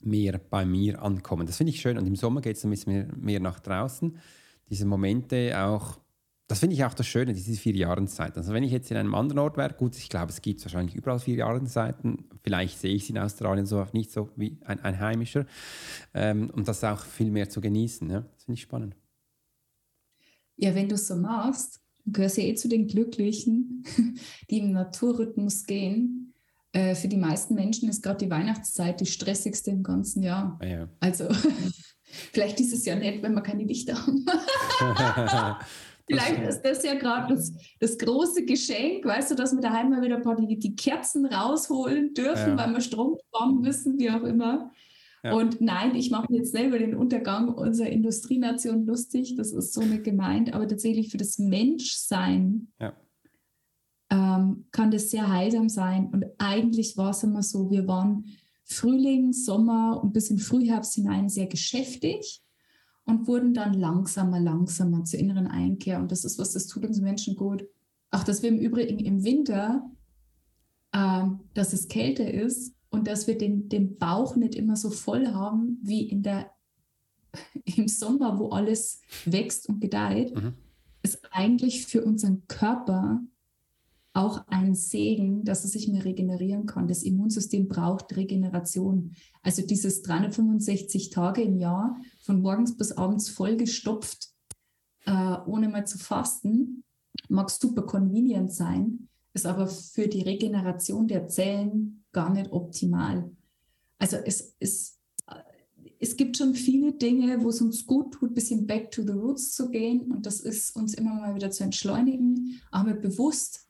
mehr 0.00 0.40
bei 0.50 0.64
mir 0.64 1.02
ankommen. 1.02 1.46
Das 1.46 1.56
finde 1.56 1.70
ich 1.70 1.80
schön 1.80 1.98
und 1.98 2.06
im 2.06 2.16
Sommer 2.16 2.40
geht 2.40 2.56
es 2.56 2.64
ein 2.64 2.70
bisschen 2.70 2.92
mehr, 2.92 3.06
mehr 3.16 3.40
nach 3.40 3.60
draußen. 3.60 4.18
Diese 4.68 4.86
Momente 4.86 5.58
auch 5.58 5.98
das 6.52 6.58
finde 6.58 6.74
ich 6.74 6.84
auch 6.84 6.92
das 6.92 7.06
Schöne, 7.06 7.32
diese 7.32 7.58
vier 7.58 7.74
Jahreszeiten. 7.74 8.38
Also 8.38 8.52
wenn 8.52 8.62
ich 8.62 8.72
jetzt 8.72 8.90
in 8.90 8.98
einem 8.98 9.14
anderen 9.14 9.38
Ort 9.38 9.56
wäre, 9.56 9.72
gut, 9.72 9.96
ich 9.96 10.10
glaube, 10.10 10.32
es 10.32 10.42
gibt 10.42 10.62
wahrscheinlich 10.62 10.94
überall 10.94 11.18
vier 11.18 11.36
Jahreszeiten. 11.36 12.26
Vielleicht 12.42 12.78
sehe 12.78 12.94
ich 12.94 13.06
sie 13.06 13.14
in 13.14 13.18
Australien 13.18 13.64
so 13.64 13.86
nicht 13.92 14.12
so 14.12 14.28
wie 14.36 14.58
ein, 14.66 14.78
ein 14.80 15.00
Heimischer. 15.00 15.46
Ähm, 16.12 16.50
und 16.50 16.68
das 16.68 16.84
auch 16.84 17.06
viel 17.06 17.30
mehr 17.30 17.48
zu 17.48 17.62
genießen. 17.62 18.10
Ja? 18.10 18.20
Das 18.34 18.44
finde 18.44 18.58
ich 18.58 18.62
spannend. 18.62 18.96
Ja, 20.62 20.76
wenn 20.76 20.88
du 20.88 20.94
es 20.94 21.08
so 21.08 21.16
machst, 21.16 21.80
gehörst 22.06 22.36
du 22.36 22.42
ja 22.42 22.48
eh 22.48 22.54
zu 22.54 22.68
den 22.68 22.86
Glücklichen, 22.86 23.84
die 24.50 24.58
im 24.58 24.70
Naturrhythmus 24.72 25.64
gehen. 25.64 26.34
Äh, 26.72 26.94
für 26.94 27.08
die 27.08 27.16
meisten 27.16 27.54
Menschen 27.54 27.88
ist 27.88 28.00
gerade 28.00 28.24
die 28.24 28.30
Weihnachtszeit 28.30 29.00
die 29.00 29.06
stressigste 29.06 29.72
im 29.72 29.82
ganzen 29.82 30.22
Jahr. 30.22 30.58
Ah, 30.62 30.66
ja. 30.66 30.88
Also 31.00 31.28
vielleicht 32.04 32.60
dieses 32.60 32.84
Jahr 32.84 32.96
nicht, 32.96 33.22
wenn 33.22 33.34
wir 33.34 33.42
keine 33.42 33.64
Lichter 33.64 33.94
haben. 33.94 34.24
Vielleicht 36.04 36.42
ist 36.42 36.62
das 36.62 36.82
ja 36.82 36.94
gerade 36.94 37.34
das, 37.34 37.52
das, 37.78 37.96
große 37.96 38.44
Geschenk, 38.44 39.04
weißt 39.04 39.30
du, 39.30 39.34
dass 39.36 39.52
wir 39.52 39.60
daheim 39.60 39.88
mal 39.88 40.02
wieder 40.02 40.16
ein 40.16 40.22
paar 40.22 40.34
die, 40.34 40.58
die 40.58 40.74
Kerzen 40.74 41.24
rausholen 41.24 42.12
dürfen, 42.12 42.50
ja. 42.50 42.58
weil 42.58 42.72
wir 42.72 42.80
Strom 42.80 43.16
sparen 43.28 43.60
müssen, 43.60 43.98
wie 43.98 44.10
auch 44.10 44.24
immer. 44.24 44.72
Ja. 45.22 45.34
Und 45.34 45.60
nein, 45.60 45.94
ich 45.94 46.10
mache 46.10 46.30
mir 46.30 46.38
jetzt 46.38 46.50
selber 46.50 46.78
den 46.78 46.96
Untergang 46.96 47.48
unserer 47.48 47.88
Industrienation 47.88 48.86
lustig, 48.86 49.36
das 49.36 49.52
ist 49.52 49.72
so 49.72 49.82
nicht 49.82 50.02
gemeint, 50.02 50.52
aber 50.52 50.66
tatsächlich 50.66 51.10
für 51.10 51.16
das 51.16 51.38
Menschsein 51.38 52.72
ja. 52.80 52.92
ähm, 54.10 54.66
kann 54.72 54.90
das 54.90 55.10
sehr 55.10 55.30
heilsam 55.30 55.68
sein. 55.68 56.08
Und 56.12 56.24
eigentlich 56.38 56.96
war 56.96 57.10
es 57.10 57.22
immer 57.22 57.44
so, 57.44 57.70
wir 57.70 57.86
waren 57.86 58.24
Frühling, 58.64 59.32
Sommer 59.32 60.00
und 60.02 60.12
bis 60.12 60.28
in 60.30 60.38
Frühherbst 60.38 60.94
hinein 60.94 61.28
sehr 61.28 61.46
geschäftig 61.46 62.42
und 63.04 63.28
wurden 63.28 63.54
dann 63.54 63.74
langsamer, 63.74 64.40
langsamer 64.40 65.04
zur 65.04 65.20
inneren 65.20 65.46
Einkehr. 65.46 66.00
Und 66.00 66.10
das 66.10 66.24
ist 66.24 66.38
was, 66.40 66.52
das 66.52 66.66
tut 66.66 66.84
uns 66.84 67.00
Menschen 67.00 67.36
gut. 67.36 67.64
Auch, 68.10 68.24
dass 68.24 68.42
wir 68.42 68.48
im 68.48 68.58
Übrigen 68.58 68.98
im 68.98 69.22
Winter, 69.22 69.88
äh, 70.90 71.24
dass 71.54 71.72
es 71.72 71.86
kälter 71.86 72.28
ist 72.28 72.74
und 72.92 73.08
dass 73.08 73.26
wir 73.26 73.36
den, 73.36 73.68
den 73.68 73.96
Bauch 73.96 74.36
nicht 74.36 74.54
immer 74.54 74.76
so 74.76 74.90
voll 74.90 75.28
haben 75.28 75.78
wie 75.82 76.02
in 76.02 76.22
der, 76.22 76.52
im 77.64 77.88
Sommer, 77.88 78.38
wo 78.38 78.50
alles 78.50 79.00
wächst 79.24 79.68
und 79.68 79.80
gedeiht, 79.80 80.36
mhm. 80.36 80.54
ist 81.02 81.20
eigentlich 81.32 81.86
für 81.86 82.04
unseren 82.04 82.46
Körper 82.46 83.22
auch 84.14 84.46
ein 84.48 84.74
Segen, 84.74 85.42
dass 85.42 85.64
er 85.64 85.70
sich 85.70 85.88
mehr 85.88 86.04
regenerieren 86.04 86.66
kann. 86.66 86.86
Das 86.86 87.02
Immunsystem 87.02 87.66
braucht 87.66 88.14
Regeneration. 88.14 89.12
Also 89.42 89.62
dieses 89.66 90.02
365 90.02 91.08
Tage 91.08 91.40
im 91.40 91.56
Jahr, 91.56 91.96
von 92.20 92.42
morgens 92.42 92.76
bis 92.76 92.92
abends 92.92 93.30
vollgestopft, 93.30 94.28
äh, 95.06 95.36
ohne 95.46 95.70
mal 95.70 95.86
zu 95.86 95.96
fasten, 95.96 96.84
mag 97.30 97.48
super 97.48 97.82
convenient 97.82 98.52
sein, 98.52 99.08
ist 99.32 99.46
aber 99.46 99.66
für 99.66 100.08
die 100.08 100.20
Regeneration 100.20 101.08
der 101.08 101.26
Zellen 101.28 102.01
gar 102.12 102.32
nicht 102.32 102.52
optimal. 102.52 103.30
Also 103.98 104.16
es, 104.16 104.54
es, 104.60 104.98
äh, 105.26 105.34
es 105.98 106.16
gibt 106.16 106.36
schon 106.36 106.54
viele 106.54 106.92
Dinge, 106.92 107.42
wo 107.42 107.48
es 107.48 107.60
uns 107.60 107.86
gut 107.86 108.14
tut, 108.14 108.30
ein 108.30 108.34
bisschen 108.34 108.66
back 108.66 108.90
to 108.90 109.02
the 109.02 109.12
roots 109.12 109.52
zu 109.52 109.70
gehen 109.70 110.12
und 110.12 110.26
das 110.26 110.40
ist 110.40 110.76
uns 110.76 110.94
immer 110.94 111.14
mal 111.14 111.34
wieder 111.34 111.50
zu 111.50 111.64
entschleunigen, 111.64 112.60
aber 112.70 112.94
bewusst 112.94 113.68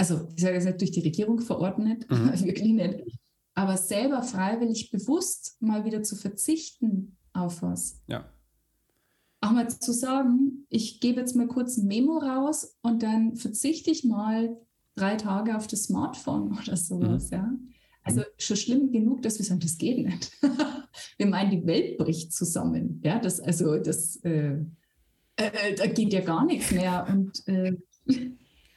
also 0.00 0.28
ich 0.34 0.42
sage 0.42 0.54
jetzt 0.54 0.64
nicht 0.64 0.80
durch 0.80 0.92
die 0.92 1.00
Regierung 1.00 1.40
verordnet, 1.40 2.10
mhm. 2.10 2.32
wirklich 2.44 2.72
nicht, 2.72 3.20
aber 3.54 3.76
selber 3.76 4.22
freiwillig 4.22 4.90
bewusst 4.90 5.58
mal 5.60 5.84
wieder 5.84 6.02
zu 6.02 6.16
verzichten 6.16 7.18
auf 7.34 7.60
was. 7.60 8.00
Ja. 8.08 8.32
Auch 9.42 9.50
mal 9.50 9.68
zu 9.68 9.92
sagen, 9.92 10.66
ich 10.70 11.00
gebe 11.00 11.20
jetzt 11.20 11.36
mal 11.36 11.48
kurz 11.48 11.76
ein 11.76 11.86
Memo 11.86 12.16
raus 12.16 12.78
und 12.80 13.02
dann 13.02 13.36
verzichte 13.36 13.90
ich 13.90 14.04
mal 14.04 14.56
drei 15.00 15.16
Tage 15.16 15.56
auf 15.56 15.66
das 15.66 15.84
Smartphone 15.84 16.56
oder 16.58 16.76
sowas, 16.76 17.30
mhm. 17.30 17.36
ja. 17.36 17.52
Also 18.02 18.22
schon 18.38 18.56
schlimm 18.56 18.92
genug, 18.92 19.22
dass 19.22 19.38
wir 19.38 19.44
sagen, 19.44 19.60
das 19.60 19.76
geht 19.76 19.98
nicht. 19.98 20.32
wir 21.18 21.26
meinen, 21.26 21.50
die 21.50 21.66
Welt 21.66 21.98
bricht 21.98 22.32
zusammen. 22.32 23.00
Ja, 23.04 23.18
das, 23.18 23.40
also 23.40 23.78
das, 23.78 24.16
äh, 24.24 24.56
äh, 25.36 25.74
da 25.76 25.86
geht 25.86 26.12
ja 26.12 26.20
gar 26.20 26.44
nichts 26.44 26.70
mehr. 26.70 27.06
Und 27.08 27.46
äh, 27.46 27.76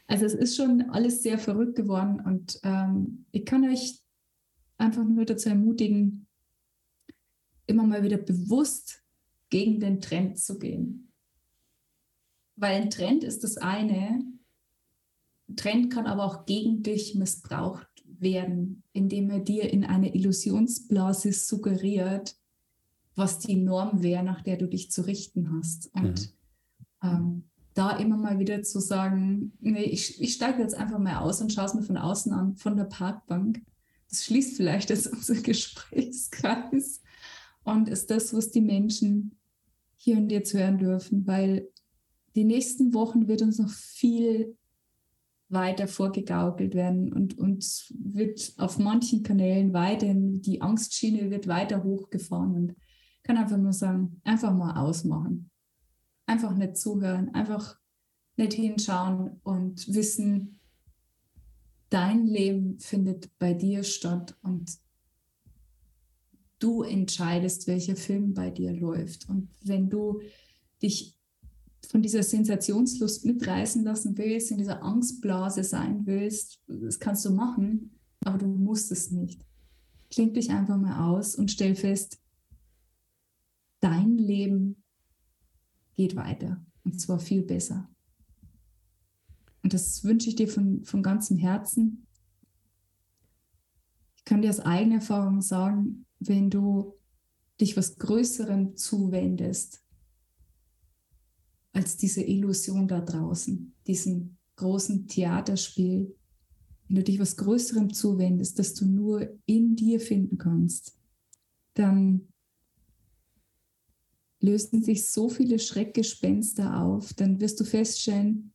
also 0.07 0.25
es 0.25 0.33
ist 0.33 0.57
schon 0.57 0.89
alles 0.89 1.23
sehr 1.23 1.37
verrückt 1.37 1.75
geworden 1.75 2.21
und 2.25 2.59
ähm, 2.63 3.25
ich 3.31 3.45
kann 3.45 3.67
euch 3.67 4.01
einfach 4.77 5.05
nur 5.05 5.25
dazu 5.25 5.49
ermutigen, 5.49 6.27
immer 7.65 7.83
mal 7.83 8.03
wieder 8.03 8.17
bewusst 8.17 9.03
gegen 9.49 9.79
den 9.79 10.01
Trend 10.01 10.37
zu 10.37 10.59
gehen. 10.59 11.11
Weil 12.55 12.81
ein 12.81 12.89
Trend 12.89 13.23
ist 13.23 13.43
das 13.43 13.57
eine, 13.57 14.19
ein 14.19 14.32
Trend 15.55 15.91
kann 15.91 16.05
aber 16.05 16.23
auch 16.23 16.45
gegen 16.45 16.83
dich 16.83 17.15
missbraucht 17.15 17.87
werden, 18.05 18.83
indem 18.93 19.29
er 19.29 19.39
dir 19.39 19.71
in 19.71 19.83
eine 19.83 20.15
Illusionsblase 20.15 21.33
suggeriert, 21.33 22.35
was 23.15 23.39
die 23.39 23.57
Norm 23.57 24.01
wäre, 24.01 24.23
nach 24.23 24.41
der 24.41 24.57
du 24.57 24.67
dich 24.67 24.91
zu 24.91 25.01
richten 25.01 25.51
hast. 25.55 25.93
Und 25.93 26.33
mhm. 27.01 27.09
ähm, 27.09 27.43
da 27.73 27.97
immer 27.97 28.17
mal 28.17 28.39
wieder 28.39 28.61
zu 28.63 28.79
sagen, 28.79 29.53
nee, 29.59 29.83
ich, 29.83 30.21
ich 30.21 30.33
steige 30.33 30.61
jetzt 30.61 30.75
einfach 30.75 30.99
mal 30.99 31.17
aus 31.17 31.41
und 31.41 31.51
schaue 31.51 31.65
es 31.65 31.73
mir 31.73 31.83
von 31.83 31.97
außen 31.97 32.31
an, 32.31 32.55
von 32.55 32.75
der 32.75 32.85
Parkbank. 32.85 33.61
Das 34.09 34.25
schließt 34.25 34.57
vielleicht 34.57 34.89
jetzt 34.89 35.07
unser 35.11 35.35
Gesprächskreis 35.35 37.01
und 37.63 37.89
ist 37.89 38.09
das, 38.09 38.33
was 38.33 38.51
die 38.51 38.61
Menschen 38.61 39.37
hier 39.95 40.17
und 40.17 40.31
jetzt 40.31 40.53
hören 40.53 40.77
dürfen, 40.77 41.25
weil 41.27 41.69
die 42.35 42.43
nächsten 42.43 42.93
Wochen 42.93 43.27
wird 43.27 43.41
uns 43.41 43.59
noch 43.59 43.69
viel 43.69 44.55
weiter 45.53 45.87
vorgegaukelt 45.87 46.75
werden 46.75 47.13
und 47.13 47.37
uns 47.37 47.93
wird 47.97 48.53
auf 48.57 48.79
manchen 48.79 49.23
Kanälen 49.23 49.73
weiterhin, 49.73 50.41
die 50.41 50.61
Angstschiene 50.61 51.29
wird 51.31 51.47
weiter 51.47 51.83
hochgefahren 51.83 52.55
und 52.55 52.75
kann 53.23 53.37
einfach 53.37 53.57
nur 53.57 53.73
sagen, 53.73 54.21
einfach 54.23 54.53
mal 54.53 54.75
ausmachen 54.75 55.49
einfach 56.25 56.55
nicht 56.55 56.77
zuhören, 56.77 57.33
einfach 57.33 57.79
nicht 58.35 58.53
hinschauen 58.53 59.39
und 59.43 59.93
wissen, 59.93 60.59
dein 61.89 62.25
Leben 62.25 62.79
findet 62.79 63.37
bei 63.37 63.53
dir 63.53 63.83
statt 63.83 64.35
und 64.41 64.71
du 66.59 66.81
entscheidest, 66.81 67.67
welcher 67.67 67.95
Film 67.95 68.33
bei 68.33 68.49
dir 68.49 68.71
läuft. 68.71 69.29
Und 69.29 69.49
wenn 69.61 69.89
du 69.89 70.21
dich 70.81 71.12
von 71.93 72.01
dieser 72.01 72.23
Sensationslust 72.23 73.23
mitreißen 73.23 73.83
lassen 73.83 74.17
willst, 74.17 74.49
in 74.49 74.57
dieser 74.57 74.81
Angstblase 74.81 75.63
sein 75.63 76.07
willst, 76.07 76.59
das 76.65 76.99
kannst 76.99 77.23
du 77.23 77.29
machen, 77.29 77.99
aber 78.21 78.39
du 78.39 78.47
musst 78.47 78.91
es 78.91 79.11
nicht. 79.11 79.45
Klingt 80.09 80.35
dich 80.35 80.49
einfach 80.49 80.75
mal 80.75 81.07
aus 81.07 81.35
und 81.35 81.51
stell 81.51 81.75
fest, 81.75 82.19
dein 83.79 84.17
Leben 84.17 84.83
geht 85.93 86.15
weiter. 86.15 86.65
Und 86.83 86.99
zwar 86.99 87.19
viel 87.19 87.43
besser. 87.43 87.87
Und 89.61 89.75
das 89.75 90.03
wünsche 90.03 90.29
ich 90.29 90.35
dir 90.35 90.47
von, 90.47 90.83
von 90.85 91.03
ganzem 91.03 91.37
Herzen. 91.37 92.07
Ich 94.15 94.25
kann 94.25 94.41
dir 94.41 94.49
aus 94.49 94.61
eigener 94.61 94.95
Erfahrung 94.95 95.43
sagen, 95.43 96.07
wenn 96.19 96.49
du 96.49 96.95
dich 97.61 97.77
was 97.77 97.99
Größerem 97.99 98.77
zuwendest, 98.77 99.82
als 101.73 101.97
diese 101.97 102.21
Illusion 102.21 102.87
da 102.87 103.01
draußen, 103.01 103.73
diesem 103.87 104.37
großen 104.55 105.07
Theaterspiel, 105.07 106.15
wenn 106.87 106.95
du 106.95 107.03
dich 107.03 107.19
was 107.19 107.35
Größerem 107.37 107.93
zuwendest, 107.93 108.59
das 108.59 108.75
du 108.75 108.85
nur 108.85 109.27
in 109.45 109.75
dir 109.75 109.99
finden 109.99 110.37
kannst, 110.37 110.95
dann 111.73 112.27
lösen 114.39 114.83
sich 114.83 115.07
so 115.09 115.29
viele 115.29 115.57
Schreckgespenster 115.57 116.81
auf, 116.81 117.13
dann 117.13 117.39
wirst 117.39 117.59
du 117.59 117.63
feststellen, 117.63 118.53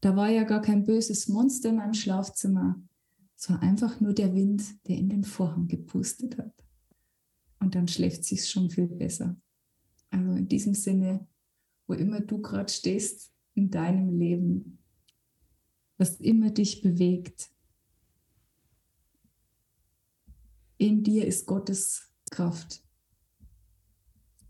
da 0.00 0.16
war 0.16 0.28
ja 0.28 0.44
gar 0.44 0.60
kein 0.60 0.84
böses 0.84 1.28
Monster 1.28 1.70
in 1.70 1.76
meinem 1.76 1.94
Schlafzimmer. 1.94 2.80
Es 3.36 3.48
war 3.48 3.62
einfach 3.62 4.00
nur 4.00 4.12
der 4.12 4.34
Wind, 4.34 4.62
der 4.86 4.98
in 4.98 5.08
den 5.08 5.24
Vorhang 5.24 5.66
gepustet 5.66 6.36
hat. 6.38 6.52
Und 7.60 7.74
dann 7.74 7.88
schläft 7.88 8.24
sich 8.24 8.48
schon 8.48 8.68
viel 8.68 8.86
besser. 8.86 9.36
Also 10.10 10.32
in 10.32 10.48
diesem 10.48 10.74
Sinne, 10.74 11.26
wo 11.86 11.94
immer 11.94 12.20
du 12.20 12.40
gerade 12.40 12.72
stehst 12.72 13.32
in 13.54 13.70
deinem 13.70 14.18
Leben, 14.18 14.78
was 15.98 16.20
immer 16.20 16.50
dich 16.50 16.82
bewegt, 16.82 17.50
in 20.78 21.04
dir 21.04 21.26
ist 21.26 21.46
Gottes 21.46 22.12
Kraft. 22.30 22.82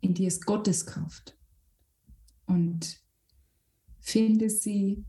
In 0.01 0.15
dir 0.15 0.29
ist 0.29 0.47
Gottes 0.47 0.87
Kraft. 0.87 1.37
Und 2.47 3.03
finde 4.01 4.49
sie 4.49 5.05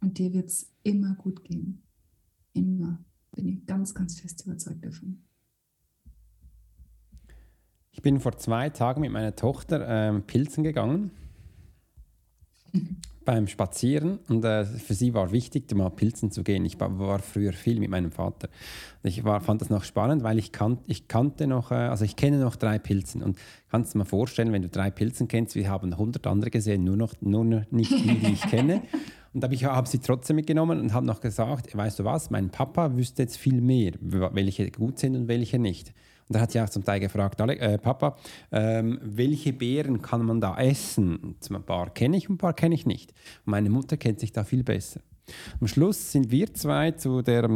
und 0.00 0.18
dir 0.18 0.32
wird 0.32 0.48
es 0.48 0.72
immer 0.82 1.14
gut 1.14 1.44
gehen. 1.44 1.82
Immer. 2.52 3.04
Bin 3.30 3.46
ich 3.46 3.64
ganz, 3.66 3.94
ganz 3.94 4.18
fest 4.18 4.44
überzeugt 4.44 4.84
davon. 4.84 5.22
Ich 8.00 8.02
bin 8.02 8.18
vor 8.18 8.38
zwei 8.38 8.70
Tagen 8.70 9.02
mit 9.02 9.12
meiner 9.12 9.36
Tochter 9.36 9.86
ähm, 9.86 10.22
pilzen 10.22 10.64
gegangen. 10.64 11.10
beim 13.26 13.46
Spazieren 13.46 14.20
und 14.26 14.42
äh, 14.42 14.64
für 14.64 14.94
sie 14.94 15.12
war 15.12 15.32
wichtig, 15.32 15.70
mal 15.74 15.90
pilzen 15.90 16.30
zu 16.30 16.42
gehen. 16.42 16.64
Ich 16.64 16.80
war, 16.80 17.18
früher 17.18 17.52
viel 17.52 17.78
mit 17.78 17.90
meinem 17.90 18.10
Vater. 18.10 18.48
Ich 19.02 19.22
war, 19.24 19.42
fand 19.42 19.60
das 19.60 19.68
noch 19.68 19.84
spannend, 19.84 20.22
weil 20.22 20.38
ich, 20.38 20.50
kan 20.50 20.78
ich 20.86 21.08
kannte 21.08 21.46
noch, 21.46 21.72
äh, 21.72 21.74
also 21.74 22.06
ich 22.06 22.16
kenne 22.16 22.38
noch 22.38 22.56
drei 22.56 22.78
Pilzen 22.78 23.22
und 23.22 23.36
kannst 23.70 23.92
du 23.92 23.98
dir 23.98 24.04
mal 24.04 24.08
vorstellen, 24.08 24.50
wenn 24.54 24.62
du 24.62 24.70
drei 24.70 24.90
Pilzen 24.90 25.28
kennst, 25.28 25.54
wir 25.54 25.68
haben 25.68 25.92
100 25.92 26.26
andere 26.26 26.50
gesehen, 26.50 26.84
nur 26.84 26.96
noch 26.96 27.12
nur 27.20 27.44
nicht 27.44 27.90
die, 27.90 28.18
die 28.18 28.32
ich 28.32 28.42
kenne. 28.48 28.80
Und 29.34 29.42
da 29.42 29.44
habe 29.44 29.54
ich 29.54 29.64
hab 29.66 29.86
sie 29.86 29.98
trotzdem 29.98 30.36
mitgenommen 30.36 30.80
und 30.80 30.92
habe 30.92 31.06
noch 31.06 31.20
gesagt, 31.20 31.76
weißt 31.76 32.00
du 32.00 32.04
was, 32.04 32.30
mein 32.30 32.50
Papa 32.50 32.96
wüsste 32.96 33.22
jetzt 33.22 33.36
viel 33.36 33.60
mehr, 33.60 33.92
welche 34.00 34.68
gut 34.72 34.98
sind 34.98 35.14
und 35.14 35.28
welche 35.28 35.60
nicht. 35.60 35.92
Und 36.30 36.36
da 36.36 36.42
hat 36.42 36.52
sie 36.52 36.60
auch 36.60 36.68
zum 36.68 36.84
Teil 36.84 37.00
gefragt, 37.00 37.40
äh, 37.40 37.76
Papa, 37.76 38.16
ähm, 38.52 39.00
welche 39.02 39.52
Beeren 39.52 40.00
kann 40.00 40.24
man 40.24 40.40
da 40.40 40.56
essen? 40.58 41.34
Ein 41.50 41.62
paar 41.64 41.90
kenne 41.92 42.16
ich 42.16 42.28
und 42.28 42.36
ein 42.36 42.38
paar 42.38 42.54
kenne 42.54 42.76
ich 42.76 42.86
nicht. 42.86 43.12
Und 43.44 43.50
meine 43.50 43.68
Mutter 43.68 43.96
kennt 43.96 44.20
sich 44.20 44.30
da 44.30 44.44
viel 44.44 44.62
besser. 44.62 45.00
Am 45.60 45.66
Schluss 45.66 46.12
sind 46.12 46.30
wir 46.30 46.54
zwei 46.54 46.92
zu 46.92 47.22
der, 47.22 47.50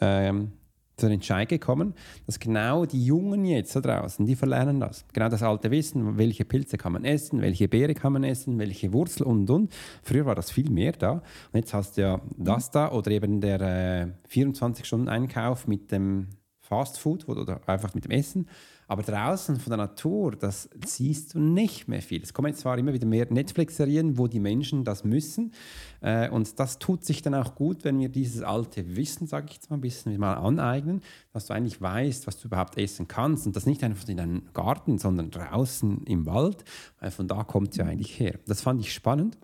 ähm, 0.00 0.52
zu 0.98 1.06
der 1.06 1.14
Entscheid 1.14 1.48
gekommen, 1.48 1.94
dass 2.26 2.38
genau 2.38 2.84
die 2.84 3.02
Jungen 3.02 3.46
jetzt 3.46 3.74
da 3.76 3.80
draußen, 3.80 4.26
die 4.26 4.36
verlernen 4.36 4.78
das. 4.78 5.06
Genau 5.14 5.30
das 5.30 5.42
alte 5.42 5.70
Wissen, 5.70 6.18
welche 6.18 6.44
Pilze 6.44 6.76
kann 6.76 6.92
man 6.92 7.06
essen, 7.06 7.40
welche 7.40 7.66
Beere 7.66 7.94
kann 7.94 8.12
man 8.12 8.24
essen, 8.24 8.58
welche 8.58 8.92
Wurzel 8.92 9.22
und 9.22 9.48
und. 9.48 9.72
Früher 10.02 10.26
war 10.26 10.34
das 10.34 10.50
viel 10.50 10.68
mehr 10.68 10.92
da. 10.92 11.12
Und 11.12 11.22
jetzt 11.54 11.72
hast 11.72 11.96
du 11.96 12.02
ja 12.02 12.20
das 12.36 12.70
da 12.70 12.92
oder 12.92 13.10
eben 13.10 13.40
der 13.40 13.60
äh, 13.62 14.06
24-Stunden-Einkauf 14.28 15.66
mit 15.66 15.90
dem 15.90 16.28
Fast 16.72 16.98
Food 16.98 17.28
oder 17.28 17.60
einfach 17.66 17.92
mit 17.92 18.06
dem 18.06 18.12
Essen. 18.12 18.48
Aber 18.88 19.02
draußen 19.02 19.60
von 19.60 19.70
der 19.70 19.76
Natur, 19.76 20.32
das 20.32 20.70
siehst 20.86 21.34
du 21.34 21.38
nicht 21.38 21.86
mehr 21.86 22.00
viel. 22.00 22.22
Es 22.22 22.32
kommen 22.32 22.54
zwar 22.54 22.78
immer 22.78 22.94
wieder 22.94 23.06
mehr 23.06 23.26
Netflix-Serien, 23.30 24.16
wo 24.16 24.26
die 24.26 24.40
Menschen 24.40 24.82
das 24.82 25.04
müssen. 25.04 25.52
Äh, 26.00 26.30
und 26.30 26.58
das 26.58 26.78
tut 26.78 27.04
sich 27.04 27.20
dann 27.20 27.34
auch 27.34 27.54
gut, 27.54 27.84
wenn 27.84 28.00
wir 28.00 28.08
dieses 28.08 28.42
alte 28.42 28.96
Wissen, 28.96 29.26
sage 29.26 29.48
ich 29.50 29.56
jetzt 29.56 29.68
mal 29.68 29.76
ein 29.76 29.82
bisschen 29.82 30.18
mal 30.18 30.34
aneignen, 30.34 31.02
dass 31.34 31.44
du 31.44 31.52
eigentlich 31.52 31.82
weißt, 31.82 32.26
was 32.26 32.38
du 32.38 32.48
überhaupt 32.48 32.78
essen 32.78 33.06
kannst. 33.06 33.46
Und 33.46 33.54
das 33.54 33.66
nicht 33.66 33.84
einfach 33.84 34.08
in 34.08 34.16
deinem 34.16 34.42
Garten, 34.54 34.96
sondern 34.96 35.30
draußen 35.30 36.04
im 36.06 36.24
Wald. 36.24 36.64
Weil 37.00 37.10
von 37.10 37.28
da 37.28 37.44
kommt 37.44 37.72
es 37.72 37.76
ja 37.76 37.84
eigentlich 37.84 38.18
her. 38.18 38.38
Das 38.46 38.62
fand 38.62 38.80
ich 38.80 38.94
spannend. 38.94 39.36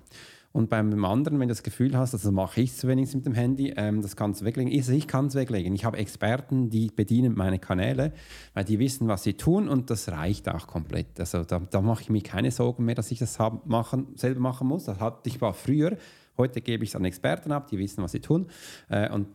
Und 0.58 0.70
beim 0.70 1.04
anderen, 1.04 1.38
wenn 1.38 1.46
du 1.46 1.52
das 1.52 1.62
Gefühl 1.62 1.96
hast, 1.96 2.14
also 2.14 2.32
mache 2.32 2.60
ich 2.62 2.70
es 2.70 2.78
zu 2.78 2.88
wenig 2.88 3.14
mit 3.14 3.24
dem 3.24 3.34
Handy, 3.34 3.74
ähm, 3.76 4.02
das 4.02 4.16
kannst 4.16 4.40
du 4.40 4.44
weglegen. 4.44 4.72
Ich, 4.72 4.88
ich 4.88 5.06
kann 5.06 5.26
es 5.26 5.36
weglegen. 5.36 5.72
Ich 5.72 5.84
habe 5.84 5.98
Experten, 5.98 6.68
die 6.68 6.90
bedienen 6.90 7.36
meine 7.36 7.60
Kanäle, 7.60 8.12
weil 8.54 8.64
die 8.64 8.80
wissen, 8.80 9.06
was 9.06 9.22
sie 9.22 9.34
tun 9.34 9.68
und 9.68 9.88
das 9.88 10.08
reicht 10.08 10.48
auch 10.48 10.66
komplett. 10.66 11.20
Also 11.20 11.44
da, 11.44 11.60
da 11.60 11.80
mache 11.80 12.02
ich 12.02 12.10
mir 12.10 12.24
keine 12.24 12.50
Sorgen 12.50 12.86
mehr, 12.86 12.96
dass 12.96 13.12
ich 13.12 13.20
das 13.20 13.38
hab, 13.38 13.66
machen, 13.66 14.08
selber 14.16 14.40
machen 14.40 14.66
muss. 14.66 14.86
Das 14.86 14.98
hatte 14.98 15.28
ich 15.28 15.40
war 15.40 15.54
früher. 15.54 15.96
Heute 16.36 16.60
gebe 16.60 16.82
ich 16.82 16.90
es 16.90 16.96
an 16.96 17.04
Experten 17.04 17.52
ab, 17.52 17.68
die 17.68 17.78
wissen, 17.78 18.02
was 18.02 18.10
sie 18.10 18.20
tun. 18.20 18.48
Äh, 18.88 19.12
und 19.12 19.28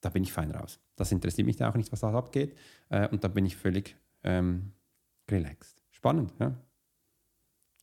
da 0.00 0.08
bin 0.08 0.24
ich 0.24 0.32
fein 0.32 0.50
raus. 0.50 0.80
Das 0.96 1.12
interessiert 1.12 1.46
mich 1.46 1.62
auch 1.62 1.76
nicht, 1.76 1.92
was 1.92 2.00
da 2.00 2.12
abgeht. 2.12 2.56
Äh, 2.88 3.06
und 3.10 3.22
da 3.22 3.28
bin 3.28 3.46
ich 3.46 3.54
völlig 3.54 3.94
ähm, 4.24 4.72
relaxed. 5.30 5.80
Spannend, 5.92 6.32
ja. 6.40 6.56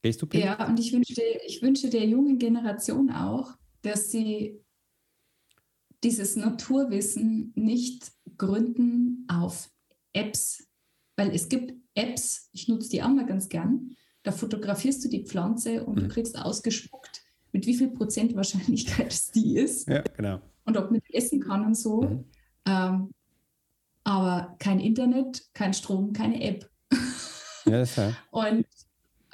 Gehst 0.05 0.21
du 0.21 0.27
Pillen? 0.27 0.45
Ja, 0.45 0.67
und 0.67 0.79
ich 0.79 0.93
wünsche, 0.93 1.19
ich 1.47 1.63
wünsche 1.63 1.89
der 1.89 2.05
jungen 2.05 2.37
Generation 2.37 3.09
auch, 3.09 3.55
dass 3.81 4.11
sie 4.11 4.63
dieses 6.03 6.35
Naturwissen 6.35 7.51
nicht 7.55 8.11
gründen 8.37 9.25
auf 9.27 9.71
Apps, 10.13 10.67
weil 11.15 11.33
es 11.33 11.49
gibt 11.49 11.73
Apps, 11.95 12.49
ich 12.51 12.67
nutze 12.67 12.89
die 12.89 13.01
auch 13.01 13.09
mal 13.09 13.25
ganz 13.25 13.49
gern, 13.49 13.95
da 14.21 14.31
fotografierst 14.31 15.03
du 15.03 15.09
die 15.09 15.25
Pflanze 15.25 15.83
und 15.83 15.95
mhm. 15.95 16.01
du 16.01 16.07
kriegst 16.09 16.37
ausgespuckt, 16.37 17.23
mit 17.51 17.65
wie 17.65 17.73
viel 17.73 17.89
Prozent 17.89 18.35
Wahrscheinlichkeit 18.35 19.11
es 19.11 19.31
die 19.31 19.57
ist. 19.57 19.89
Ja, 19.89 20.03
genau. 20.15 20.39
Und 20.65 20.77
ob 20.77 20.91
man 20.91 21.01
essen 21.13 21.39
kann 21.39 21.65
und 21.65 21.75
so. 21.75 22.03
Mhm. 22.03 22.25
Ähm, 22.67 23.11
aber 24.03 24.55
kein 24.59 24.79
Internet, 24.79 25.49
kein 25.55 25.73
Strom, 25.73 26.13
keine 26.13 26.43
App. 26.43 26.69
Ja, 27.65 27.79
das 27.79 27.95
ja. 27.95 28.13
Und 28.31 28.67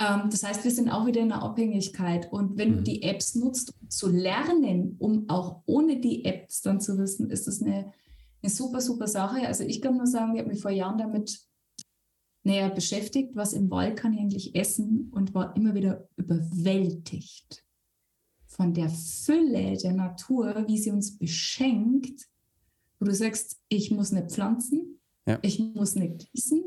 das 0.02 0.44
heißt, 0.44 0.64
wir 0.64 0.72
sind 0.72 0.90
auch 0.90 1.06
wieder 1.06 1.22
in 1.22 1.32
einer 1.32 1.44
Abhängigkeit. 1.44 2.32
Und 2.32 2.57
wenn 2.57 2.72
mhm. 2.72 2.76
du 2.78 2.84
die 2.84 3.03
Apps 3.03 3.36
nutzt, 3.36 3.73
um 3.80 3.90
zu 3.90 4.10
lernen, 4.10 4.95
um 4.99 5.30
auch 5.30 5.61
ohne 5.65 5.99
die 5.99 6.26
Apps 6.26 6.61
dann 6.61 6.80
zu 6.80 6.98
wissen, 6.98 7.30
ist 7.30 7.48
das 7.48 7.61
eine, 7.61 7.91
eine 8.41 8.49
super, 8.49 8.82
super 8.82 9.07
Sache. 9.07 9.48
Also 9.48 9.64
ich 9.64 9.82
kann 9.82 9.98
nur 9.98 10.07
sagen, 10.07 10.34
ich 10.34 10.40
habe 10.40 10.49
mich 10.49 10.61
vor 10.61 10.72
Jahren 10.72 10.98
damit 10.98 11.40
näher 12.44 12.69
beschäftigt, 12.69 13.36
was 13.36 13.53
im 13.53 13.69
Wald 13.69 13.98
kann 13.98 14.14
ich 14.14 14.19
eigentlich 14.19 14.56
essen 14.56 15.11
und 15.14 15.36
war 15.36 15.56
immer 15.56 15.76
wieder 15.76 16.07
überwältigt 16.15 17.64
von 18.48 18.73
der 18.73 18.90
Fülle 18.90 19.78
der 19.78 19.94
Natur, 19.94 20.65
wie 20.68 20.78
sie 20.78 20.91
uns 20.91 21.18
beschenkt, 21.18 22.28
wo 22.99 23.06
du 23.06 23.14
sagst, 23.14 23.60
ich 23.69 23.91
muss 23.91 24.11
nicht 24.11 24.32
pflanzen, 24.32 25.01
ja. 25.27 25.39
ich 25.41 25.60
muss 25.60 25.95
nicht 25.95 26.31
gießen, 26.31 26.64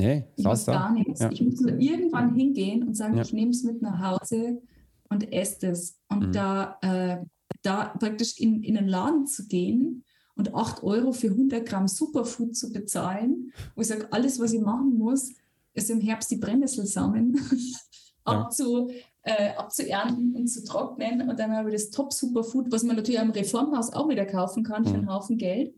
Nee, 0.00 0.24
ich 0.36 0.44
muss 0.44 0.66
gar 0.66 0.92
nichts. 0.92 1.20
Ja. 1.20 1.30
Ich 1.30 1.42
muss 1.42 1.60
nur 1.60 1.78
irgendwann 1.78 2.34
hingehen 2.34 2.86
und 2.86 2.94
sagen, 2.94 3.16
ja. 3.16 3.22
ich 3.22 3.32
nehme 3.32 3.50
es 3.50 3.62
mit 3.62 3.82
nach 3.82 4.00
Hause 4.00 4.62
und 5.08 5.32
esse 5.32 5.68
es. 5.68 5.98
Und 6.08 6.28
mhm. 6.28 6.32
da, 6.32 6.78
äh, 6.82 7.18
da 7.62 7.94
praktisch 7.98 8.38
in, 8.38 8.62
in 8.62 8.76
einen 8.76 8.88
Laden 8.88 9.26
zu 9.26 9.46
gehen 9.46 10.04
und 10.36 10.54
8 10.54 10.82
Euro 10.82 11.12
für 11.12 11.28
100 11.28 11.66
Gramm 11.66 11.88
Superfood 11.88 12.56
zu 12.56 12.72
bezahlen, 12.72 13.52
wo 13.74 13.82
ich 13.82 13.88
sage, 13.88 14.08
alles, 14.12 14.40
was 14.40 14.52
ich 14.52 14.60
machen 14.60 14.96
muss, 14.96 15.32
ist 15.74 15.90
im 15.90 16.00
Herbst 16.00 16.30
die 16.30 16.36
Brennnesselsamen 16.36 17.38
abzu, 18.24 18.90
äh, 19.22 19.50
abzuernten 19.56 20.34
und 20.34 20.48
zu 20.48 20.64
trocknen. 20.64 21.28
Und 21.28 21.38
dann 21.38 21.52
habe 21.52 21.68
ich 21.68 21.74
das 21.74 21.90
Top-Superfood, 21.90 22.72
was 22.72 22.82
man 22.84 22.96
natürlich 22.96 23.20
am 23.20 23.30
Reformhaus 23.30 23.92
auch 23.92 24.08
wieder 24.08 24.24
kaufen 24.24 24.64
kann 24.64 24.84
für 24.84 24.94
einen 24.94 25.04
mhm. 25.04 25.12
Haufen 25.12 25.36
Geld. 25.36 25.74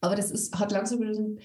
Aber 0.00 0.16
das 0.16 0.30
ist, 0.30 0.58
hat 0.58 0.72
langsam 0.72 1.38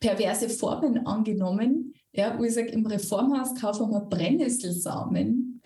perverse 0.00 0.48
Formen 0.48 1.06
angenommen, 1.06 1.94
ja, 2.12 2.36
wo 2.38 2.44
ich 2.44 2.54
sage, 2.54 2.68
im 2.68 2.86
Reformhaus 2.86 3.54
kaufen 3.54 3.90
wir 3.90 4.00
Brennnesselsamen. 4.00 5.62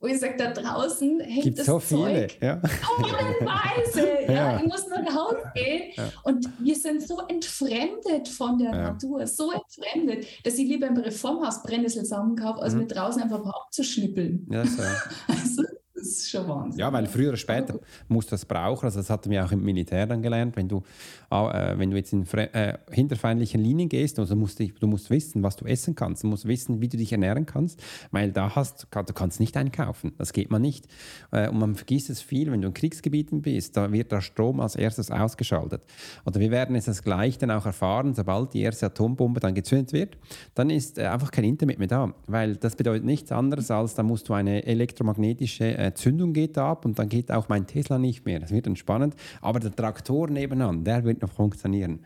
Wo 0.00 0.08
ich 0.08 0.20
sage, 0.20 0.34
da 0.36 0.52
draußen 0.52 1.20
hängt 1.20 1.44
Gibt 1.44 1.58
das 1.58 1.66
so 1.66 1.78
Zeug 1.78 2.32
viele, 2.32 2.46
ja. 2.46 2.60
tonnenweise. 2.60 4.22
ja. 4.28 4.32
ja. 4.32 4.56
Ich 4.58 4.66
muss 4.66 4.86
nach 4.86 5.14
Hause 5.14 5.50
gehen. 5.54 5.92
Ja. 5.96 6.12
Und 6.24 6.46
wir 6.58 6.74
sind 6.74 7.02
so 7.02 7.20
entfremdet 7.26 8.28
von 8.28 8.58
der 8.58 8.70
ja. 8.70 8.82
Natur, 8.82 9.26
so 9.26 9.50
entfremdet, 9.50 10.26
dass 10.44 10.58
ich 10.58 10.68
lieber 10.68 10.86
im 10.86 10.96
Reformhaus 10.98 11.62
Brennnesselsamen 11.62 12.36
kaufe, 12.36 12.60
als 12.60 12.74
mhm. 12.74 12.80
mit 12.80 12.94
draußen 12.94 13.22
einfach 13.22 13.44
abzuschnippeln. 13.44 14.46
Ja, 14.50 14.66
so. 14.66 14.82
also, 15.28 15.62
das 15.94 16.08
ist 16.08 16.30
schon 16.30 16.48
Wahnsinn. 16.48 16.80
Ja, 16.80 16.92
weil 16.92 17.06
früher 17.06 17.28
oder 17.28 17.36
später 17.36 17.78
musst 18.08 18.28
du 18.28 18.32
das 18.32 18.44
brauchen. 18.44 18.84
Also 18.84 18.98
das 18.98 19.10
hatten 19.10 19.30
wir 19.30 19.44
auch 19.44 19.52
im 19.52 19.62
Militär 19.62 20.06
dann 20.06 20.22
gelernt. 20.22 20.56
Wenn 20.56 20.68
du, 20.68 20.82
äh, 21.30 21.78
wenn 21.78 21.90
du 21.90 21.96
jetzt 21.96 22.12
in 22.12 22.26
äh, 22.32 22.78
hinterfeindlichen 22.90 23.60
Linien 23.60 23.88
gehst, 23.88 24.18
also 24.18 24.34
musst 24.34 24.58
du, 24.58 24.66
du 24.66 24.86
musst 24.88 25.10
wissen, 25.10 25.42
was 25.44 25.54
du 25.54 25.66
essen 25.66 25.94
kannst. 25.94 26.24
Du 26.24 26.26
musst 26.26 26.46
wissen, 26.46 26.80
wie 26.80 26.88
du 26.88 26.96
dich 26.96 27.12
ernähren 27.12 27.46
kannst, 27.46 27.80
weil 28.10 28.32
da 28.32 28.56
hast 28.56 28.88
du 28.90 29.12
kannst 29.12 29.38
nicht 29.38 29.56
einkaufen. 29.56 30.12
Das 30.18 30.32
geht 30.32 30.50
man 30.50 30.62
nicht. 30.62 30.88
Äh, 31.30 31.48
und 31.48 31.58
man 31.58 31.76
vergisst 31.76 32.10
es 32.10 32.20
viel, 32.20 32.50
wenn 32.50 32.60
du 32.60 32.68
in 32.68 32.74
Kriegsgebieten 32.74 33.40
bist, 33.40 33.76
da 33.76 33.92
wird 33.92 34.10
der 34.10 34.20
Strom 34.20 34.58
als 34.58 34.74
erstes 34.74 35.12
ausgeschaltet. 35.12 35.82
Oder 36.26 36.40
wir 36.40 36.50
werden 36.50 36.74
es 36.74 36.86
das 36.86 37.04
gleich 37.04 37.38
dann 37.38 37.52
auch 37.52 37.66
erfahren, 37.66 38.14
sobald 38.14 38.52
die 38.52 38.62
erste 38.62 38.86
Atombombe 38.86 39.38
dann 39.38 39.54
gezündet 39.54 39.92
wird, 39.92 40.18
dann 40.54 40.70
ist 40.70 40.98
äh, 40.98 41.06
einfach 41.06 41.30
kein 41.30 41.44
Internet 41.44 41.78
mehr 41.78 41.88
da. 41.88 42.12
Weil 42.26 42.56
das 42.56 42.74
bedeutet 42.74 43.04
nichts 43.04 43.30
anderes, 43.30 43.70
als 43.70 43.94
da 43.94 44.02
musst 44.02 44.28
du 44.28 44.32
eine 44.32 44.66
elektromagnetische 44.66 45.83
äh, 45.83 45.83
Zündung 45.92 46.32
geht 46.32 46.56
ab 46.56 46.84
und 46.84 46.98
dann 46.98 47.08
geht 47.08 47.30
auch 47.32 47.48
mein 47.48 47.66
Tesla 47.66 47.98
nicht 47.98 48.24
mehr. 48.24 48.40
Das 48.40 48.50
wird 48.50 48.66
dann 48.66 48.76
spannend. 48.76 49.14
Aber 49.40 49.58
der 49.60 49.74
Traktor 49.74 50.30
nebenan, 50.30 50.84
der 50.84 51.04
wird 51.04 51.22
noch 51.22 51.32
funktionieren. 51.32 52.04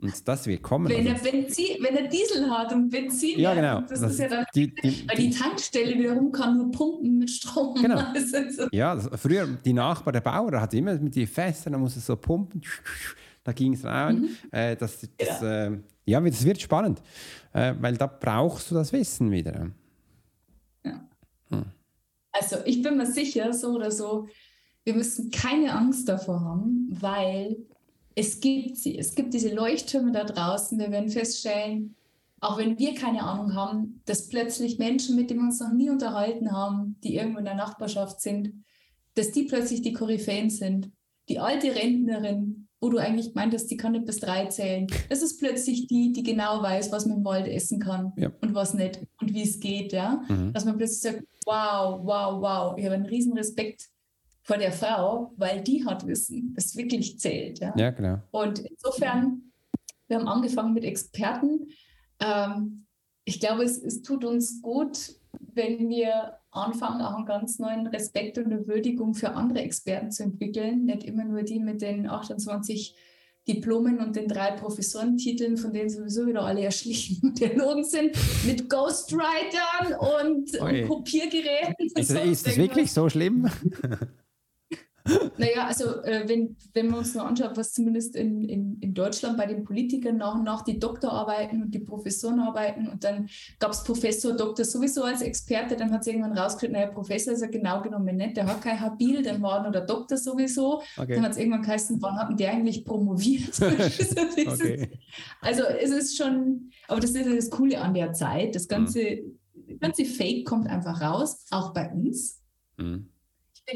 Und 0.00 0.28
das 0.28 0.46
wird 0.46 0.62
kommen. 0.62 0.88
Wenn, 0.88 1.08
also. 1.08 1.26
er, 1.26 1.32
Benzin, 1.32 1.76
wenn 1.80 1.96
er 1.96 2.08
Diesel 2.08 2.48
hat 2.48 2.72
und 2.72 2.88
Benzin, 2.88 3.38
ja, 3.38 3.52
genau. 3.52 3.80
das, 3.80 4.00
das 4.00 4.12
ist 4.12 4.20
ja 4.20 4.28
dann, 4.28 4.46
die, 4.54 4.72
die, 4.72 5.08
weil 5.08 5.16
die 5.16 5.30
Tankstelle 5.30 5.98
wiederum 5.98 6.30
kann 6.30 6.56
nur 6.56 6.70
pumpen 6.70 7.18
mit 7.18 7.30
Strom. 7.30 7.74
Genau. 7.74 7.98
so. 8.50 8.68
Ja, 8.70 8.94
das, 8.94 9.10
früher 9.20 9.46
die 9.64 9.72
Nachbar, 9.72 10.12
der 10.12 10.20
Bauer, 10.20 10.60
hat 10.60 10.72
immer 10.74 10.94
mit 10.94 11.16
den 11.16 11.26
Fässern, 11.26 11.72
da 11.72 11.78
muss 11.80 11.96
es 11.96 12.06
so 12.06 12.14
pumpen, 12.14 12.62
da 13.42 13.50
ging 13.52 13.72
es 13.72 13.84
rein. 13.84 14.20
Mhm. 14.20 14.28
Äh, 14.52 14.76
das, 14.76 15.00
das, 15.16 15.40
ja. 15.40 15.66
Äh, 15.66 15.78
ja, 16.06 16.20
das 16.20 16.44
wird 16.44 16.60
spannend, 16.60 17.02
äh, 17.52 17.74
weil 17.80 17.96
da 17.96 18.06
brauchst 18.06 18.70
du 18.70 18.76
das 18.76 18.92
Wissen 18.92 19.32
wieder. 19.32 19.68
Also 22.38 22.56
ich 22.64 22.82
bin 22.82 22.96
mir 22.96 23.06
sicher, 23.06 23.52
so 23.52 23.74
oder 23.74 23.90
so, 23.90 24.28
wir 24.84 24.94
müssen 24.94 25.30
keine 25.30 25.74
Angst 25.74 26.08
davor 26.08 26.40
haben, 26.40 26.88
weil 27.00 27.56
es 28.14 28.40
gibt 28.40 28.76
sie. 28.76 28.98
Es 28.98 29.14
gibt 29.14 29.34
diese 29.34 29.54
Leuchttürme 29.54 30.12
da 30.12 30.24
draußen. 30.24 30.78
Wir 30.78 30.90
werden 30.90 31.10
feststellen, 31.10 31.94
auch 32.40 32.58
wenn 32.58 32.78
wir 32.78 32.94
keine 32.94 33.22
Ahnung 33.22 33.54
haben, 33.54 34.00
dass 34.06 34.28
plötzlich 34.28 34.78
Menschen, 34.78 35.16
mit 35.16 35.30
denen 35.30 35.40
wir 35.40 35.46
uns 35.46 35.60
noch 35.60 35.72
nie 35.72 35.90
unterhalten 35.90 36.52
haben, 36.52 36.96
die 37.02 37.16
irgendwo 37.16 37.38
in 37.38 37.44
der 37.44 37.54
Nachbarschaft 37.54 38.20
sind, 38.20 38.64
dass 39.14 39.32
die 39.32 39.44
plötzlich 39.44 39.82
die 39.82 39.92
Koryphäen 39.92 40.50
sind. 40.50 40.90
Die 41.28 41.40
alte 41.40 41.74
Rentnerin, 41.74 42.67
wo 42.80 42.90
du 42.90 42.98
eigentlich 42.98 43.34
meintest, 43.34 43.70
die 43.70 43.76
kann 43.76 43.92
nicht 43.92 44.06
bis 44.06 44.20
drei 44.20 44.46
zählen. 44.46 44.86
Das 45.08 45.22
ist 45.22 45.38
plötzlich 45.38 45.86
die, 45.88 46.12
die 46.12 46.22
genau 46.22 46.62
weiß, 46.62 46.92
was 46.92 47.06
man 47.06 47.18
im 47.18 47.24
Wald 47.24 47.48
essen 47.48 47.80
kann 47.80 48.12
ja. 48.16 48.30
und 48.40 48.54
was 48.54 48.74
nicht 48.74 49.00
und 49.20 49.34
wie 49.34 49.42
es 49.42 49.58
geht. 49.58 49.92
Ja? 49.92 50.22
Mhm. 50.28 50.52
Dass 50.52 50.64
man 50.64 50.76
plötzlich 50.76 51.00
sagt, 51.00 51.24
wow, 51.44 52.00
wow, 52.02 52.40
wow, 52.40 52.78
ich 52.78 52.84
habe 52.84 52.94
einen 52.94 53.06
riesen 53.06 53.32
Respekt 53.32 53.88
vor 54.42 54.56
der 54.56 54.72
Frau, 54.72 55.32
weil 55.36 55.60
die 55.60 55.84
hat 55.84 56.06
Wissen, 56.06 56.54
das 56.54 56.76
wirklich 56.76 57.18
zählt. 57.18 57.58
Ja, 57.58 57.74
ja 57.76 57.90
genau. 57.90 58.18
Und 58.30 58.60
insofern, 58.60 59.52
wir 60.06 60.18
haben 60.18 60.28
angefangen 60.28 60.72
mit 60.72 60.84
Experten. 60.84 61.66
Ähm, 62.20 62.86
ich 63.24 63.40
glaube, 63.40 63.64
es, 63.64 63.76
es 63.82 64.02
tut 64.02 64.24
uns 64.24 64.62
gut, 64.62 65.16
wenn 65.38 65.88
wir 65.88 66.37
anfangen, 66.50 67.02
auch 67.02 67.14
einen 67.14 67.26
ganz 67.26 67.58
neuen 67.58 67.86
Respekt 67.86 68.38
und 68.38 68.46
eine 68.46 68.66
Würdigung 68.66 69.14
für 69.14 69.32
andere 69.32 69.60
Experten 69.60 70.10
zu 70.10 70.22
entwickeln. 70.22 70.84
Nicht 70.84 71.04
immer 71.04 71.24
nur 71.24 71.42
die 71.42 71.60
mit 71.60 71.82
den 71.82 72.08
28 72.08 72.96
Diplomen 73.46 73.98
und 73.98 74.14
den 74.14 74.28
drei 74.28 74.52
Professorentiteln, 74.52 75.56
von 75.56 75.72
denen 75.72 75.88
sowieso 75.88 76.26
wieder 76.26 76.42
alle 76.42 76.62
erschlichen 76.62 77.20
und 77.22 77.40
erlogen 77.40 77.84
sind, 77.84 78.16
mit 78.46 78.68
Ghostwritern 78.68 79.94
und, 79.98 80.58
und 80.60 80.88
Kopiergeräten. 80.88 81.74
Ist, 81.94 82.10
ist 82.10 82.46
das 82.46 82.56
wirklich 82.56 82.92
so 82.92 83.08
schlimm? 83.08 83.50
Naja, 85.36 85.66
also 85.66 86.02
äh, 86.02 86.28
wenn, 86.28 86.56
wenn 86.74 86.88
man 86.88 87.00
uns 87.00 87.14
nur 87.14 87.24
anschaut, 87.24 87.56
was 87.56 87.72
zumindest 87.72 88.16
in, 88.16 88.42
in, 88.48 88.78
in 88.80 88.94
Deutschland 88.94 89.36
bei 89.36 89.46
den 89.46 89.64
Politikern 89.64 90.16
nach 90.16 90.34
und 90.34 90.44
nach 90.44 90.62
die 90.62 90.78
Doktorarbeiten 90.78 91.62
und 91.62 91.74
die 91.74 91.78
Professorenarbeiten 91.78 92.88
und 92.88 93.04
dann 93.04 93.28
gab 93.58 93.72
es 93.72 93.84
Professor, 93.84 94.36
Doktor 94.36 94.64
sowieso 94.64 95.04
als 95.04 95.22
Experte, 95.22 95.76
dann 95.76 95.92
hat 95.92 96.02
es 96.02 96.06
irgendwann 96.06 96.36
rausgekriegt, 96.36 96.72
naja, 96.72 96.86
Professor 96.88 97.32
ist 97.32 97.42
er 97.42 97.48
genau 97.48 97.80
genommen 97.82 98.16
nicht, 98.16 98.36
der 98.36 98.46
hat 98.46 98.62
kein 98.62 98.80
Habil, 98.80 99.22
dann 99.22 99.40
war 99.42 99.62
nur 99.62 99.72
der 99.72 99.86
Doktor 99.86 100.16
sowieso. 100.16 100.82
Okay. 100.96 101.14
Dann 101.14 101.24
hat 101.24 101.32
es 101.32 101.38
irgendwann 101.38 101.62
geheißen, 101.62 102.00
wann 102.00 102.16
hat 102.16 102.38
der 102.38 102.52
eigentlich 102.52 102.84
promoviert? 102.84 103.54
okay. 103.60 104.90
Also 105.40 105.62
es 105.62 105.90
ist 105.90 106.16
schon, 106.16 106.70
aber 106.88 107.00
das 107.00 107.10
ist 107.10 107.26
das 107.26 107.50
Coole 107.50 107.80
an 107.80 107.94
der 107.94 108.12
Zeit, 108.12 108.54
das 108.54 108.68
ganze, 108.68 109.00
mhm. 109.00 109.78
ganze 109.80 110.04
Fake 110.04 110.46
kommt 110.46 110.68
einfach 110.68 111.00
raus, 111.00 111.46
auch 111.50 111.72
bei 111.72 111.90
uns. 111.90 112.40
Mhm 112.76 113.08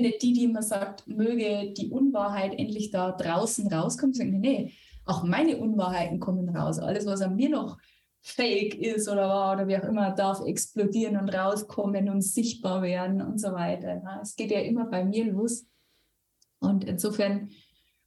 nicht 0.00 0.22
die, 0.22 0.32
die 0.32 0.44
immer 0.44 0.62
sagt, 0.62 1.06
möge 1.06 1.72
die 1.72 1.90
Unwahrheit 1.90 2.58
endlich 2.58 2.90
da 2.90 3.12
draußen 3.12 3.72
rauskommen. 3.72 4.14
Sagen, 4.14 4.40
nee, 4.40 4.72
auch 5.04 5.24
meine 5.24 5.58
Unwahrheiten 5.58 6.20
kommen 6.20 6.48
raus. 6.48 6.78
Alles, 6.78 7.06
was 7.06 7.22
an 7.22 7.36
mir 7.36 7.50
noch 7.50 7.78
fake 8.20 8.76
ist 8.76 9.08
oder 9.08 9.28
war 9.28 9.54
oder 9.54 9.66
wie 9.66 9.76
auch 9.76 9.84
immer, 9.84 10.12
darf 10.12 10.40
explodieren 10.44 11.16
und 11.16 11.28
rauskommen 11.28 12.08
und 12.08 12.22
sichtbar 12.22 12.82
werden 12.82 13.20
und 13.20 13.40
so 13.40 13.52
weiter. 13.52 14.00
Es 14.22 14.36
geht 14.36 14.52
ja 14.52 14.60
immer 14.60 14.86
bei 14.86 15.04
mir 15.04 15.24
los. 15.26 15.66
Und 16.60 16.84
insofern 16.84 17.50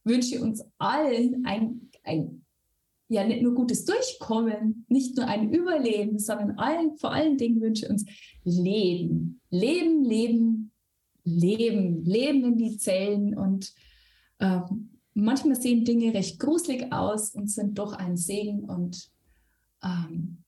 wünsche 0.04 0.36
ich 0.36 0.40
uns 0.40 0.64
allen 0.78 1.44
ein, 1.44 1.90
ein 2.02 2.46
ja 3.08 3.24
nicht 3.24 3.42
nur 3.42 3.54
gutes 3.54 3.84
Durchkommen, 3.84 4.86
nicht 4.88 5.16
nur 5.16 5.26
ein 5.26 5.52
Überleben, 5.52 6.18
sondern 6.18 6.58
allen, 6.58 6.96
vor 6.96 7.12
allen 7.12 7.36
Dingen 7.36 7.60
wünsche 7.60 7.84
ich 7.84 7.90
uns 7.90 8.04
Leben. 8.42 9.40
Leben, 9.50 10.02
Leben, 10.02 10.72
leben, 11.26 12.04
leben 12.04 12.44
in 12.44 12.56
die 12.56 12.78
Zellen 12.78 13.36
und 13.36 13.74
äh, 14.38 14.60
manchmal 15.14 15.60
sehen 15.60 15.84
Dinge 15.84 16.14
recht 16.14 16.38
gruselig 16.38 16.92
aus 16.92 17.30
und 17.30 17.50
sind 17.50 17.78
doch 17.78 17.92
ein 17.92 18.16
Segen 18.16 18.64
und 18.64 19.10
ähm, 19.82 20.44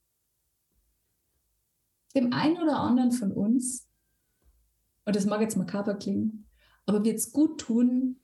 dem 2.15 2.33
einen 2.33 2.57
oder 2.57 2.79
anderen 2.79 3.11
von 3.11 3.31
uns, 3.31 3.87
und 5.05 5.15
das 5.15 5.25
mag 5.25 5.41
jetzt 5.41 5.57
makaber 5.57 5.95
klingen, 5.95 6.45
aber 6.85 7.03
wird 7.03 7.17
es 7.17 7.31
gut 7.31 7.59
tun, 7.59 8.19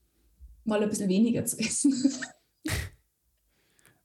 mal 0.64 0.82
ein 0.82 0.90
bisschen 0.90 1.10
weniger 1.10 1.46
zu 1.46 1.60
essen. 1.60 1.94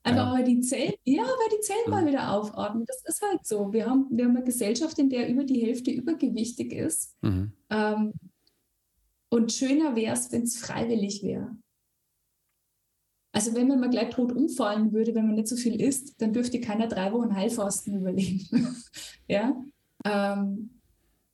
Einfach 0.02 0.28
ja. 0.28 0.32
weil 0.32 0.44
die 0.44 0.60
Zellen, 0.60 0.94
ja, 1.05 1.22
weil 1.22 1.59
die 1.59 1.60
Zellen 1.60 1.90
mal 1.90 2.06
wieder 2.06 2.32
aufatmen. 2.32 2.86
Das 2.86 3.02
ist 3.05 3.20
halt 3.20 3.47
so. 3.47 3.70
Wir 3.72 3.85
haben, 3.85 4.06
wir 4.10 4.24
haben 4.24 4.35
eine 4.35 4.44
Gesellschaft, 4.44 4.98
in 4.98 5.10
der 5.10 5.28
über 5.28 5.44
die 5.44 5.60
Hälfte 5.60 5.90
übergewichtig 5.90 6.72
ist. 6.72 7.16
Mhm. 7.20 7.52
Ähm, 7.68 8.12
und 9.31 9.52
schöner 9.52 9.97
wäre 9.97 10.15
es, 10.15 10.31
wenn 10.32 10.43
es 10.43 10.59
freiwillig 10.59 11.23
wäre. 11.23 11.57
Also 13.32 13.55
wenn 13.55 13.69
man 13.69 13.78
mal 13.78 13.90
gleich 13.90 14.11
tot 14.11 14.32
umfallen 14.32 14.93
würde, 14.93 15.15
wenn 15.15 15.27
man 15.27 15.36
nicht 15.36 15.48
so 15.48 15.57
viel 15.57 15.81
isst, 15.81 16.20
dann 16.20 16.32
dürfte 16.32 16.61
keiner 16.61 16.89
drei 16.89 17.12
Wochen 17.12 17.35
Heilfasten 17.35 17.94
überleben. 17.94 18.48
ja. 19.28 19.57
Ähm, 20.05 20.81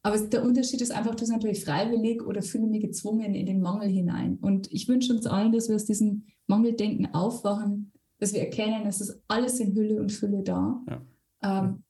aber 0.03 0.19
der 0.19 0.45
Unterschied 0.45 0.83
ist 0.83 0.93
einfach, 0.93 1.13
du 1.13 1.21
bist 1.21 1.33
natürlich 1.33 1.65
freiwillig 1.65 2.23
oder 2.23 2.43
fühle 2.43 2.67
mich 2.67 2.83
gezwungen 2.83 3.35
in 3.35 3.47
den 3.47 3.61
Mangel 3.61 3.89
hinein. 3.89 4.37
Und 4.41 4.71
ich 4.71 4.87
wünsche 4.89 5.13
uns 5.13 5.27
allen, 5.27 5.53
dass 5.53 5.69
wir 5.69 5.75
aus 5.75 5.87
diesem 5.87 6.27
Mangeldenken 6.47 7.13
aufwachen, 7.15 7.93
dass 8.19 8.33
wir 8.33 8.41
erkennen, 8.41 8.87
es 8.87 9.01
ist 9.01 9.21
alles 9.27 9.59
in 9.59 9.75
Hülle 9.75 10.01
und 10.01 10.13
Fülle 10.13 10.43
da. 10.43 10.85
Ja. 10.89 11.03
Ähm, 11.43 11.83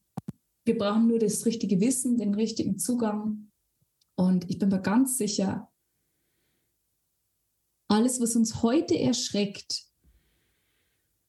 wir 0.64 0.78
brauchen 0.78 1.08
nur 1.08 1.18
das 1.18 1.44
richtige 1.44 1.80
Wissen, 1.80 2.16
den 2.16 2.34
richtigen 2.34 2.78
Zugang. 2.78 3.50
Und 4.14 4.48
ich 4.48 4.58
bin 4.58 4.70
mir 4.70 4.80
ganz 4.80 5.18
sicher, 5.18 5.68
alles, 7.88 8.20
was 8.20 8.36
uns 8.36 8.62
heute 8.62 8.98
erschreckt, 8.98 9.86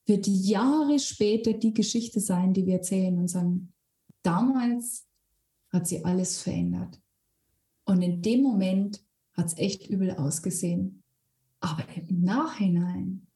wird 0.06 0.28
Jahre 0.28 1.00
später 1.00 1.54
die 1.54 1.74
Geschichte 1.74 2.20
sein, 2.20 2.54
die 2.54 2.66
wir 2.66 2.76
erzählen 2.76 3.18
und 3.18 3.28
sagen, 3.28 3.74
damals 4.24 5.06
hat 5.70 5.88
sie 5.88 6.04
alles 6.06 6.42
verändert. 6.42 7.00
Und 7.86 8.02
in 8.02 8.22
dem 8.22 8.42
Moment 8.42 9.04
hat 9.34 9.48
es 9.48 9.58
echt 9.58 9.88
übel 9.88 10.12
ausgesehen. 10.12 11.04
Aber 11.60 11.84
im 11.96 12.24
Nachhinein 12.24 13.28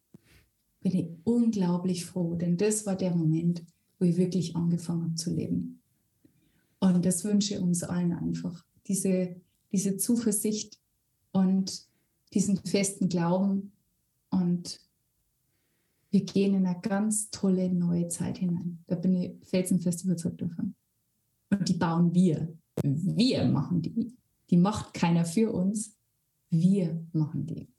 bin 0.82 0.96
ich 0.96 1.10
unglaublich 1.24 2.06
froh, 2.06 2.36
denn 2.36 2.58
das 2.58 2.86
war 2.86 2.96
der 2.96 3.16
Moment, 3.16 3.64
wo 4.00 4.06
ich 4.06 4.18
wirklich 4.18 4.56
angefangen 4.56 5.04
habe 5.04 5.16
zu 5.16 5.34
leben. 5.34 5.82
Und 6.80 7.06
das 7.06 7.24
wünsche 7.24 7.56
ich 7.56 7.60
uns 7.60 7.84
allen 7.84 8.14
einfach, 8.14 8.66
diese, 8.88 9.36
diese 9.72 9.98
Zuversicht 9.98 10.80
und 11.32 11.86
diesen 12.34 12.58
festen 12.58 13.10
Glauben 13.10 13.72
und 14.30 14.80
wir 16.12 16.24
gehen 16.26 16.56
in 16.56 16.66
eine 16.66 16.80
ganz 16.82 17.32
tolle 17.32 17.72
neue 17.72 18.08
Zeit 18.10 18.38
hinein. 18.38 18.84
Da 18.88 18.96
bin 18.96 19.16
ich 19.16 19.32
felsenfest 19.48 20.04
überzeugt 20.04 20.42
davon. 20.42 20.76
Und 21.50 21.68
die 21.68 21.74
bauen 21.74 22.14
wir. 22.14 22.54
Wir 22.84 23.46
machen 23.46 23.82
die. 23.82 24.14
Die 24.50 24.58
macht 24.58 24.94
keiner 24.94 25.26
für 25.26 25.52
uns. 25.52 25.96
Wir 26.50 27.06
machen 27.14 27.46
die. 27.48 27.70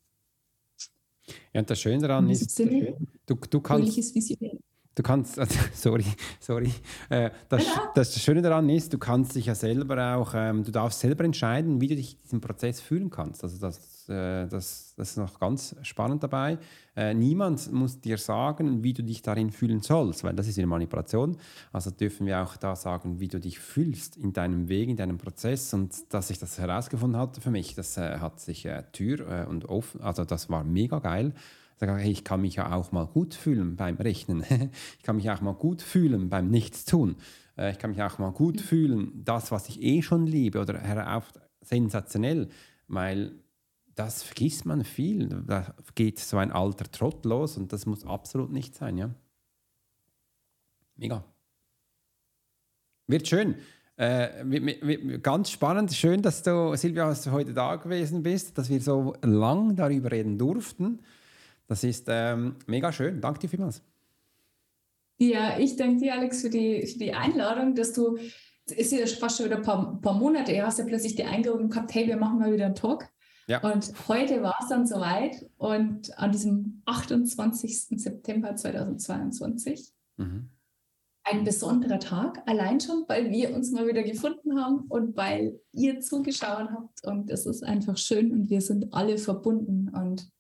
Ja, 1.52 1.60
und 1.60 1.70
das 1.70 1.80
Schöne 1.80 2.00
daran 2.00 2.28
ist, 2.30 2.58
du, 2.58 3.36
du 3.36 3.60
kannst. 3.60 4.14
Du 4.94 5.02
kannst, 5.02 5.40
sorry, 5.74 6.04
sorry. 6.38 6.70
Äh, 7.08 7.30
das, 7.48 7.64
das, 7.94 8.20
Schöne 8.20 8.42
daran 8.42 8.68
ist, 8.68 8.92
du 8.92 8.98
kannst 8.98 9.34
dich 9.34 9.46
ja 9.46 9.54
selber 9.54 10.16
auch, 10.16 10.32
ähm, 10.34 10.64
du 10.64 10.70
darfst 10.70 11.00
selber 11.00 11.24
entscheiden, 11.24 11.80
wie 11.80 11.88
du 11.88 11.96
dich 11.96 12.14
in 12.14 12.22
diesem 12.24 12.40
Prozess 12.42 12.80
fühlen 12.80 13.08
kannst. 13.08 13.42
Also 13.42 13.58
das, 13.58 14.06
äh, 14.10 14.46
das, 14.48 14.92
das 14.94 15.10
ist 15.12 15.16
noch 15.16 15.40
ganz 15.40 15.74
spannend 15.80 16.22
dabei. 16.22 16.58
Äh, 16.94 17.14
niemand 17.14 17.72
muss 17.72 18.00
dir 18.00 18.18
sagen, 18.18 18.84
wie 18.84 18.92
du 18.92 19.02
dich 19.02 19.22
darin 19.22 19.50
fühlen 19.50 19.80
sollst, 19.80 20.24
weil 20.24 20.34
das 20.34 20.46
ist 20.46 20.58
eine 20.58 20.66
Manipulation. 20.66 21.38
Also 21.72 21.90
dürfen 21.90 22.26
wir 22.26 22.42
auch 22.42 22.58
da 22.58 22.76
sagen, 22.76 23.18
wie 23.18 23.28
du 23.28 23.40
dich 23.40 23.60
fühlst 23.60 24.18
in 24.18 24.34
deinem 24.34 24.68
Weg, 24.68 24.90
in 24.90 24.96
deinem 24.96 25.16
Prozess. 25.16 25.72
Und 25.72 26.12
dass 26.12 26.28
ich 26.28 26.38
das 26.38 26.58
herausgefunden 26.58 27.18
hatte 27.18 27.40
für 27.40 27.50
mich, 27.50 27.74
das 27.74 27.96
hat 27.96 28.40
sich 28.40 28.68
Tür 28.92 29.46
und 29.48 29.64
offen, 29.64 30.02
also 30.02 30.24
das 30.26 30.50
war 30.50 30.64
mega 30.64 30.98
geil 30.98 31.32
sage, 31.86 32.00
hey, 32.00 32.12
ich 32.12 32.24
kann 32.24 32.40
mich 32.40 32.56
ja 32.56 32.72
auch 32.72 32.92
mal 32.92 33.06
gut 33.06 33.34
fühlen 33.34 33.76
beim 33.76 33.96
Rechnen. 33.96 34.44
ich 34.98 35.02
kann 35.02 35.16
mich 35.16 35.30
auch 35.30 35.40
mal 35.40 35.54
gut 35.54 35.82
fühlen 35.82 36.28
beim 36.28 36.48
Nichtstun. 36.48 37.16
Äh, 37.56 37.72
ich 37.72 37.78
kann 37.78 37.90
mich 37.90 38.02
auch 38.02 38.18
mal 38.18 38.30
gut 38.30 38.60
fühlen, 38.60 39.24
das, 39.24 39.50
was 39.50 39.68
ich 39.68 39.82
eh 39.82 40.02
schon 40.02 40.26
liebe 40.26 40.60
oder 40.60 40.78
herauf 40.78 41.32
sensationell, 41.60 42.48
weil 42.88 43.32
das 43.94 44.22
vergisst 44.22 44.64
man 44.64 44.84
viel. 44.84 45.28
Da 45.28 45.74
geht 45.94 46.18
so 46.18 46.36
ein 46.38 46.52
alter 46.52 46.90
Trott 46.90 47.24
los 47.24 47.56
und 47.56 47.72
das 47.72 47.86
muss 47.86 48.06
absolut 48.06 48.52
nicht 48.52 48.74
sein, 48.74 48.96
ja. 48.96 49.10
Mega. 50.96 51.24
Wird 53.08 53.26
schön. 53.26 53.56
Äh, 53.96 55.18
ganz 55.20 55.50
spannend, 55.50 55.92
schön, 55.92 56.22
dass 56.22 56.42
du, 56.42 56.74
Silvia, 56.76 57.08
dass 57.08 57.22
du 57.22 57.32
heute 57.32 57.52
da 57.52 57.76
gewesen 57.76 58.22
bist, 58.22 58.56
dass 58.56 58.70
wir 58.70 58.80
so 58.80 59.14
lang 59.22 59.76
darüber 59.76 60.10
reden 60.12 60.38
durften. 60.38 61.00
Das 61.72 61.84
ist 61.84 62.04
ähm, 62.10 62.56
mega 62.66 62.92
schön. 62.92 63.22
Danke 63.22 63.40
dir 63.40 63.48
vielmals. 63.48 63.82
Ja, 65.16 65.58
ich 65.58 65.74
danke 65.76 66.02
dir, 66.02 66.12
Alex, 66.12 66.42
für 66.42 66.50
die, 66.50 66.86
für 66.86 66.98
die 66.98 67.14
Einladung, 67.14 67.74
dass 67.74 67.94
du 67.94 68.18
ist 68.66 68.92
ja 68.92 69.06
fast 69.06 69.38
schon 69.38 69.46
wieder 69.46 69.56
ein 69.56 69.62
paar, 69.62 69.98
paar 70.02 70.12
Monate 70.12 70.62
hast 70.62 70.78
du 70.78 70.84
plötzlich 70.84 71.14
die 71.14 71.24
Eingebung 71.24 71.70
gehabt, 71.70 71.94
hey, 71.94 72.06
wir 72.06 72.18
machen 72.18 72.40
mal 72.40 72.52
wieder 72.52 72.66
einen 72.66 72.74
Talk. 72.74 73.08
Ja. 73.46 73.62
Und 73.62 73.90
heute 74.06 74.42
war 74.42 74.54
es 74.60 74.68
dann 74.68 74.86
soweit 74.86 75.48
und 75.56 76.16
an 76.18 76.30
diesem 76.30 76.82
28. 76.84 77.98
September 77.98 78.54
2022 78.54 79.94
mhm. 80.18 80.50
ein 81.24 81.42
besonderer 81.42 82.00
Tag, 82.00 82.42
allein 82.44 82.80
schon, 82.80 83.04
weil 83.08 83.30
wir 83.30 83.56
uns 83.56 83.72
mal 83.72 83.88
wieder 83.88 84.02
gefunden 84.02 84.60
haben 84.60 84.84
und 84.90 85.16
weil 85.16 85.58
ihr 85.72 86.00
zugeschaut 86.00 86.68
habt 86.70 87.02
und 87.06 87.30
es 87.30 87.46
ist 87.46 87.64
einfach 87.64 87.96
schön 87.96 88.30
und 88.30 88.50
wir 88.50 88.60
sind 88.60 88.92
alle 88.92 89.16
verbunden 89.16 89.88
und 89.88 90.30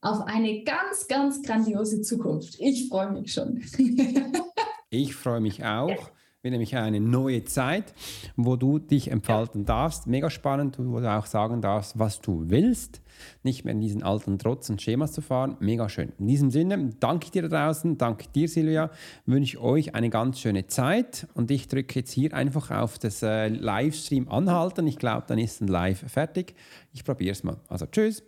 auf 0.00 0.26
eine 0.26 0.62
ganz, 0.64 1.08
ganz 1.08 1.42
grandiose 1.42 2.02
Zukunft. 2.02 2.56
Ich 2.58 2.88
freue 2.88 3.12
mich 3.12 3.32
schon. 3.32 3.62
ich 4.90 5.14
freue 5.14 5.40
mich 5.40 5.64
auch 5.64 6.10
wird 6.42 6.52
nämlich 6.52 6.76
eine 6.76 7.00
neue 7.00 7.44
Zeit, 7.44 7.92
wo 8.36 8.54
du 8.54 8.78
dich 8.78 9.10
entfalten 9.10 9.64
darfst. 9.64 10.06
Mega 10.06 10.30
spannend, 10.30 10.78
wo 10.78 11.00
du 11.00 11.10
auch 11.10 11.26
sagen 11.26 11.60
darfst, 11.60 11.98
was 11.98 12.20
du 12.20 12.44
willst. 12.46 13.02
Nicht 13.42 13.64
mehr 13.64 13.74
in 13.74 13.80
diesen 13.80 14.04
alten 14.04 14.38
Trotz 14.38 14.70
und 14.70 14.80
Schemas 14.80 15.12
zu 15.12 15.20
fahren. 15.20 15.56
Mega 15.58 15.88
schön. 15.88 16.12
In 16.18 16.28
diesem 16.28 16.50
Sinne, 16.52 16.90
danke 17.00 17.24
ich 17.24 17.30
dir 17.32 17.48
da 17.48 17.66
draußen, 17.66 17.98
danke 17.98 18.28
dir, 18.28 18.48
Silvia. 18.48 18.90
Wünsche 19.26 19.56
ich 19.56 19.62
euch 19.62 19.94
eine 19.96 20.10
ganz 20.10 20.38
schöne 20.38 20.68
Zeit 20.68 21.26
und 21.34 21.50
ich 21.50 21.66
drücke 21.66 21.98
jetzt 21.98 22.12
hier 22.12 22.32
einfach 22.32 22.70
auf 22.70 22.98
das 22.98 23.22
äh, 23.22 23.48
Livestream 23.48 24.28
anhalten. 24.28 24.86
Ich 24.86 24.98
glaube, 24.98 25.24
dann 25.26 25.38
ist 25.38 25.60
ein 25.60 25.66
Live 25.66 26.04
fertig. 26.10 26.54
Ich 26.92 27.04
probiere 27.04 27.32
es 27.32 27.42
mal. 27.42 27.56
Also, 27.68 27.86
tschüss. 27.86 28.22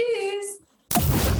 Tschüss. 0.00 1.39